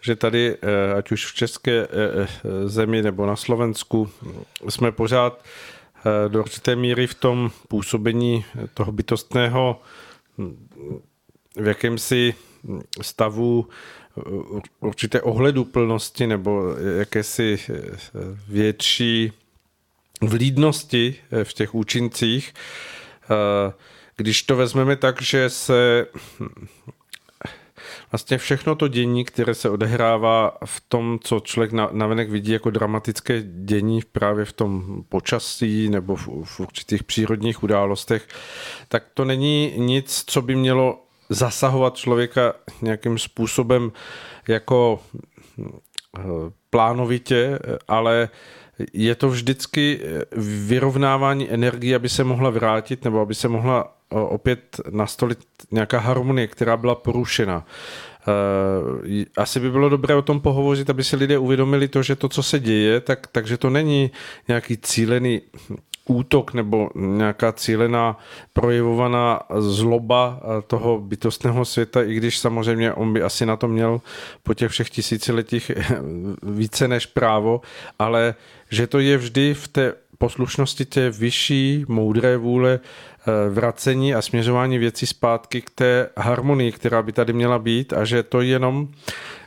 že 0.00 0.16
tady, 0.16 0.56
eh, 0.62 0.94
ať 0.94 1.12
už 1.12 1.26
v 1.26 1.34
české 1.34 1.72
eh, 1.72 1.88
eh, 1.90 2.68
zemi 2.68 3.02
nebo 3.02 3.26
na 3.26 3.36
Slovensku, 3.36 4.10
jsme 4.68 4.92
pořád 4.92 5.44
do 6.28 6.40
určité 6.40 6.76
míry 6.76 7.06
v 7.06 7.14
tom 7.14 7.50
působení 7.68 8.44
toho 8.74 8.92
bytostného 8.92 9.80
v 11.56 11.66
jakémsi 11.66 12.34
stavu 13.02 13.68
určité 14.80 15.20
ohleduplnosti 15.20 16.26
nebo 16.26 16.74
jakési 16.98 17.58
větší 18.48 19.32
vlídnosti 20.20 21.16
v 21.42 21.52
těch 21.52 21.74
účincích. 21.74 22.54
Když 24.16 24.42
to 24.42 24.56
vezmeme 24.56 24.96
tak, 24.96 25.22
že 25.22 25.50
se 25.50 26.06
vlastně 28.12 28.38
všechno 28.38 28.74
to 28.74 28.88
dění, 28.88 29.24
které 29.24 29.54
se 29.54 29.70
odehrává 29.70 30.58
v 30.64 30.82
tom, 30.88 31.18
co 31.22 31.40
člověk 31.40 31.72
navenek 31.72 32.30
vidí 32.30 32.52
jako 32.52 32.70
dramatické 32.70 33.42
dění 33.42 34.00
právě 34.12 34.44
v 34.44 34.52
tom 34.52 35.02
počasí 35.08 35.88
nebo 35.88 36.16
v, 36.16 36.28
v 36.44 36.60
určitých 36.60 37.02
přírodních 37.02 37.62
událostech, 37.62 38.28
tak 38.88 39.04
to 39.14 39.24
není 39.24 39.72
nic, 39.76 40.24
co 40.26 40.42
by 40.42 40.56
mělo 40.56 41.04
zasahovat 41.28 41.96
člověka 41.96 42.54
nějakým 42.82 43.18
způsobem 43.18 43.92
jako 44.48 45.00
eh, 45.58 46.22
plánovitě, 46.70 47.58
ale 47.88 48.28
je 48.92 49.14
to 49.14 49.28
vždycky 49.28 50.00
vyrovnávání 50.66 51.50
energie, 51.50 51.96
aby 51.96 52.08
se 52.08 52.24
mohla 52.24 52.50
vrátit 52.50 53.04
nebo 53.04 53.20
aby 53.20 53.34
se 53.34 53.48
mohla 53.48 53.94
opět 54.10 54.80
nastolit 54.90 55.38
nějaká 55.70 55.98
harmonie, 55.98 56.46
která 56.46 56.76
byla 56.76 56.94
porušena. 56.94 57.66
Eh, 58.28 59.24
asi 59.36 59.60
by 59.60 59.70
bylo 59.70 59.88
dobré 59.88 60.14
o 60.14 60.22
tom 60.22 60.40
pohovořit, 60.40 60.90
aby 60.90 61.04
si 61.04 61.16
lidé 61.16 61.38
uvědomili 61.38 61.88
to, 61.88 62.02
že 62.02 62.16
to, 62.16 62.28
co 62.28 62.42
se 62.42 62.58
děje, 62.58 63.00
tak, 63.00 63.26
takže 63.26 63.56
to 63.56 63.70
není 63.70 64.10
nějaký 64.48 64.76
cílený 64.76 65.40
útok 66.10 66.54
nebo 66.54 66.90
nějaká 66.94 67.52
cílená 67.52 68.18
projevovaná 68.52 69.40
zloba 69.58 70.40
eh, 70.40 70.62
toho 70.62 70.98
bytostného 71.00 71.64
světa, 71.64 72.02
i 72.02 72.14
když 72.14 72.38
samozřejmě 72.38 72.92
on 72.92 73.12
by 73.12 73.22
asi 73.22 73.46
na 73.46 73.56
to 73.56 73.68
měl 73.68 74.00
po 74.42 74.54
těch 74.54 74.70
všech 74.70 74.90
tisíciletích 74.90 75.70
více 76.42 76.88
než 76.88 77.06
právo, 77.06 77.60
ale 77.98 78.34
že 78.70 78.86
to 78.86 78.98
je 78.98 79.16
vždy 79.16 79.54
v 79.54 79.68
té 79.68 79.94
poslušnosti 80.18 80.84
té 80.84 81.10
vyšší, 81.10 81.84
moudré 81.88 82.36
vůle 82.36 82.80
vracení 83.50 84.14
a 84.14 84.22
směřování 84.22 84.78
věcí 84.78 85.06
zpátky 85.06 85.62
k 85.62 85.70
té 85.70 86.08
harmonii, 86.16 86.72
která 86.72 87.02
by 87.02 87.12
tady 87.12 87.32
měla 87.32 87.58
být 87.58 87.92
a 87.92 88.04
že 88.04 88.22
to 88.22 88.40
jenom, 88.40 88.88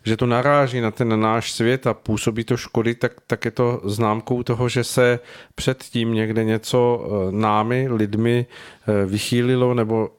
že 0.04 0.18
to 0.18 0.26
naráží 0.26 0.82
na 0.82 0.92
ten 0.92 1.20
náš 1.22 1.52
svět 1.52 1.88
a 1.88 1.94
působí 1.94 2.44
to 2.44 2.58
škody, 2.58 2.96
tak, 2.96 3.12
tak 3.28 3.46
je 3.46 3.52
to 3.52 3.82
známkou 3.84 4.44
toho, 4.44 4.70
že 4.70 4.84
se 4.84 5.20
předtím 5.56 6.14
někde 6.14 6.44
něco 6.44 7.06
eh, 7.06 7.32
námi, 7.32 7.88
lidmi 7.92 8.46
eh, 8.46 9.06
vychýlilo 9.06 9.74
nebo 9.74 10.10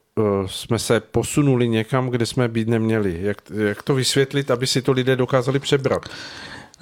jsme 0.47 0.79
se 0.79 1.01
posunuli 1.01 1.69
někam, 1.69 2.09
kde 2.09 2.27
jsme 2.27 2.49
být 2.49 2.69
neměli. 2.69 3.19
Jak, 3.21 3.37
jak 3.69 3.83
to 3.83 3.95
vysvětlit, 3.95 4.51
aby 4.51 4.67
si 4.67 4.83
to 4.83 4.93
lidé 4.93 5.17
dokázali 5.17 5.59
přebrat? 5.59 6.09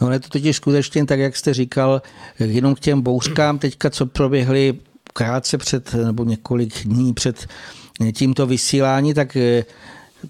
No 0.00 0.12
je 0.12 0.20
to 0.20 0.28
totiž 0.28 0.56
skutečně 0.56 1.06
tak, 1.06 1.18
jak 1.18 1.36
jste 1.36 1.54
říkal, 1.54 2.02
jenom 2.38 2.74
k 2.74 2.80
těm 2.80 3.00
bouřkám 3.00 3.58
teďka, 3.58 3.90
co 3.90 4.06
proběhly 4.06 4.78
krátce 5.12 5.58
před, 5.58 5.94
nebo 5.94 6.24
několik 6.24 6.86
dní 6.86 7.14
před 7.14 7.46
tímto 8.12 8.46
vysílání, 8.46 9.14
tak 9.14 9.36
eh, 9.36 9.64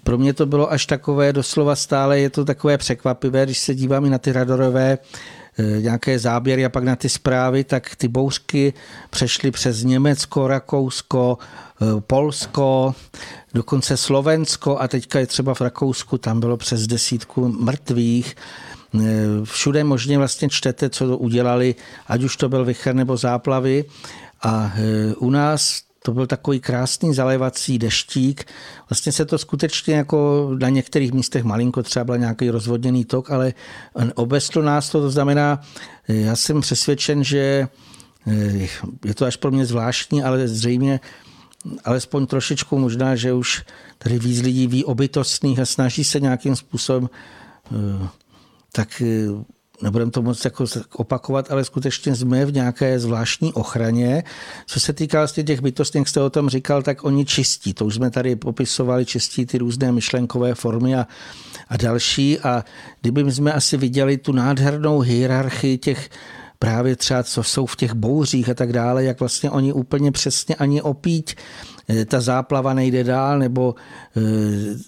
pro 0.03 0.17
mě 0.17 0.33
to 0.33 0.45
bylo 0.45 0.71
až 0.71 0.85
takové 0.85 1.33
doslova 1.33 1.75
stále, 1.75 2.19
je 2.19 2.29
to 2.29 2.45
takové 2.45 2.77
překvapivé, 2.77 3.45
když 3.45 3.59
se 3.59 3.75
dívám 3.75 4.05
i 4.05 4.09
na 4.09 4.17
ty 4.17 4.31
radorové 4.31 4.97
eh, 5.59 5.81
nějaké 5.81 6.19
záběry 6.19 6.65
a 6.65 6.69
pak 6.69 6.83
na 6.83 6.95
ty 6.95 7.09
zprávy, 7.09 7.63
tak 7.63 7.95
ty 7.95 8.07
bouřky 8.07 8.73
přešly 9.09 9.51
přes 9.51 9.83
Německo, 9.83 10.47
Rakousko, 10.47 11.37
eh, 11.81 12.01
Polsko, 12.01 12.95
dokonce 13.53 13.97
Slovensko 13.97 14.79
a 14.79 14.87
teďka 14.87 15.19
je 15.19 15.27
třeba 15.27 15.53
v 15.53 15.61
Rakousku, 15.61 16.17
tam 16.17 16.39
bylo 16.39 16.57
přes 16.57 16.87
desítku 16.87 17.47
mrtvých. 17.47 18.35
Všude 19.43 19.83
možně 19.83 20.17
vlastně 20.17 20.49
čtete, 20.49 20.89
co 20.89 21.07
to 21.07 21.17
udělali, 21.17 21.75
ať 22.07 22.23
už 22.23 22.37
to 22.37 22.49
byl 22.49 22.65
vychr 22.65 22.95
nebo 22.95 23.17
záplavy. 23.17 23.85
A 24.41 24.73
e, 24.75 25.15
u 25.15 25.29
nás 25.29 25.81
to 26.03 26.13
byl 26.13 26.27
takový 26.27 26.59
krásný 26.59 27.13
zalévací 27.13 27.79
deštík. 27.79 28.45
Vlastně 28.89 29.11
se 29.11 29.25
to 29.25 29.37
skutečně 29.37 29.95
jako 29.95 30.49
na 30.59 30.69
některých 30.69 31.11
místech 31.11 31.43
malinko 31.43 31.83
třeba 31.83 32.03
byl 32.03 32.17
nějaký 32.17 32.49
rozvodněný 32.49 33.05
tok, 33.05 33.31
ale 33.31 33.53
obestlo 34.15 34.61
nás 34.61 34.89
to, 34.89 35.01
to 35.01 35.09
znamená, 35.09 35.61
e, 36.07 36.15
já 36.15 36.35
jsem 36.35 36.61
přesvědčen, 36.61 37.23
že 37.23 37.67
e, 38.27 38.67
je 39.05 39.13
to 39.13 39.25
až 39.25 39.35
pro 39.35 39.51
mě 39.51 39.65
zvláštní, 39.65 40.23
ale 40.23 40.47
zřejmě 40.47 40.99
alespoň 41.85 42.25
trošičku 42.25 42.77
možná, 42.77 43.15
že 43.15 43.33
už 43.33 43.63
tady 43.97 44.19
víc 44.19 44.41
lidí 44.41 44.67
ví 44.67 44.85
o 44.85 44.95
bytostných 44.95 45.59
a 45.59 45.65
snaží 45.65 46.03
se 46.03 46.19
nějakým 46.19 46.55
způsobem 46.55 47.09
tak 48.71 49.01
nebudeme 49.81 50.11
to 50.11 50.21
moc 50.21 50.45
jako 50.45 50.65
opakovat, 50.95 51.51
ale 51.51 51.63
skutečně 51.63 52.15
jsme 52.15 52.45
v 52.45 52.53
nějaké 52.53 52.99
zvláštní 52.99 53.53
ochraně. 53.53 54.23
Co 54.65 54.79
se 54.79 54.93
týká 54.93 55.17
vlastně 55.19 55.43
těch 55.43 55.61
bytostí, 55.61 55.97
jak 55.97 56.07
jste 56.07 56.21
o 56.21 56.29
tom 56.29 56.49
říkal, 56.49 56.81
tak 56.81 57.03
oni 57.03 57.25
čistí. 57.25 57.73
To 57.73 57.85
už 57.85 57.95
jsme 57.95 58.11
tady 58.11 58.35
popisovali, 58.35 59.05
čistí 59.05 59.45
ty 59.45 59.57
různé 59.57 59.91
myšlenkové 59.91 60.55
formy 60.55 60.95
a, 60.95 61.07
a 61.67 61.77
další. 61.77 62.39
A 62.39 62.65
kdyby 63.01 63.31
jsme 63.31 63.53
asi 63.53 63.77
viděli 63.77 64.17
tu 64.17 64.31
nádhernou 64.31 64.99
hierarchii 64.99 65.77
těch 65.77 66.09
právě 66.59 66.95
třeba, 66.95 67.23
co 67.23 67.43
jsou 67.43 67.65
v 67.65 67.75
těch 67.75 67.93
bouřích 67.93 68.49
a 68.49 68.53
tak 68.53 68.73
dále, 68.73 69.03
jak 69.03 69.19
vlastně 69.19 69.49
oni 69.49 69.73
úplně 69.73 70.11
přesně 70.11 70.55
ani 70.55 70.81
opít 70.81 71.33
ta 72.05 72.21
záplava 72.21 72.73
nejde 72.73 73.03
dál, 73.03 73.39
nebo 73.39 73.75
eh, 74.17 74.21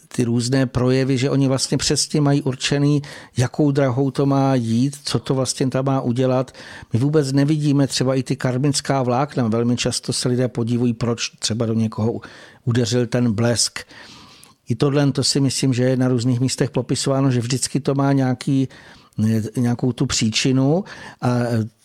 ty 0.07 0.23
různé 0.23 0.65
projevy, 0.65 1.17
že 1.17 1.29
oni 1.29 1.47
vlastně 1.47 1.77
přesně 1.77 2.21
mají 2.21 2.41
určený, 2.41 3.01
jakou 3.37 3.71
drahou 3.71 4.11
to 4.11 4.25
má 4.25 4.55
jít, 4.55 4.97
co 5.03 5.19
to 5.19 5.35
vlastně 5.35 5.69
tam 5.69 5.85
má 5.85 6.01
udělat. 6.01 6.51
My 6.93 6.99
vůbec 6.99 7.31
nevidíme 7.31 7.87
třeba 7.87 8.15
i 8.15 8.23
ty 8.23 8.35
karminská 8.35 9.03
vlákna. 9.03 9.47
Velmi 9.47 9.77
často 9.77 10.13
se 10.13 10.29
lidé 10.29 10.47
podívají, 10.47 10.93
proč 10.93 11.29
třeba 11.39 11.65
do 11.65 11.73
někoho 11.73 12.21
udeřil 12.65 13.07
ten 13.07 13.33
blesk. 13.33 13.79
I 14.69 14.75
tohle 14.75 15.11
to 15.11 15.23
si 15.23 15.39
myslím, 15.39 15.73
že 15.73 15.83
je 15.83 15.97
na 15.97 16.07
různých 16.07 16.39
místech 16.39 16.69
popisováno, 16.69 17.31
že 17.31 17.39
vždycky 17.39 17.79
to 17.79 17.95
má 17.95 18.13
nějaký 18.13 18.67
nějakou 19.57 19.93
tu 19.93 20.05
příčinu. 20.05 20.83
A 21.21 21.29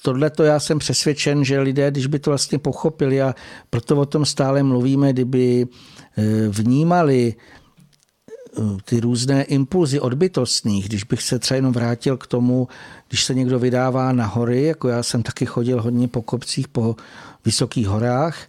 tohle 0.03 0.31
to 0.31 0.43
já 0.43 0.61
jsem 0.61 0.79
přesvědčen, 0.79 1.45
že 1.45 1.61
lidé, 1.61 1.91
když 1.91 2.07
by 2.07 2.19
to 2.19 2.31
vlastně 2.31 2.59
pochopili 2.59 3.23
a 3.23 3.35
proto 3.71 3.97
o 3.97 4.07
tom 4.07 4.25
stále 4.25 4.63
mluvíme, 4.63 5.13
kdyby 5.13 5.67
eh, 5.67 6.23
vnímali 6.49 7.35
eh, 7.35 8.63
ty 8.85 9.01
různé 9.01 9.43
impulzy 9.43 10.01
odbytostných, 10.01 10.89
když 10.89 11.05
bych 11.05 11.23
se 11.23 11.39
třeba 11.39 11.57
jenom 11.57 11.73
vrátil 11.73 12.17
k 12.17 12.27
tomu, 12.27 12.69
když 13.09 13.25
se 13.25 13.35
někdo 13.35 13.59
vydává 13.59 14.13
na 14.13 14.27
hory, 14.27 14.63
jako 14.63 14.89
já 14.89 15.03
jsem 15.03 15.23
taky 15.23 15.47
chodil 15.47 15.83
hodně 15.83 16.09
po 16.09 16.23
kopcích, 16.23 16.69
po 16.69 16.97
vysokých 17.45 17.87
horách, 17.89 18.49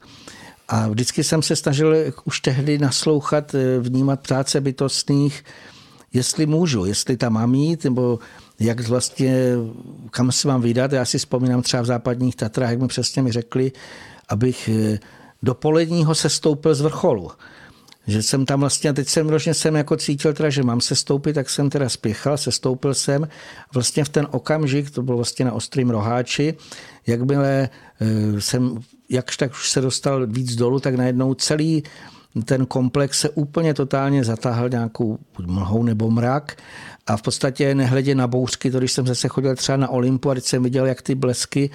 a 0.69 0.88
vždycky 0.88 1.23
jsem 1.23 1.41
se 1.41 1.55
snažil 1.55 1.95
už 2.25 2.39
tehdy 2.39 2.77
naslouchat, 2.77 3.55
eh, 3.55 3.80
vnímat 3.80 4.27
práce 4.27 4.61
bytostných, 4.61 5.43
jestli 6.13 6.45
můžu, 6.45 6.86
jestli 6.86 7.17
tam 7.17 7.34
mám 7.34 7.55
jít, 7.55 7.84
nebo 7.84 8.19
jak 8.60 8.88
vlastně, 8.88 9.53
kam 10.12 10.32
se 10.32 10.47
mám 10.47 10.62
vydat. 10.62 10.91
Já 10.91 11.05
si 11.05 11.18
vzpomínám 11.18 11.62
třeba 11.62 11.84
v 11.84 11.86
západních 11.86 12.36
Tatrách, 12.36 12.70
jak 12.70 12.80
mi 12.80 12.88
přesně 12.88 13.22
mi 13.22 13.32
řekli, 13.32 13.72
abych 14.30 14.70
eh, 14.70 14.99
do 15.43 15.53
poledního 15.53 16.16
se 16.16 16.30
stoupil 16.30 16.76
z 16.76 16.82
vrcholu. 16.82 17.32
že 18.07 18.24
jsem 18.24 18.45
tam 18.45 18.60
vlastně, 18.60 18.93
teď 18.93 19.07
jsem 19.07 19.30
rožně 19.30 19.53
jsem 19.53 19.76
jako 19.76 19.97
cítil 19.97 20.34
teda, 20.34 20.49
že 20.49 20.64
mám 20.64 20.82
se 20.82 20.95
stoupit, 20.95 21.34
tak 21.34 21.49
jsem 21.49 21.70
teda 21.70 21.89
spěchal, 21.89 22.38
se 22.38 22.51
stoupil 22.51 22.93
jsem. 22.93 23.28
Vlastně 23.74 24.03
v 24.03 24.10
ten 24.10 24.28
okamžik, 24.32 24.91
to 24.91 25.03
bylo 25.03 25.18
vlastně 25.18 25.45
na 25.45 25.53
ostrým 25.53 25.89
roháči, 25.89 26.53
jakmile 27.07 27.70
eh, 28.01 28.41
jsem 28.41 28.80
jakž 29.10 29.38
tak 29.38 29.51
už 29.51 29.70
se 29.70 29.82
dostal 29.82 30.28
víc 30.28 30.55
dolů, 30.55 30.80
tak 30.80 30.95
najednou 30.95 31.34
celý 31.34 31.84
ten 32.45 32.66
komplex 32.66 33.20
se 33.20 33.30
úplně 33.30 33.74
totálně 33.74 34.24
zatáhl 34.24 34.70
nějakou 34.70 35.18
mlhou 35.47 35.84
nebo 35.84 36.12
mrak 36.12 36.57
a 37.10 37.18
v 37.18 37.22
podstatě 37.22 37.76
nehledě 37.76 38.16
na 38.16 38.28
bouřky, 38.28 38.72
to 38.72 38.80
když 38.80 38.91
jsem 38.91 39.07
zase 39.07 39.28
chodil 39.28 39.55
třeba 39.55 39.78
na 39.78 39.89
Olympu 39.89 40.30
a 40.30 40.34
když 40.34 40.45
jsem 40.45 40.64
viděl, 40.64 40.86
jak 40.86 41.01
ty 41.01 41.16
blesky 41.16 41.70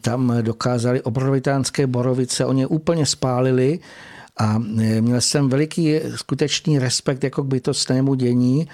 tam 0.00 0.34
dokázali 0.40 1.02
obrovitánské 1.02 1.86
borovice, 1.86 2.44
oni 2.44 2.60
je 2.60 2.66
úplně 2.66 3.06
spálili 3.06 3.78
a 4.36 4.58
měl 5.00 5.20
jsem 5.20 5.48
veliký 5.48 6.00
skutečný 6.16 6.78
respekt 6.78 7.24
jako 7.24 7.42
k 7.42 7.46
bytostnému 7.46 8.14
dění 8.14 8.68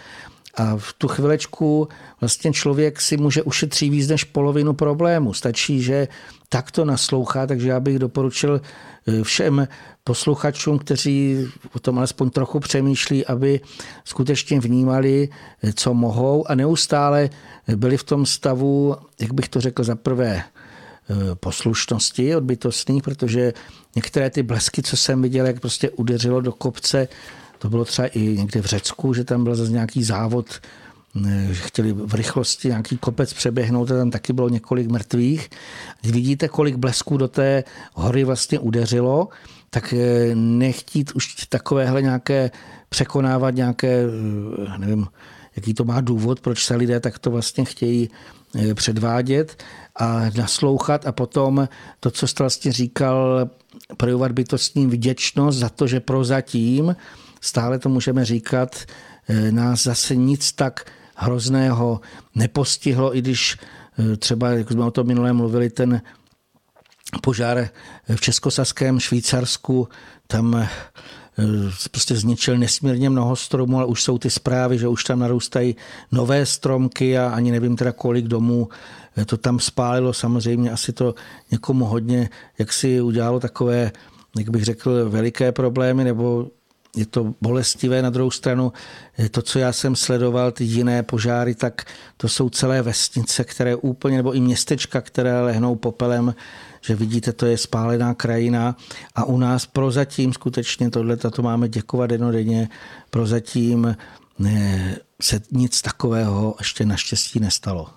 a 0.54 0.76
v 0.76 0.92
tu 0.92 1.08
chvilečku 1.08 1.88
vlastně 2.20 2.52
člověk 2.52 3.00
si 3.00 3.16
může 3.16 3.42
ušetřit 3.42 3.90
víc 3.90 4.08
než 4.08 4.24
polovinu 4.24 4.72
problému. 4.72 5.34
Stačí, 5.34 5.82
že 5.82 6.08
takto 6.48 6.84
naslouchá, 6.84 7.46
takže 7.46 7.68
já 7.68 7.80
bych 7.80 7.98
doporučil 7.98 8.60
eh, 9.06 9.22
všem 9.22 9.68
posluchačům, 10.06 10.78
kteří 10.78 11.46
o 11.74 11.78
tom 11.78 11.98
alespoň 11.98 12.30
trochu 12.30 12.60
přemýšlí, 12.60 13.26
aby 13.26 13.60
skutečně 14.04 14.60
vnímali, 14.60 15.28
co 15.74 15.94
mohou 15.94 16.50
a 16.50 16.54
neustále 16.54 17.30
byli 17.76 17.96
v 17.96 18.04
tom 18.04 18.26
stavu, 18.26 18.96
jak 19.20 19.34
bych 19.34 19.48
to 19.48 19.60
řekl, 19.60 19.84
za 19.84 19.94
prvé 19.94 20.42
eh, 20.42 21.34
poslušnosti 21.34 22.36
odbytostných, 22.36 23.02
protože 23.02 23.52
některé 23.96 24.30
ty 24.30 24.42
blesky, 24.42 24.82
co 24.82 24.96
jsem 24.96 25.22
viděl, 25.22 25.46
jak 25.46 25.60
prostě 25.60 25.90
udeřilo 25.90 26.40
do 26.40 26.52
kopce, 26.52 27.08
to 27.58 27.68
bylo 27.68 27.84
třeba 27.84 28.08
i 28.08 28.20
někde 28.20 28.62
v 28.62 28.66
Řecku, 28.66 29.14
že 29.14 29.24
tam 29.24 29.44
byl 29.44 29.54
zase 29.54 29.72
nějaký 29.72 30.04
závod, 30.04 30.60
že 31.50 31.62
chtěli 31.62 31.92
v 31.92 32.14
rychlosti 32.14 32.68
nějaký 32.68 32.96
kopec 32.96 33.32
přeběhnout 33.32 33.90
a 33.90 33.96
tam 33.96 34.10
taky 34.10 34.32
bylo 34.32 34.48
několik 34.48 34.90
mrtvých. 34.90 35.50
Vidíte, 36.04 36.48
kolik 36.48 36.76
blesků 36.76 37.16
do 37.16 37.28
té 37.28 37.64
hory 37.94 38.24
vlastně 38.24 38.58
udeřilo, 38.58 39.28
tak 39.70 39.92
eh, 39.92 40.34
nechtít 40.34 41.12
už 41.12 41.46
takovéhle 41.48 42.02
nějaké 42.02 42.50
překonávat 42.88 43.54
nějaké, 43.54 44.04
eh, 44.66 44.78
nevím, 44.78 45.06
jaký 45.56 45.74
to 45.74 45.84
má 45.84 46.00
důvod, 46.00 46.40
proč 46.40 46.64
se 46.64 46.76
lidé 46.76 47.00
takto 47.00 47.30
vlastně 47.30 47.64
chtějí 47.64 48.10
eh, 48.54 48.74
předvádět 48.74 49.62
a 49.96 50.22
naslouchat 50.36 51.06
a 51.06 51.12
potom 51.12 51.68
to, 52.00 52.10
co 52.10 52.26
jste 52.26 52.42
vlastně 52.42 52.72
říkal, 52.72 53.50
projevovat 53.96 54.32
bytostní 54.32 54.86
vděčnost 54.86 55.58
za 55.58 55.68
to, 55.68 55.86
že 55.86 56.00
prozatím 56.00 56.96
stále 57.40 57.78
to 57.78 57.88
můžeme 57.88 58.24
říkat, 58.24 58.76
nás 59.50 59.82
zase 59.82 60.16
nic 60.16 60.52
tak 60.52 60.90
hrozného 61.14 62.00
nepostihlo, 62.34 63.16
i 63.16 63.18
když 63.22 63.56
třeba, 64.18 64.50
jak 64.50 64.70
jsme 64.70 64.84
o 64.84 64.90
tom 64.90 65.06
minulé 65.06 65.32
mluvili, 65.32 65.70
ten 65.70 66.02
požár 67.22 67.68
v 68.14 68.20
Českosaském 68.20 69.00
Švýcarsku, 69.00 69.88
tam 70.26 70.54
eh, 70.54 70.68
prostě 71.90 72.16
zničil 72.16 72.58
nesmírně 72.58 73.10
mnoho 73.10 73.36
stromů, 73.36 73.76
ale 73.76 73.86
už 73.86 74.02
jsou 74.02 74.18
ty 74.18 74.30
zprávy, 74.30 74.78
že 74.78 74.88
už 74.88 75.04
tam 75.04 75.18
narůstají 75.18 75.76
nové 76.12 76.46
stromky 76.46 77.18
a 77.18 77.28
ani 77.28 77.50
nevím 77.50 77.76
teda 77.76 77.92
kolik 77.92 78.26
domů 78.26 78.68
to 79.24 79.36
tam 79.36 79.60
spálilo. 79.60 80.12
Samozřejmě 80.12 80.70
asi 80.70 80.92
to 80.92 81.14
někomu 81.50 81.84
hodně, 81.84 82.30
jak 82.58 82.72
si 82.72 83.00
udělalo 83.00 83.40
takové, 83.40 83.92
jak 84.38 84.50
bych 84.50 84.64
řekl, 84.64 85.10
veliké 85.10 85.52
problémy, 85.52 86.04
nebo 86.04 86.46
je 86.96 87.06
to 87.06 87.34
bolestivé. 87.40 88.02
Na 88.02 88.10
druhou 88.10 88.30
stranu, 88.30 88.72
to, 89.30 89.42
co 89.42 89.58
já 89.58 89.72
jsem 89.72 89.96
sledoval, 89.96 90.52
ty 90.52 90.64
jiné 90.64 91.02
požáry, 91.02 91.54
tak 91.54 91.84
to 92.16 92.28
jsou 92.28 92.50
celé 92.50 92.82
vesnice, 92.82 93.44
které 93.44 93.76
úplně, 93.76 94.16
nebo 94.16 94.32
i 94.32 94.40
městečka, 94.40 95.00
které 95.00 95.40
lehnou 95.40 95.76
popelem, 95.76 96.34
že 96.86 96.94
vidíte, 96.94 97.32
to 97.32 97.46
je 97.46 97.58
spálená 97.58 98.14
krajina 98.14 98.76
a 99.14 99.24
u 99.24 99.38
nás 99.38 99.66
prozatím 99.66 100.32
skutečně 100.32 100.90
tohle, 100.90 101.16
to 101.16 101.42
máme 101.42 101.68
děkovat 101.68 102.06
denodenně, 102.06 102.68
prozatím 103.10 103.96
ne, 104.38 104.96
se 105.22 105.40
nic 105.52 105.82
takového 105.82 106.54
ještě 106.58 106.84
naštěstí 106.84 107.40
nestalo. 107.40 107.88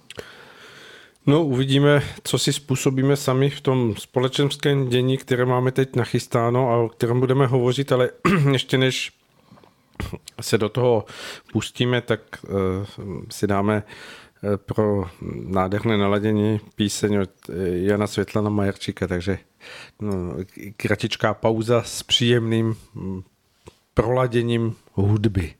No, 1.26 1.44
uvidíme, 1.44 2.04
co 2.24 2.38
si 2.38 2.54
způsobíme 2.54 3.16
sami 3.16 3.50
v 3.50 3.62
tom 3.62 3.96
společenském 3.98 4.90
dění, 4.90 5.18
které 5.18 5.46
máme 5.46 5.72
teď 5.72 5.96
nachystáno 5.96 6.70
a 6.70 6.78
o 6.78 6.90
kterém 6.90 7.20
budeme 7.20 7.48
hovořit, 7.48 7.92
ale 7.92 8.10
ještě 8.52 8.78
než 8.78 9.12
se 10.42 10.58
do 10.58 10.70
toho 10.70 11.06
pustíme, 11.52 12.02
tak 12.02 12.22
uh, 12.44 12.56
si 13.32 13.48
dáme 13.48 13.84
pro 14.58 15.04
nádherné 15.48 15.98
naladění 15.98 16.60
píseň 16.76 17.18
od 17.18 17.30
uh, 17.50 17.56
Jana 17.72 18.08
Světlana 18.08 18.50
Majerčíka, 18.50 19.08
takže 19.08 19.40
no, 20.02 20.36
kratičká 20.78 21.34
pauza 21.34 21.84
s 21.84 22.04
příjemným 22.04 22.76
um, 22.96 23.24
proladěním 23.94 24.76
hudby. 24.94 25.54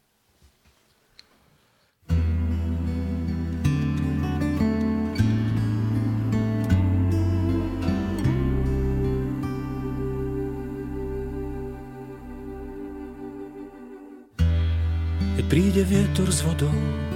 príde 15.50 15.84
vietor 15.84 16.32
s 16.32 16.42
vodou 16.42 17.09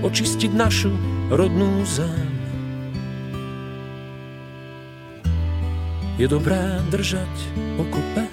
očistiť 0.00 0.50
našu 0.52 0.92
rodnú 1.28 1.84
zem. 1.84 2.30
Je 6.20 6.28
dobré 6.28 6.60
držať 6.92 7.32
pokope, 7.80 8.28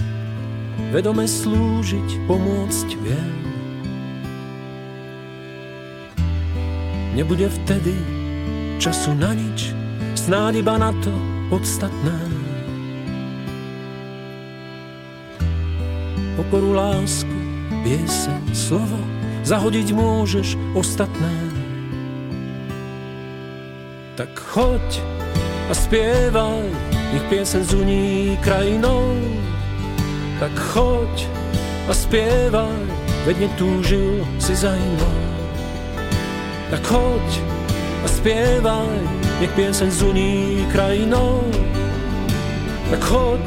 vedome 0.91 1.23
slúžiť, 1.23 2.27
pomôcť 2.27 2.87
viem. 2.99 3.35
Nebude 7.15 7.47
vtedy 7.47 7.95
času 8.77 9.15
na 9.15 9.31
nič, 9.31 9.71
snáď 10.19 10.61
iba 10.61 10.75
na 10.75 10.91
to 10.99 11.09
podstatné. 11.47 12.19
Pokoru 16.37 16.75
lásku 16.75 17.37
pieseň, 17.87 18.51
slovo, 18.51 18.99
zahodiť 19.47 19.95
môžeš 19.95 20.59
ostatné. 20.75 21.46
Tak 24.17 24.33
choď 24.33 25.01
a 25.69 25.73
spievaj, 25.77 26.65
nech 27.13 27.21
piesen 27.29 27.61
zuní 27.61 28.33
krajinou. 28.41 29.13
Tak 30.41 30.57
choď 30.57 31.29
a 31.85 31.93
spievaj, 31.93 32.81
veď 33.29 33.37
netúžil 33.45 34.25
si 34.41 34.57
za 34.57 34.73
inou. 34.73 35.17
Tak 36.73 36.81
choď 36.81 37.27
a 38.01 38.07
spievaj, 38.09 38.97
nech 39.37 39.53
piesen 39.53 39.93
zuní 39.93 40.65
krajinou. 40.73 41.45
Tak 42.89 43.05
choď 43.05 43.45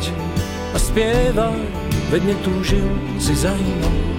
a 0.71 0.79
spievaj, 0.79 1.67
veď 2.15 2.23
netúžil 2.31 2.87
si 3.19 3.35
za 3.35 3.51
inou 3.59 4.11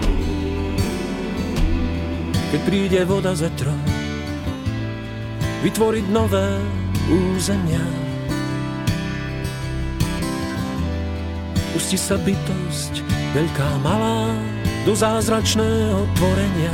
keď 2.52 2.62
príde 2.68 3.00
voda 3.08 3.32
z 3.32 3.48
vetrom, 3.48 3.81
vytvoriť 5.62 6.06
nové 6.10 6.58
územia. 7.06 7.86
Pustí 11.72 11.96
sa 11.96 12.18
bytosť, 12.18 13.06
veľká, 13.38 13.70
malá, 13.86 14.34
do 14.86 14.98
zázračného 14.98 16.10
tvorenia. 16.18 16.74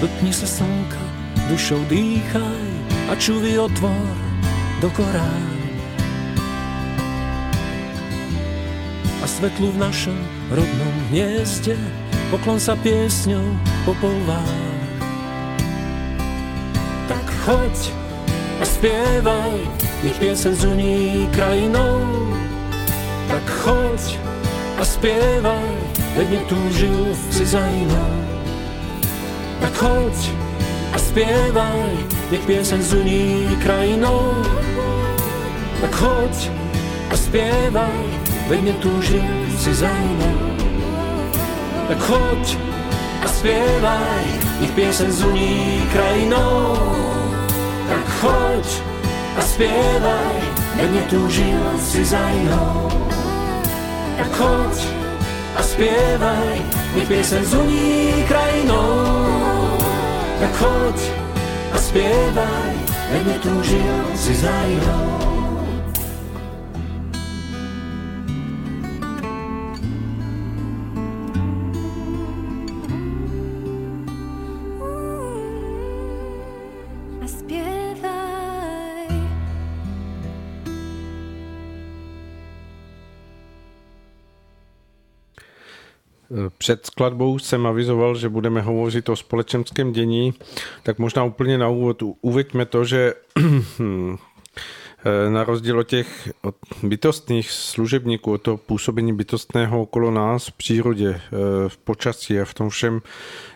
Dotkni 0.00 0.32
sa 0.32 0.48
slnka, 0.48 1.04
dušou 1.52 1.80
dýchaj 1.92 2.68
a 3.08 3.12
čuvy 3.20 3.60
otvor 3.60 4.16
do 4.80 4.88
korán. 4.96 5.52
A 9.20 9.24
svetlu 9.28 9.72
v 9.72 9.80
našom 9.80 10.16
rodnom 10.52 10.94
hniezde, 11.12 11.76
poklon 12.34 12.58
sa 12.58 12.74
piesňou 12.74 13.46
popolvár. 13.86 14.58
Tak 17.06 17.26
choď 17.46 17.94
a 18.58 18.64
spievaj, 18.66 19.54
nech 20.02 20.18
piesen 20.18 20.58
zuní 20.58 21.30
krajinou. 21.30 22.02
Tak 23.30 23.46
choď 23.62 24.18
a 24.74 24.82
spievaj, 24.82 25.70
veď 26.18 26.28
netúžil 26.42 27.14
si 27.30 27.46
za 27.46 27.62
inou. 27.70 28.14
Tak 29.62 29.74
choď 29.78 30.18
a 30.90 30.98
spievaj, 30.98 31.86
nech 32.34 32.42
piesen 32.50 32.82
zuní 32.82 33.46
krajinou. 33.62 34.34
Tak 35.78 35.94
choď 35.94 36.50
a 37.10 37.16
zpěvaj, 37.16 38.02
ve 38.50 38.56
mně 38.58 38.74
túžil 38.82 39.22
si 39.54 39.70
za 39.70 39.86
jinou. 39.86 40.53
Tak 41.88 41.98
choď 41.98 42.56
a 43.24 43.28
zpěvaj, 43.28 44.24
nech 44.60 44.70
pěseň 44.70 45.12
zuní 45.12 45.82
krajinou. 45.92 46.76
Tak 47.88 48.08
choď 48.20 48.82
a 49.36 49.40
ve 50.76 50.86
mně 50.86 51.00
túžil 51.00 51.60
si 51.78 52.04
za 52.04 52.28
jinou. 52.28 52.90
Tak 54.18 54.36
choď 54.36 54.86
a 55.56 55.62
zpěvaj, 55.62 56.62
nech 56.96 57.08
pěseň 57.08 57.44
zuní 57.44 58.24
krajinou. 58.28 59.16
Tak 60.40 60.56
choď 60.56 61.10
a 61.72 61.78
ve 63.12 63.24
mně 63.24 63.34
túžil 63.38 64.04
si 64.16 64.34
za 64.34 64.62
Před 86.64 86.86
skladbou 86.86 87.38
jsem 87.38 87.66
avizoval, 87.66 88.16
že 88.16 88.28
budeme 88.28 88.60
hovořit 88.60 89.08
o 89.08 89.16
společenském 89.16 89.92
dění, 89.92 90.34
tak 90.82 90.98
možná 90.98 91.24
úplně 91.24 91.58
na 91.58 91.68
úvod 91.68 92.02
uveďme 92.20 92.66
to, 92.66 92.84
že 92.84 93.14
na 95.28 95.44
rozdíl 95.44 95.78
od 95.78 95.88
těch 95.88 96.32
bytostných 96.82 97.50
služebníků, 97.50 98.32
od 98.32 98.42
toho 98.42 98.56
působení 98.56 99.12
bytostného 99.12 99.82
okolo 99.82 100.10
nás 100.10 100.46
v 100.46 100.52
přírodě, 100.52 101.20
v 101.68 101.76
počasí 101.76 102.40
a 102.40 102.44
v 102.44 102.54
tom 102.54 102.70
všem 102.70 103.02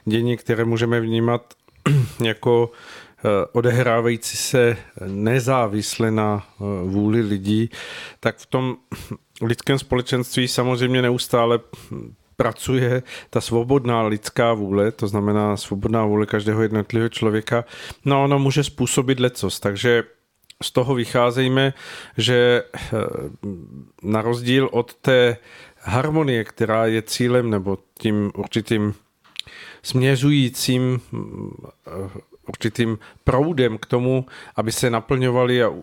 dění, 0.04 0.36
které 0.36 0.64
můžeme 0.64 1.00
vnímat 1.00 1.54
jako 2.24 2.70
odehrávající 3.52 4.36
se 4.36 4.76
nezávisle 5.06 6.10
na 6.10 6.46
vůli 6.84 7.20
lidí, 7.20 7.70
tak 8.20 8.36
v 8.36 8.46
tom 8.46 8.76
lidském 9.42 9.78
společenství 9.78 10.48
samozřejmě 10.48 11.02
neustále 11.02 11.58
pracuje 12.38 13.02
ta 13.30 13.40
svobodná 13.40 14.02
lidská 14.02 14.52
vůle, 14.52 14.92
to 14.92 15.08
znamená 15.08 15.56
svobodná 15.56 16.04
vůle 16.04 16.26
každého 16.26 16.62
jednotlivého 16.62 17.08
člověka, 17.08 17.64
no 18.04 18.24
ono 18.24 18.38
může 18.38 18.64
způsobit 18.64 19.20
lecos, 19.20 19.60
takže 19.60 20.04
z 20.62 20.70
toho 20.70 20.94
vycházejme, 20.94 21.74
že 22.16 22.62
eh, 22.74 22.90
na 24.02 24.22
rozdíl 24.22 24.68
od 24.72 24.94
té 24.94 25.36
harmonie, 25.78 26.44
která 26.44 26.86
je 26.86 27.02
cílem 27.02 27.50
nebo 27.50 27.78
tím 27.98 28.30
určitým 28.34 28.94
směřujícím 29.82 31.00
eh, 31.86 32.20
určitým 32.48 32.98
proudem 33.24 33.78
k 33.78 33.86
tomu, 33.86 34.26
aby 34.56 34.72
se 34.72 34.90
naplňovali 34.90 35.62
a 35.62 35.74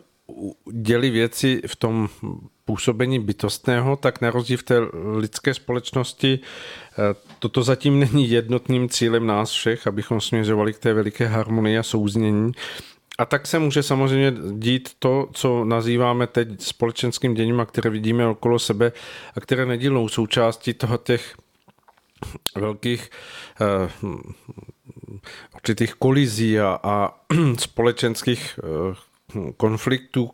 děli 0.71 1.09
věci 1.09 1.61
v 1.67 1.75
tom 1.75 2.09
působení 2.65 3.19
bytostného, 3.19 3.95
tak 3.95 4.21
na 4.21 4.31
rozdíl 4.31 4.57
v 4.57 4.63
té 4.63 4.75
lidské 5.15 5.53
společnosti 5.53 6.39
eh, 6.39 7.15
toto 7.39 7.63
zatím 7.63 7.99
není 7.99 8.29
jednotným 8.29 8.89
cílem 8.89 9.27
nás 9.27 9.51
všech, 9.51 9.87
abychom 9.87 10.21
směřovali 10.21 10.73
k 10.73 10.79
té 10.79 10.93
veliké 10.93 11.27
harmonii 11.27 11.77
a 11.77 11.83
souznění. 11.83 12.51
A 13.17 13.25
tak 13.25 13.47
se 13.47 13.59
může 13.59 13.83
samozřejmě 13.83 14.33
dít 14.51 14.89
to, 14.99 15.29
co 15.33 15.65
nazýváme 15.65 16.27
teď 16.27 16.61
společenským 16.61 17.33
děním 17.33 17.59
a 17.59 17.65
které 17.65 17.89
vidíme 17.89 18.27
okolo 18.27 18.59
sebe 18.59 18.91
a 19.35 19.39
které 19.39 19.65
nedílnou 19.65 20.09
součástí 20.09 20.73
toho 20.73 20.97
těch 20.97 21.35
velkých 22.55 23.09
uh, 24.03 24.21
určitých 25.55 25.93
kolizí 25.93 26.59
a, 26.59 26.79
a 26.83 27.13
společenských 27.59 28.59
uh, 28.63 29.49
konfliktů, 29.57 30.31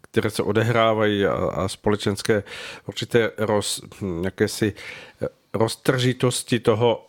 které 0.00 0.30
se 0.30 0.42
odehrávají 0.42 1.26
a, 1.26 1.32
a 1.32 1.68
společenské 1.68 2.42
určité 2.86 3.30
roz, 3.38 3.82
jakési 4.24 4.72
roztržitosti 5.54 6.60
toho 6.60 7.08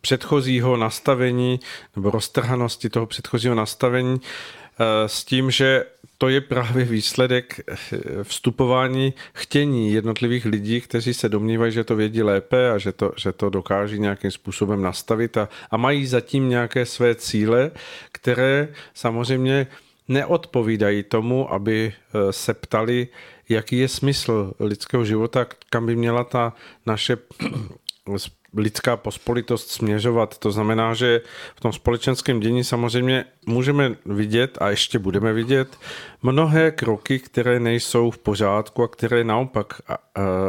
předchozího 0.00 0.76
nastavení 0.76 1.60
nebo 1.96 2.10
roztrhanosti 2.10 2.88
toho 2.88 3.06
předchozího 3.06 3.54
nastavení 3.54 4.20
eh, 4.20 5.08
s 5.08 5.24
tím, 5.24 5.50
že 5.50 5.84
to 6.18 6.28
je 6.28 6.40
právě 6.40 6.84
výsledek 6.84 7.60
eh, 7.68 7.74
vstupování 8.22 9.14
chtění 9.34 9.92
jednotlivých 9.92 10.44
lidí, 10.44 10.80
kteří 10.80 11.14
se 11.14 11.28
domnívají, 11.28 11.72
že 11.72 11.84
to 11.84 11.96
vědí 11.96 12.22
lépe 12.22 12.70
a 12.70 12.78
že 12.78 12.92
to, 12.92 13.12
že 13.16 13.32
to 13.32 13.50
dokáží 13.50 13.98
nějakým 13.98 14.30
způsobem 14.30 14.82
nastavit 14.82 15.36
a, 15.36 15.48
a 15.70 15.76
mají 15.76 16.06
zatím 16.06 16.48
nějaké 16.48 16.86
své 16.86 17.14
cíle, 17.14 17.70
které 18.12 18.68
samozřejmě 18.94 19.66
neodpovídají 20.08 21.02
tomu, 21.02 21.52
aby 21.52 21.92
eh, 21.92 22.32
se 22.32 22.54
ptali, 22.54 23.08
jaký 23.48 23.78
je 23.78 23.88
smysl 23.88 24.54
lidského 24.60 25.04
života, 25.04 25.46
kam 25.70 25.86
by 25.86 25.96
měla 25.96 26.24
ta 26.24 26.52
naše 26.86 27.16
lidská 28.56 28.96
pospolitost 28.96 29.70
směřovat. 29.70 30.38
To 30.38 30.52
znamená, 30.52 30.94
že 30.94 31.20
v 31.56 31.60
tom 31.60 31.72
společenském 31.72 32.40
dění 32.40 32.64
samozřejmě 32.64 33.24
můžeme 33.46 33.96
vidět 34.06 34.58
a 34.60 34.70
ještě 34.70 34.98
budeme 34.98 35.32
vidět 35.32 35.78
mnohé 36.22 36.70
kroky, 36.70 37.18
které 37.18 37.60
nejsou 37.60 38.10
v 38.10 38.18
pořádku 38.18 38.82
a 38.82 38.88
které 38.88 39.24
naopak 39.24 39.66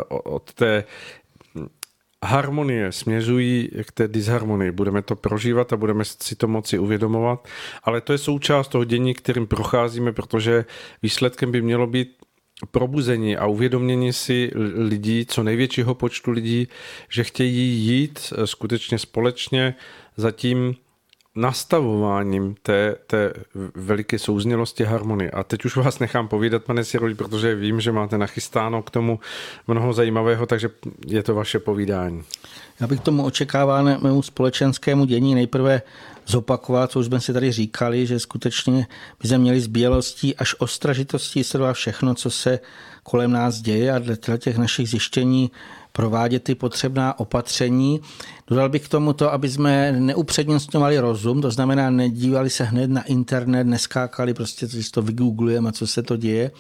od 0.10 0.54
té 0.54 0.84
harmonie 2.26 2.92
směřují 2.92 3.70
k 3.88 3.92
té 3.92 4.08
disharmonii. 4.08 4.72
Budeme 4.72 5.02
to 5.02 5.16
prožívat 5.16 5.74
a 5.74 5.78
budeme 5.78 6.06
si 6.06 6.36
to 6.36 6.48
moci 6.48 6.80
uvědomovat, 6.80 7.48
ale 7.84 8.02
to 8.02 8.12
je 8.12 8.18
součást 8.18 8.68
toho 8.68 8.84
dění, 8.84 9.14
kterým 9.14 9.48
procházíme, 9.48 10.12
protože 10.12 10.66
výsledkem 11.04 11.52
by 11.52 11.62
mělo 11.62 11.88
být 11.88 12.10
probuzení 12.72 13.38
a 13.38 13.46
uvědomění 13.46 14.14
si 14.14 14.52
lidí, 14.76 15.26
co 15.26 15.44
největšího 15.44 15.96
počtu 15.96 16.32
lidí, 16.32 16.68
že 17.10 17.24
chtějí 17.24 17.88
jít 17.88 18.34
skutečně 18.46 19.00
společně 19.00 19.76
za 20.18 20.32
tím 20.32 20.76
nastavováním 21.36 22.56
té, 22.62 22.96
té 23.08 23.34
veliké 23.76 24.20
souznělosti 24.20 24.84
harmonie. 24.84 25.32
A 25.32 25.44
teď 25.44 25.66
už 25.66 25.76
vás 25.76 26.00
nechám 26.00 26.28
povídat, 26.28 26.64
pane 26.64 26.84
Siroli, 26.84 27.16
protože 27.16 27.56
vím, 27.56 27.82
že 27.82 27.92
máte 27.92 28.18
nachystáno 28.18 28.82
k 28.82 28.90
tomu 28.90 29.20
mnoho 29.68 29.94
zajímavého, 29.94 30.46
takže 30.46 30.70
je 31.08 31.24
to 31.24 31.36
vaše 31.36 31.60
povídání. 31.60 32.24
Já 32.80 32.88
bych 32.88 33.00
tomu 33.00 33.26
očekávanému 33.26 34.22
společenskému 34.22 35.06
dění 35.06 35.36
nejprve 35.36 35.82
zopakovat, 36.28 36.92
co 36.92 37.00
už 37.00 37.06
jsme 37.06 37.22
si 37.22 37.34
tady 37.34 37.52
říkali, 37.52 38.06
že 38.06 38.20
skutečně 38.20 38.88
by 39.22 39.28
jsme 39.28 39.38
měli 39.38 39.62
z 39.62 39.68
bělostí 39.68 40.36
až 40.36 40.56
ostražitostí 40.60 41.44
sledovat 41.44 41.74
všechno, 41.74 42.16
co 42.16 42.32
se 42.32 42.60
kolem 43.04 43.32
nás 43.32 43.62
děje 43.62 43.92
a 43.92 44.00
dle 44.00 44.18
těch 44.38 44.58
našich 44.58 44.90
zjištění 44.90 45.52
provádět 45.96 46.44
ty 46.44 46.56
potřebná 46.56 47.20
opatření. 47.20 48.02
Dodal 48.48 48.70
bych 48.70 48.86
k 48.86 48.90
tomu 48.90 49.14
to, 49.14 49.34
aby 49.34 49.50
jsme 49.50 49.92
neupřednostňovali 49.92 51.00
rozum, 51.00 51.42
to 51.42 51.52
znamená 51.52 51.90
nedívali 51.90 52.50
se 52.50 52.64
hned 52.64 52.90
na 52.90 53.04
internet, 53.04 53.64
neskákali 53.64 54.34
prostě, 54.34 54.68
když 54.68 54.92
to 54.92 55.02
vygooglujeme 55.02 55.72
co 55.72 55.88
se 55.88 56.04
to 56.04 56.18
děje, 56.18 56.52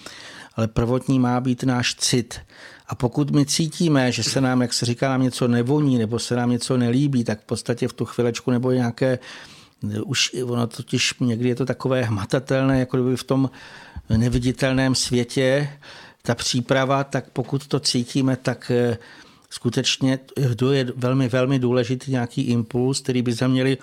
ale 0.56 0.68
prvotní 0.68 1.20
má 1.20 1.40
být 1.40 1.64
náš 1.64 1.96
cit. 1.96 2.40
A 2.88 2.96
pokud 2.96 3.32
my 3.32 3.46
cítíme, 3.46 4.12
že 4.12 4.24
se 4.24 4.42
nám, 4.42 4.62
jak 4.62 4.74
se 4.74 4.86
říká, 4.86 5.10
nám 5.10 5.24
něco 5.24 5.48
nevoní 5.48 5.98
nebo 5.98 6.20
se 6.20 6.36
nám 6.36 6.50
něco 6.50 6.78
nelíbí, 6.78 7.24
tak 7.24 7.42
v 7.42 7.46
podstatě 7.46 7.88
v 7.88 7.94
tu 7.94 8.06
chvilečku 8.06 8.52
nebo 8.52 8.72
nějaké 8.72 9.20
už 10.06 10.36
ono 10.44 10.68
totiž 10.68 11.14
někdy 11.20 11.50
je 11.50 11.56
to 11.56 11.66
takové 11.66 12.04
hmatatelné, 12.04 12.80
jako 12.80 12.98
kdyby 12.98 13.18
v 13.18 13.24
tom 13.24 13.50
neviditelném 14.10 14.96
světě 14.96 15.70
ta 16.22 16.36
příprava, 16.36 17.04
tak 17.04 17.30
pokud 17.30 17.68
to 17.68 17.80
cítíme, 17.80 18.36
tak 18.36 18.72
eh, 18.72 18.98
skutečně 19.56 20.20
to 20.56 20.72
je 20.72 20.84
velmi, 20.96 21.28
velmi 21.30 21.60
důležitý 21.60 22.12
nějaký 22.12 22.42
impuls, 22.42 23.00
který 23.00 23.22
by 23.22 23.36
jsme 23.36 23.48
měli, 23.48 23.78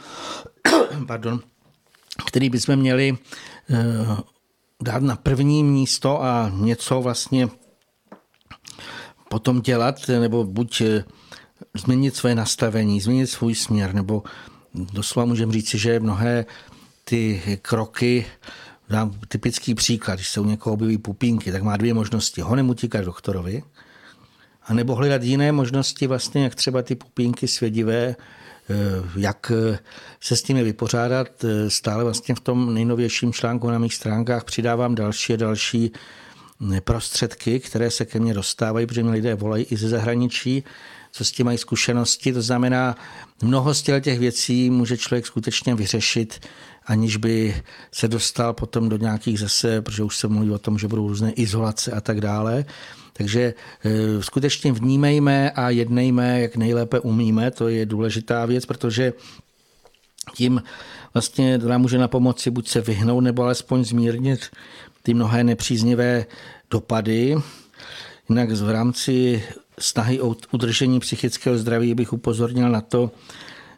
pardon, 1.07 1.41
který 2.27 2.51
by 2.51 2.61
jsme 2.61 2.77
měli 2.77 3.17
eh, 3.71 3.77
dát 4.83 5.03
na 5.03 5.17
první 5.17 5.65
místo 5.65 6.23
a 6.23 6.53
něco 6.55 7.03
vlastně 7.03 7.49
potom 9.29 9.61
dělat, 9.61 10.09
nebo 10.09 10.45
buď 10.45 10.81
eh, 10.81 11.05
změnit 11.75 12.17
své 12.17 12.35
nastavení, 12.35 13.01
změnit 13.01 13.27
svůj 13.27 13.55
směr, 13.55 13.95
nebo 13.95 14.23
doslova 14.75 15.27
můžeme 15.27 15.53
říct, 15.53 15.75
že 15.75 16.01
mnohé 16.01 16.47
ty 17.05 17.43
kroky, 17.63 18.27
dám 18.89 19.21
typický 19.29 19.75
příklad, 19.75 20.15
když 20.15 20.29
se 20.29 20.41
u 20.41 20.45
někoho 20.45 20.75
objeví 20.75 20.99
pupínky, 20.99 21.53
tak 21.53 21.63
má 21.63 21.77
dvě 21.77 21.95
možnosti. 21.95 22.41
Honem 22.41 22.71
utíkat 22.71 23.05
doktorovi, 23.05 23.63
a 24.65 24.75
nebo 24.75 24.95
hledat 24.95 25.23
jiné 25.23 25.53
možnosti, 25.53 26.07
vlastně, 26.07 26.45
jak 26.45 26.55
třeba 26.55 26.83
ty 26.83 26.95
pupínky 26.95 27.49
svědivé, 27.49 28.17
eh, 28.71 28.75
jak 29.17 29.53
eh, 29.55 29.79
se 30.21 30.37
s 30.37 30.43
tím 30.43 30.57
vypořádat. 30.57 31.29
Stále 31.69 32.05
vlastně 32.05 32.35
v 32.35 32.41
tom 32.41 32.75
nejnovějším 32.75 33.33
článku 33.33 33.71
na 33.71 33.79
mých 33.79 33.95
stránkách 33.95 34.45
přidávám 34.45 34.95
další 34.95 35.35
a 35.35 35.37
další 35.37 35.93
prostředky, 36.85 37.61
které 37.61 37.91
se 37.91 38.05
ke 38.05 38.21
mně 38.21 38.35
dostávají, 38.35 38.87
protože 38.87 39.03
mě 39.03 39.13
lidé 39.13 39.35
volají 39.35 39.65
i 39.65 39.77
ze 39.77 39.89
zahraničí, 39.89 40.65
co 41.13 41.25
s 41.25 41.33
tím 41.33 41.47
mají 41.47 41.59
zkušenosti. 41.59 42.33
To 42.33 42.43
znamená, 42.43 42.97
mnoho 43.43 43.75
z 43.75 43.83
těch 43.83 44.19
věcí 44.19 44.71
může 44.71 44.97
člověk 44.97 45.27
skutečně 45.27 45.75
vyřešit, 45.75 46.47
aniž 46.87 47.17
by 47.17 47.63
se 47.93 48.09
dostal 48.09 48.53
potom 48.53 48.89
do 48.89 48.97
nějakých 48.97 49.39
zase, 49.39 49.83
protože 49.83 50.03
už 50.03 50.17
se 50.17 50.29
mluví 50.29 50.51
o 50.51 50.59
tom, 50.59 50.79
že 50.79 50.89
budou 50.89 51.09
různé 51.09 51.33
izolace 51.33 51.93
a 51.93 52.01
tak 52.01 52.21
dále. 52.21 52.65
Takže 53.13 53.55
e, 53.85 54.23
skutečně 54.23 54.73
vnímejme 54.73 55.51
a 55.51 55.71
jednejme, 55.71 56.41
jak 56.41 56.57
nejlépe 56.57 57.01
umíme, 57.01 57.51
to 57.51 57.69
je 57.69 57.87
důležitá 57.87 58.47
věc, 58.47 58.67
protože 58.67 59.13
tím 60.35 60.63
vlastně 61.15 61.59
nám 61.59 61.81
může 61.81 61.99
na 61.99 62.09
pomoci 62.09 62.51
buď 62.51 62.69
se 62.69 62.81
vyhnout, 62.81 63.21
nebo 63.21 63.43
alespoň 63.43 63.85
zmírnit 63.85 64.41
ty 65.03 65.15
mnohé 65.15 65.45
nepříznivé 65.45 66.27
dopady. 66.71 67.37
Jinak 68.29 68.51
v 68.51 68.71
rámci 68.71 69.45
snahy 69.79 70.21
o 70.21 70.37
udržení 70.53 71.01
psychického 71.01 71.59
zdraví 71.59 71.95
bych 71.95 72.13
upozornil 72.13 72.69
na 72.69 72.81
to, 72.81 73.11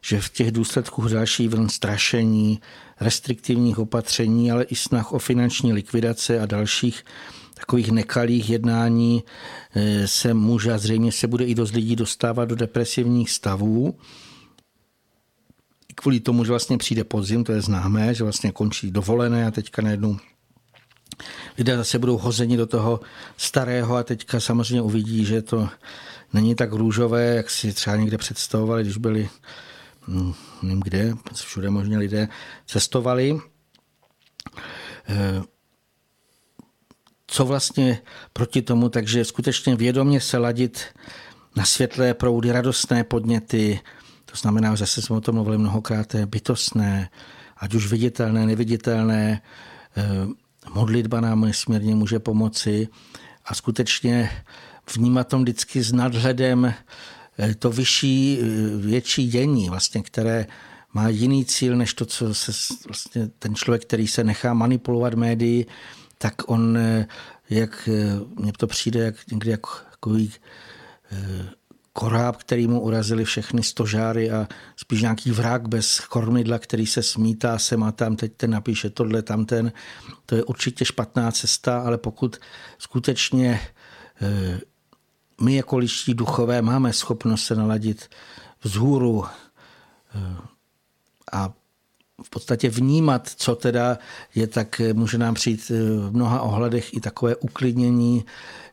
že 0.03 0.21
v 0.21 0.31
těch 0.31 0.51
důsledků 0.51 1.09
další 1.09 1.49
vln 1.49 1.69
strašení, 1.69 2.61
restriktivních 3.01 3.79
opatření, 3.79 4.53
ale 4.53 4.65
i 4.65 4.75
snah 4.75 5.13
o 5.13 5.19
finanční 5.19 5.73
likvidace 5.73 6.41
a 6.41 6.47
dalších 6.47 7.05
takových 7.65 7.91
nekalých 7.91 8.51
jednání 8.51 9.25
eh, 9.75 10.09
se 10.09 10.35
může 10.35 10.73
a 10.73 10.79
zřejmě 10.79 11.13
se 11.13 11.27
bude 11.27 11.45
i 11.45 11.55
dost 11.55 11.73
lidí 11.73 11.97
dostávat 11.97 12.45
do 12.45 12.57
depresivních 12.57 13.31
stavů. 13.31 13.99
Kvůli 15.95 16.21
tomu, 16.21 16.45
že 16.45 16.53
vlastně 16.53 16.79
přijde 16.79 17.05
podzim, 17.05 17.45
to 17.45 17.53
je 17.53 17.61
známé, 17.61 18.15
že 18.15 18.25
vlastně 18.25 18.53
končí 18.53 18.91
dovolené 18.91 19.47
a 19.47 19.51
teďka 19.51 19.83
najednou 19.83 20.17
lidé 21.59 21.77
zase 21.77 21.99
budou 21.99 22.19
hozeni 22.19 22.57
do 22.57 22.67
toho 22.67 23.01
starého 23.37 23.97
a 23.97 24.03
teďka 24.03 24.41
samozřejmě 24.41 24.83
uvidí, 24.83 25.25
že 25.25 25.43
to 25.43 25.69
není 26.33 26.55
tak 26.55 26.73
růžové, 26.73 27.35
jak 27.35 27.51
si 27.51 27.73
třeba 27.73 27.97
někde 27.97 28.19
představovali, 28.19 28.83
když 28.83 28.97
byli 28.97 29.29
hm, 30.09 30.33
nevím 30.63 30.81
kde, 30.81 31.15
všude 31.35 31.71
možně 31.71 31.99
lidé 31.99 32.29
cestovali. 32.67 33.41
Co 37.35 37.45
vlastně 37.45 37.99
proti 38.33 38.63
tomu, 38.63 38.89
takže 38.89 39.25
skutečně 39.25 39.77
vědomě 39.77 40.21
se 40.21 40.39
ladit 40.39 40.81
na 41.57 41.65
světlé 41.65 42.15
proudy, 42.15 42.53
radostné 42.53 43.05
podněty, 43.05 43.81
to 44.25 44.37
znamená, 44.37 44.77
zase 44.77 45.03
jsme 45.03 45.17
o 45.17 45.21
tom 45.21 45.35
mluvili 45.35 45.59
mnohokrát, 45.59 46.15
bytostné, 46.15 47.11
ať 47.57 47.75
už 47.75 47.91
viditelné, 47.91 48.47
neviditelné, 48.47 49.43
eh, 49.97 50.05
modlitba 50.75 51.21
nám 51.21 51.41
nesmírně 51.41 51.95
může 51.95 52.19
pomoci 52.19 52.89
a 53.45 53.55
skutečně 53.55 54.31
vnímat 54.97 55.29
tom 55.29 55.43
vždycky 55.43 55.83
s 55.83 55.93
nadhledem 55.93 56.75
eh, 57.39 57.55
to 57.55 57.71
vyšší, 57.71 58.39
eh, 58.41 58.45
větší 58.77 59.29
dění, 59.29 59.71
vlastně, 59.71 60.03
které 60.03 60.47
má 60.93 61.09
jiný 61.09 61.45
cíl, 61.45 61.77
než 61.77 61.95
to, 61.95 62.07
co 62.07 62.35
se 62.35 62.53
vlastně 62.87 63.29
ten 63.39 63.55
člověk, 63.55 63.83
který 63.83 64.07
se 64.07 64.25
nechá 64.25 64.55
manipulovat 64.55 65.15
médií, 65.15 65.67
tak 66.25 66.35
on, 66.47 66.77
eh, 66.77 67.07
jak 67.51 67.89
mně 68.37 68.53
to 68.53 68.67
přijde, 68.67 69.01
jak 69.01 69.27
někdy 69.31 69.51
jako 69.51 69.71
takový 69.91 70.33
koráb, 71.93 72.37
který 72.37 72.67
mu 72.67 72.81
urazili 72.81 73.25
všechny 73.25 73.63
stožáry 73.63 74.31
a 74.31 74.49
spíš 74.77 75.03
nějaký 75.03 75.31
vrak 75.31 75.69
bez 75.69 76.01
kormidla, 76.01 76.59
který 76.59 76.87
se 76.87 77.03
smítá 77.03 77.59
sem 77.59 77.83
a 77.83 77.93
tam, 77.93 78.17
teď 78.17 78.33
ten 78.37 78.51
napíše 78.51 78.91
tohle, 78.91 79.23
tamten. 79.23 79.73
To 80.27 80.35
je 80.37 80.45
určitě 80.45 80.85
špatná 80.85 81.31
cesta, 81.31 81.81
ale 81.81 81.99
pokud 81.99 82.37
skutečně 82.79 83.61
eh, 84.23 84.61
my 85.41 85.57
jako 85.57 85.79
liští 85.79 86.15
duchové 86.15 86.63
máme 86.63 86.93
schopnost 86.93 87.45
se 87.45 87.55
naladit 87.55 88.11
vzhůru 88.63 89.25
eh, 89.25 90.37
a 91.33 91.53
v 92.23 92.31
podstatě 92.31 92.71
vnímat, 92.71 93.31
co 93.37 93.55
teda 93.55 93.99
je, 94.35 94.47
tak 94.47 94.81
může 94.93 95.19
nám 95.19 95.35
přijít 95.35 95.71
eh, 95.71 95.75
v 96.09 96.13
mnoha 96.13 96.43
ohledech 96.43 96.95
i 96.95 97.01
takové 97.01 97.37
uklidnění, 97.37 98.25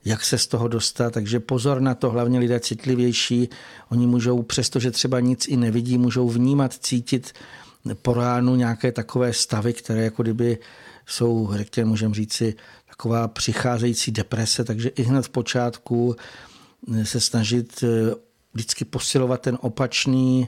jak 0.05 0.23
se 0.23 0.37
z 0.37 0.47
toho 0.47 0.67
dostat. 0.67 1.13
Takže 1.13 1.39
pozor 1.39 1.81
na 1.81 1.95
to, 1.95 2.09
hlavně 2.09 2.39
lidé 2.39 2.59
citlivější. 2.59 3.49
Oni 3.89 4.07
můžou, 4.07 4.41
přestože 4.41 4.91
třeba 4.91 5.19
nic 5.19 5.47
i 5.47 5.57
nevidí, 5.57 5.97
můžou 5.97 6.29
vnímat, 6.29 6.73
cítit 6.73 7.33
po 8.01 8.13
ránu 8.13 8.55
nějaké 8.55 8.91
takové 8.91 9.33
stavy, 9.33 9.73
které 9.73 10.03
jako 10.03 10.23
kdyby 10.23 10.57
jsou, 11.05 11.49
řekněme, 11.53 11.89
můžeme 11.89 12.13
říci, 12.13 12.55
taková 12.89 13.27
přicházející 13.27 14.11
deprese, 14.11 14.63
takže 14.63 14.89
i 14.89 15.03
hned 15.03 15.25
v 15.25 15.29
počátku 15.29 16.15
eh, 16.93 17.05
se 17.05 17.19
snažit 17.19 17.83
eh, 17.83 18.15
vždycky 18.53 18.85
posilovat 18.85 19.41
ten 19.41 19.57
opačný 19.61 20.47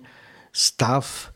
stav, 0.54 1.33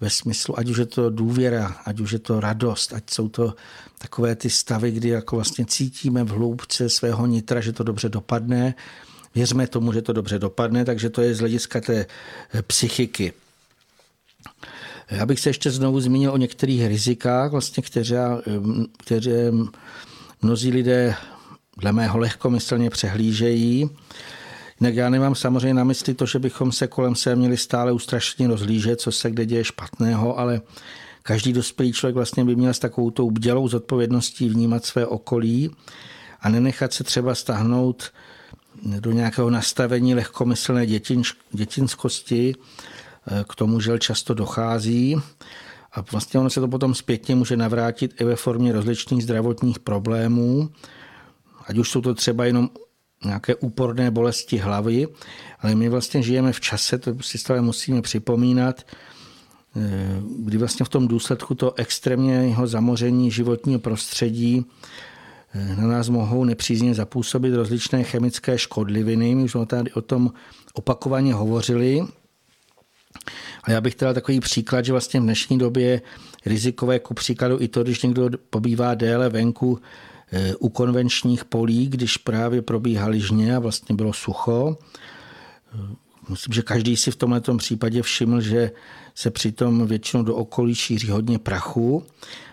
ve 0.00 0.10
smyslu, 0.10 0.58
ať 0.58 0.68
už 0.68 0.76
je 0.76 0.86
to 0.86 1.10
důvěra, 1.10 1.76
ať 1.84 2.00
už 2.00 2.10
je 2.12 2.18
to 2.18 2.40
radost, 2.40 2.92
ať 2.92 3.10
jsou 3.10 3.28
to 3.28 3.54
takové 3.98 4.36
ty 4.36 4.50
stavy, 4.50 4.90
kdy 4.90 5.08
jako 5.08 5.36
vlastně 5.36 5.64
cítíme 5.64 6.24
v 6.24 6.28
hloubce 6.28 6.88
svého 6.88 7.26
nitra, 7.26 7.60
že 7.60 7.72
to 7.72 7.84
dobře 7.84 8.08
dopadne. 8.08 8.74
Věřme 9.34 9.66
tomu, 9.66 9.92
že 9.92 10.02
to 10.02 10.12
dobře 10.12 10.38
dopadne, 10.38 10.84
takže 10.84 11.10
to 11.10 11.22
je 11.22 11.34
z 11.34 11.38
hlediska 11.38 11.80
té 11.80 12.06
eh, 12.54 12.62
psychiky. 12.62 13.32
Já 15.10 15.26
bych 15.26 15.40
se 15.40 15.48
ještě 15.48 15.70
znovu 15.70 16.00
zmínil 16.00 16.32
o 16.32 16.36
některých 16.36 16.86
rizikách, 16.86 17.50
vlastně, 17.50 17.82
které, 17.82 18.16
eh, 18.16 18.40
které 18.98 19.50
mnozí 20.42 20.70
lidé 20.70 21.14
dle 21.76 21.92
mého 21.92 22.18
lehkomyslně 22.18 22.90
přehlížejí. 22.90 23.90
Jinak 24.80 24.94
já 24.94 25.10
nemám 25.10 25.34
samozřejmě 25.34 25.74
na 25.74 25.84
mysli 25.84 26.14
to, 26.14 26.26
že 26.26 26.38
bychom 26.38 26.72
se 26.72 26.86
kolem 26.86 27.14
se 27.14 27.36
měli 27.36 27.56
stále 27.56 27.92
ustrašeně 27.92 28.48
rozlížet, 28.48 29.00
co 29.00 29.12
se 29.12 29.30
kde 29.30 29.46
děje 29.46 29.64
špatného, 29.64 30.38
ale 30.38 30.60
každý 31.22 31.52
dospělý 31.52 31.92
člověk 31.92 32.14
vlastně 32.14 32.44
by 32.44 32.56
měl 32.56 32.74
s 32.74 32.78
takovou 32.78 33.10
tou 33.10 33.30
bdělou 33.30 33.68
zodpovědností 33.68 34.48
vnímat 34.48 34.84
své 34.84 35.06
okolí 35.06 35.70
a 36.40 36.48
nenechat 36.48 36.92
se 36.92 37.04
třeba 37.04 37.34
stáhnout 37.34 38.12
do 39.00 39.12
nějakého 39.12 39.50
nastavení 39.50 40.14
lehkomyslné 40.14 40.86
dětinskosti, 41.52 42.54
k 43.48 43.54
tomu 43.54 43.80
žel 43.80 43.98
často 43.98 44.34
dochází. 44.34 45.16
A 45.92 46.04
vlastně 46.12 46.40
ono 46.40 46.50
se 46.50 46.60
to 46.60 46.68
potom 46.68 46.94
zpětně 46.94 47.34
může 47.34 47.56
navrátit 47.56 48.20
i 48.20 48.24
ve 48.24 48.36
formě 48.36 48.72
rozličných 48.72 49.22
zdravotních 49.22 49.78
problémů, 49.78 50.70
ať 51.66 51.78
už 51.78 51.90
jsou 51.90 52.00
to 52.00 52.14
třeba 52.14 52.44
jenom 52.44 52.70
nějaké 53.26 53.54
úporné 53.54 54.10
bolesti 54.10 54.56
hlavy, 54.56 55.08
ale 55.60 55.74
my 55.74 55.88
vlastně 55.88 56.22
žijeme 56.22 56.52
v 56.52 56.60
čase, 56.60 56.98
to 56.98 57.22
si 57.22 57.38
stále 57.38 57.60
musíme 57.60 58.02
připomínat, 58.02 58.86
eh, 59.76 60.22
kdy 60.38 60.58
vlastně 60.58 60.86
v 60.86 60.88
tom 60.88 61.08
důsledku 61.08 61.54
to 61.54 61.74
extrémního 61.74 62.66
zamoření 62.66 63.30
životního 63.30 63.80
prostředí 63.80 64.66
eh, 65.54 65.76
na 65.76 65.86
nás 65.86 66.08
mohou 66.08 66.44
nepřízně 66.44 66.94
zapůsobit 66.94 67.54
rozličné 67.54 68.04
chemické 68.04 68.58
škodliviny. 68.58 69.34
My 69.34 69.42
už 69.42 69.52
jsme 69.52 69.66
tady 69.66 69.92
o 69.92 70.02
tom 70.02 70.32
opakovaně 70.74 71.34
hovořili. 71.34 72.00
A 73.64 73.70
já 73.70 73.80
bych 73.80 73.94
teda 73.94 74.14
takový 74.14 74.40
příklad, 74.40 74.84
že 74.84 74.92
vlastně 74.92 75.20
v 75.20 75.22
dnešní 75.22 75.58
době 75.58 76.02
rizikové, 76.46 76.98
ku 76.98 77.14
příkladu 77.14 77.56
i 77.60 77.68
to, 77.68 77.82
když 77.82 78.02
někdo 78.02 78.30
pobývá 78.50 78.94
déle 78.94 79.28
venku, 79.28 79.78
u 80.58 80.68
konvenčních 80.68 81.44
polí, 81.44 81.88
když 81.88 82.16
právě 82.16 82.62
probíhaly 82.62 83.20
žně 83.20 83.56
a 83.56 83.58
vlastně 83.58 83.96
bylo 83.96 84.12
sucho. 84.12 84.78
Eh, 85.74 85.94
myslím, 86.28 86.54
že 86.54 86.62
každý 86.62 86.96
si 86.96 87.10
v 87.10 87.16
tomto 87.16 87.56
případě 87.56 88.02
všiml, 88.02 88.40
že 88.40 88.70
se 89.14 89.30
přitom 89.30 89.86
většinou 89.86 90.22
do 90.22 90.36
okolí 90.36 90.74
šíří 90.74 91.10
hodně 91.10 91.38
prachu 91.38 92.06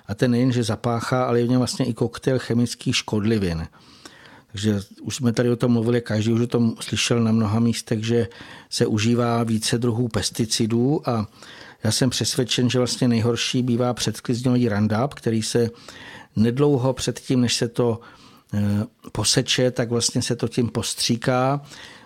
a 0.08 0.16
ten 0.16 0.32
nejen, 0.32 0.52
že 0.52 0.64
zapáchá, 0.64 1.26
ale 1.26 1.40
je 1.40 1.46
v 1.46 1.50
něm 1.50 1.58
vlastně 1.58 1.86
i 1.86 1.94
koktejl 1.94 2.40
chemických 2.40 2.96
škodlivin. 2.96 3.68
Takže 4.52 4.82
už 5.02 5.16
jsme 5.16 5.34
tady 5.34 5.50
o 5.50 5.56
tom 5.56 5.72
mluvili, 5.72 6.02
každý 6.02 6.34
už 6.34 6.42
o 6.42 6.48
tom 6.48 6.76
slyšel 6.80 7.20
na 7.20 7.32
mnoha 7.32 7.60
místech, 7.60 8.06
že 8.06 8.28
se 8.70 8.86
užívá 8.86 9.44
více 9.44 9.78
druhů 9.78 10.08
pesticidů 10.08 11.10
a 11.10 11.28
já 11.84 11.92
jsem 11.92 12.10
přesvědčen, 12.10 12.70
že 12.70 12.78
vlastně 12.78 13.08
nejhorší 13.08 13.64
bývá 13.64 13.94
předklizňový 13.94 14.70
randáp, 14.70 15.14
který 15.14 15.42
se 15.42 15.70
nedlouho 16.36 16.94
předtím, 16.94 17.42
než 17.42 17.54
se 17.54 17.68
to 17.68 18.00
eh, 18.54 18.60
poseče, 19.12 19.72
tak 19.72 19.90
vlastně 19.90 20.22
se 20.22 20.36
to 20.36 20.48
tím 20.48 20.70
postříká. 20.70 21.62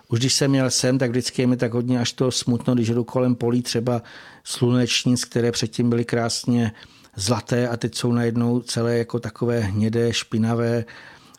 Už 0.08 0.18
když 0.18 0.34
jsem 0.34 0.50
měl 0.50 0.70
sem, 0.70 0.98
tak 0.98 1.10
vždycky 1.10 1.42
je 1.42 1.46
mi 1.46 1.56
tak 1.56 1.72
hodně 1.72 2.00
až 2.00 2.12
to 2.12 2.30
smutno, 2.30 2.74
když 2.74 2.88
jdu 2.88 3.04
kolem 3.04 3.34
polí 3.34 3.62
třeba 3.62 4.02
slunečnic, 4.44 5.24
které 5.24 5.52
předtím 5.52 5.90
byly 5.90 6.04
krásně 6.04 6.72
zlaté 7.16 7.68
a 7.68 7.76
teď 7.76 7.94
jsou 7.94 8.12
najednou 8.12 8.60
celé 8.60 8.98
jako 8.98 9.20
takové 9.20 9.60
hnědé, 9.60 10.12
špinavé, 10.12 10.84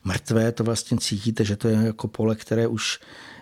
mrtvé. 0.03 0.51
To 0.51 0.63
vlastně 0.63 0.97
cítíte, 0.97 1.45
že 1.45 1.55
to 1.55 1.67
je 1.67 1.75
jako 1.75 2.07
pole, 2.07 2.35
které 2.35 2.67
už 2.67 2.99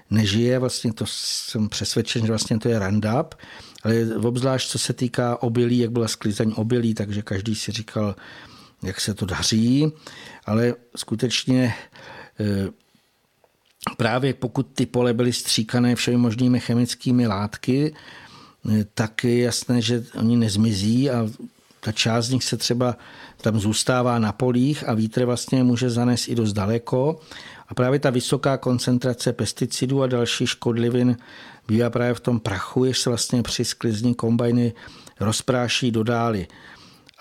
nežije. 0.10 0.60
Vlastně 0.60 0.93
to 0.93 1.06
jsem 1.08 1.70
přesvědčen, 1.70 2.22
že 2.22 2.32
vlastně 2.32 2.60
to 2.60 2.70
je 2.70 2.80
randap. 2.80 3.36
Ale 3.84 4.06
obzvlášť 4.16 4.70
co 4.70 4.80
se 4.80 4.93
týká 4.93 5.41
obilí, 5.41 5.78
jak 5.78 5.91
byla 5.91 6.08
sklizeň 6.08 6.54
obilí, 6.56 6.93
takže 6.93 7.22
každý 7.22 7.56
si 7.56 7.72
říkal, 7.72 8.16
jak 8.84 9.02
se 9.02 9.14
to 9.14 9.26
daří, 9.26 9.92
ale 10.46 10.74
skutečně 10.96 11.74
právě 13.98 14.34
pokud 14.34 14.68
ty 14.74 14.86
pole 14.86 15.14
byly 15.14 15.34
stříkané 15.34 15.96
všemi 15.96 16.18
možnými 16.18 16.60
chemickými 16.60 17.28
látky, 17.28 17.96
tak 18.94 19.24
je 19.24 19.42
jasné, 19.42 19.82
že 19.82 20.04
oni 20.16 20.38
nezmizí 20.38 21.10
a 21.10 21.28
ta 21.80 21.92
část 21.92 22.26
z 22.26 22.32
nich 22.32 22.44
se 22.44 22.58
třeba 22.58 22.98
tam 23.42 23.60
zůstává 23.60 24.20
na 24.20 24.32
polích 24.32 24.90
a 24.90 24.94
vítr 24.94 25.26
vlastně 25.26 25.64
může 25.64 25.90
zanést 25.90 26.30
i 26.30 26.36
dost 26.36 26.54
daleko. 26.54 27.20
A 27.68 27.74
právě 27.74 28.00
ta 28.00 28.10
vysoká 28.10 28.58
koncentrace 28.58 29.34
pesticidů 29.34 30.04
a 30.04 30.08
dalších 30.08 30.50
škodlivin 30.50 31.18
bývá 31.68 31.90
právě 31.90 32.14
v 32.14 32.20
tom 32.20 32.40
prachu, 32.40 32.86
jež 32.86 33.00
se 33.00 33.10
vlastně 33.10 33.44
při 33.44 33.66
sklizni 33.66 34.16
kombajny 34.16 34.74
rozpráší 35.20 35.92
do 35.92 36.04
dály. 36.04 36.48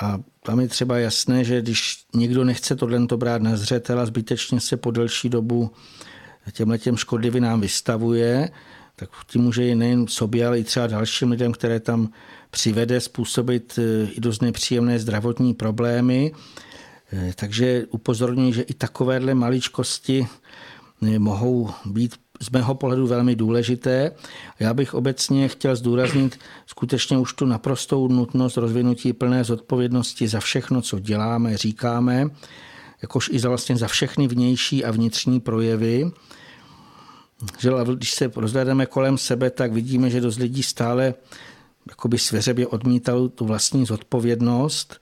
A 0.01 0.19
tam 0.47 0.61
je 0.61 0.69
třeba 0.69 0.99
jasné, 0.99 1.45
že 1.45 1.63
když 1.63 2.05
někdo 2.15 2.45
nechce 2.45 2.77
tohle 2.77 3.07
brát 3.17 3.43
na 3.43 3.57
zřetel 3.57 4.01
a 4.01 4.07
zbytečně 4.07 4.61
se 4.61 4.77
po 4.77 4.91
delší 4.91 5.29
dobu 5.29 5.71
těmhle 6.53 6.79
těm 6.79 6.97
škodlivinám 6.97 7.61
vystavuje, 7.61 8.51
tak 8.97 9.11
tím 9.27 9.43
může 9.43 9.75
nejen 9.75 10.07
sobě, 10.07 10.47
ale 10.47 10.59
i 10.59 10.65
třeba 10.65 10.87
dalším 10.87 11.31
lidem, 11.31 11.53
které 11.53 11.81
tam 11.81 12.09
přivede, 12.51 13.01
způsobit 13.01 13.79
eh, 13.79 14.11
i 14.13 14.21
dost 14.21 14.43
nepříjemné 14.43 14.99
zdravotní 14.99 15.55
problémy. 15.55 16.33
Eh, 17.13 17.33
takže 17.37 17.87
upozorňuji, 17.91 18.53
že 18.53 18.63
i 18.63 18.75
takovéhle 18.75 19.35
maličkosti 19.35 20.27
eh, 21.03 21.19
mohou 21.19 21.71
být 21.87 22.15
z 22.41 22.51
mého 22.51 22.75
pohledu 22.75 23.07
velmi 23.07 23.37
důležité. 23.37 24.11
Já 24.61 24.75
bych 24.75 24.95
obecně 24.95 25.49
chtěl 25.49 25.77
zdůraznit 25.77 26.39
skutečně 26.67 27.19
už 27.19 27.33
tu 27.33 27.47
naprostou 27.47 28.09
nutnost 28.09 28.57
rozvinutí 28.57 29.13
plné 29.13 29.45
zodpovědnosti 29.45 30.29
za 30.29 30.41
všechno, 30.41 30.83
co 30.83 30.99
děláme, 30.99 31.57
říkáme, 31.57 32.31
jakož 33.03 33.31
i 33.33 33.39
za 33.39 33.49
vlastně 33.49 33.77
za 33.77 33.89
všechny 33.89 34.29
vnější 34.29 34.85
a 34.85 34.91
vnitřní 34.91 35.41
projevy. 35.41 36.11
Že 37.59 37.71
když 37.95 38.15
se 38.15 38.31
rozhlédneme 38.37 38.87
kolem 38.87 39.19
sebe, 39.19 39.51
tak 39.51 39.73
vidíme, 39.73 40.11
že 40.11 40.21
dost 40.21 40.39
lidí 40.39 40.63
stále 40.63 41.15
jakoby 41.89 42.19
svěřebě 42.19 42.67
odmítalo 42.67 43.29
tu 43.29 43.45
vlastní 43.45 43.87
zodpovědnost. 43.87 45.01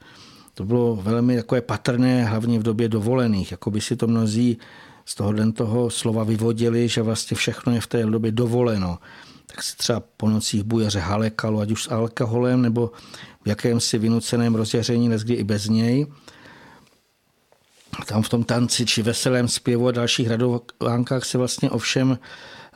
To 0.55 0.65
bylo 0.65 0.97
velmi 0.97 1.37
takové 1.37 1.61
patrné, 1.61 2.25
hlavně 2.25 2.59
v 2.59 2.63
době 2.63 2.89
dovolených. 2.89 3.51
Jakoby 3.51 3.81
si 3.81 3.97
to 3.97 4.07
mnozí 4.07 4.59
z 5.05 5.15
tohohle 5.15 5.53
toho 5.53 5.91
slova 5.91 6.25
vyvodili, 6.25 6.89
že 6.89 7.03
vlastně 7.03 7.37
všechno 7.37 7.75
je 7.75 7.81
v 7.81 7.87
té 7.87 8.07
době 8.07 8.33
dovoleno. 8.33 8.99
Tak 9.47 9.63
se 9.63 9.77
třeba 9.77 10.03
po 10.17 10.29
nocích 10.29 10.63
bujaře 10.63 10.99
halekalo, 10.99 11.61
ať 11.61 11.71
už 11.71 11.83
s 11.83 11.91
alkoholem 11.91 12.63
nebo 12.63 12.93
v 13.45 13.49
jakémsi 13.49 13.99
vynuceném 13.99 14.55
rozjaření, 14.55 15.09
kdy 15.09 15.35
i 15.35 15.45
bez 15.45 15.69
něj. 15.69 16.07
Tam 18.07 18.23
v 18.23 18.29
tom 18.29 18.45
tanci 18.45 18.87
či 18.87 19.03
veselém 19.03 19.49
zpěvu 19.49 19.89
a 19.89 19.93
dalších 19.93 20.29
radovánkách 20.29 21.25
se 21.25 21.39
vlastně 21.39 21.71
ovšem 21.71 22.19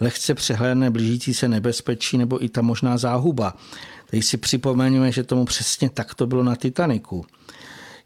lehce 0.01 0.35
přehlédne 0.35 0.91
blížící 0.91 1.35
se 1.35 1.49
nebezpečí 1.49 2.19
nebo 2.19 2.45
i 2.45 2.49
ta 2.49 2.63
možná 2.63 2.99
záhuba. 2.99 3.55
Teď 4.11 4.25
si 4.25 4.37
připomeňme, 4.37 5.13
že 5.13 5.23
tomu 5.23 5.45
přesně 5.45 5.91
tak 5.91 6.15
to 6.15 6.27
bylo 6.27 6.43
na 6.43 6.57
Titaniku. 6.57 7.27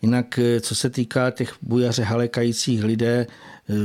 Jinak, 0.03 0.39
eh, 0.39 0.61
co 0.61 0.75
se 0.75 0.91
týká 0.91 1.31
těch 1.31 1.55
bujaře 1.63 2.03
halekajících 2.03 2.85
lidé, 2.85 3.27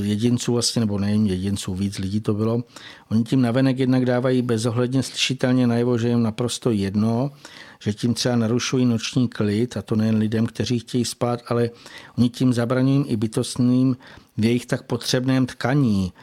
jedinců 0.04 0.54
vlastně, 0.54 0.80
nebo 0.80 1.00
nejen 1.00 1.28
jedinců, 1.28 1.76
víc 1.76 1.98
lidí 1.98 2.22
to 2.22 2.34
bylo, 2.34 2.64
oni 3.12 3.24
tím 3.24 3.42
navenek 3.42 3.80
jednak 3.80 4.06
dávají 4.06 4.42
bezohledně 4.42 5.04
slyšitelně 5.04 5.68
najevo, 5.68 5.98
že 5.98 6.08
jim 6.10 6.24
naprosto 6.24 6.72
jedno, 6.72 7.32
že 7.80 7.94
tím 7.94 8.14
třeba 8.14 8.36
narušují 8.36 8.86
noční 8.86 9.28
klid, 9.28 9.78
a 9.78 9.82
to 9.82 9.96
nejen 9.96 10.18
lidem, 10.18 10.46
kteří 10.46 10.80
chtějí 10.80 11.06
spát, 11.06 11.40
ale 11.48 11.70
oni 12.18 12.30
tím 12.30 12.54
zabraňují 12.54 13.06
i 13.08 13.18
bytostným 13.18 13.98
v 14.38 14.46
jejich 14.46 14.66
tak 14.66 14.84
potřebném 14.84 15.46
tkaní. 15.46 16.14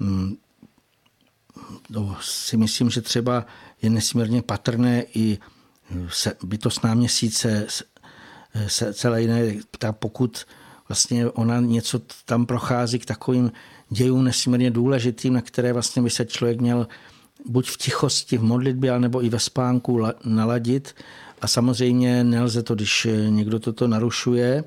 Hmm, 0.00 0.36
to 1.92 2.16
si 2.20 2.56
myslím, 2.56 2.90
že 2.90 3.00
třeba 3.00 3.46
je 3.82 3.90
nesmírně 3.90 4.42
patrné 4.42 5.04
i 5.14 5.38
bytostná 6.44 6.94
měsíce, 6.94 7.66
se 8.66 8.94
celé 8.94 9.22
jiné, 9.22 9.54
pokud 9.90 10.44
vlastně 10.88 11.26
ona 11.26 11.60
něco 11.60 12.00
tam 12.24 12.46
prochází 12.46 12.98
k 12.98 13.06
takovým 13.06 13.52
dějům 13.90 14.24
nesmírně 14.24 14.70
důležitým, 14.70 15.32
na 15.32 15.40
které 15.40 15.72
vlastně 15.72 16.02
by 16.02 16.10
se 16.10 16.24
člověk 16.24 16.60
měl 16.60 16.88
buď 17.46 17.70
v 17.70 17.76
tichosti, 17.76 18.38
v 18.38 18.42
modlitbě, 18.42 18.98
nebo 18.98 19.24
i 19.24 19.28
ve 19.28 19.38
spánku 19.38 20.06
naladit. 20.24 20.94
A 21.40 21.46
samozřejmě 21.46 22.24
nelze 22.24 22.62
to, 22.62 22.74
když 22.74 23.06
někdo 23.28 23.58
toto 23.58 23.88
narušuje. 23.88 24.64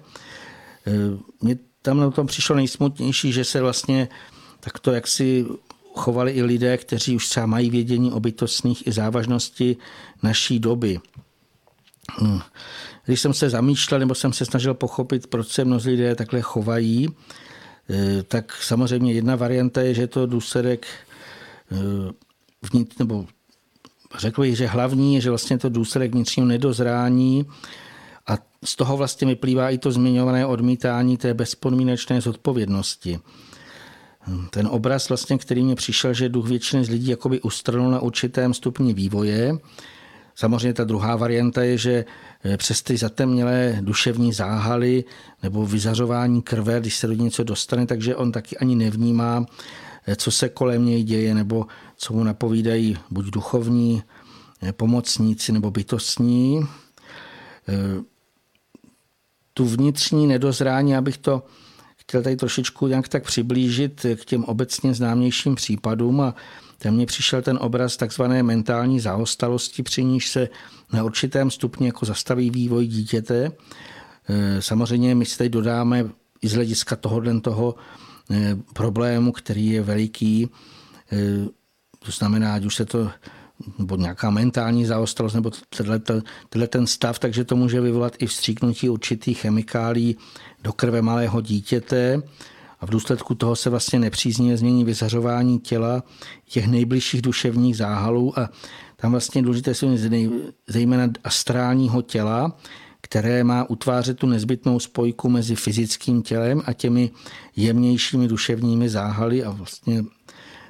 Mně 1.42 1.58
tam 1.82 1.98
na 1.98 2.12
tom 2.12 2.28
přišlo 2.28 2.56
nejsmutnější, 2.56 3.32
že 3.32 3.44
se 3.44 3.62
vlastně 3.62 4.08
takto 4.60 4.92
jaksi 4.92 5.46
chovali 5.96 6.32
i 6.32 6.44
lidé, 6.44 6.78
kteří 6.78 7.16
už 7.16 7.30
třeba 7.30 7.46
mají 7.46 7.70
vědění 7.70 8.12
o 8.12 8.20
bytostných 8.20 8.88
i 8.88 8.92
závažnosti 8.92 9.78
naší 10.24 10.60
doby. 10.60 11.00
Když 13.08 13.22
jsem 13.22 13.34
se 13.34 13.50
zamýšlel 13.50 14.00
nebo 14.00 14.16
jsem 14.16 14.34
se 14.34 14.46
snažil 14.46 14.74
pochopit, 14.74 15.28
proč 15.28 15.48
se 15.48 15.66
mnozí 15.66 15.90
lidé 15.90 16.16
takhle 16.16 16.42
chovají, 16.42 17.10
eh, 17.90 18.24
tak 18.24 18.64
samozřejmě 18.64 19.14
jedna 19.14 19.36
varianta 19.36 19.82
je, 19.82 19.94
že 19.94 20.02
je 20.02 20.08
to 20.08 20.26
důsledek 20.26 20.88
eh, 21.72 21.76
vnitř, 22.72 22.98
nebo 22.98 23.26
řekl 24.18 24.42
bych, 24.42 24.58
že 24.58 24.68
hlavní 24.68 25.16
je, 25.16 25.22
že 25.22 25.30
vlastně 25.30 25.58
to 25.58 25.70
důsledek 25.70 26.12
vnitřního 26.12 26.48
nedozrání 26.48 27.46
a 28.28 28.38
z 28.64 28.76
toho 28.76 28.98
vlastně 28.98 29.28
vyplývá 29.28 29.70
i 29.70 29.78
to 29.78 29.92
zmiňované 29.92 30.46
odmítání 30.46 31.18
té 31.18 31.34
bezpodmínečné 31.34 32.22
zodpovědnosti. 32.22 33.20
Ten 34.50 34.68
obraz, 34.68 35.10
vlastně, 35.10 35.38
který 35.38 35.64
mě 35.64 35.76
přišel, 35.76 36.14
že 36.14 36.30
duch 36.30 36.48
většiny 36.48 36.86
z 36.86 36.90
lidí 36.90 37.10
jakoby 37.10 37.42
ustrnul 37.42 37.92
na 37.92 38.00
určitém 38.00 38.54
stupni 38.54 38.94
vývoje. 38.94 39.58
Samozřejmě 40.40 40.74
ta 40.74 40.84
druhá 40.84 41.16
varianta 41.16 41.64
je, 41.64 41.78
že 41.78 42.06
eh, 42.44 42.58
přes 42.58 42.82
ty 42.82 42.98
zatemnělé 42.98 43.78
duševní 43.82 44.34
záhaly 44.34 45.04
nebo 45.44 45.66
vyzařování 45.66 46.42
krve, 46.42 46.80
když 46.80 46.98
se 46.98 47.08
do 47.08 47.14
něco 47.14 47.44
dostane, 47.44 47.86
takže 47.86 48.16
on 48.16 48.32
taky 48.32 48.58
ani 48.58 48.76
nevnímá, 48.76 49.46
eh, 50.08 50.16
co 50.16 50.32
se 50.32 50.50
kolem 50.50 50.86
něj 50.86 51.04
děje, 51.04 51.34
nebo 51.34 51.66
co 51.98 52.14
mu 52.14 52.24
napovídají 52.24 52.98
buď 53.10 53.26
duchovní 53.26 54.04
eh, 54.62 54.74
pomocníci 54.74 55.52
nebo 55.52 55.72
bytostní. 55.72 56.68
Tu 59.54 59.66
vnitřní 59.66 60.28
nedozrání, 60.28 60.96
abych 60.96 61.18
to 61.18 61.44
chtěl 61.98 62.24
tady 62.24 62.36
trošičku 62.36 62.88
nějak 62.88 63.08
tak 63.08 63.24
přiblížit 63.24 64.06
k 64.16 64.26
těm 64.26 64.44
obecně 64.44 64.94
známějším 64.94 65.56
případům 65.56 66.22
a 66.22 66.36
tam 66.78 66.94
mně 66.94 67.06
přišel 67.06 67.42
ten 67.42 67.58
obraz 67.62 67.98
takzvané 67.98 68.44
mentální 68.44 69.00
zaostalosti, 69.00 69.84
při 69.84 70.04
níž 70.04 70.30
se 70.30 70.50
na 70.94 71.04
určitém 71.04 71.52
stupni 71.52 71.88
jako 71.88 72.06
zastaví 72.06 72.50
vývoj 72.50 72.88
dítěte. 72.88 73.52
E, 74.30 74.62
samozřejmě 74.62 75.16
my 75.16 75.26
si 75.26 75.38
tady 75.38 75.50
dodáme 75.50 76.06
i 76.42 76.48
z 76.48 76.54
hlediska 76.54 76.96
tohohle 76.96 77.42
toho 77.42 77.76
e, 78.32 78.58
problému, 78.74 79.32
který 79.32 79.68
je 79.68 79.82
veliký, 79.82 80.44
e, 80.44 80.50
to 82.06 82.12
znamená, 82.12 82.54
ať 82.54 82.66
už 82.66 82.76
se 82.76 82.86
to 82.86 83.10
nebo 83.80 83.96
nějaká 83.96 84.30
mentální 84.30 84.86
zaostalost, 84.86 85.36
nebo 85.36 85.52
tenhle 86.50 86.68
ten 86.68 86.88
stav, 86.88 87.20
takže 87.20 87.44
to 87.44 87.56
může 87.56 87.82
vyvolat 87.82 88.14
i 88.20 88.28
vstříknutí 88.28 88.90
určitých 88.90 89.40
chemikálí 89.40 90.18
do 90.64 90.74
krve 90.74 91.02
malého 91.02 91.42
dítěte 91.42 92.22
a 92.80 92.86
v 92.86 92.90
důsledku 92.90 93.36
toho 93.36 93.56
se 93.56 93.70
vlastně 93.70 94.00
nepříznivě 94.00 94.58
změní 94.58 94.84
vyzařování 94.84 95.60
těla 95.60 96.04
těch 96.50 96.68
nejbližších 96.68 97.22
duševních 97.22 97.78
záhalů 97.78 98.40
a 98.40 98.50
tam 98.96 99.12
vlastně 99.12 99.42
důležité 99.42 99.74
jsou 99.74 99.98
zejména 100.68 101.10
astrálního 101.24 102.02
těla, 102.02 102.58
které 103.02 103.44
má 103.44 103.70
utvářet 103.70 104.18
tu 104.20 104.28
nezbytnou 104.28 104.80
spojku 104.80 105.30
mezi 105.30 105.56
fyzickým 105.56 106.22
tělem 106.22 106.62
a 106.66 106.74
těmi 106.74 107.12
jemnějšími 107.56 108.28
duševními 108.28 108.90
záhaly 108.90 109.44
a 109.44 109.52
vlastně 109.52 110.04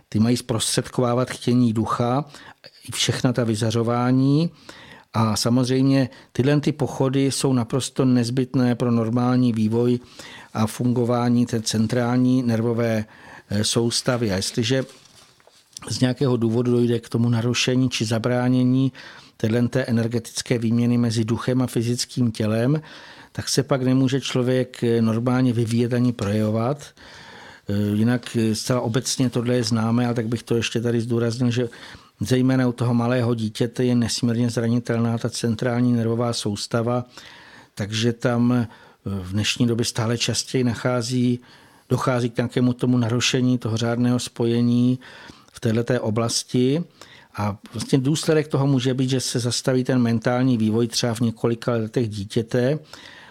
ty 0.09 0.19
mají 0.19 0.37
zprostředkovávat 0.37 1.29
chtění 1.29 1.73
ducha, 1.73 2.25
i 2.89 2.91
všechna 2.91 3.33
ta 3.33 3.43
vyzařování. 3.43 4.51
A 5.13 5.35
samozřejmě 5.35 6.09
tyhle 6.31 6.61
ty 6.61 6.71
pochody 6.71 7.31
jsou 7.31 7.53
naprosto 7.53 8.05
nezbytné 8.05 8.75
pro 8.75 8.91
normální 8.91 9.53
vývoj 9.53 9.99
a 10.53 10.67
fungování 10.67 11.45
té 11.45 11.61
centrální 11.61 12.43
nervové 12.43 13.05
eh, 13.49 13.63
soustavy. 13.63 14.31
A 14.31 14.35
jestliže 14.35 14.85
z 15.89 15.99
nějakého 15.99 16.37
důvodu 16.37 16.71
dojde 16.71 16.99
k 16.99 17.09
tomu 17.09 17.29
narušení 17.29 17.89
či 17.89 18.05
zabránění 18.05 18.91
této 19.37 19.79
energetické 19.87 20.57
výměny 20.57 20.97
mezi 20.97 21.25
duchem 21.25 21.61
a 21.61 21.67
fyzickým 21.67 22.31
tělem, 22.31 22.81
tak 23.31 23.49
se 23.49 23.63
pak 23.63 23.81
nemůže 23.81 24.21
člověk 24.21 24.83
eh, 24.83 25.01
normálně 25.01 25.53
vyvíjet 25.53 25.93
ani 25.93 26.13
projevovat. 26.13 26.85
Eh, 27.69 27.73
jinak 27.95 28.37
zcela 28.53 28.81
obecně 28.81 29.29
tohle 29.29 29.55
je 29.55 29.63
známé, 29.63 30.05
ale 30.05 30.15
tak 30.15 30.27
bych 30.27 30.43
to 30.43 30.55
ještě 30.55 30.81
tady 30.81 31.01
zdůraznil, 31.01 31.51
že 31.51 31.69
zejména 32.19 32.67
u 32.67 32.71
toho 32.71 32.93
malého 32.93 33.35
dítěte 33.35 33.83
je 33.83 33.95
nesmírně 33.95 34.49
zranitelná 34.49 35.17
ta 35.17 35.29
centrální 35.29 35.93
nervová 35.93 36.33
soustava, 36.33 37.05
takže 37.75 38.13
tam 38.13 38.67
v 39.05 39.31
dnešní 39.31 39.67
době 39.67 39.85
stále 39.85 40.17
častěji 40.17 40.63
nachází 40.63 41.39
dochází 41.89 42.29
k 42.29 42.37
nějakému 42.37 42.73
tomu 42.73 42.97
narušení 42.97 43.57
toho 43.57 43.77
řádného 43.77 44.19
spojení 44.19 44.99
v 45.51 45.59
této 45.59 46.01
oblasti. 46.01 46.83
A 47.37 47.57
vlastně 47.73 47.97
důsledek 47.97 48.47
toho 48.47 48.67
může 48.67 48.93
být, 48.93 49.09
že 49.09 49.19
se 49.19 49.39
zastaví 49.39 49.83
ten 49.83 50.01
mentální 50.01 50.57
vývoj 50.57 50.87
třeba 50.87 51.13
v 51.13 51.19
několika 51.19 51.71
letech 51.71 52.09
dítěte, 52.09 52.79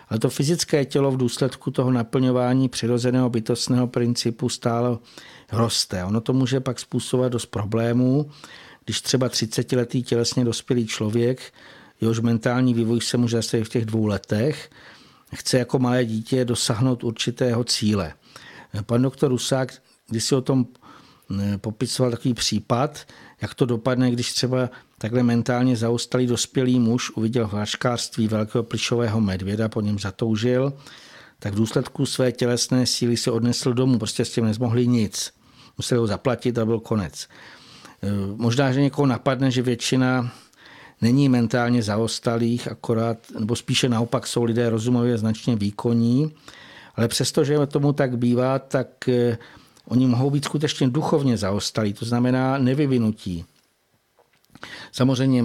ale 0.08 0.20
to 0.20 0.30
fyzické 0.30 0.84
tělo 0.84 1.10
v 1.10 1.16
důsledku 1.16 1.70
toho 1.70 1.90
naplňování 1.90 2.68
přirozeného 2.68 3.30
bytostného 3.30 3.86
principu 3.86 4.48
stále 4.48 4.98
roste. 5.52 6.04
Ono 6.04 6.20
to 6.20 6.32
může 6.32 6.60
pak 6.60 6.80
způsobovat 6.80 7.32
dost 7.32 7.46
problémů, 7.46 8.30
když 8.86 9.00
třeba 9.00 9.28
30-letý 9.28 10.02
tělesně 10.02 10.44
dospělý 10.44 10.86
člověk, 10.86 11.52
jehož 12.00 12.20
mentální 12.20 12.74
vývoj 12.74 13.00
se 13.00 13.16
může 13.16 13.36
zastavit 13.36 13.64
v 13.64 13.68
těch 13.68 13.84
dvou 13.84 14.06
letech, 14.06 14.70
chce 15.34 15.58
jako 15.58 15.78
malé 15.78 16.04
dítě 16.04 16.44
dosáhnout 16.44 17.04
určitého 17.04 17.64
cíle. 17.64 18.14
Pan 18.82 19.02
doktor 19.02 19.30
Rusák, 19.30 19.82
když 20.08 20.24
si 20.24 20.34
o 20.34 20.40
tom 20.40 20.66
eh, 21.40 21.58
popisoval 21.58 22.10
takový 22.10 22.34
případ, 22.34 23.06
jak 23.40 23.54
to 23.54 23.66
dopadne, 23.66 24.10
když 24.10 24.32
třeba 24.32 24.70
takhle 24.98 25.22
mentálně 25.22 25.76
zaostalý 25.76 26.26
dospělý 26.26 26.80
muž 26.80 27.10
uviděl 27.10 27.48
v 27.48 27.52
háčkářství 27.52 28.28
velkého 28.28 28.64
plišového 28.64 29.20
medvěda, 29.20 29.68
po 29.68 29.80
něm 29.80 29.98
zatoužil, 29.98 30.72
tak 31.38 31.52
v 31.52 31.56
důsledku 31.56 32.06
své 32.06 32.32
tělesné 32.32 32.86
síly 32.86 33.16
se 33.16 33.30
odnesl 33.30 33.72
domů, 33.72 33.98
prostě 33.98 34.24
s 34.24 34.32
tím 34.32 34.44
nezmohli 34.44 34.86
nic. 34.86 35.32
Museli 35.78 35.98
ho 35.98 36.06
zaplatit 36.06 36.58
a 36.58 36.64
byl 36.64 36.80
konec. 36.80 37.28
E, 38.06 38.36
možná, 38.36 38.72
že 38.72 38.80
někoho 38.80 39.06
napadne, 39.06 39.50
že 39.50 39.62
většina 39.62 40.32
není 41.00 41.28
mentálně 41.28 41.82
zaostalých, 41.82 42.68
akorát, 42.68 43.18
nebo 43.38 43.56
spíše 43.56 43.88
naopak 43.88 44.26
jsou 44.26 44.44
lidé 44.44 44.70
rozumově 44.70 45.18
značně 45.18 45.56
výkonní, 45.56 46.34
ale 46.96 47.08
přestože 47.08 47.66
tomu 47.66 47.92
tak 47.92 48.18
bývá, 48.18 48.58
tak 48.58 49.08
e, 49.08 49.38
oni 49.88 50.06
mohou 50.06 50.30
být 50.30 50.44
skutečně 50.44 50.88
duchovně 50.88 51.36
zaostalí, 51.36 51.92
to 51.92 52.04
znamená 52.04 52.58
nevyvinutí. 52.58 53.44
Samozřejmě 54.92 55.44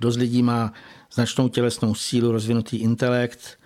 dost 0.00 0.16
lidí 0.16 0.42
má 0.42 0.72
značnou 1.12 1.48
tělesnou 1.48 1.94
sílu, 1.94 2.32
rozvinutý 2.32 2.76
intelekt, 2.76 3.58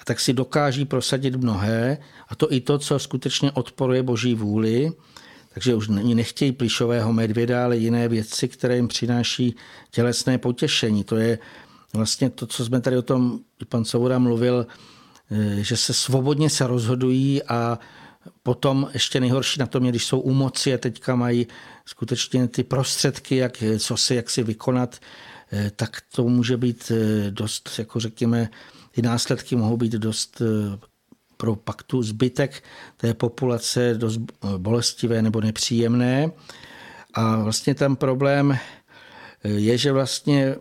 a 0.00 0.04
tak 0.04 0.20
si 0.20 0.32
dokáží 0.32 0.84
prosadit 0.84 1.36
mnohé, 1.36 1.98
a 2.28 2.34
to 2.34 2.52
i 2.52 2.60
to, 2.60 2.78
co 2.78 2.98
skutečně 2.98 3.52
odporuje 3.52 4.02
boží 4.02 4.34
vůli, 4.34 4.92
takže 5.54 5.74
už 5.74 5.88
nechtějí 5.88 6.52
plišového 6.52 7.12
medvěda, 7.12 7.64
ale 7.64 7.76
jiné 7.76 8.08
věci, 8.08 8.48
které 8.48 8.76
jim 8.76 8.88
přináší 8.88 9.56
tělesné 9.90 10.38
potěšení. 10.38 11.04
To 11.04 11.16
je 11.16 11.38
vlastně 11.92 12.30
to, 12.30 12.46
co 12.46 12.64
jsme 12.64 12.80
tady 12.80 12.96
o 12.96 13.02
tom, 13.02 13.40
pan 13.68 13.84
Soura 13.84 14.18
mluvil, 14.18 14.66
eh, 15.30 15.62
že 15.64 15.76
se 15.76 15.94
svobodně 15.94 16.50
se 16.50 16.66
rozhodují 16.66 17.42
a 17.42 17.78
Potom 18.42 18.90
ještě 18.94 19.20
nejhorší 19.20 19.60
na 19.60 19.66
tom 19.66 19.84
je, 19.84 19.90
když 19.90 20.06
jsou 20.06 20.20
u 20.20 20.32
moci 20.34 20.74
a 20.74 20.78
teďka 20.78 21.14
mají 21.14 21.46
skutečně 21.86 22.48
ty 22.48 22.64
prostředky, 22.64 23.36
jak, 23.36 23.62
co 23.78 23.96
si, 23.96 24.14
jak 24.14 24.30
si 24.30 24.42
vykonat, 24.42 24.98
eh, 25.52 25.70
tak 25.76 26.02
to 26.14 26.24
může 26.24 26.56
být 26.56 26.92
eh, 26.94 27.30
dost, 27.30 27.70
jako 27.78 28.00
řekněme, 28.00 28.48
ty 28.90 29.02
následky 29.02 29.56
mohou 29.56 29.76
být 29.76 29.92
dost 29.92 30.42
pro 31.44 31.56
pak 31.56 31.82
tu 31.82 32.02
zbytek 32.02 32.64
té 32.96 33.14
populace 33.14 33.94
dost 33.94 34.20
bolestivé 34.56 35.22
nebo 35.22 35.40
nepříjemné. 35.40 36.30
A 37.14 37.42
vlastně 37.42 37.74
ten 37.74 37.96
problém 37.96 38.58
je, 39.44 39.78
že 39.78 39.92
vlastně 39.92 40.56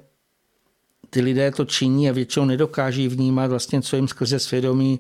ty 1.10 1.22
lidé 1.22 1.52
to 1.52 1.66
činí 1.66 2.10
a 2.10 2.14
většinou 2.14 2.46
nedokáží 2.46 3.08
vnímat 3.08 3.48
vlastně, 3.48 3.82
co 3.82 3.96
jim 3.96 4.08
skrze 4.08 4.40
svědomí 4.40 5.00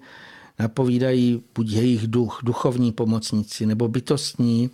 napovídají 0.60 1.44
buď 1.56 1.72
jejich 1.72 2.08
duch, 2.08 2.40
duchovní 2.44 2.92
pomocníci 2.92 3.66
nebo 3.66 3.88
bytostní 3.88 4.70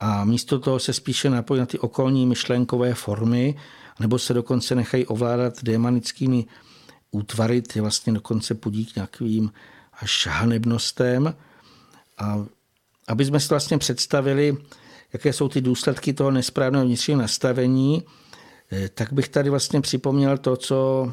a 0.00 0.24
místo 0.24 0.58
toho 0.58 0.78
se 0.78 0.92
spíše 0.92 1.30
napojí 1.30 1.60
na 1.60 1.66
ty 1.66 1.78
okolní 1.78 2.26
myšlenkové 2.26 2.94
formy 2.94 3.54
nebo 4.00 4.18
se 4.18 4.34
dokonce 4.34 4.74
nechají 4.74 5.06
ovládat 5.06 5.62
démonickými 5.62 6.46
útvary, 7.10 7.62
ty 7.62 7.80
vlastně 7.80 8.12
dokonce 8.12 8.54
pudí 8.54 8.86
k 8.86 8.96
nějakým 8.96 9.52
až 10.02 10.26
hanebnostem. 10.26 11.34
A 12.18 12.44
aby 13.08 13.24
jsme 13.24 13.40
si 13.40 13.48
vlastně 13.48 13.78
představili, 13.78 14.56
jaké 15.12 15.32
jsou 15.32 15.48
ty 15.48 15.60
důsledky 15.60 16.12
toho 16.12 16.30
nesprávného 16.30 16.84
vnitřního 16.84 17.20
nastavení, 17.20 18.02
eh, 18.72 18.88
tak 18.88 19.12
bych 19.12 19.28
tady 19.28 19.50
vlastně 19.50 19.80
připomněl 19.80 20.38
to, 20.38 20.56
co 20.56 21.12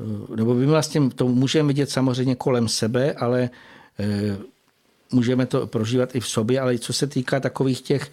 Eh, 0.00 0.36
nebo 0.36 0.54
my 0.54 0.66
vlastně 0.66 1.10
to 1.10 1.28
můžeme 1.28 1.68
vidět 1.68 1.90
samozřejmě 1.90 2.34
kolem 2.34 2.68
sebe, 2.68 3.12
ale 3.12 3.50
eh, 3.98 4.36
můžeme 5.12 5.46
to 5.46 5.66
prožívat 5.66 6.16
i 6.16 6.20
v 6.20 6.26
sobě, 6.26 6.60
ale 6.60 6.78
co 6.78 6.92
se 6.92 7.06
týká 7.06 7.40
takových 7.40 7.80
těch 7.80 8.10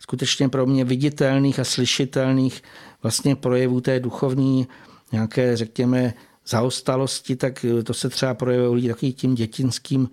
skutečně 0.00 0.48
pro 0.48 0.66
mě 0.66 0.84
viditelných 0.84 1.58
a 1.58 1.64
slyšitelných 1.64 2.62
vlastně 3.02 3.36
projevů 3.36 3.80
té 3.80 4.00
duchovní 4.00 4.68
nějaké, 5.12 5.56
řekněme, 5.56 6.14
zaostalosti, 6.46 7.36
tak 7.36 7.64
eh, 7.64 7.82
to 7.82 7.94
se 7.94 8.08
třeba 8.08 8.34
projevuje 8.34 8.68
u 8.68 8.74
lidí 8.74 8.88
takovým 8.88 9.12
tím 9.12 9.34
dětinským 9.34 10.08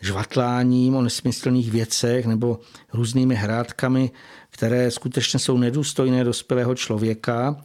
žvatláním 0.00 0.94
o 0.94 1.02
nesmyslných 1.02 1.70
věcech 1.70 2.26
nebo 2.26 2.60
různými 2.92 3.34
hrádkami, 3.34 4.10
které 4.50 4.90
skutečně 4.90 5.38
jsou 5.38 5.58
nedůstojné 5.58 6.24
dospělého 6.24 6.74
člověka. 6.74 7.64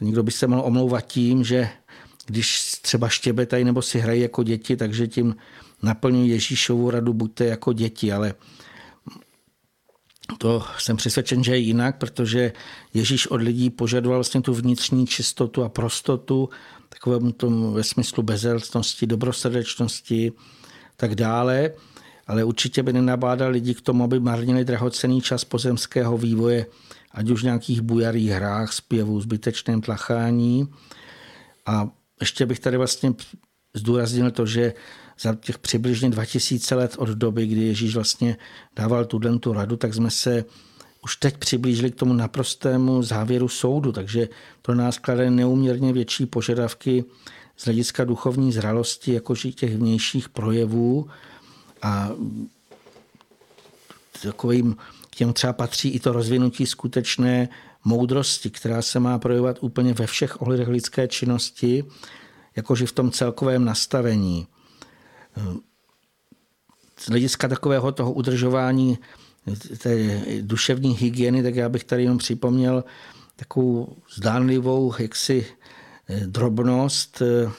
Někdo 0.00 0.22
by 0.22 0.30
se 0.30 0.46
mohl 0.46 0.62
omlouvat 0.64 1.06
tím, 1.06 1.44
že 1.44 1.68
když 2.26 2.72
třeba 2.82 3.08
štěbetají 3.08 3.64
nebo 3.64 3.82
si 3.82 3.98
hrají 3.98 4.22
jako 4.22 4.42
děti, 4.42 4.76
takže 4.76 5.06
tím 5.06 5.36
naplňují 5.82 6.30
Ježíšovu 6.30 6.90
radu, 6.90 7.12
buďte 7.12 7.44
jako 7.44 7.72
děti, 7.72 8.12
ale 8.12 8.34
to 10.38 10.64
jsem 10.78 10.96
přesvědčen, 10.96 11.44
že 11.44 11.52
je 11.52 11.58
jinak, 11.58 11.98
protože 11.98 12.52
Ježíš 12.94 13.26
od 13.26 13.42
lidí 13.42 13.70
požadoval 13.70 14.18
vlastně 14.18 14.42
tu 14.42 14.54
vnitřní 14.54 15.06
čistotu 15.06 15.64
a 15.64 15.68
prostotu, 15.68 16.48
takovému 16.92 17.32
tomu 17.32 17.72
ve 17.72 17.84
smyslu 17.84 18.22
bezelstnosti, 18.22 19.06
dobrosrdečnosti, 19.06 20.32
tak 20.96 21.14
dále, 21.14 21.70
ale 22.26 22.44
určitě 22.44 22.82
by 22.82 22.92
nenabádal 22.92 23.50
lidi 23.50 23.74
k 23.74 23.80
tomu, 23.80 24.04
aby 24.04 24.20
marnili 24.20 24.64
drahocený 24.64 25.20
čas 25.20 25.44
pozemského 25.44 26.18
vývoje, 26.18 26.66
ať 27.12 27.30
už 27.30 27.40
v 27.40 27.44
nějakých 27.44 27.80
bujarých 27.80 28.30
hrách, 28.30 28.72
zpěvů, 28.72 29.20
zbytečném 29.20 29.80
tlachání. 29.80 30.68
A 31.66 31.88
ještě 32.20 32.46
bych 32.46 32.60
tady 32.60 32.76
vlastně 32.76 33.14
zdůraznil 33.74 34.30
to, 34.30 34.46
že 34.46 34.72
za 35.20 35.34
těch 35.34 35.58
přibližně 35.58 36.10
2000 36.10 36.74
let 36.74 36.94
od 36.98 37.08
doby, 37.08 37.46
kdy 37.46 37.60
Ježíš 37.60 37.94
vlastně 37.94 38.36
dával 38.76 39.04
tuhle 39.04 39.38
tu 39.38 39.52
radu, 39.52 39.76
tak 39.76 39.94
jsme 39.94 40.10
se 40.10 40.44
už 41.04 41.16
teď 41.16 41.36
přiblížili 41.36 41.90
k 41.90 41.94
tomu 41.94 42.12
naprostému 42.14 43.02
závěru 43.02 43.48
soudu, 43.48 43.92
takže 43.92 44.28
to 44.62 44.74
nás 44.74 44.98
klade 44.98 45.30
neuměrně 45.30 45.92
větší 45.92 46.26
požadavky 46.26 47.04
z 47.56 47.64
hlediska 47.64 48.04
duchovní 48.04 48.52
zralosti, 48.52 49.12
jakož 49.12 49.46
těch 49.54 49.76
vnějších 49.76 50.28
projevů 50.28 51.10
a 51.82 52.10
takovým 54.22 54.76
k 55.10 55.16
těm 55.16 55.32
třeba 55.32 55.52
patří 55.52 55.88
i 55.88 56.00
to 56.00 56.12
rozvinutí 56.12 56.66
skutečné 56.66 57.48
moudrosti, 57.84 58.50
která 58.50 58.82
se 58.82 59.00
má 59.00 59.18
projevovat 59.18 59.58
úplně 59.60 59.94
ve 59.94 60.06
všech 60.06 60.42
ohledech 60.42 60.68
lidské 60.68 61.08
činnosti, 61.08 61.84
jakože 62.56 62.86
v 62.86 62.92
tom 62.92 63.10
celkovém 63.10 63.64
nastavení. 63.64 64.46
Z 66.98 67.08
hlediska 67.08 67.48
takového 67.48 67.92
toho 67.92 68.12
udržování 68.12 68.98
té 69.78 70.20
duševní 70.40 70.96
hygieny, 70.96 71.42
tak 71.42 71.54
já 71.54 71.68
bych 71.68 71.84
tady 71.84 72.02
jenom 72.02 72.18
připomněl 72.18 72.84
takovou 73.36 73.96
zdánlivou 74.14 74.94
jaksi 74.98 75.46
eh, 76.08 76.26
drobnost, 76.26 77.22
eh, 77.22 77.50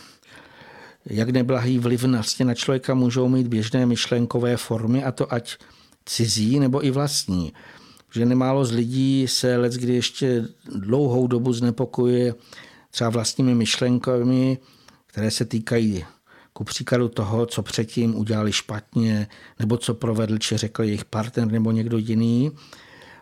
jak 1.05 1.29
neblahý 1.29 1.79
vliv 1.79 2.03
vlastně 2.03 2.45
na 2.45 2.53
člověka 2.53 2.93
můžou 2.93 3.27
mít 3.29 3.47
běžné 3.47 3.85
myšlenkové 3.85 4.57
formy, 4.57 5.03
a 5.03 5.11
to 5.11 5.33
ať 5.33 5.57
cizí 6.05 6.59
nebo 6.59 6.85
i 6.85 6.91
vlastní. 6.91 7.53
Že 8.11 8.25
nemálo 8.25 8.65
z 8.65 8.71
lidí 8.71 9.27
se 9.27 9.57
let, 9.57 9.73
kdy 9.73 9.93
ještě 9.93 10.47
dlouhou 10.75 11.27
dobu 11.27 11.53
znepokojuje 11.53 12.35
třeba 12.91 13.09
vlastními 13.09 13.55
myšlenkami, 13.55 14.57
které 15.07 15.31
se 15.31 15.45
týkají 15.45 16.05
ku 16.53 16.63
příkladu 16.63 17.07
toho, 17.07 17.45
co 17.45 17.63
předtím 17.63 18.15
udělali 18.15 18.51
špatně, 18.51 19.27
nebo 19.59 19.77
co 19.77 19.93
provedl, 19.93 20.37
či 20.37 20.57
řekl 20.57 20.83
jejich 20.83 21.05
partner 21.05 21.47
nebo 21.47 21.71
někdo 21.71 21.97
jiný. 21.97 22.51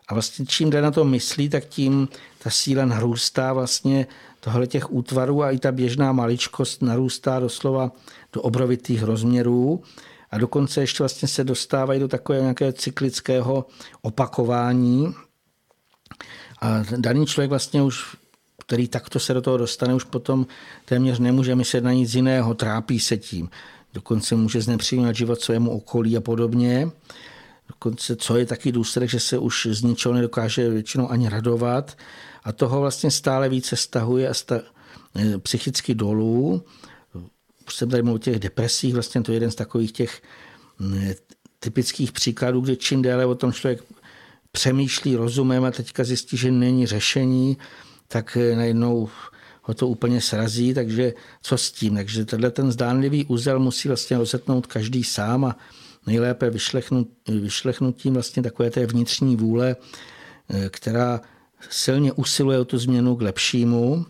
A 0.08 0.14
vlastně 0.14 0.46
čím 0.46 0.70
jde 0.70 0.82
na 0.82 0.92
to 0.92 1.04
myslí, 1.04 1.50
tak 1.50 1.66
tím 1.66 2.08
ta 2.44 2.50
síla 2.50 2.86
narůstá 2.86 3.54
vlastně 3.54 4.08
tohle 4.40 4.68
těch 4.68 4.94
útvarů 4.94 5.44
a 5.44 5.52
i 5.52 5.60
ta 5.60 5.72
běžná 5.72 6.12
maličkost 6.12 6.82
narůstá 6.82 7.40
doslova 7.40 7.92
do 8.34 8.42
obrovitých 8.42 9.04
rozměrů 9.04 9.84
a 10.32 10.38
dokonce 10.38 10.82
ještě 10.82 11.04
vlastně 11.04 11.28
se 11.28 11.44
dostávají 11.44 12.00
do 12.00 12.08
takového 12.08 12.44
nějakého 12.44 12.72
cyklického 12.72 13.66
opakování. 14.02 15.14
A 16.62 16.84
daný 16.98 17.26
člověk 17.26 17.50
vlastně 17.50 17.84
už 17.84 18.16
který 18.72 18.88
takto 18.88 19.20
se 19.20 19.34
do 19.34 19.42
toho 19.42 19.58
dostane, 19.58 19.96
už 19.96 20.04
potom 20.04 20.48
téměř 20.86 21.20
nemůže 21.20 21.56
myslet 21.56 21.84
na 21.84 21.94
nic 21.94 22.16
jiného, 22.16 22.54
trápí 22.54 23.00
se 23.00 23.18
tím. 23.18 23.50
dokonce 23.94 24.36
může 24.36 24.62
znepříjemňovat 24.62 25.16
život 25.16 25.42
svému 25.42 25.72
okolí 25.72 26.18
a 26.18 26.22
podobně. 26.22 26.92
Dokonce, 27.68 28.16
co 28.16 28.38
je 28.38 28.46
taky 28.46 28.72
důsledek, 28.72 29.10
že 29.10 29.20
se 29.20 29.38
už 29.38 29.68
z 29.72 29.84
ničeho 29.84 30.14
nedokáže 30.14 30.70
většinou 30.70 31.12
ani 31.12 31.30
radovat 31.30 31.98
a 32.44 32.52
toho 32.52 32.80
vlastně 32.80 33.12
stále 33.12 33.50
více 33.50 33.76
stahuje 33.76 34.30
a 34.30 34.34
sta, 34.34 34.62
eh, 35.16 35.38
psychicky 35.38 35.96
dolů. 35.96 36.64
Už 37.68 37.76
jsem 37.76 37.90
tady 37.90 38.04
mluvil 38.04 38.16
o 38.16 38.20
těch 38.20 38.40
depresích, 38.40 38.94
vlastně 38.94 39.22
to 39.22 39.32
je 39.32 39.36
jeden 39.36 39.52
z 39.52 39.56
takových 39.56 39.92
těch 39.92 40.22
mm, 40.80 41.12
typických 41.60 42.12
příkladů, 42.12 42.62
kde 42.62 42.76
čím 42.76 43.02
déle 43.02 43.26
o 43.26 43.36
tom 43.36 43.54
člověk 43.54 43.84
přemýšlí 44.52 45.16
rozumem 45.16 45.66
a 45.66 45.72
teďka 45.72 46.04
zjistí, 46.04 46.38
že 46.38 46.52
není 46.52 46.86
řešení, 46.86 47.58
tak 48.12 48.38
eh, 48.38 48.56
najednou 48.56 49.10
ho 49.62 49.74
to 49.74 49.88
úplně 49.88 50.22
srazí, 50.22 50.74
takže 50.74 51.14
co 51.42 51.58
s 51.58 51.72
tím? 51.72 51.96
Takže 51.96 52.26
tenhle 52.26 52.52
ten 52.52 52.72
zdánlivý 52.72 53.26
úzel 53.26 53.60
musí 53.60 53.88
vlastně 53.88 54.18
rozetnout 54.18 54.68
každý 54.68 55.04
sám 55.04 55.46
a 55.46 55.58
nejlépe 56.08 56.50
vyšlechnut, 56.50 57.08
vyšlechnutím 57.28 58.14
vlastně 58.14 58.44
takové 58.44 58.72
té 58.72 58.86
vnitřní 58.86 59.36
vůle, 59.36 59.76
eh, 60.50 60.70
která 60.70 61.22
silně 61.70 62.14
usiluje 62.14 62.60
o 62.60 62.66
tu 62.66 62.78
změnu 62.78 63.16
k 63.16 63.22
lepšímu. 63.22 64.06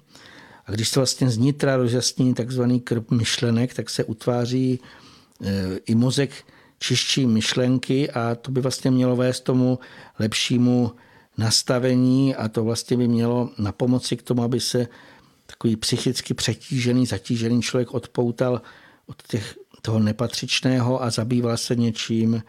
A 0.65 0.71
když 0.71 0.89
se 0.89 0.99
vlastně 0.99 1.29
znitra 1.29 1.77
rozjasní 1.77 2.33
takzvaný 2.33 2.79
krb 2.79 3.11
myšlenek, 3.11 3.73
tak 3.73 3.89
se 3.89 4.03
utváří 4.03 4.79
eh, 5.43 5.79
i 5.85 5.95
mozek 5.95 6.31
čistší 6.79 7.25
myšlenky 7.25 8.11
a 8.11 8.35
to 8.35 8.51
by 8.51 8.61
vlastně 8.61 8.91
mělo 8.91 9.15
vést 9.15 9.39
tomu 9.39 9.79
lepšímu 10.19 10.91
nastavení 11.41 12.35
a 12.35 12.47
to 12.47 12.63
vlastně 12.63 12.97
by 12.97 13.07
mělo 13.07 13.49
na 13.57 13.71
pomoci 13.71 14.17
k 14.17 14.21
tomu, 14.21 14.43
aby 14.43 14.59
se 14.59 14.87
takový 15.45 15.75
psychicky 15.75 16.33
přetížený, 16.33 17.05
zatížený 17.05 17.61
člověk 17.61 17.93
odpoutal 17.93 18.61
od 19.07 19.23
těch, 19.27 19.55
toho 19.81 19.99
nepatřičného 19.99 21.03
a 21.03 21.09
zabýval 21.09 21.57
se 21.57 21.75
něčím 21.75 22.43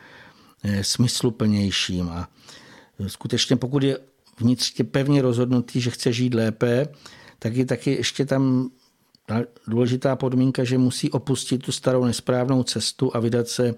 eh, 0.62 0.84
smysluplnějším. 0.84 2.08
A 2.08 2.28
skutečně 3.06 3.56
pokud 3.56 3.82
je 3.82 3.98
vnitřně 4.40 4.84
pevně 4.84 5.22
rozhodnutý, 5.22 5.80
že 5.80 5.90
chce 5.90 6.12
žít 6.12 6.34
lépe, 6.34 6.88
tak 7.38 7.56
je 7.56 7.66
taky 7.66 7.90
ještě 7.90 8.26
tam 8.26 8.70
důležitá 9.66 10.16
podmínka, 10.16 10.64
že 10.64 10.78
musí 10.78 11.10
opustit 11.10 11.62
tu 11.62 11.72
starou 11.72 12.04
nesprávnou 12.04 12.62
cestu 12.62 13.16
a 13.16 13.20
vydat 13.20 13.48
se 13.48 13.74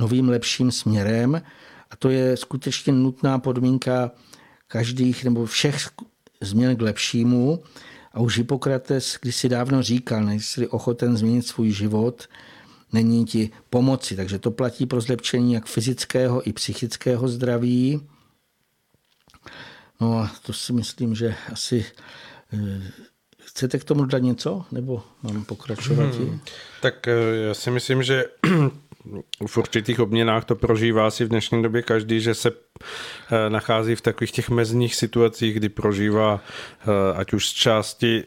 novým 0.00 0.28
lepším 0.28 0.72
směrem. 0.72 1.42
A 1.90 1.96
to 1.96 2.10
je 2.10 2.36
skutečně 2.36 2.92
nutná 2.92 3.38
podmínka 3.38 4.10
každých 4.72 5.24
nebo 5.24 5.46
všech 5.46 5.88
změn 6.40 6.76
k 6.76 6.82
lepšímu. 6.82 7.62
A 8.12 8.20
už 8.20 8.38
Hippokrates 8.38 9.18
si 9.30 9.48
dávno 9.48 9.82
říkal, 9.82 10.24
nejsi 10.24 10.68
ochoten 10.68 11.16
změnit 11.16 11.46
svůj 11.46 11.70
život, 11.70 12.28
není 12.92 13.24
ti 13.24 13.50
pomoci. 13.70 14.16
Takže 14.16 14.38
to 14.38 14.50
platí 14.50 14.86
pro 14.86 15.00
zlepšení 15.00 15.52
jak 15.52 15.66
fyzického 15.66 16.48
i 16.48 16.52
psychického 16.52 17.28
zdraví. 17.28 18.08
No 20.00 20.18
a 20.18 20.32
to 20.42 20.52
si 20.52 20.72
myslím, 20.72 21.14
že 21.14 21.34
asi 21.52 21.84
eh, 22.52 22.92
Chcete 23.52 23.78
k 23.78 23.84
tomu 23.84 24.04
dát 24.04 24.18
něco, 24.18 24.64
nebo 24.72 25.02
mám 25.22 25.44
pokračovat? 25.44 26.14
Hmm. 26.14 26.40
Tak 26.82 27.08
eh, 27.08 27.12
já 27.46 27.54
si 27.54 27.70
myslím, 27.70 28.02
že 28.02 28.24
v 29.46 29.56
určitých 29.56 30.00
obměnách 30.00 30.44
to 30.44 30.56
prožívá 30.56 31.10
si 31.10 31.24
v 31.24 31.28
dnešní 31.28 31.62
době 31.62 31.82
každý, 31.82 32.20
že 32.20 32.34
se 32.34 32.50
nachází 33.48 33.94
v 33.94 34.00
takových 34.00 34.32
těch 34.32 34.50
mezních 34.50 34.94
situacích, 34.94 35.54
kdy 35.54 35.68
prožívá 35.68 36.40
ať 37.16 37.32
už 37.32 37.48
z 37.48 37.52
části 37.52 38.24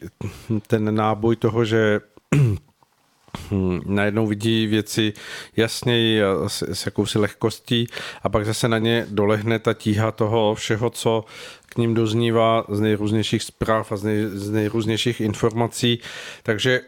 ten 0.66 0.94
náboj 0.94 1.36
toho, 1.36 1.64
že 1.64 2.00
najednou 3.86 4.26
vidí 4.26 4.66
věci 4.66 5.12
jasněji 5.56 6.24
a 6.24 6.48
s, 6.48 6.62
s 6.62 6.86
jakousi 6.86 7.18
lehkostí 7.18 7.86
a 8.22 8.28
pak 8.28 8.46
zase 8.46 8.68
na 8.68 8.78
ně 8.78 9.06
dolehne 9.10 9.58
ta 9.58 9.74
tíha 9.74 10.10
toho 10.12 10.54
všeho, 10.54 10.90
co 10.90 11.24
k 11.66 11.78
ním 11.78 11.94
doznívá 11.94 12.64
z 12.68 12.80
nejrůznějších 12.80 13.42
zpráv 13.42 13.92
a 13.92 13.96
z, 13.96 14.04
nej, 14.04 14.26
z 14.26 14.50
nejrůznějších 14.50 15.20
informací. 15.20 16.00
Takže 16.42 16.80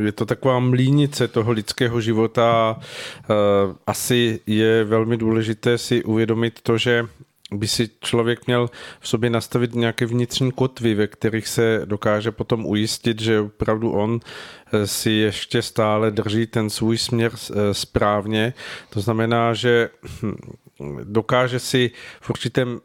je 0.00 0.12
to 0.12 0.26
taková 0.26 0.58
mlínice 0.58 1.28
toho 1.28 1.52
lidského 1.52 2.00
života. 2.00 2.76
Asi 3.86 4.40
je 4.46 4.84
velmi 4.84 5.16
důležité 5.16 5.78
si 5.78 6.04
uvědomit 6.04 6.60
to, 6.62 6.78
že 6.78 7.06
by 7.56 7.68
si 7.68 7.90
člověk 8.00 8.46
měl 8.46 8.70
v 9.00 9.08
sobě 9.08 9.30
nastavit 9.30 9.74
nějaké 9.74 10.06
vnitřní 10.06 10.52
kotvy, 10.52 10.94
ve 10.94 11.06
kterých 11.06 11.48
se 11.48 11.82
dokáže 11.84 12.30
potom 12.30 12.66
ujistit, 12.66 13.20
že 13.20 13.40
opravdu 13.40 13.92
on 13.92 14.20
eh, 14.72 14.86
si 14.86 15.10
ještě 15.10 15.62
stále 15.62 16.10
drží 16.10 16.46
ten 16.46 16.70
svůj 16.70 16.98
směr 16.98 17.32
eh, 17.34 17.74
správně. 17.74 18.54
To 18.90 19.00
znamená, 19.00 19.54
že 19.54 19.88
hm, 20.22 20.36
dokáže 21.04 21.58
si 21.58 21.90
v 22.20 22.30
určitém 22.30 22.80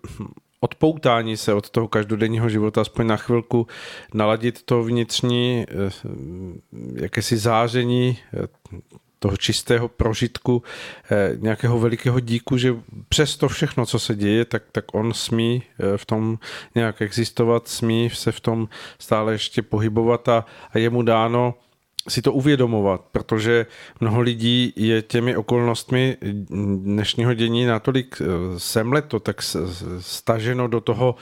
odpoutání 0.59 1.37
se 1.37 1.53
od 1.53 1.69
toho 1.69 1.87
každodenního 1.87 2.49
života, 2.49 2.81
aspoň 2.81 3.07
na 3.07 3.17
chvilku 3.17 3.67
naladit 4.13 4.63
to 4.63 4.83
vnitřní 4.83 5.65
eh, 5.69 5.91
jakési 6.93 7.37
záření 7.37 8.17
eh, 8.33 8.47
toho 9.19 9.37
čistého 9.37 9.87
prožitku, 9.87 10.63
eh, 11.11 11.31
nějakého 11.37 11.79
velikého 11.79 12.19
díku, 12.19 12.57
že 12.57 12.75
přes 13.09 13.37
to 13.37 13.49
všechno, 13.49 13.85
co 13.85 13.99
se 13.99 14.15
děje, 14.15 14.45
tak, 14.45 14.63
tak 14.71 14.85
on 14.93 15.13
smí 15.13 15.63
v 15.97 16.05
tom 16.05 16.37
nějak 16.75 17.01
existovat, 17.01 17.67
smí 17.67 18.09
se 18.09 18.31
v 18.31 18.39
tom 18.39 18.67
stále 18.99 19.31
ještě 19.31 19.61
pohybovat 19.61 20.29
a, 20.29 20.45
a 20.73 20.77
je 20.77 20.89
mu 20.89 21.01
dáno 21.01 21.53
si 22.09 22.21
to 22.21 22.33
uvědomovat, 22.33 23.01
protože 23.11 23.65
mnoho 23.99 24.21
lidí 24.21 24.73
je 24.75 25.01
těmi 25.01 25.35
okolnostmi 25.35 26.17
dnešního 26.83 27.33
dění 27.33 27.65
natolik 27.65 28.21
eh, 28.21 28.25
semleto, 28.59 29.19
tak 29.19 29.41
staženo 29.99 30.67
do 30.67 30.81
toho, 30.81 31.15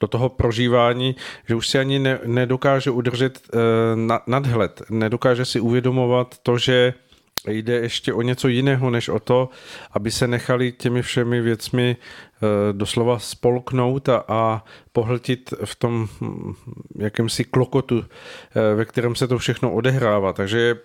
do 0.00 0.06
toho 0.08 0.28
prožívání, 0.28 1.16
že 1.48 1.54
už 1.54 1.68
si 1.68 1.78
ani 1.78 1.98
ne, 1.98 2.18
nedokáže 2.26 2.90
udržet 2.90 3.40
eh, 3.54 3.58
nadhled, 4.26 4.82
nedokáže 4.90 5.44
si 5.44 5.60
uvědomovat 5.60 6.38
to, 6.42 6.58
že 6.58 6.94
jde 7.46 7.74
ještě 7.74 8.12
o 8.12 8.22
něco 8.22 8.48
jiného, 8.48 8.90
než 8.90 9.08
o 9.08 9.20
to, 9.20 9.48
aby 9.92 10.10
se 10.10 10.26
nechali 10.26 10.72
těmi 10.72 11.02
všemi 11.02 11.40
věcmi 11.40 11.96
doslova 12.72 13.18
spolknout 13.18 14.08
a, 14.08 14.24
a 14.28 14.64
pohltit 14.92 15.54
v 15.64 15.74
tom 15.74 16.08
hm, 16.20 16.54
jakémsi 16.98 17.44
klokotu, 17.44 18.04
eh, 18.04 18.74
ve 18.74 18.84
kterém 18.84 19.14
se 19.14 19.28
to 19.28 19.38
všechno 19.38 19.72
odehrává. 19.72 20.32
Takže 20.32 20.58
je 20.58 20.76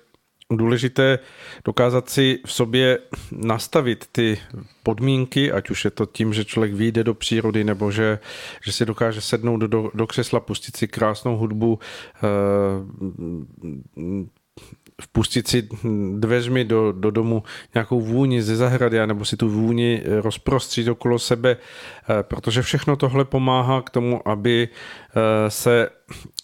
důležité 0.53 1.19
dokázat 1.65 2.10
si 2.10 2.40
v 2.45 2.52
sobě 2.53 2.99
nastavit 3.32 4.06
ty 4.11 4.40
podmínky, 4.84 5.52
ať 5.52 5.69
už 5.69 5.86
je 5.86 5.91
to 5.91 6.06
tím, 6.06 6.34
že 6.34 6.45
člověk 6.45 6.73
vyjde 6.73 7.03
do 7.03 7.14
přírody, 7.14 7.64
nebo 7.64 7.91
že, 7.91 8.19
že 8.65 8.72
si 8.72 8.86
dokáže 8.86 9.22
sednout 9.22 9.57
do, 9.57 9.91
do 9.94 10.07
křesla, 10.07 10.40
pustit 10.40 10.76
si 10.76 10.88
krásnou 10.88 11.38
hudbu, 11.38 11.80
eh, 12.23 12.27
vpustit 15.02 15.48
si 15.48 15.70
dveřmi 16.16 16.66
do, 16.66 16.92
do 16.92 17.12
domu 17.12 17.44
nějakou 17.74 18.02
vůni 18.02 18.42
ze 18.42 18.56
zahrady, 18.56 19.08
nebo 19.08 19.26
si 19.26 19.38
tu 19.38 19.50
vůni 19.50 20.02
eh, 20.06 20.22
rozprostřít 20.22 20.88
okolo 20.88 21.20
sebe, 21.20 21.58
eh, 21.58 22.24
protože 22.24 22.62
všechno 22.62 22.96
tohle 22.96 23.26
pomáhá 23.26 23.82
k 23.82 23.90
tomu, 23.90 24.28
aby 24.28 24.70
eh, 24.70 25.50
se 25.50 25.90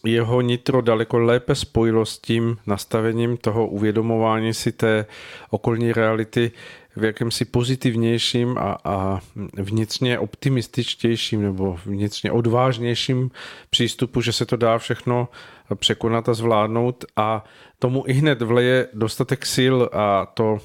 jeho 0.06 0.41
nitro 0.41 0.82
daleko 0.82 1.19
lépe 1.19 1.56
spojilo 1.56 2.06
s 2.06 2.19
tím 2.19 2.57
nastavením 2.68 3.38
toho 3.38 3.68
uvědomování 3.68 4.53
si 4.53 4.72
té 4.72 5.06
okolní 5.49 5.94
reality 5.94 6.52
v 6.95 7.03
jakémsi 7.03 7.45
pozitivnějším 7.45 8.57
a, 8.57 8.78
a 8.84 9.19
vnitřně 9.53 10.19
optimističtějším 10.19 11.41
nebo 11.41 11.80
vnitřně 11.86 12.32
odvážnějším 12.32 13.32
přístupu, 13.69 14.22
že 14.22 14.34
se 14.34 14.45
to 14.45 14.56
dá 14.56 14.78
všechno 14.78 15.28
překonat 15.76 16.30
a 16.30 16.34
zvládnout 16.34 17.06
a 17.15 17.43
tomu 17.80 18.03
i 18.07 18.14
hned 18.14 18.41
vleje 18.41 18.88
dostatek 18.93 19.45
sil 19.56 19.76
a 19.93 20.26
to 20.26 20.57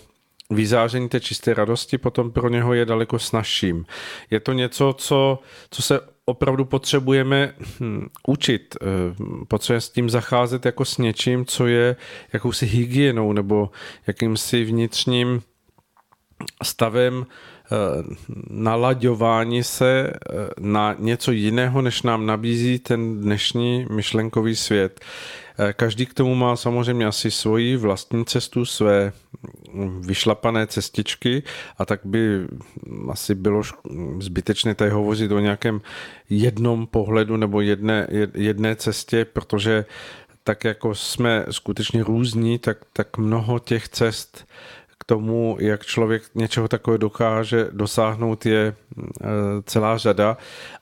vyzáření 0.50 1.08
té 1.08 1.20
čisté 1.20 1.54
radosti 1.54 1.98
potom 1.98 2.30
pro 2.30 2.48
něho 2.48 2.74
je 2.74 2.84
daleko 2.84 3.18
snažším. 3.18 3.86
Je 4.30 4.40
to 4.40 4.52
něco, 4.52 4.94
co, 4.98 5.38
co 5.70 5.82
se 5.82 6.00
opravdu 6.24 6.64
potřebujeme 6.64 7.54
hm, 7.80 8.06
učit, 8.26 8.76
eh, 8.82 8.86
potřebujeme 9.48 9.80
s 9.80 9.90
tím 9.90 10.10
zacházet 10.10 10.66
jako 10.66 10.84
s 10.84 10.98
něčím, 10.98 11.44
co 11.44 11.66
je 11.66 11.96
jakousi 12.32 12.66
hygienou 12.66 13.32
nebo 13.32 13.70
jakýmsi 14.06 14.64
vnitřním 14.64 15.42
stavem 16.62 17.26
eh, 17.72 18.14
nalaďování 18.50 19.62
se 19.62 20.10
eh, 20.10 20.32
na 20.60 20.96
něco 20.98 21.32
jiného, 21.32 21.82
než 21.82 22.02
nám 22.02 22.26
nabízí 22.26 22.78
ten 22.78 23.20
dnešní 23.20 23.86
myšlenkový 23.90 24.56
svět. 24.56 25.00
Eh, 25.58 25.72
každý 25.72 26.06
k 26.06 26.14
tomu 26.14 26.34
má 26.34 26.56
samozřejmě 26.56 27.06
asi 27.06 27.30
svoji 27.30 27.76
vlastní 27.76 28.24
cestu, 28.24 28.64
své 28.64 29.12
vyšlapané 30.00 30.66
cestičky 30.66 31.42
a 31.78 31.84
tak 31.84 32.00
by 32.04 32.46
asi 33.10 33.34
bylo 33.34 33.62
zbytečné 34.18 34.74
tady 34.74 34.90
hovořit 34.90 35.32
o 35.32 35.38
nějakém 35.38 35.80
jednom 36.30 36.86
pohledu 36.86 37.36
nebo 37.36 37.60
jedné, 37.60 38.06
jedné 38.34 38.76
cestě, 38.76 39.24
protože 39.24 39.84
tak 40.44 40.64
jako 40.64 40.94
jsme 40.94 41.44
skutečně 41.50 42.04
různí, 42.04 42.58
tak, 42.58 42.78
tak 42.92 43.18
mnoho 43.18 43.58
těch 43.58 43.88
cest 43.88 44.46
tomu, 45.06 45.56
jak 45.60 45.86
člověk 45.86 46.22
něčeho 46.34 46.68
takového 46.68 46.98
dokáže 46.98 47.68
dosáhnout, 47.72 48.46
je 48.46 48.74
celá 49.64 49.98
řada. 49.98 50.36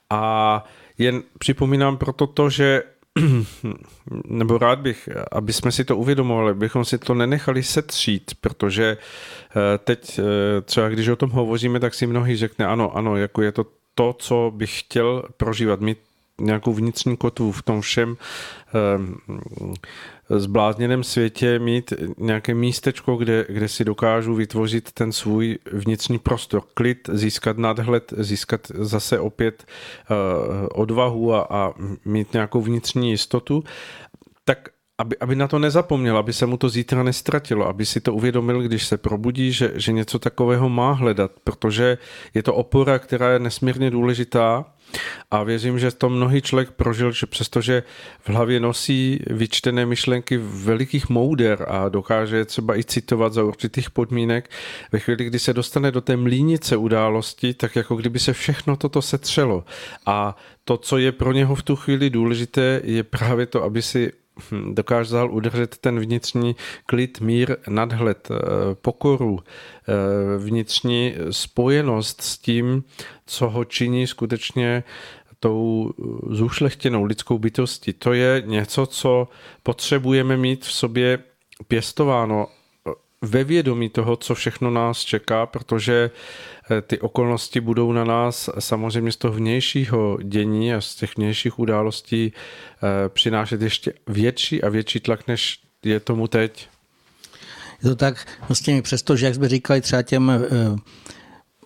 A 0.09 0.63
jen 0.97 1.23
připomínám 1.39 1.97
proto 1.97 2.27
to, 2.27 2.49
že 2.49 2.83
nebo 4.25 4.57
rád 4.57 4.79
bych, 4.79 5.09
aby 5.31 5.53
jsme 5.53 5.71
si 5.71 5.85
to 5.85 5.97
uvědomovali, 5.97 6.53
bychom 6.53 6.85
si 6.85 6.97
to 6.97 7.13
nenechali 7.13 7.63
setřít, 7.63 8.31
protože 8.41 8.97
eh, 8.97 9.77
teď 9.77 10.19
eh, 10.19 10.61
třeba 10.61 10.89
když 10.89 11.07
o 11.07 11.15
tom 11.15 11.29
hovoříme, 11.29 11.79
tak 11.79 11.93
si 11.93 12.07
mnohý 12.07 12.35
řekne, 12.35 12.65
ano, 12.65 12.97
ano, 12.97 13.17
jako 13.17 13.41
je 13.41 13.51
to 13.51 13.65
to, 13.95 14.15
co 14.19 14.51
bych 14.55 14.79
chtěl 14.79 15.23
prožívat, 15.37 15.79
mít 15.79 15.97
nějakou 16.41 16.73
vnitřní 16.73 17.17
kotvu 17.17 17.51
v 17.51 17.61
tom 17.61 17.81
všem 17.81 18.17
eh, 18.67 19.39
zblázněném 20.29 21.03
světě 21.03 21.59
mít 21.59 21.93
nějaké 22.17 22.53
místečko, 22.53 23.15
kde, 23.15 23.45
kde 23.49 23.67
si 23.67 23.85
dokážu 23.85 24.35
vytvořit 24.35 24.91
ten 24.91 25.11
svůj 25.11 25.57
vnitřní 25.71 26.19
prostor, 26.19 26.63
klid, 26.73 27.09
získat 27.13 27.57
nadhled, 27.57 28.13
získat 28.17 28.67
zase 28.73 29.19
opět 29.19 29.65
uh, 30.09 30.15
odvahu 30.73 31.33
a, 31.33 31.47
a 31.49 31.73
mít 32.05 32.33
nějakou 32.33 32.61
vnitřní 32.61 33.09
jistotu, 33.09 33.63
tak 34.45 34.69
aby, 34.97 35.17
aby 35.19 35.35
na 35.35 35.47
to 35.47 35.59
nezapomněl, 35.59 36.17
aby 36.17 36.33
se 36.33 36.45
mu 36.45 36.57
to 36.57 36.69
zítra 36.69 37.03
nestratilo, 37.03 37.67
aby 37.67 37.85
si 37.85 38.01
to 38.01 38.13
uvědomil, 38.13 38.61
když 38.61 38.85
se 38.85 38.97
probudí, 38.97 39.51
že, 39.51 39.71
že 39.75 39.91
něco 39.91 40.19
takového 40.19 40.69
má 40.69 40.91
hledat, 40.91 41.31
protože 41.43 41.97
je 42.33 42.43
to 42.43 42.53
opora, 42.53 42.99
která 42.99 43.29
je 43.29 43.39
nesmírně 43.39 43.91
důležitá 43.91 44.65
a 45.31 45.43
věřím, 45.43 45.79
že 45.79 45.91
to 45.91 46.09
mnohý 46.09 46.41
člověk 46.41 46.71
prožil, 46.71 47.11
že 47.11 47.25
přestože 47.25 47.83
v 48.19 48.29
hlavě 48.29 48.59
nosí 48.59 49.19
vyčtené 49.27 49.85
myšlenky 49.85 50.37
velikých 50.43 51.09
mouder 51.09 51.65
a 51.67 51.89
dokáže 51.89 52.37
je 52.37 52.45
třeba 52.45 52.77
i 52.77 52.83
citovat 52.83 53.33
za 53.33 53.43
určitých 53.43 53.89
podmínek, 53.89 54.49
ve 54.91 54.99
chvíli, 54.99 55.25
kdy 55.25 55.39
se 55.39 55.53
dostane 55.53 55.91
do 55.91 56.01
té 56.01 56.17
mlínice 56.17 56.77
události, 56.77 57.53
tak 57.53 57.75
jako 57.75 57.95
kdyby 57.95 58.19
se 58.19 58.33
všechno 58.33 58.75
toto 58.75 59.01
setřelo. 59.01 59.65
A 60.05 60.35
to, 60.63 60.77
co 60.77 60.97
je 60.97 61.11
pro 61.11 61.31
něho 61.31 61.55
v 61.55 61.63
tu 61.63 61.75
chvíli 61.75 62.09
důležité, 62.09 62.81
je 62.83 63.03
právě 63.03 63.45
to, 63.45 63.63
aby 63.63 63.81
si 63.81 64.11
dokázal 64.71 65.31
udržet 65.31 65.77
ten 65.77 65.99
vnitřní 65.99 66.55
klid, 66.85 67.21
mír, 67.21 67.57
nadhled, 67.67 68.27
eh, 68.31 68.35
pokoru, 68.75 69.39
eh, 69.39 70.37
vnitřní 70.37 71.13
spojenost 71.31 72.21
s 72.21 72.37
tím, 72.37 72.83
co 73.25 73.49
ho 73.49 73.65
činí 73.65 74.07
skutečně 74.07 74.83
tou 75.39 75.91
zúšlechtěnou 76.29 77.03
lidskou 77.03 77.37
bytostí. 77.37 77.93
To 77.93 78.13
je 78.13 78.43
něco, 78.45 78.85
co 78.85 79.27
potřebujeme 79.63 80.37
mít 80.37 80.65
v 80.65 80.71
sobě 80.71 81.19
pěstováno 81.67 82.47
ve 83.21 83.43
vědomí 83.43 83.89
toho, 83.89 84.15
co 84.15 84.35
všechno 84.35 84.71
nás 84.71 84.99
čeká, 84.99 85.45
protože 85.45 86.11
eh, 86.11 86.54
ty 86.87 86.99
okolnosti 86.99 87.59
budou 87.59 87.91
na 87.91 88.03
nás 88.03 88.49
samozřejmě 88.59 89.11
z 89.11 89.17
toho 89.17 89.33
vnějšího 89.33 90.17
dění 90.23 90.73
a 90.73 90.81
z 90.81 90.95
těch 90.95 91.17
vnějších 91.17 91.59
událostí 91.59 92.33
eh, 92.33 93.09
přinášet 93.09 93.61
ještě 93.61 93.93
větší 94.07 94.63
a 94.63 94.69
větší 94.69 94.99
tlak, 94.99 95.27
než 95.27 95.59
je 95.85 95.99
tomu 95.99 96.27
teď. 96.27 96.69
Je 97.83 97.89
to 97.89 97.95
tak, 97.95 98.27
vlastně 98.49 98.81
přesto, 98.81 99.15
že 99.15 99.25
jak 99.25 99.35
jsme 99.35 99.49
říkali 99.49 99.81
třeba 99.81 100.01
těm 100.01 100.29
eh, 100.29 100.75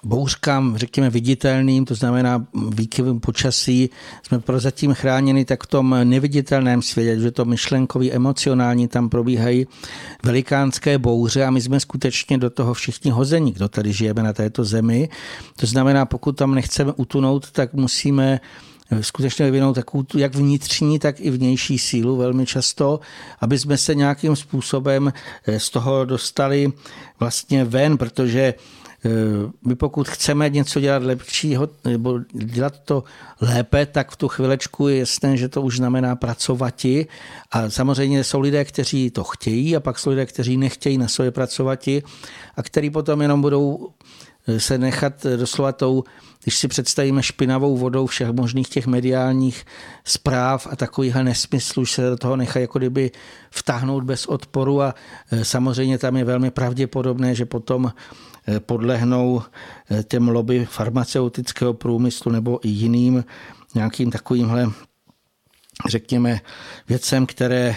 bouřkám, 0.04 0.78
řekněme, 0.78 1.10
viditelným, 1.10 1.86
to 1.86 1.96
znamená 1.96 2.46
výkyvům 2.70 3.20
počasí, 3.20 3.90
jsme 4.24 4.40
prozatím 4.40 4.94
chráněni 4.94 5.46
tak 5.46 5.64
v 5.64 5.68
tom 5.68 5.96
neviditelném 6.04 6.82
světě, 6.82 7.20
že 7.20 7.32
to 7.32 7.46
myšlenkový, 7.46 8.12
emocionální, 8.12 8.88
tam 8.88 9.10
probíhají 9.10 9.68
velikánské 10.24 10.98
bouře 10.98 11.46
a 11.46 11.52
my 11.52 11.62
jsme 11.62 11.80
skutečně 11.80 12.38
do 12.38 12.50
toho 12.50 12.74
všichni 12.74 13.12
hození, 13.12 13.52
kdo 13.52 13.70
tady 13.70 13.94
žijeme 13.94 14.24
na 14.24 14.34
této 14.34 14.64
zemi. 14.64 15.10
To 15.56 15.66
znamená, 15.66 16.06
pokud 16.06 16.32
tam 16.32 16.56
nechceme 16.56 16.94
utunout, 16.96 17.52
tak 17.52 17.74
musíme 17.74 18.40
skutečně 19.02 19.46
vyvinout 19.46 19.74
takovou 19.74 20.04
jak 20.18 20.36
vnitřní, 20.36 21.00
tak 21.00 21.16
i 21.20 21.30
vnější 21.30 21.80
sílu 21.80 22.18
velmi 22.18 22.46
často, 22.46 23.00
aby 23.42 23.60
jsme 23.60 23.78
se 23.78 23.96
nějakým 23.96 24.36
způsobem 24.36 25.14
z 25.58 25.70
toho 25.70 26.06
dostali 26.06 26.72
vlastně 27.20 27.66
ven, 27.66 27.98
protože 27.98 28.54
Eh, 28.54 28.79
my 29.66 29.76
pokud 29.76 30.10
chceme 30.10 30.50
něco 30.50 30.80
dělat 30.80 31.04
lepšího 31.04 31.70
nebo 31.86 32.20
dělat 32.34 32.80
to 32.80 33.04
lépe, 33.42 33.86
tak 33.86 34.12
v 34.12 34.16
tu 34.16 34.28
chvilečku 34.28 34.88
je 34.88 34.98
jasné, 34.98 35.38
že 35.38 35.50
to 35.50 35.62
už 35.62 35.78
znamená 35.78 36.16
pracovati. 36.16 37.08
A 37.52 37.70
samozřejmě 37.70 38.24
jsou 38.24 38.40
lidé, 38.40 38.66
kteří 38.66 39.10
to 39.10 39.24
chtějí 39.24 39.76
a 39.76 39.80
pak 39.80 40.00
jsou 40.00 40.10
lidé, 40.10 40.26
kteří 40.26 40.58
nechtějí 40.58 40.98
na 40.98 41.08
sobě 41.08 41.32
pracovati 41.32 42.04
a 42.56 42.64
který 42.64 42.90
potom 42.90 43.22
jenom 43.22 43.42
budou 43.42 43.90
eh, 43.90 44.19
se 44.58 44.78
nechat 44.78 45.26
doslova 45.36 45.72
tou, 45.72 46.04
když 46.44 46.58
si 46.58 46.68
představíme 46.68 47.24
špinavou 47.24 47.78
vodou 47.78 48.06
všech 48.06 48.30
možných 48.30 48.70
těch 48.70 48.88
mediálních 48.88 49.66
zpráv 50.06 50.68
a 50.72 50.76
takovýchhle 50.76 51.24
nesmyslů, 51.24 51.86
že 51.86 51.94
se 51.94 52.10
do 52.10 52.18
toho 52.18 52.36
nechají 52.36 52.64
jako 52.64 52.80
kdyby 52.80 53.12
vtáhnout 53.52 54.04
bez 54.04 54.26
odporu 54.26 54.82
a 54.82 54.96
eh, 55.32 55.46
samozřejmě 55.46 55.98
tam 55.98 56.18
je 56.18 56.24
velmi 56.24 56.52
pravděpodobné, 56.52 57.36
že 57.36 57.46
potom 57.46 57.92
Eh, 58.50 58.60
podlehnou 58.60 59.42
eh, 59.92 60.04
těm 60.04 60.28
lobby 60.28 60.66
farmaceutického 60.66 61.74
průmyslu 61.74 62.32
nebo 62.32 62.60
i 62.64 62.70
jiným 62.70 63.24
nějakým 63.76 64.12
takovýmhle 64.12 64.68
řekněme, 65.88 66.40
věcem, 66.90 67.26
které 67.26 67.76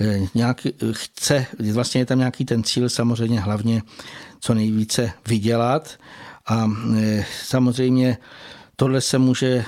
eh, 0.00 0.20
nějak 0.34 0.66
chce, 0.92 1.46
vlastně 1.72 2.00
je 2.00 2.06
tam 2.06 2.18
nějaký 2.18 2.44
ten 2.44 2.62
cíl 2.62 2.88
samozřejmě 2.88 3.40
hlavně 3.40 3.82
co 4.44 4.54
nejvíce 4.54 5.12
vydělat. 5.28 5.98
A 6.46 6.70
samozřejmě 7.44 8.18
tohle 8.76 9.00
se 9.00 9.18
může 9.18 9.64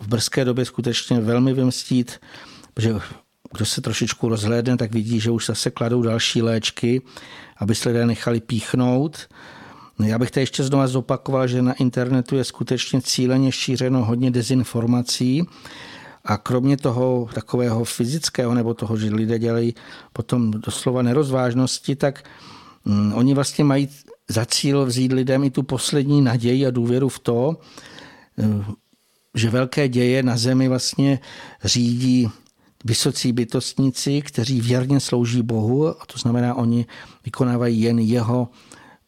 v 0.00 0.08
brzké 0.08 0.44
době 0.44 0.64
skutečně 0.64 1.20
velmi 1.20 1.52
vymstít, 1.54 2.20
protože 2.74 2.94
kdo 3.52 3.64
se 3.64 3.80
trošičku 3.80 4.28
rozhlédne, 4.28 4.76
tak 4.76 4.92
vidí, 4.92 5.20
že 5.20 5.30
už 5.30 5.46
zase 5.46 5.70
kladou 5.70 6.02
další 6.02 6.42
léčky, 6.42 7.02
aby 7.56 7.74
se 7.74 7.88
lidé 7.88 8.06
nechali 8.06 8.40
píchnout. 8.40 9.28
No, 9.98 10.06
já 10.06 10.18
bych 10.18 10.30
to 10.30 10.40
ještě 10.40 10.62
znovu 10.62 10.86
zopakoval, 10.86 11.48
že 11.48 11.62
na 11.62 11.72
internetu 11.72 12.36
je 12.36 12.44
skutečně 12.44 13.00
cíleně 13.00 13.52
šířeno 13.52 14.04
hodně 14.04 14.30
dezinformací. 14.30 15.42
A 16.24 16.36
kromě 16.36 16.76
toho 16.76 17.28
takového 17.34 17.84
fyzického 17.84 18.54
nebo 18.54 18.74
toho, 18.74 18.96
že 18.96 19.14
lidé 19.14 19.38
dělají 19.38 19.74
potom 20.12 20.50
doslova 20.50 21.02
nerozvážnosti, 21.02 21.96
tak 21.96 22.24
oni 23.14 23.34
vlastně 23.34 23.64
mají 23.64 23.88
za 24.28 24.44
cíl 24.44 24.86
vzít 24.86 25.12
lidem 25.12 25.44
i 25.44 25.50
tu 25.50 25.62
poslední 25.62 26.22
naději 26.22 26.66
a 26.66 26.70
důvěru 26.70 27.08
v 27.08 27.18
to, 27.18 27.56
eh, 28.38 28.64
že 29.34 29.50
velké 29.50 29.88
děje 29.88 30.22
na 30.22 30.36
zemi 30.36 30.68
vlastně 30.68 31.18
řídí 31.64 32.28
vysocí 32.84 33.32
bytostníci, 33.32 34.22
kteří 34.22 34.60
věrně 34.60 35.00
slouží 35.00 35.42
Bohu, 35.42 35.88
a 35.88 36.06
to 36.06 36.18
znamená, 36.18 36.54
oni 36.54 36.86
vykonávají 37.24 37.80
jen 37.80 37.98
jeho 37.98 38.48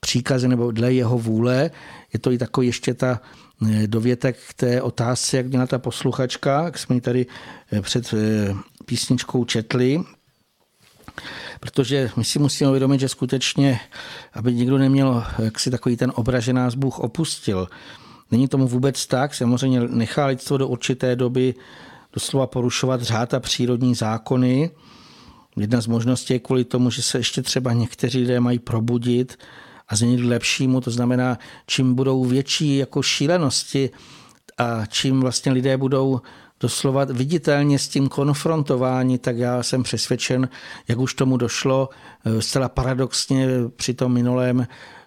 příkazy 0.01 0.49
nebo 0.49 0.71
dle 0.71 0.93
jeho 0.93 1.19
vůle. 1.19 1.71
Je 2.13 2.19
to 2.19 2.33
i 2.33 2.39
takový 2.39 2.67
ještě 2.67 2.95
ta 2.95 3.21
eh, 3.71 3.87
dovětek 3.87 4.39
k 4.49 4.55
té 4.55 4.83
otázce, 4.83 5.37
jak 5.37 5.47
měla 5.47 5.67
ta 5.67 5.79
posluchačka, 5.79 6.65
jak 6.65 6.79
jsme 6.79 6.95
ji 6.95 7.01
tady 7.01 7.27
eh, 7.73 7.83
před 7.83 8.15
písničkou 8.85 9.45
četli, 9.45 10.01
protože 11.61 12.11
my 12.17 12.25
si 12.25 12.39
musíme 12.39 12.71
uvědomit, 12.71 13.01
že 13.01 13.09
skutečně, 13.09 13.81
aby 14.33 14.55
nikdo 14.55 14.79
neměl 14.79 15.25
jaksi 15.39 15.71
takový 15.71 15.97
ten 15.97 16.13
obraz, 16.15 16.45
že 16.45 16.53
nás 16.53 16.75
Bůh 16.75 16.99
opustil. 16.99 17.69
Není 18.31 18.49
tomu 18.49 18.69
vůbec 18.69 19.07
tak, 19.07 19.35
samozřejmě 19.35 19.81
nechá 19.81 20.27
lidstvo 20.27 20.59
do 20.59 20.69
určité 20.69 21.17
doby 21.17 21.55
doslova 22.13 22.47
porušovat 22.47 23.03
řád 23.03 23.35
a 23.35 23.41
přírodní 23.41 23.95
zákony. 23.95 24.71
Jedna 25.57 25.81
z 25.81 25.87
možností 25.87 26.33
je 26.33 26.39
kvůli 26.39 26.65
tomu, 26.65 26.91
že 26.91 27.03
se 27.03 27.19
ještě 27.19 27.43
třeba 27.43 27.73
někteří 27.73 28.19
lidé 28.19 28.41
mají 28.41 28.59
probudit, 28.59 29.39
a 29.89 29.97
změnit 29.97 30.21
k 30.21 30.29
lepšímu. 30.29 30.81
To 30.81 30.91
znamená, 30.91 31.39
čím 31.67 31.95
budou 31.95 32.25
větší 32.25 32.77
jako 32.77 33.03
šílenosti 33.03 33.91
a 34.59 34.87
čím 34.87 35.21
vlastně 35.21 35.53
lidé 35.53 35.77
budou 35.77 36.21
doslova 36.61 37.05
viditelně 37.05 37.79
s 37.79 37.89
tím 37.89 38.09
konfrontováni, 38.09 39.19
tak 39.19 39.37
já 39.37 39.63
jsem 39.63 39.83
přesvědčen, 39.83 40.49
jak 40.89 40.99
už 40.99 41.15
tomu 41.15 41.37
došlo 41.37 41.89
eh, 42.25 42.43
zcela 42.43 42.69
paradoxně 42.69 43.49
při 43.77 43.95
tom 43.95 44.13
minulém 44.13 44.67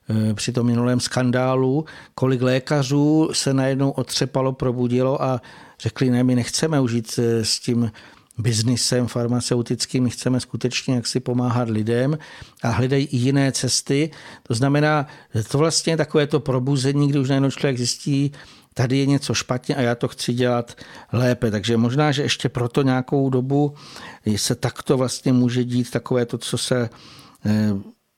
eh, 0.09 0.33
při 0.33 0.51
tom 0.51 0.67
minulém 0.67 0.99
skandálu, 0.99 1.85
kolik 2.15 2.41
lékařů 2.41 3.29
se 3.33 3.53
najednou 3.53 3.89
otřepalo, 3.89 4.53
probudilo 4.53 5.23
a 5.23 5.41
řekli, 5.79 6.09
ne, 6.09 6.23
my 6.23 6.35
nechceme 6.35 6.79
užít 6.79 7.19
eh, 7.19 7.45
s 7.45 7.59
tím 7.59 7.91
biznisem 8.37 9.07
farmaceutickým, 9.07 10.03
my 10.03 10.09
chceme 10.09 10.39
skutečně 10.39 10.95
jak 10.95 11.07
si 11.07 11.19
pomáhat 11.19 11.69
lidem 11.69 12.17
a 12.63 12.69
hledají 12.69 13.05
i 13.05 13.17
jiné 13.17 13.51
cesty. 13.51 14.11
To 14.43 14.53
znamená, 14.53 15.07
to 15.51 15.57
vlastně 15.57 15.93
je 15.93 15.97
takové 15.97 16.27
to 16.27 16.39
probuzení, 16.39 17.07
kdy 17.07 17.19
už 17.19 17.29
najednou 17.29 17.51
člověk 17.51 17.77
zjistí, 17.77 18.31
tady 18.73 18.97
je 18.97 19.05
něco 19.05 19.33
špatně 19.33 19.75
a 19.75 19.81
já 19.81 19.95
to 19.95 20.07
chci 20.07 20.33
dělat 20.33 20.75
lépe. 21.11 21.51
Takže 21.51 21.77
možná, 21.77 22.11
že 22.11 22.21
ještě 22.21 22.49
proto 22.49 22.81
nějakou 22.81 23.29
dobu 23.29 23.73
se 24.35 24.55
takto 24.55 24.97
vlastně 24.97 25.33
může 25.33 25.63
dít 25.63 25.91
takové 25.91 26.25
to, 26.25 26.37
co 26.37 26.57
se 26.57 26.89
eh, 27.45 27.73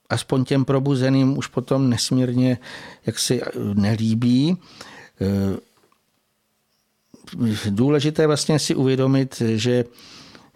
aspoň 0.10 0.46
těm 0.46 0.66
probuzeným 0.66 1.38
už 1.38 1.48
potom 1.48 1.90
nesmírně 1.90 2.58
jaksi 3.06 3.42
nelíbí. 3.74 4.58
Eh, 5.22 5.58
důležité 7.70 8.28
vlastně 8.28 8.60
si 8.60 8.76
uvědomit, 8.76 9.42
že 9.56 9.86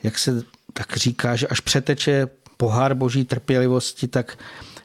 jak 0.04 0.20
se 0.20 0.44
tak 0.74 0.98
říká, 0.98 1.36
že 1.36 1.48
až 1.48 1.60
přeteče 1.60 2.28
pohár 2.58 2.94
boží 2.94 3.26
trpělivosti, 3.26 4.08
tak 4.08 4.38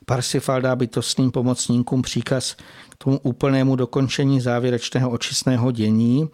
Parsifal 0.06 0.60
dá 0.60 0.76
bytostným 0.76 1.30
pomocníkům 1.30 2.02
příkaz 2.02 2.56
tomu 3.04 3.18
úplnému 3.22 3.76
dokončení 3.76 4.40
závěrečného 4.40 5.10
očistného 5.10 5.70
dění 5.70 6.28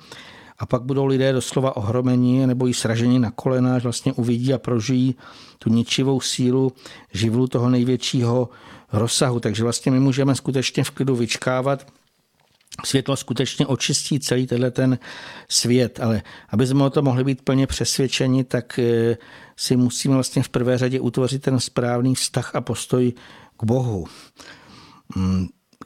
a 0.58 0.66
pak 0.66 0.82
budou 0.82 1.06
lidé 1.06 1.32
doslova 1.32 1.76
ohromeni 1.76 2.46
nebo 2.46 2.68
i 2.68 2.74
sraženi 2.74 3.18
na 3.18 3.30
kolena, 3.30 3.78
že 3.78 3.82
vlastně 3.82 4.12
uvidí 4.12 4.54
a 4.54 4.58
prožijí 4.58 5.14
tu 5.58 5.70
ničivou 5.70 6.20
sílu 6.20 6.72
živlu 7.12 7.46
toho 7.46 7.70
největšího 7.70 8.48
rozsahu. 8.92 9.40
Takže 9.40 9.62
vlastně 9.62 9.92
my 9.92 10.00
můžeme 10.00 10.34
skutečně 10.34 10.84
v 10.84 10.90
klidu 10.90 11.16
vyčkávat, 11.16 11.86
světlo 12.84 13.16
skutečně 13.16 13.66
očistí 13.66 14.20
celý 14.20 14.46
tenhle 14.46 14.70
ten 14.70 14.98
svět, 15.48 16.00
ale 16.02 16.22
aby 16.48 16.66
jsme 16.66 16.84
o 16.84 16.90
to 16.90 17.02
mohli 17.02 17.24
být 17.24 17.42
plně 17.42 17.66
přesvědčeni, 17.66 18.44
tak 18.44 18.78
eh, 18.78 19.16
si 19.56 19.76
musíme 19.76 20.14
vlastně 20.14 20.42
v 20.42 20.48
prvé 20.48 20.78
řadě 20.78 21.00
utvořit 21.00 21.42
ten 21.42 21.60
správný 21.60 22.14
vztah 22.14 22.54
a 22.54 22.60
postoj 22.60 23.12
k 23.56 23.64
Bohu. 23.64 24.06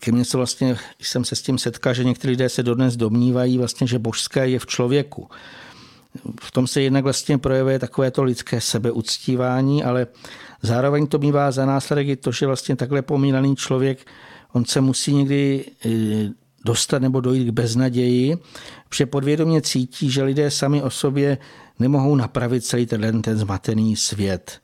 Ke 0.04 0.12
mně 0.12 0.24
se 0.24 0.36
vlastně, 0.36 0.76
jsem 1.00 1.24
se 1.24 1.36
s 1.36 1.42
tím 1.42 1.58
setkal, 1.58 1.94
že 1.94 2.04
někteří 2.04 2.30
lidé 2.30 2.48
se 2.48 2.62
dodnes 2.62 2.96
domnívají 2.96 3.58
vlastně, 3.58 3.86
že 3.86 3.98
božské 3.98 4.48
je 4.48 4.58
v 4.58 4.66
člověku. 4.66 5.28
V 6.40 6.50
tom 6.50 6.66
se 6.66 6.82
jednak 6.82 7.04
vlastně 7.04 7.38
projevuje 7.38 7.78
takové 7.78 8.10
to 8.10 8.22
lidské 8.22 8.60
sebeuctívání, 8.60 9.84
ale 9.84 10.06
zároveň 10.62 11.06
to 11.06 11.18
bývá 11.18 11.50
za 11.50 11.66
následek 11.66 12.08
i 12.08 12.16
to, 12.16 12.32
že 12.32 12.46
vlastně 12.46 12.76
takhle 12.76 13.02
pomínaný 13.02 13.56
člověk, 13.56 14.06
on 14.52 14.64
se 14.64 14.80
musí 14.80 15.14
někdy 15.14 15.64
eh, 15.86 15.90
dostat 16.64 17.02
nebo 17.02 17.20
dojít 17.20 17.48
k 17.48 17.50
beznaději, 17.50 18.36
protože 18.88 19.06
podvědomě 19.06 19.62
cítí, 19.62 20.10
že 20.10 20.22
lidé 20.22 20.50
sami 20.50 20.82
o 20.82 20.90
sobě 20.90 21.38
nemohou 21.78 22.16
napravit 22.16 22.64
celý 22.64 22.86
ten, 22.86 23.22
ten 23.22 23.38
zmatený 23.38 23.96
svět. 23.96 24.60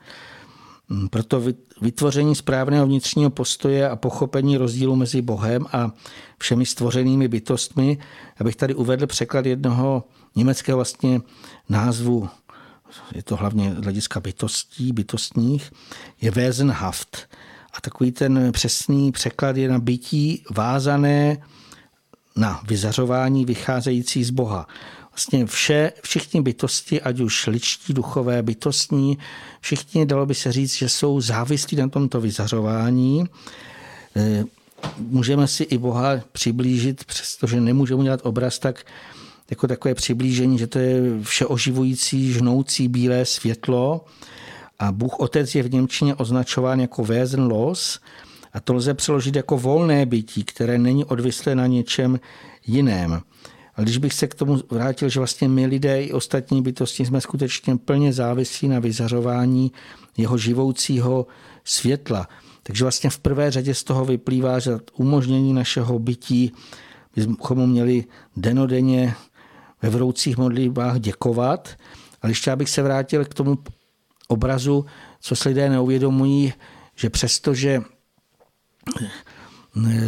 Mm, 0.89 1.09
proto 1.09 1.43
vytvoření 1.81 2.35
správného 2.35 2.87
vnitřního 2.87 3.31
postoje 3.31 3.89
a 3.89 3.97
pochopení 3.97 4.57
rozdílu 4.57 4.97
mezi 4.97 5.23
Bohem 5.23 5.67
a 5.73 5.93
všemi 6.39 6.67
stvořenými 6.67 7.29
bytostmi, 7.29 7.99
abych 8.41 8.57
tady 8.57 8.75
uvedl 8.75 9.07
překlad 9.07 9.47
jednoho 9.47 10.05
německého 10.37 10.77
vlastně 10.77 11.21
názvu, 11.69 12.29
je 13.15 13.23
to 13.23 13.37
hlavně 13.37 13.71
hlediska 13.71 14.21
bytostí, 14.21 14.93
bytostních, 14.93 15.73
je 16.21 16.31
Wesenhaft. 16.31 17.29
A 17.75 17.81
takový 17.81 18.13
ten 18.13 18.53
přesný 18.53 19.13
překlad 19.13 19.57
je 19.57 19.69
na 19.69 19.79
bytí 19.79 20.45
vázané 20.51 21.39
na 22.37 22.61
vyzařování 22.69 23.45
vycházející 23.45 24.25
z 24.25 24.31
Boha. 24.31 24.67
Vlastně 25.19 25.47
vše, 25.47 25.93
všichni 26.03 26.43
bytosti, 26.43 27.01
ať 27.01 27.21
už 27.21 27.47
ličtí, 27.47 27.93
duchové, 27.95 28.43
bytostní, 28.43 29.19
všichni, 29.61 30.07
dalo 30.07 30.27
by 30.27 30.35
se 30.35 30.53
říct, 30.53 30.75
že 30.75 30.89
jsou 30.89 31.21
závislí 31.21 31.77
na 31.77 31.89
tomto 31.89 32.21
vyzařování. 32.21 33.25
E, 34.17 34.45
můžeme 34.99 35.47
si 35.47 35.63
i 35.63 35.79
Boha 35.79 36.21
přiblížit, 36.33 37.05
přestože 37.05 37.61
nemůžeme 37.61 38.05
dělat 38.05 38.21
obraz, 38.23 38.59
tak 38.59 38.87
jako 39.51 39.67
takové 39.67 39.95
přiblížení, 39.95 40.59
že 40.59 40.67
to 40.67 40.79
je 40.79 41.01
všeoživující, 41.23 42.33
žnoucí 42.33 42.89
bílé 42.89 43.25
světlo 43.25 44.05
a 44.79 44.93
Bůh 44.93 45.21
Otec 45.21 45.55
je 45.55 45.63
v 45.63 45.73
Němčině 45.73 46.15
označován 46.15 46.81
jako 46.81 47.05
Wesen 47.05 47.47
los, 47.47 48.01
a 48.53 48.61
to 48.61 48.75
lze 48.75 48.95
přeložit 48.95 49.37
jako 49.37 49.59
volné 49.59 50.07
bytí, 50.07 50.45
které 50.45 50.79
není 50.79 51.05
odvislé 51.05 51.55
na 51.55 51.67
něčem 51.67 52.21
jiném. 52.67 53.21
A 53.79 53.83
když 53.83 53.99
bych 53.99 54.13
se 54.13 54.27
k 54.27 54.35
tomu 54.35 54.61
vrátil, 54.71 55.09
že 55.09 55.21
vlastně 55.21 55.49
my 55.49 55.67
lidé 55.67 56.03
i 56.03 56.13
ostatní 56.13 56.63
bytosti 56.63 57.07
jsme 57.07 57.21
skutečně 57.21 57.77
plně 57.77 58.13
závislí 58.13 58.69
na 58.69 58.79
vyzařování 58.79 59.73
jeho 60.17 60.39
živoucího 60.39 61.27
světla. 61.65 62.29
Takže 62.63 62.85
vlastně 62.85 63.11
v 63.11 63.19
prvé 63.19 63.51
řadě 63.51 63.75
z 63.75 63.85
toho 63.85 64.05
vyplývá, 64.05 64.59
že 64.59 64.79
umožnění 64.97 65.53
našeho 65.53 65.99
bytí 65.99 66.53
bychom 67.17 67.71
měli 67.71 68.05
denodenně 68.37 69.15
ve 69.83 69.91
vroucích 69.91 70.37
modlitbách 70.37 71.01
děkovat. 71.01 71.69
Ale 72.23 72.31
ještě 72.31 72.51
abych 72.51 72.71
se 72.71 72.83
vrátil 72.83 73.25
k 73.25 73.35
tomu 73.35 73.59
obrazu, 74.29 74.87
co 75.21 75.37
se 75.37 75.49
lidé 75.49 75.69
neuvědomují, 75.71 76.53
že 76.97 77.11
přestože 77.11 77.81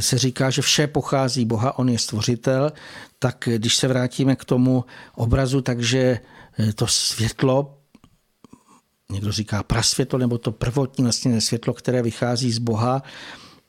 se 0.01 0.19
říká, 0.19 0.51
že 0.51 0.63
vše 0.63 0.87
pochází 0.87 1.45
Boha, 1.45 1.79
on 1.79 1.89
je 1.89 1.99
stvořitel, 1.99 2.73
tak 3.19 3.49
když 3.57 3.77
se 3.77 3.89
vrátíme 3.89 4.37
k 4.37 4.45
tomu 4.45 4.85
obrazu, 5.15 5.61
takže 5.61 6.19
to 6.75 6.87
světlo, 6.87 7.77
někdo 9.11 9.33
říká 9.33 9.63
prasvětlo, 9.63 10.19
nebo 10.19 10.39
to 10.39 10.53
prvotní 10.53 11.05
vlastně 11.05 11.41
světlo, 11.41 11.75
které 11.75 12.03
vychází 12.03 12.53
z 12.53 12.59
Boha, 12.59 13.03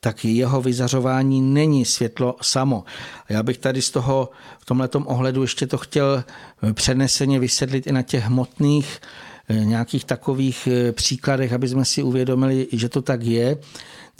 tak 0.00 0.24
jeho 0.24 0.62
vyzařování 0.62 1.40
není 1.40 1.84
světlo 1.84 2.36
samo. 2.42 2.84
Já 3.28 3.42
bych 3.42 3.58
tady 3.58 3.82
z 3.82 3.90
toho 3.90 4.30
v 4.58 4.64
tomto 4.64 4.98
ohledu 4.98 5.42
ještě 5.42 5.66
to 5.66 5.78
chtěl 5.78 6.24
přeneseně 6.72 7.38
vysvětlit 7.38 7.86
i 7.86 7.92
na 7.92 8.02
těch 8.02 8.24
hmotných 8.24 9.00
nějakých 9.48 10.04
takových 10.04 10.68
příkladech, 10.92 11.52
aby 11.52 11.68
jsme 11.68 11.84
si 11.84 12.02
uvědomili, 12.02 12.68
že 12.72 12.88
to 12.88 13.02
tak 13.02 13.22
je 13.22 13.58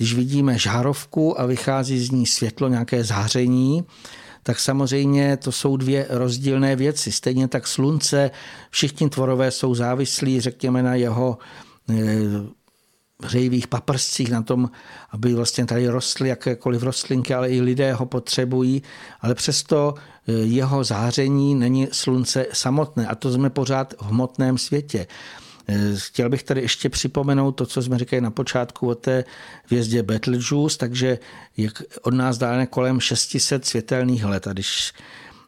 když 0.03 0.15
vidíme 0.15 0.59
žárovku 0.59 1.41
a 1.41 1.47
vychází 1.47 1.99
z 1.99 2.11
ní 2.11 2.27
světlo, 2.27 2.69
nějaké 2.69 3.05
záření, 3.05 3.85
tak 4.43 4.59
samozřejmě 4.59 5.37
to 5.37 5.53
jsou 5.53 5.77
dvě 5.77 6.07
rozdílné 6.11 6.77
věci. 6.77 7.13
Stejně 7.13 7.49
tak 7.49 7.67
slunce, 7.67 8.31
všichni 8.71 9.11
tvorové 9.11 9.51
jsou 9.51 9.75
závislí, 9.75 10.41
řekněme, 10.41 10.83
na 10.83 10.95
jeho 10.95 11.39
eh, 11.91 11.95
hřejivých 13.23 13.67
paprscích, 13.67 14.31
na 14.31 14.43
tom, 14.43 14.71
aby 15.11 15.35
vlastně 15.35 15.67
tady 15.67 15.89
rostly 15.89 16.29
jakékoliv 16.29 16.83
rostlinky, 16.83 17.35
ale 17.35 17.51
i 17.51 17.61
lidé 17.61 17.93
ho 17.93 18.07
potřebují, 18.07 18.83
ale 19.21 19.35
přesto 19.35 19.95
eh, 19.95 20.33
jeho 20.33 20.85
záření 20.85 21.55
není 21.55 21.89
slunce 21.93 22.47
samotné 22.53 23.07
a 23.07 23.15
to 23.15 23.33
jsme 23.33 23.51
pořád 23.51 23.95
v 24.01 24.03
hmotném 24.03 24.59
světě. 24.59 25.07
Eh, 25.69 25.95
chtěl 25.97 26.29
bych 26.29 26.43
tady 26.43 26.61
ještě 26.61 26.89
připomenout 26.89 27.53
to, 27.53 27.67
co 27.67 27.83
jsme 27.83 27.99
říkali 27.99 28.21
na 28.21 28.31
počátku 28.31 28.89
o 28.89 28.95
té 28.95 29.25
hvězdě 29.65 30.03
Betelgeuse, 30.03 30.79
takže 30.79 31.19
jak 31.57 31.83
od 32.03 32.15
nás 32.15 32.39
dále 32.39 32.67
kolem 32.67 33.01
600 33.01 33.67
světelných 33.67 34.25
let. 34.25 34.47
A 34.47 34.53
když 34.53 34.93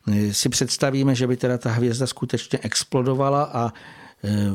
eh, 0.08 0.34
si 0.34 0.48
představíme, 0.48 1.14
že 1.14 1.26
by 1.26 1.36
teda 1.36 1.58
ta 1.58 1.70
hvězda 1.70 2.06
skutečně 2.06 2.58
explodovala 2.62 3.42
a 3.42 3.72
eh, 4.24 4.52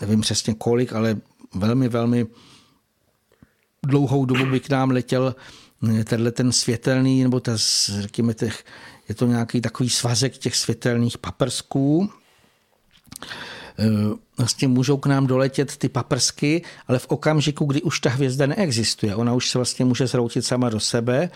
nevím 0.00 0.20
přesně 0.20 0.54
kolik, 0.54 0.92
ale 0.92 1.16
velmi, 1.54 1.88
velmi 1.88 2.26
dlouhou 3.86 4.24
dobu 4.24 4.46
by 4.46 4.60
k 4.60 4.68
nám 4.70 4.90
letěl 4.90 5.34
tenhle 6.04 6.32
ten 6.32 6.52
světelný, 6.52 7.22
nebo 7.22 7.40
ta, 7.40 7.52
řekněme, 8.00 8.34
těch, 8.34 8.64
je 9.08 9.14
to 9.14 9.26
nějaký 9.26 9.60
takový 9.60 9.90
svazek 9.90 10.38
těch 10.38 10.56
světelných 10.56 11.18
paprsků, 11.18 12.10
vlastně 14.38 14.68
můžou 14.68 14.96
k 14.96 15.06
nám 15.06 15.26
doletět 15.26 15.76
ty 15.76 15.88
paprsky, 15.88 16.62
ale 16.88 16.98
v 16.98 17.06
okamžiku, 17.08 17.64
kdy 17.64 17.82
už 17.82 18.00
ta 18.00 18.10
hvězda 18.10 18.46
neexistuje, 18.46 19.16
ona 19.16 19.34
už 19.34 19.48
se 19.48 19.58
vlastně 19.58 19.84
může 19.84 20.06
zroutit 20.06 20.44
sama 20.44 20.70
do 20.70 20.80
sebe 20.80 21.30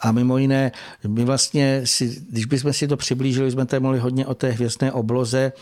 a 0.00 0.12
mimo 0.12 0.38
jiné, 0.38 0.72
my 1.06 1.24
vlastně, 1.24 1.82
si, 1.84 2.22
když 2.30 2.44
bychom 2.44 2.72
si 2.72 2.88
to 2.88 2.96
přiblížili, 2.96 3.50
jsme 3.50 3.66
tady 3.66 3.80
mohli 3.80 3.98
hodně 3.98 4.26
o 4.26 4.34
té 4.34 4.50
hvězdné 4.50 4.92
obloze, 4.92 5.52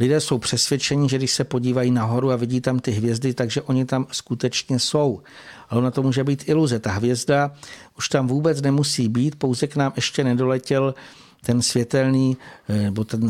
lidé 0.00 0.20
jsou 0.20 0.38
přesvědčeni, 0.38 1.08
že 1.08 1.18
když 1.18 1.30
se 1.30 1.44
podívají 1.44 1.90
nahoru 1.90 2.30
a 2.30 2.36
vidí 2.36 2.60
tam 2.60 2.78
ty 2.78 2.90
hvězdy, 2.90 3.34
takže 3.34 3.62
oni 3.62 3.84
tam 3.84 4.06
skutečně 4.12 4.78
jsou. 4.78 5.22
Ale 5.68 5.80
ona 5.80 5.90
to 5.90 6.02
může 6.02 6.24
být 6.24 6.48
iluze. 6.48 6.78
Ta 6.78 6.90
hvězda 6.92 7.54
už 7.98 8.08
tam 8.08 8.26
vůbec 8.26 8.62
nemusí 8.62 9.08
být, 9.08 9.36
pouze 9.36 9.66
k 9.66 9.76
nám 9.76 9.92
ještě 9.96 10.24
nedoletěl 10.24 10.94
ten 11.44 11.62
světelný, 11.62 12.36
eh, 12.68 12.82
nebo 12.82 13.04
ten, 13.04 13.28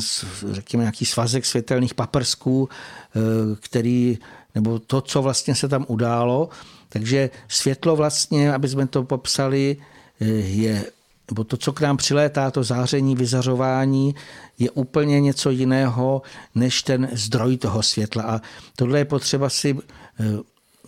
řekněme, 0.51 0.85
nějaký 0.85 1.05
svazek 1.05 1.47
světelných 1.47 1.95
paprsků, 1.95 2.69
eh, 2.69 3.21
který, 3.61 4.19
nebo 4.55 4.79
to, 4.79 5.01
co 5.01 5.23
vlastně 5.23 5.55
se 5.55 5.69
tam 5.69 5.85
událo. 5.89 6.49
Takže 6.89 7.31
světlo 7.49 7.97
vlastně, 7.97 8.55
aby 8.55 8.69
jsme 8.69 8.87
to 8.87 9.05
popsali, 9.05 9.77
eh, 10.21 10.25
je 10.25 10.85
nebo 11.29 11.45
to, 11.45 11.57
co 11.57 11.73
k 11.73 11.81
nám 11.81 11.97
přilétá, 11.97 12.51
to 12.51 12.65
záření, 12.65 13.17
vyzařování, 13.17 14.15
je 14.59 14.71
úplně 14.71 15.21
něco 15.21 15.51
jiného 15.51 16.23
než 16.55 16.83
ten 16.83 17.09
zdroj 17.13 17.57
toho 17.57 17.83
světla. 17.83 18.23
A 18.23 18.41
tohle 18.77 18.99
je 18.99 19.05
potřeba 19.05 19.49
si 19.49 19.77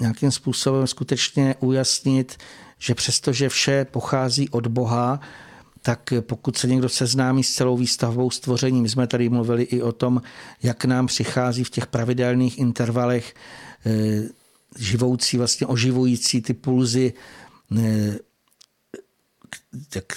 nějakým 0.01 0.31
způsobem 0.31 0.87
skutečně 0.87 1.55
ujasnit, 1.61 2.37
že 2.79 2.95
přestože 2.95 3.49
vše 3.49 3.87
pochází 3.91 4.49
od 4.49 4.67
Boha, 4.67 5.21
tak 5.87 6.13
pokud 6.21 6.57
se 6.57 6.67
někdo 6.67 6.89
seznámí 6.89 7.45
s 7.45 7.55
celou 7.55 7.77
výstavbou 7.77 8.31
stvoření, 8.31 8.83
my 8.83 8.89
jsme 8.89 9.07
tady 9.07 9.29
mluvili 9.29 9.63
i 9.63 9.83
o 9.83 9.93
tom, 9.93 10.23
jak 10.63 10.85
nám 10.85 11.07
přichází 11.07 11.65
v 11.65 11.71
těch 11.71 11.87
pravidelných 11.87 12.59
intervalech 12.59 13.35
eh, 13.87 14.23
živoucí, 14.79 15.39
vlastně 15.39 15.67
oživující 15.67 16.43
ty 16.43 16.55
pulzy 16.55 17.13
eh, 17.79 18.19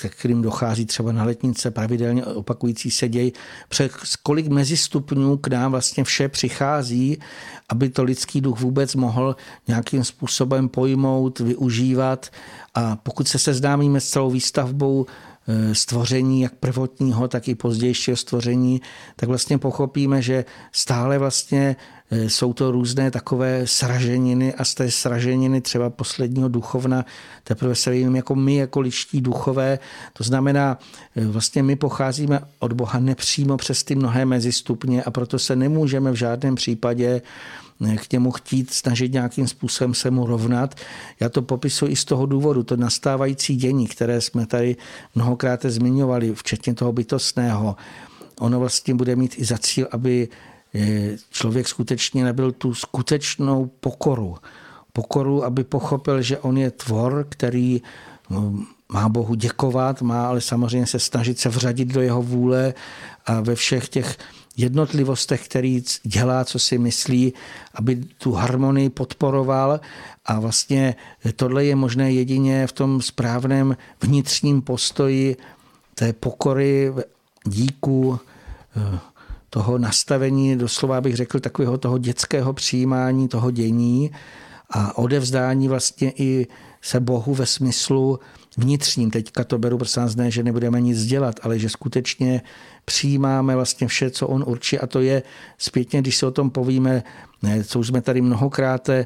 kterým 0.09 0.41
dochází 0.41 0.85
třeba 0.85 1.11
na 1.11 1.23
letnice, 1.23 1.71
pravidelně 1.71 2.25
opakující 2.25 2.91
se 2.91 3.09
děj, 3.09 3.31
přes 3.69 4.15
kolik 4.23 4.47
mezistupňů 4.47 5.37
k 5.37 5.47
nám 5.47 5.71
vlastně 5.71 6.03
vše 6.03 6.29
přichází, 6.29 7.17
aby 7.69 7.89
to 7.89 8.03
lidský 8.03 8.41
duch 8.41 8.59
vůbec 8.59 8.95
mohl 8.95 9.35
nějakým 9.67 10.03
způsobem 10.03 10.69
pojmout, 10.69 11.39
využívat. 11.39 12.29
A 12.75 12.95
pokud 12.95 13.27
se 13.27 13.39
seznámíme 13.39 13.99
s 13.99 14.09
celou 14.09 14.31
výstavbou 14.31 15.05
stvoření, 15.73 16.41
jak 16.41 16.55
prvotního, 16.55 17.27
tak 17.27 17.47
i 17.47 17.55
pozdějšího 17.55 18.17
stvoření, 18.17 18.81
tak 19.15 19.29
vlastně 19.29 19.57
pochopíme, 19.57 20.21
že 20.21 20.45
stále 20.71 21.17
vlastně 21.17 21.75
eh, 22.11 22.29
jsou 22.29 22.53
to 22.53 22.71
různé 22.71 23.11
takové 23.11 23.67
sraženiny 23.67 24.53
a 24.53 24.65
z 24.65 24.75
té 24.75 24.91
sraženiny 24.91 25.61
třeba 25.61 25.89
posledního 25.89 26.47
duchovna 26.47 27.05
teprve 27.43 27.75
se 27.75 27.91
víme 27.91 28.17
jako 28.17 28.35
my, 28.35 28.55
jako 28.55 28.79
ličtí 28.79 29.21
duchové. 29.21 29.79
To 30.13 30.23
znamená, 30.23 30.77
eh, 31.15 31.25
vlastně 31.25 31.63
my 31.63 31.75
pocházíme 31.75 32.39
od 32.59 32.73
Boha 32.73 32.99
nepřímo 32.99 33.57
přes 33.57 33.83
ty 33.83 33.95
mnohé 33.95 34.25
mezistupně 34.25 35.03
a 35.03 35.11
proto 35.11 35.39
se 35.39 35.55
nemůžeme 35.55 36.11
v 36.11 36.15
žádném 36.15 36.55
případě 36.55 37.21
k 37.79 38.11
němu 38.11 38.31
chtít 38.31 38.73
snažit 38.73 39.13
nějakým 39.13 39.47
způsobem 39.47 39.93
se 39.93 40.11
mu 40.11 40.25
rovnat. 40.25 40.75
Já 41.19 41.29
to 41.29 41.41
popisuji 41.41 41.91
i 41.91 41.95
z 41.95 42.05
toho 42.05 42.25
důvodu, 42.25 42.63
to 42.63 42.77
nastávající 42.77 43.55
dění, 43.55 43.87
které 43.87 44.21
jsme 44.21 44.45
tady 44.45 44.75
mnohokrát 45.15 45.65
zmiňovali, 45.65 46.35
včetně 46.35 46.73
toho 46.73 46.91
bytostného, 46.91 47.75
ono 48.39 48.59
vlastně 48.59 48.95
bude 48.95 49.15
mít 49.15 49.35
i 49.37 49.45
za 49.45 49.57
cíl, 49.57 49.87
aby 49.91 50.27
eh, 50.75 51.17
člověk 51.29 51.67
skutečně 51.67 52.23
nebyl 52.23 52.51
tu 52.51 52.73
skutečnou 52.73 53.71
pokoru. 53.79 54.37
Pokoru, 54.93 55.43
aby 55.43 55.63
pochopil, 55.63 56.21
že 56.21 56.37
on 56.37 56.57
je 56.57 56.71
tvor, 56.71 57.25
který 57.29 57.81
no, 58.29 58.53
má 58.91 59.09
Bohu 59.09 59.35
děkovat, 59.35 60.01
má 60.01 60.27
ale 60.27 60.41
samozřejmě 60.41 60.87
se 60.87 60.99
snažit 60.99 61.39
se 61.39 61.49
vřadit 61.49 61.87
do 61.87 62.01
jeho 62.01 62.21
vůle 62.21 62.73
a 63.25 63.41
ve 63.41 63.55
všech 63.55 63.89
těch 63.89 64.17
jednotlivostech, 64.59 65.45
který 65.45 65.83
dělá, 66.03 66.45
co 66.45 66.59
si 66.59 66.77
myslí, 66.77 67.33
aby 67.73 67.95
tu 67.95 68.31
harmonii 68.31 68.89
podporoval 68.89 69.79
a 70.25 70.39
vlastně 70.39 70.95
tohle 71.35 71.65
je 71.65 71.75
možné 71.75 72.11
jedině 72.11 72.67
v 72.67 72.71
tom 72.71 73.01
správném 73.01 73.77
vnitřním 74.01 74.61
postoji 74.61 75.37
té 75.95 76.13
pokory, 76.13 76.93
díku, 77.45 78.19
eh, 78.77 78.99
toho 79.49 79.77
nastavení, 79.77 80.57
doslova 80.57 81.01
bych 81.01 81.15
řekl, 81.15 81.39
takového 81.39 81.77
toho 81.77 81.97
dětského 81.97 82.53
přijímání 82.53 83.27
toho 83.27 83.51
dění 83.51 84.11
a 84.69 84.97
odevzdání 84.97 85.67
vlastně 85.67 86.13
i 86.15 86.47
se 86.81 86.99
Bohu 86.99 87.33
ve 87.35 87.45
smyslu 87.45 88.19
vnitřním. 88.57 89.11
Teďka 89.11 89.43
to 89.43 89.57
beru, 89.57 89.77
prosím 89.77 90.03
ne, 90.15 90.31
že 90.31 90.43
nebudeme 90.43 90.81
nic 90.81 91.05
dělat, 91.05 91.39
ale 91.43 91.59
že 91.59 91.69
skutečně 91.69 92.41
přijímáme 92.89 93.55
vlastně 93.55 93.87
vše, 93.87 94.09
co 94.09 94.27
on 94.27 94.43
určí 94.47 94.79
a 94.79 94.87
to 94.87 95.01
je 95.01 95.23
zpětně, 95.57 96.01
když 96.01 96.17
se 96.17 96.25
o 96.25 96.31
tom 96.31 96.49
povíme, 96.49 97.03
co 97.63 97.79
už 97.79 97.87
jsme 97.87 98.01
tady 98.01 98.21
mnohokrát 98.21 98.89
e, 98.89 99.05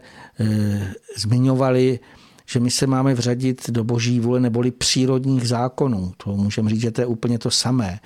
zmiňovali, 1.16 2.00
že 2.46 2.60
my 2.60 2.72
se 2.72 2.88
máme 2.88 3.14
vřadit 3.14 3.70
do 3.70 3.84
boží 3.84 4.20
vůle 4.20 4.40
neboli 4.40 4.72
přírodních 4.72 5.48
zákonů. 5.48 6.14
To 6.18 6.32
můžeme 6.32 6.70
říct, 6.70 6.82
že 6.82 6.92
to 6.92 7.02
je 7.02 7.06
úplně 7.06 7.40
to 7.40 7.52
samé. 7.52 8.00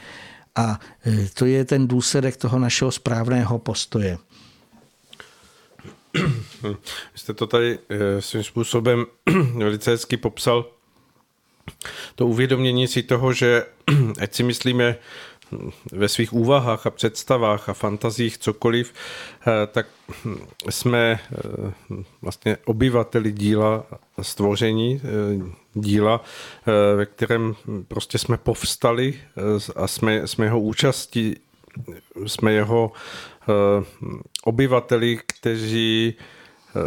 A 0.56 0.80
e, 1.06 1.30
to 1.34 1.46
je 1.46 1.66
ten 1.66 1.88
důsledek 1.88 2.38
toho 2.38 2.60
našeho 2.60 2.92
správného 2.92 3.60
postoje. 3.60 4.18
Vy 7.14 7.16
jste 7.16 7.34
to 7.34 7.48
tady 7.48 7.80
e, 7.90 8.22
svým 8.22 8.44
způsobem 8.44 9.06
velice 9.58 9.92
hezky 9.92 10.18
popsal. 10.18 10.66
To 12.16 12.28
uvědomění 12.28 12.88
si 12.88 13.04
toho, 13.04 13.34
že 13.34 13.66
ať 14.22 14.36
si 14.36 14.44
myslíme 14.44 14.96
ve 15.92 16.08
svých 16.08 16.34
úvahách 16.34 16.88
a 16.88 16.90
představách 16.90 17.70
a 17.70 17.74
fantazích 17.74 18.38
cokoliv, 18.38 18.94
eh, 19.48 19.68
tak 19.68 19.88
jsme 20.70 21.20
eh, 21.22 21.74
vlastně 22.22 22.58
obyvateli 22.66 23.32
díla 23.32 23.84
stvoření, 24.22 25.02
eh, 25.04 25.44
díla, 25.74 26.24
ve 26.96 27.06
kterém 27.06 27.56
prostě 27.88 28.18
jsme 28.18 28.38
povstali 28.38 29.14
a 29.76 29.88
jsme, 29.88 30.28
jsme 30.28 30.46
jeho 30.46 30.60
účastí, 30.60 31.36
jsme 32.26 32.54
jeho 32.54 32.92
obyvateli, 34.44 35.20
kteří 35.26 36.14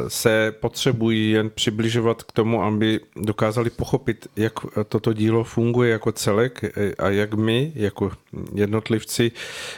se 0.08 0.54
potřebují 0.60 1.30
jen 1.30 1.50
přibližovat 1.50 2.22
k 2.22 2.32
tomu, 2.32 2.62
aby 2.62 3.00
dokázali 3.16 3.70
pochopit, 3.70 4.28
jak 4.36 4.52
toto 4.88 5.12
dílo 5.12 5.44
funguje 5.44 5.90
jako 5.90 6.12
celek 6.12 6.64
a 6.98 7.08
jak 7.08 7.34
my, 7.34 7.72
jako 7.74 8.12
jednotlivci, 8.54 9.32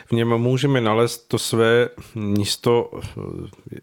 v 0.07 0.13
něm 0.13 0.29
můžeme 0.29 0.81
nalézt 0.81 1.29
to 1.29 1.39
své 1.39 1.89
místo 2.15 2.91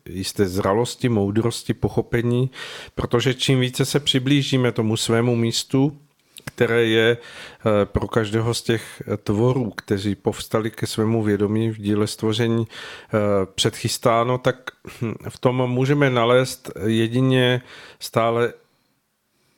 jisté 0.09 0.45
zralosti, 0.45 1.09
moudrosti, 1.09 1.73
pochopení, 1.73 2.49
protože 2.95 3.33
čím 3.33 3.59
více 3.59 3.85
se 3.85 3.99
přiblížíme 3.99 4.71
tomu 4.71 4.97
svému 4.97 5.35
místu, 5.35 5.97
které 6.45 6.85
je 6.85 7.17
eh, 7.17 7.85
pro 7.85 8.07
každého 8.07 8.53
z 8.53 8.61
těch 8.61 9.03
eh, 9.07 9.17
tvorů, 9.17 9.71
kteří 9.75 10.15
povstali 10.15 10.71
ke 10.71 10.87
svému 10.87 11.23
vědomí 11.23 11.69
v 11.69 11.77
díle 11.77 12.07
stvoření 12.07 12.67
eh, 12.67 13.17
předchystáno, 13.55 14.37
tak 14.37 14.71
hm, 15.01 15.13
v 15.29 15.39
tom 15.39 15.67
můžeme 15.67 16.09
nalézt 16.09 16.71
jedině 16.85 17.61
stále 17.99 18.53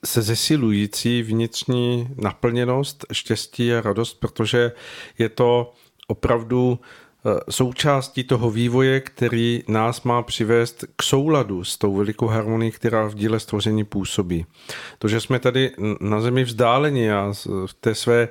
se 0.04 0.22
zesilující 0.22 1.22
vnitřní 1.22 2.08
naplněnost, 2.16 3.06
štěstí 3.12 3.74
a 3.74 3.80
radost, 3.80 4.14
protože 4.14 4.72
je 5.18 5.28
to 5.28 5.72
opravdu 6.06 6.78
součástí 7.50 8.24
toho 8.24 8.50
vývoje, 8.50 9.00
který 9.00 9.62
nás 9.68 10.02
má 10.02 10.22
přivést 10.22 10.84
k 10.96 11.02
souladu 11.02 11.64
s 11.64 11.78
tou 11.78 11.96
velikou 11.96 12.26
harmonií, 12.26 12.70
která 12.70 13.06
v 13.06 13.14
díle 13.14 13.40
stvoření 13.40 13.84
působí. 13.84 14.46
To, 14.98 15.08
že 15.08 15.20
jsme 15.20 15.38
tady 15.38 15.70
na 16.00 16.20
zemi 16.20 16.44
vzdáleni 16.44 17.12
a 17.12 17.32
v 17.66 17.74
té 17.80 17.94
své 17.94 18.28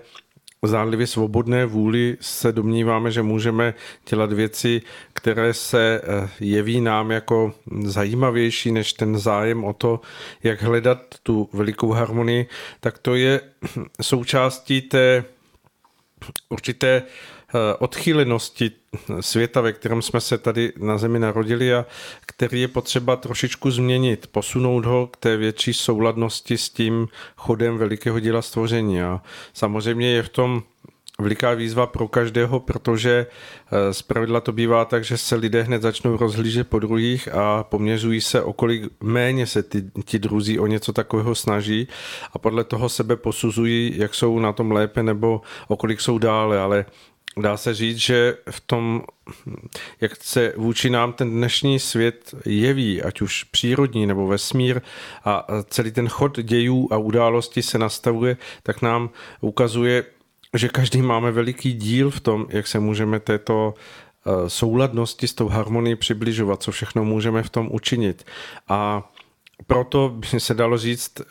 zádlivě 0.63 1.07
svobodné 1.07 1.65
vůli 1.65 2.17
se 2.21 2.51
domníváme, 2.51 3.11
že 3.11 3.21
můžeme 3.21 3.73
dělat 4.09 4.33
věci, 4.33 4.81
které 5.13 5.53
se 5.53 6.01
eh, 6.03 6.29
jeví 6.39 6.81
nám 6.81 7.11
jako 7.11 7.53
zajímavější 7.83 8.71
než 8.71 8.93
ten 8.93 9.19
zájem 9.19 9.63
o 9.63 9.73
to, 9.73 10.01
jak 10.43 10.61
hledat 10.61 10.99
tu 11.23 11.49
velikou 11.53 11.91
harmonii, 11.91 12.45
tak 12.79 12.97
to 12.97 13.15
je 13.15 13.41
součástí 14.01 14.81
té 14.81 15.23
určité 16.49 17.03
Eh, 17.03 17.40
odchýlenosti 17.79 18.71
světa, 19.19 19.61
ve 19.61 19.73
kterém 19.73 20.01
jsme 20.01 20.21
se 20.21 20.37
tady 20.37 20.73
na 20.77 20.97
Zemi 20.97 21.19
narodili 21.19 21.73
a 21.73 21.85
který 22.25 22.61
je 22.61 22.67
potřeba 22.67 23.15
trošičku 23.15 23.71
změnit, 23.71 24.27
posunout 24.31 24.85
ho 24.85 25.07
k 25.07 25.17
té 25.17 25.37
větší 25.37 25.73
souladnosti 25.73 26.57
s 26.57 26.69
tím 26.69 27.07
chodem 27.35 27.77
velikého 27.77 28.19
díla 28.19 28.41
stvoření. 28.41 29.01
A 29.01 29.21
samozřejmě 29.53 30.07
je 30.07 30.23
v 30.23 30.29
tom 30.29 30.63
veliká 31.21 31.53
výzva 31.53 31.87
pro 31.87 32.07
každého, 32.07 32.59
protože 32.59 33.25
eh, 33.71 33.93
z 33.93 34.01
pravidla 34.01 34.41
to 34.41 34.51
bývá 34.51 34.85
tak, 34.85 35.03
že 35.03 35.17
se 35.17 35.35
lidé 35.35 35.61
hned 35.61 35.81
začnou 35.81 36.17
rozhlížet 36.17 36.67
po 36.67 36.79
druhých 36.79 37.27
a 37.33 37.63
poměřují 37.63 38.21
se, 38.21 38.41
o 38.41 38.53
kolik 38.53 38.83
méně 39.03 39.47
se 39.47 39.63
ty, 39.63 39.83
ti 40.05 40.19
druzí 40.19 40.59
o 40.59 40.67
něco 40.67 40.93
takového 40.93 41.35
snaží 41.35 41.87
a 42.33 42.39
podle 42.39 42.63
toho 42.63 42.89
sebe 42.89 43.15
posuzují, 43.15 43.93
jak 43.95 44.15
jsou 44.15 44.39
na 44.39 44.53
tom 44.53 44.71
lépe 44.71 45.03
nebo 45.03 45.41
o 45.67 45.77
kolik 45.77 46.01
jsou 46.01 46.17
dále, 46.17 46.59
ale 46.59 46.85
dá 47.37 47.57
se 47.57 47.73
říct, 47.73 47.97
že 47.97 48.37
v 48.49 48.61
tom, 48.61 49.01
jak 50.01 50.23
se 50.23 50.53
vůči 50.57 50.89
nám 50.89 51.13
ten 51.13 51.31
dnešní 51.31 51.79
svět 51.79 52.35
jeví, 52.45 53.01
ať 53.01 53.21
už 53.21 53.43
přírodní 53.43 54.05
nebo 54.05 54.27
vesmír 54.27 54.81
a 55.25 55.47
celý 55.63 55.91
ten 55.91 56.09
chod 56.09 56.39
dějů 56.39 56.87
a 56.91 56.97
událostí 56.97 57.61
se 57.61 57.77
nastavuje, 57.77 58.37
tak 58.63 58.81
nám 58.81 59.09
ukazuje, 59.41 60.05
že 60.53 60.69
každý 60.69 61.01
máme 61.01 61.31
veliký 61.31 61.73
díl 61.73 62.09
v 62.09 62.19
tom, 62.19 62.45
jak 62.49 62.67
se 62.67 62.79
můžeme 62.79 63.19
této 63.19 63.73
eh, 63.73 64.49
souladnosti 64.49 65.27
s 65.27 65.33
tou 65.33 65.47
harmonií 65.47 65.95
přibližovat, 65.95 66.63
co 66.63 66.71
všechno 66.71 67.05
můžeme 67.05 67.43
v 67.43 67.49
tom 67.49 67.69
učinit. 67.71 68.25
A 68.67 69.10
proto 69.67 70.09
by 70.09 70.39
se 70.39 70.53
dalo 70.53 70.77
říct 70.77 71.11
eh, 71.21 71.23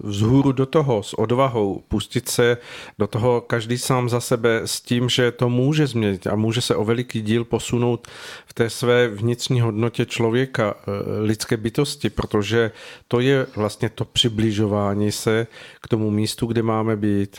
vzhůru 0.00 0.52
do 0.52 0.66
toho, 0.66 1.02
s 1.02 1.14
odvahou, 1.18 1.82
pustit 1.88 2.28
se 2.28 2.56
do 2.98 3.06
toho 3.06 3.40
každý 3.40 3.78
sám 3.78 4.08
za 4.08 4.20
sebe 4.20 4.60
s 4.64 4.80
tím, 4.80 5.08
že 5.08 5.30
to 5.30 5.48
může 5.48 5.86
změnit 5.86 6.26
a 6.26 6.36
může 6.36 6.60
se 6.60 6.76
o 6.76 6.84
veliký 6.84 7.22
díl 7.22 7.44
posunout 7.44 8.08
v 8.46 8.54
té 8.54 8.70
své 8.70 9.08
vnitřní 9.08 9.60
hodnotě 9.60 10.06
člověka, 10.06 10.74
eh, 10.78 11.20
lidské 11.20 11.56
bytosti, 11.56 12.10
protože 12.10 12.70
to 13.08 13.20
je 13.20 13.46
vlastně 13.56 13.88
to 13.88 14.04
přibližování 14.04 15.12
se 15.12 15.46
k 15.80 15.88
tomu 15.88 16.10
místu, 16.10 16.46
kde 16.46 16.62
máme 16.62 16.96
být. 16.96 17.36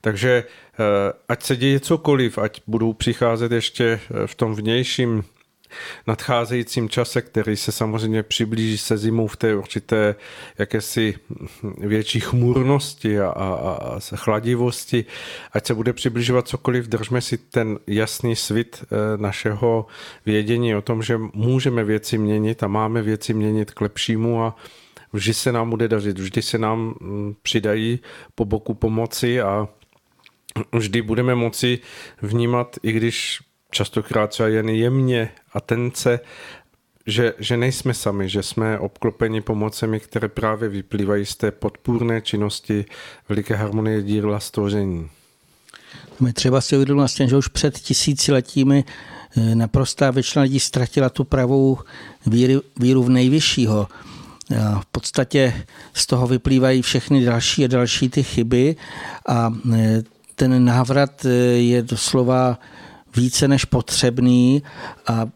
Takže 0.00 0.44
ať 1.28 1.42
se 1.42 1.56
děje 1.56 1.80
cokoliv, 1.80 2.38
ať 2.38 2.60
budou 2.66 2.92
přicházet 2.92 3.52
ještě 3.52 4.00
v 4.26 4.34
tom 4.34 4.54
vnějším 4.54 5.24
nadcházejícím 6.06 6.88
čase, 6.88 7.22
který 7.22 7.56
se 7.56 7.72
samozřejmě 7.72 8.22
přiblíží 8.22 8.78
se 8.78 8.98
zimou 8.98 9.26
v 9.26 9.36
té 9.36 9.56
určité 9.56 10.14
jakési 10.58 11.14
větší 11.78 12.20
chmurnosti 12.20 13.20
a, 13.20 13.28
a, 13.28 13.52
a 13.52 14.16
chladivosti, 14.16 15.04
ať 15.52 15.66
se 15.66 15.74
bude 15.74 15.92
přibližovat 15.92 16.48
cokoliv, 16.48 16.88
držme 16.88 17.20
si 17.20 17.38
ten 17.38 17.78
jasný 17.86 18.36
svit 18.36 18.84
eh, 18.84 18.86
našeho 19.16 19.86
vědění 20.26 20.74
o 20.74 20.82
tom, 20.82 21.02
že 21.02 21.18
můžeme 21.32 21.84
věci 21.84 22.18
měnit 22.18 22.62
a 22.62 22.66
máme 22.68 23.02
věci 23.02 23.34
měnit 23.34 23.70
k 23.70 23.80
lepšímu 23.80 24.42
a 24.42 24.56
vždy 25.12 25.34
se 25.34 25.52
nám 25.52 25.70
bude 25.70 25.88
dařit, 25.88 26.18
vždy 26.18 26.42
se 26.42 26.58
nám 26.58 26.94
mm, 27.00 27.34
přidají 27.42 28.00
po 28.34 28.44
boku 28.44 28.74
pomoci 28.74 29.40
a 29.40 29.68
vždy 30.72 31.02
budeme 31.02 31.34
moci 31.34 31.78
vnímat, 32.22 32.76
i 32.82 32.92
když 32.92 33.40
častokrát 33.72 34.30
třeba 34.30 34.48
jen 34.48 34.68
jemně 34.68 35.28
a 35.52 35.60
tence, 35.60 36.20
že, 37.06 37.34
že 37.38 37.56
nejsme 37.56 37.94
sami, 37.94 38.28
že 38.28 38.42
jsme 38.42 38.78
obklopeni 38.78 39.40
pomocemi, 39.40 40.00
které 40.00 40.28
právě 40.28 40.68
vyplývají 40.68 41.26
z 41.26 41.36
té 41.36 41.50
podpůrné 41.50 42.20
činnosti 42.20 42.84
Veliké 43.28 43.56
harmonie 43.56 44.02
díla 44.02 44.40
stvoření. 44.40 45.10
My 46.20 46.32
třeba 46.32 46.60
si 46.60 46.76
uvědomili 46.76 47.00
vlastně, 47.00 47.28
že 47.28 47.36
už 47.36 47.48
před 47.48 47.78
tisíciletími 47.78 48.84
eh, 49.36 49.54
naprostá 49.54 50.10
většina 50.10 50.42
lidí 50.42 50.60
ztratila 50.60 51.08
tu 51.10 51.24
pravou 51.24 51.78
víru, 52.26 52.62
víru 52.78 53.02
v 53.02 53.10
nejvyššího. 53.10 53.88
A 54.60 54.80
v 54.80 54.86
podstatě 54.86 55.64
z 55.94 56.06
toho 56.06 56.26
vyplývají 56.26 56.82
všechny 56.82 57.24
další 57.24 57.64
a 57.64 57.68
další 57.68 58.08
ty 58.08 58.22
chyby 58.22 58.76
a 59.28 59.52
eh, 59.74 60.02
ten 60.36 60.64
návrat 60.64 61.24
eh, 61.24 61.28
je 61.58 61.82
doslova 61.82 62.58
více 63.16 63.48
než 63.48 63.64
potřebný 63.64 64.62
a 65.06 65.26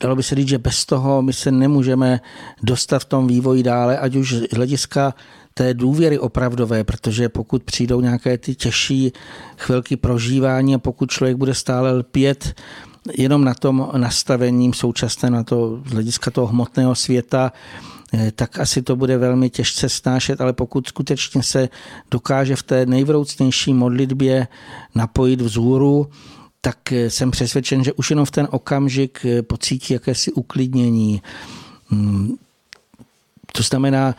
dalo 0.00 0.16
by 0.16 0.22
se 0.22 0.34
říct, 0.34 0.48
že 0.48 0.58
bez 0.58 0.86
toho 0.86 1.22
my 1.22 1.32
se 1.32 1.50
nemůžeme 1.50 2.20
dostat 2.62 2.98
v 2.98 3.04
tom 3.04 3.26
vývoji 3.26 3.62
dále, 3.62 3.98
ať 3.98 4.16
už 4.16 4.34
z 4.34 4.54
hlediska 4.54 5.14
té 5.54 5.74
důvěry 5.74 6.18
opravdové, 6.18 6.84
protože 6.84 7.28
pokud 7.28 7.62
přijdou 7.62 8.00
nějaké 8.00 8.38
ty 8.38 8.54
těžší 8.54 9.12
chvilky 9.58 9.96
prožívání 9.96 10.74
a 10.74 10.78
pokud 10.78 11.10
člověk 11.10 11.36
bude 11.36 11.54
stále 11.54 11.92
lpět 11.92 12.54
jenom 13.18 13.44
na 13.44 13.54
tom 13.54 13.90
nastavením 13.96 14.72
současné, 14.72 15.30
na 15.30 15.44
to 15.44 15.80
z 15.86 15.92
hlediska 15.92 16.30
toho 16.30 16.46
hmotného 16.46 16.94
světa, 16.94 17.52
eh, 18.14 18.32
tak 18.34 18.58
asi 18.58 18.82
to 18.82 18.96
bude 18.96 19.18
velmi 19.18 19.50
těžce 19.50 19.88
snášet, 19.88 20.40
ale 20.40 20.52
pokud 20.52 20.88
skutečně 20.88 21.42
se 21.42 21.68
dokáže 22.10 22.56
v 22.56 22.62
té 22.62 22.86
nejvroucnější 22.86 23.74
modlitbě 23.74 24.48
napojit 24.94 25.40
vzhůru, 25.40 26.10
tak 26.64 26.92
eh, 26.92 27.10
jsem 27.10 27.30
přesvědčen, 27.30 27.84
že 27.84 27.92
už 27.92 28.10
jenom 28.10 28.24
v 28.24 28.30
ten 28.30 28.48
okamžik 28.50 29.24
eh, 29.24 29.42
pocítí 29.42 29.92
jakési 29.92 30.32
uklidnění. 30.32 31.22
Hmm. 31.88 32.36
To 33.52 33.62
znamená, 33.62 34.14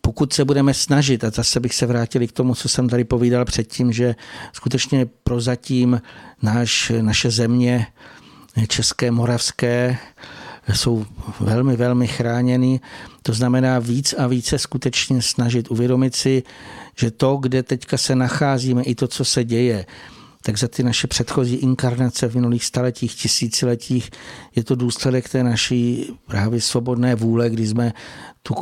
pokud 0.00 0.32
se 0.32 0.44
budeme 0.44 0.74
snažit, 0.74 1.24
a 1.24 1.30
zase 1.30 1.60
bych 1.60 1.74
se 1.74 1.86
vrátil 1.86 2.26
k 2.26 2.32
tomu, 2.32 2.54
co 2.54 2.68
jsem 2.68 2.88
tady 2.88 3.04
povídal 3.04 3.44
předtím, 3.44 3.92
že 3.92 4.14
skutečně 4.52 5.06
prozatím 5.24 6.02
náš, 6.42 6.92
naše 7.00 7.30
země, 7.30 7.86
české, 8.68 9.10
moravské, 9.10 9.98
jsou 10.72 11.06
velmi, 11.40 11.76
velmi 11.76 12.06
chráněny. 12.06 12.80
To 13.22 13.32
znamená 13.32 13.78
víc 13.78 14.14
a 14.18 14.26
více 14.26 14.58
skutečně 14.58 15.22
snažit 15.22 15.70
uvědomit 15.70 16.16
si, 16.16 16.42
že 16.98 17.10
to, 17.10 17.36
kde 17.36 17.62
teďka 17.62 17.96
se 17.96 18.14
nacházíme, 18.14 18.82
i 18.82 18.94
to, 18.94 19.08
co 19.08 19.24
se 19.24 19.44
děje, 19.44 19.86
tak 20.46 20.58
za 20.58 20.68
ty 20.68 20.82
naše 20.82 21.06
předchozí 21.06 21.54
inkarnace 21.54 22.28
v 22.28 22.34
minulých 22.34 22.64
staletích, 22.64 23.14
tisíciletích 23.14 24.10
je 24.56 24.64
to 24.64 24.74
důsledek 24.74 25.28
té 25.28 25.42
naší 25.44 26.10
právě 26.26 26.60
svobodné 26.60 27.14
vůle, 27.14 27.50
kdy 27.50 27.66
jsme 27.66 27.92
tu 28.42 28.54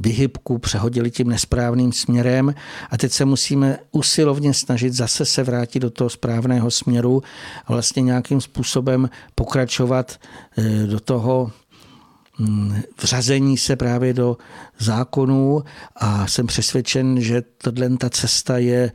vyhybku 0.00 0.58
přehodili 0.58 1.10
tím 1.10 1.28
nesprávným 1.28 1.92
směrem. 1.92 2.54
A 2.90 2.98
teď 2.98 3.12
se 3.12 3.24
musíme 3.24 3.78
usilovně 3.90 4.54
snažit 4.54 4.92
zase 4.92 5.24
se 5.24 5.42
vrátit 5.42 5.80
do 5.80 5.90
toho 5.90 6.10
správného 6.10 6.70
směru 6.70 7.22
a 7.66 7.72
vlastně 7.72 8.02
nějakým 8.02 8.40
způsobem 8.40 9.10
pokračovat 9.34 10.20
eh, 10.58 10.86
do 10.86 11.00
toho 11.00 11.50
hm, 12.38 12.80
vřazení 13.02 13.58
se 13.58 13.76
právě 13.76 14.14
do 14.14 14.36
zákonů. 14.78 15.62
A 15.96 16.26
jsem 16.26 16.46
přesvědčen, 16.46 17.20
že 17.20 17.42
tohle 17.58 17.96
ta 17.96 18.10
cesta 18.10 18.58
je 18.58 18.92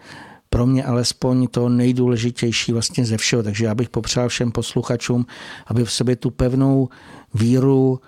pro 0.49 0.65
mě 0.65 0.83
alespoň 0.83 1.47
to 1.47 1.69
nejdůležitější 1.69 2.71
vlastně 2.71 3.05
ze 3.05 3.17
všeho. 3.17 3.43
Takže 3.43 3.65
já 3.65 3.75
bych 3.75 3.89
popřál 3.89 4.29
všem 4.29 4.51
posluchačům, 4.51 5.25
aby 5.67 5.85
v 5.85 5.91
sobě 5.91 6.15
tu 6.15 6.31
pevnou 6.31 6.89
víru 7.33 8.01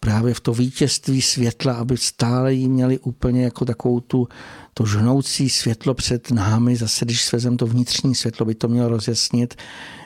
právě 0.00 0.34
v 0.34 0.40
to 0.40 0.54
vítězství 0.54 1.22
světla, 1.22 1.72
aby 1.72 1.96
stále 1.96 2.54
jí 2.54 2.68
měli 2.68 2.98
úplně 2.98 3.44
jako 3.44 3.64
takovou 3.64 4.00
tu 4.00 4.28
to 4.74 4.86
žhnoucí 4.86 5.50
světlo 5.50 5.94
před 5.94 6.30
námi, 6.30 6.76
zase 6.76 7.04
když 7.04 7.24
svezem 7.24 7.56
to 7.56 7.66
vnitřní 7.66 8.14
světlo, 8.14 8.46
by 8.46 8.54
to 8.54 8.68
mělo 8.68 8.88
rozjasnit, 8.88 9.54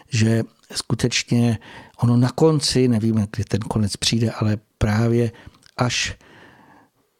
že 0.09 0.43
skutečně 0.75 1.59
ono 2.03 2.17
na 2.17 2.29
konci, 2.29 2.89
nevíme, 2.89 3.27
kdy 3.37 3.45
ten 3.45 3.61
konec 3.61 3.97
přijde, 3.97 4.31
ale 4.31 4.59
právě 4.79 5.33
až 5.77 6.17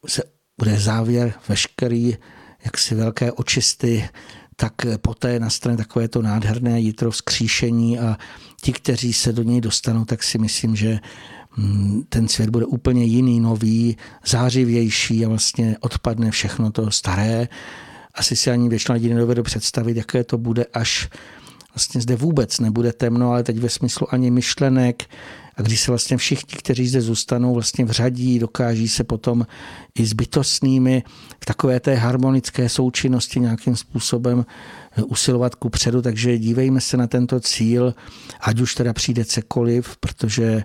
se 0.07 0.23
bude 0.57 0.79
závěr 0.79 1.33
veškerý 1.49 2.17
jaksi 2.65 2.95
velké 2.95 3.31
očisty 3.31 4.09
tak 4.61 4.73
poté 5.01 5.39
nastane 5.39 5.77
takové 5.77 6.07
to 6.07 6.21
nádherné 6.21 6.79
jitro 6.79 7.11
vzkříšení 7.11 7.99
a 7.99 8.17
ti, 8.61 8.73
kteří 8.73 9.13
se 9.13 9.33
do 9.33 9.43
něj 9.43 9.61
dostanou, 9.61 10.05
tak 10.05 10.23
si 10.23 10.37
myslím, 10.37 10.75
že 10.75 10.99
mm, 11.57 12.03
ten 12.09 12.27
svět 12.27 12.49
bude 12.49 12.65
úplně 12.65 13.03
jiný, 13.03 13.39
nový, 13.39 13.97
zářivější 14.25 15.25
a 15.25 15.29
vlastně 15.29 15.77
odpadne 15.79 16.31
všechno 16.31 16.71
to 16.71 16.91
staré. 16.91 17.47
Asi 18.13 18.35
si 18.35 18.51
ani 18.51 18.69
většina 18.69 18.93
lidí 18.93 19.09
nedovedu 19.09 19.43
představit, 19.43 19.97
jaké 19.97 20.23
to 20.23 20.37
bude, 20.37 20.65
až 20.73 21.09
vlastně 21.75 22.01
zde 22.01 22.15
vůbec 22.15 22.59
nebude 22.59 22.93
temno, 22.93 23.31
ale 23.31 23.43
teď 23.43 23.57
ve 23.57 23.69
smyslu 23.69 24.13
ani 24.13 24.31
myšlenek, 24.31 25.03
a 25.55 25.61
když 25.61 25.81
se 25.81 25.91
vlastně 25.91 26.17
všichni, 26.17 26.57
kteří 26.57 26.87
zde 26.87 27.01
zůstanou, 27.01 27.53
vlastně 27.53 27.85
vřadí, 27.85 28.39
dokáží 28.39 28.87
se 28.87 29.03
potom 29.03 29.45
i 29.95 30.05
s 30.05 30.13
bytostnými 30.13 31.03
v 31.41 31.45
takové 31.45 31.79
té 31.79 31.95
harmonické 31.95 32.69
součinnosti 32.69 33.39
nějakým 33.39 33.75
způsobem 33.75 34.45
eh, 34.97 35.03
usilovat 35.03 35.55
ku 35.55 35.69
předu, 35.69 36.01
takže 36.01 36.37
dívejme 36.37 36.81
se 36.81 36.97
na 36.97 37.07
tento 37.07 37.39
cíl, 37.39 37.93
ať 38.41 38.59
už 38.59 38.75
teda 38.75 38.93
přijde 38.93 39.25
cokoliv, 39.25 39.97
protože 39.97 40.63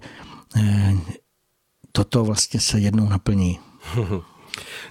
eh, 0.57 0.95
toto 1.93 2.25
vlastně 2.25 2.61
se 2.61 2.79
jednou 2.81 3.09
naplní. 3.09 3.59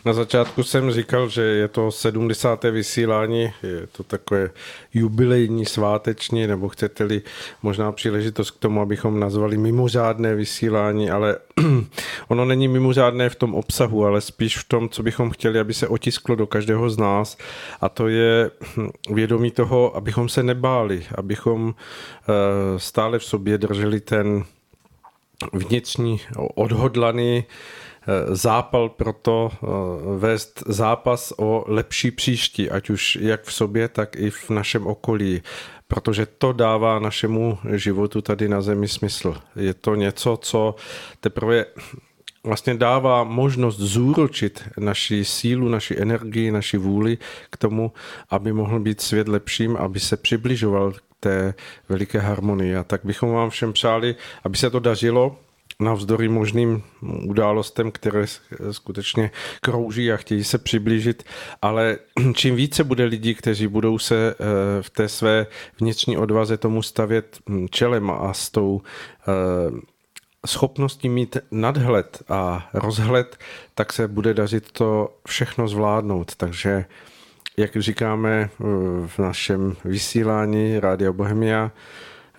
Na 0.06 0.14
začátku 0.14 0.64
jsem 0.64 0.92
říkal, 0.92 1.30
že 1.30 1.42
je 1.42 1.68
to 1.68 1.92
70. 1.92 2.64
vysílání, 2.64 3.42
je 3.64 3.88
to 3.92 4.04
takové 4.04 4.50
jubilejní, 4.94 5.66
sváteční, 5.66 6.48
nebo 6.48 6.70
chcete-li 6.70 7.22
možná 7.64 7.92
příležitost 7.92 8.52
k 8.52 8.60
tomu, 8.60 8.82
abychom 8.82 9.20
nazvali 9.20 9.58
mimořádné 9.58 10.36
vysílání, 10.36 11.12
ale 11.12 11.38
ono 12.28 12.46
není 12.46 12.68
mimořádné 12.68 13.30
v 13.30 13.36
tom 13.36 13.56
obsahu, 13.56 14.06
ale 14.06 14.22
spíš 14.22 14.58
v 14.58 14.64
tom, 14.64 14.90
co 14.90 15.04
bychom 15.04 15.30
chtěli, 15.30 15.60
aby 15.60 15.74
se 15.74 15.88
otisklo 15.88 16.36
do 16.36 16.48
každého 16.48 16.90
z 16.90 16.98
nás 16.98 17.38
a 17.82 17.90
to 17.90 18.08
je 18.08 18.52
hm, 18.78 18.90
vědomí 19.10 19.52
toho, 19.52 19.96
abychom 19.96 20.30
se 20.30 20.44
nebáli, 20.44 21.06
abychom 21.16 21.76
eh, 21.76 22.80
stále 22.80 23.20
v 23.20 23.24
sobě 23.24 23.58
drželi 23.58 24.00
ten 24.00 24.44
vnitřní 25.54 26.22
odhodlaný 26.56 27.44
Eh, 27.44 27.85
zápal 28.36 28.90
pro 28.90 29.14
to 29.14 29.52
eh, 29.53 29.68
vést 30.18 30.64
zápas 30.68 31.34
o 31.38 31.64
lepší 31.68 32.11
příští, 32.11 32.69
ať 32.69 32.90
už 32.90 33.15
jak 33.22 33.44
v 33.44 33.53
sobě, 33.53 33.88
tak 33.88 34.15
i 34.15 34.30
v 34.30 34.49
našem 34.49 34.88
okolí, 34.88 35.41
protože 35.88 36.26
to 36.26 36.53
dává 36.53 36.99
našemu 36.99 37.57
životu 37.73 38.22
tady 38.22 38.49
na 38.49 38.61
zemi 38.61 38.88
smysl. 38.88 39.36
Je 39.56 39.73
to 39.73 39.95
něco, 39.95 40.38
co 40.41 40.76
teprve 41.19 41.65
vlastně 42.44 42.76
dává 42.76 43.23
možnost 43.23 43.77
zúročit 43.77 44.64
naši 44.77 45.26
sílu, 45.26 45.69
naši 45.69 45.95
energii, 45.99 46.52
naši 46.52 46.77
vůli 46.77 47.18
k 47.49 47.57
tomu, 47.57 47.91
aby 48.30 48.53
mohl 48.53 48.80
být 48.80 49.02
svět 49.02 49.27
lepším, 49.27 49.77
aby 49.77 49.99
se 49.99 50.18
přibližoval 50.18 50.91
k 50.91 51.02
té 51.19 51.53
veliké 51.90 52.19
harmonii. 52.19 52.76
A 52.76 52.84
tak 52.84 53.02
bychom 53.03 53.32
vám 53.32 53.49
všem 53.49 53.73
přáli, 53.73 54.15
aby 54.44 54.57
se 54.57 54.69
to 54.69 54.80
dařilo, 54.80 55.38
navzdory 55.80 56.27
možným 56.30 56.84
událostem, 57.27 57.91
které 57.91 58.26
skutečně 58.72 59.31
krouží 59.61 60.11
a 60.11 60.18
chtějí 60.18 60.43
se 60.43 60.57
přiblížit, 60.57 61.23
ale 61.61 61.97
čím 62.34 62.56
více 62.56 62.84
bude 62.84 63.03
lidí, 63.03 63.35
kteří 63.35 63.68
budou 63.68 63.99
se 63.99 64.35
eh, 64.39 64.81
v 64.81 64.89
té 64.89 65.10
své 65.10 65.47
vnitřní 65.80 66.18
odvaze 66.18 66.57
tomu 66.57 66.81
stavět 66.81 67.39
hm, 67.49 67.68
čelem 67.72 68.11
a 68.11 68.34
s 68.34 68.49
tou 68.49 68.81
eh, 69.27 69.95
schopností 70.45 71.10
mít 71.10 71.38
nadhled 71.52 72.23
a 72.30 72.69
rozhled, 72.73 73.38
tak 73.76 73.93
se 73.93 74.07
bude 74.07 74.34
dařit 74.34 74.72
to 74.72 75.18
všechno 75.27 75.68
zvládnout. 75.68 76.35
Takže 76.35 76.85
jak 77.57 77.77
říkáme 77.77 78.49
v 79.07 79.19
našem 79.19 79.76
vysílání 79.85 80.80
Rádia 80.80 81.11
Bohemia, 81.11 81.72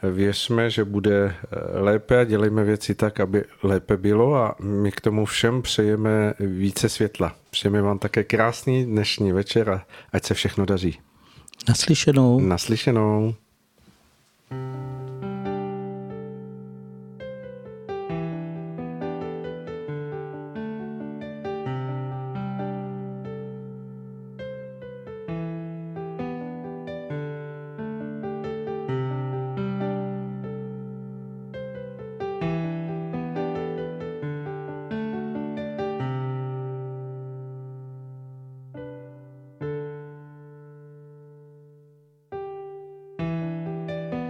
věřme, 0.02 0.70
že 0.70 0.84
bude 0.84 1.34
lépe 1.72 2.20
a 2.20 2.24
dělejme 2.24 2.64
věci 2.64 2.94
tak, 2.94 3.20
aby 3.20 3.44
lépe 3.62 3.96
bylo 3.96 4.34
a 4.34 4.54
my 4.60 4.92
k 4.92 5.00
tomu 5.00 5.24
všem 5.24 5.62
přejeme 5.62 6.34
více 6.40 6.88
světla. 6.88 7.36
Přejeme 7.50 7.82
vám 7.82 7.98
také 7.98 8.24
krásný 8.24 8.84
dnešní 8.84 9.32
večer 9.32 9.70
a 9.70 9.86
ať 10.12 10.24
se 10.24 10.34
všechno 10.34 10.66
daří. 10.66 10.98
Naslyšenou. 11.68 12.40
Naslyšenou. 12.40 13.34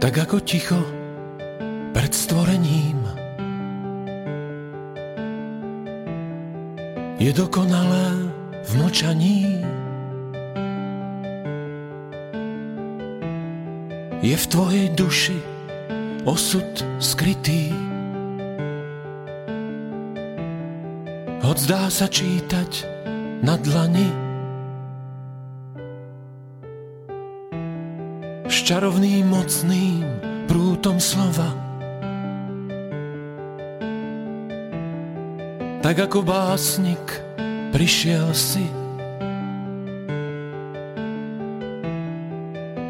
Tak 0.06 0.22
ako 0.22 0.38
ticho 0.38 0.78
pred 1.90 2.14
stvorením. 2.14 2.94
Je 7.18 7.34
dokonalé 7.34 8.30
v 8.62 8.70
mlčaní. 8.78 9.66
Je 14.22 14.36
v 14.38 14.46
tvojej 14.46 14.94
duši 14.94 15.42
osud 16.22 16.70
skrytý. 17.02 17.74
Hoď 21.42 21.56
zdá 21.58 21.90
sa 21.90 22.06
čítať 22.06 22.86
na 23.42 23.58
dlani. 23.58 24.25
Čarovným 28.66 29.30
mocným 29.30 30.02
prútom 30.50 30.98
slova. 30.98 31.54
Tak 35.86 36.10
ako 36.10 36.26
básnik 36.26 36.98
prišiel 37.70 38.26
si, 38.34 38.66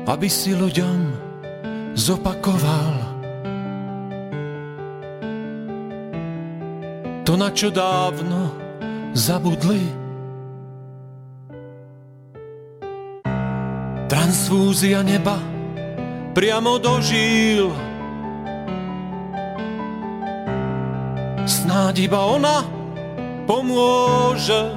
aby 0.09 0.29
si 0.33 0.57
ľuďom 0.57 0.99
zopakoval 1.93 2.97
to, 7.29 7.37
na 7.37 7.53
čo 7.53 7.69
dávno 7.69 8.49
zabudli. 9.13 9.85
Transfúzia 14.09 15.05
neba 15.05 15.56
priamo 16.37 16.77
do 16.77 17.01
žíl. 17.01 17.73
Snáď 21.49 22.13
iba 22.13 22.21
ona 22.29 22.61
pomôže, 23.49 24.69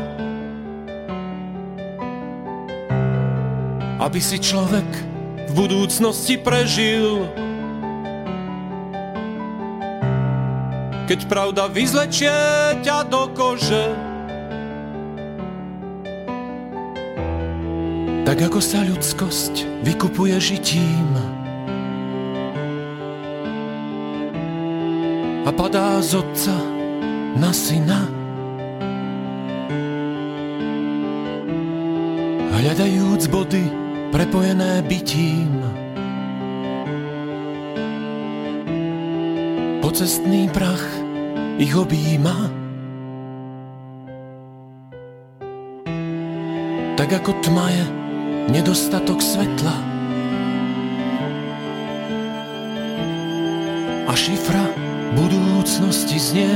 aby 3.99 4.19
si 4.23 4.39
človek 4.39 4.87
v 5.35 5.51
budúcnosti 5.51 6.39
prežil. 6.39 7.27
Keď 11.11 11.27
pravda 11.27 11.67
vyzlečie 11.67 12.31
ťa 12.87 13.03
do 13.11 13.35
kože, 13.35 13.85
tak 18.23 18.47
ako 18.47 18.63
sa 18.63 18.79
ľudskosť 18.87 19.83
vykupuje 19.83 20.37
žitím 20.39 21.18
padá 25.59 25.99
z 25.99 26.15
otca 26.15 26.55
na 27.35 27.51
syna. 27.51 28.07
Hľadajúc 32.55 33.27
body 33.27 33.67
prepojené 34.15 34.79
bytím. 34.87 35.51
Pocestný 39.83 40.47
prach 40.47 40.79
ich 41.59 41.75
objíma. 41.75 42.55
Tak 46.95 47.09
ako 47.19 47.35
tma 47.43 47.67
je 47.67 47.85
nedostatok 48.55 49.19
svetla. 49.19 49.75
A 54.07 54.13
šifra 54.15 54.88
budúcnosti 55.17 56.17
znie 56.19 56.53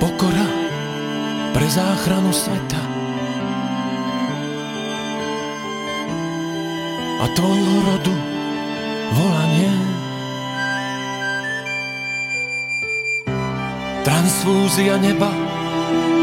Pokora 0.00 0.48
pre 1.52 1.66
záchranu 1.68 2.32
sveta 2.32 2.82
a 7.24 7.24
tvojho 7.32 7.76
rodu 7.88 8.14
volanie. 9.16 9.72
Transfúzia 14.04 15.00
neba 15.00 15.32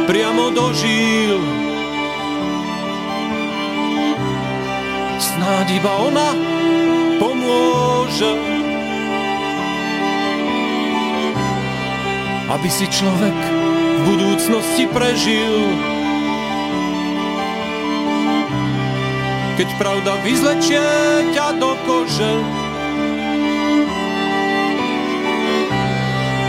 priamo 0.05 0.53
do 0.53 0.69
žíl. 0.77 1.41
Snáď 5.17 5.81
iba 5.81 5.91
ona 6.05 6.27
pomôže, 7.41 8.33
aby 12.53 12.69
si 12.69 12.85
človek 12.85 13.37
v 13.97 13.99
budúcnosti 14.05 14.85
prežil. 14.93 15.73
Keď 19.57 19.69
pravda 19.77 20.17
vyzlečie 20.25 20.85
ťa 21.33 21.47
do 21.57 21.73
kože, 21.85 22.33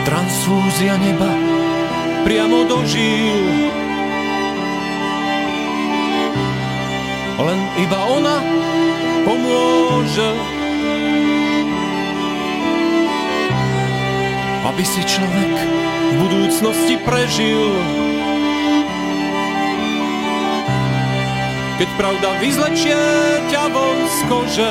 transfúzia 0.05 0.97
neba 1.01 1.33
priamo 2.25 2.69
do 2.69 2.79
žíl. 2.89 3.73
Len 7.43 7.61
iba 7.83 8.01
ona 8.07 8.37
pomôže, 9.27 10.52
aby 14.73 14.85
si 14.89 15.05
človek 15.05 15.53
v 15.53 16.15
budúcnosti 16.17 16.97
prežil. 17.05 17.77
Keď 21.77 21.89
pravda 22.01 22.29
vyzlečie 22.41 22.97
ťa 23.53 23.69
von 23.69 23.99
z 24.09 24.19
kože, 24.33 24.71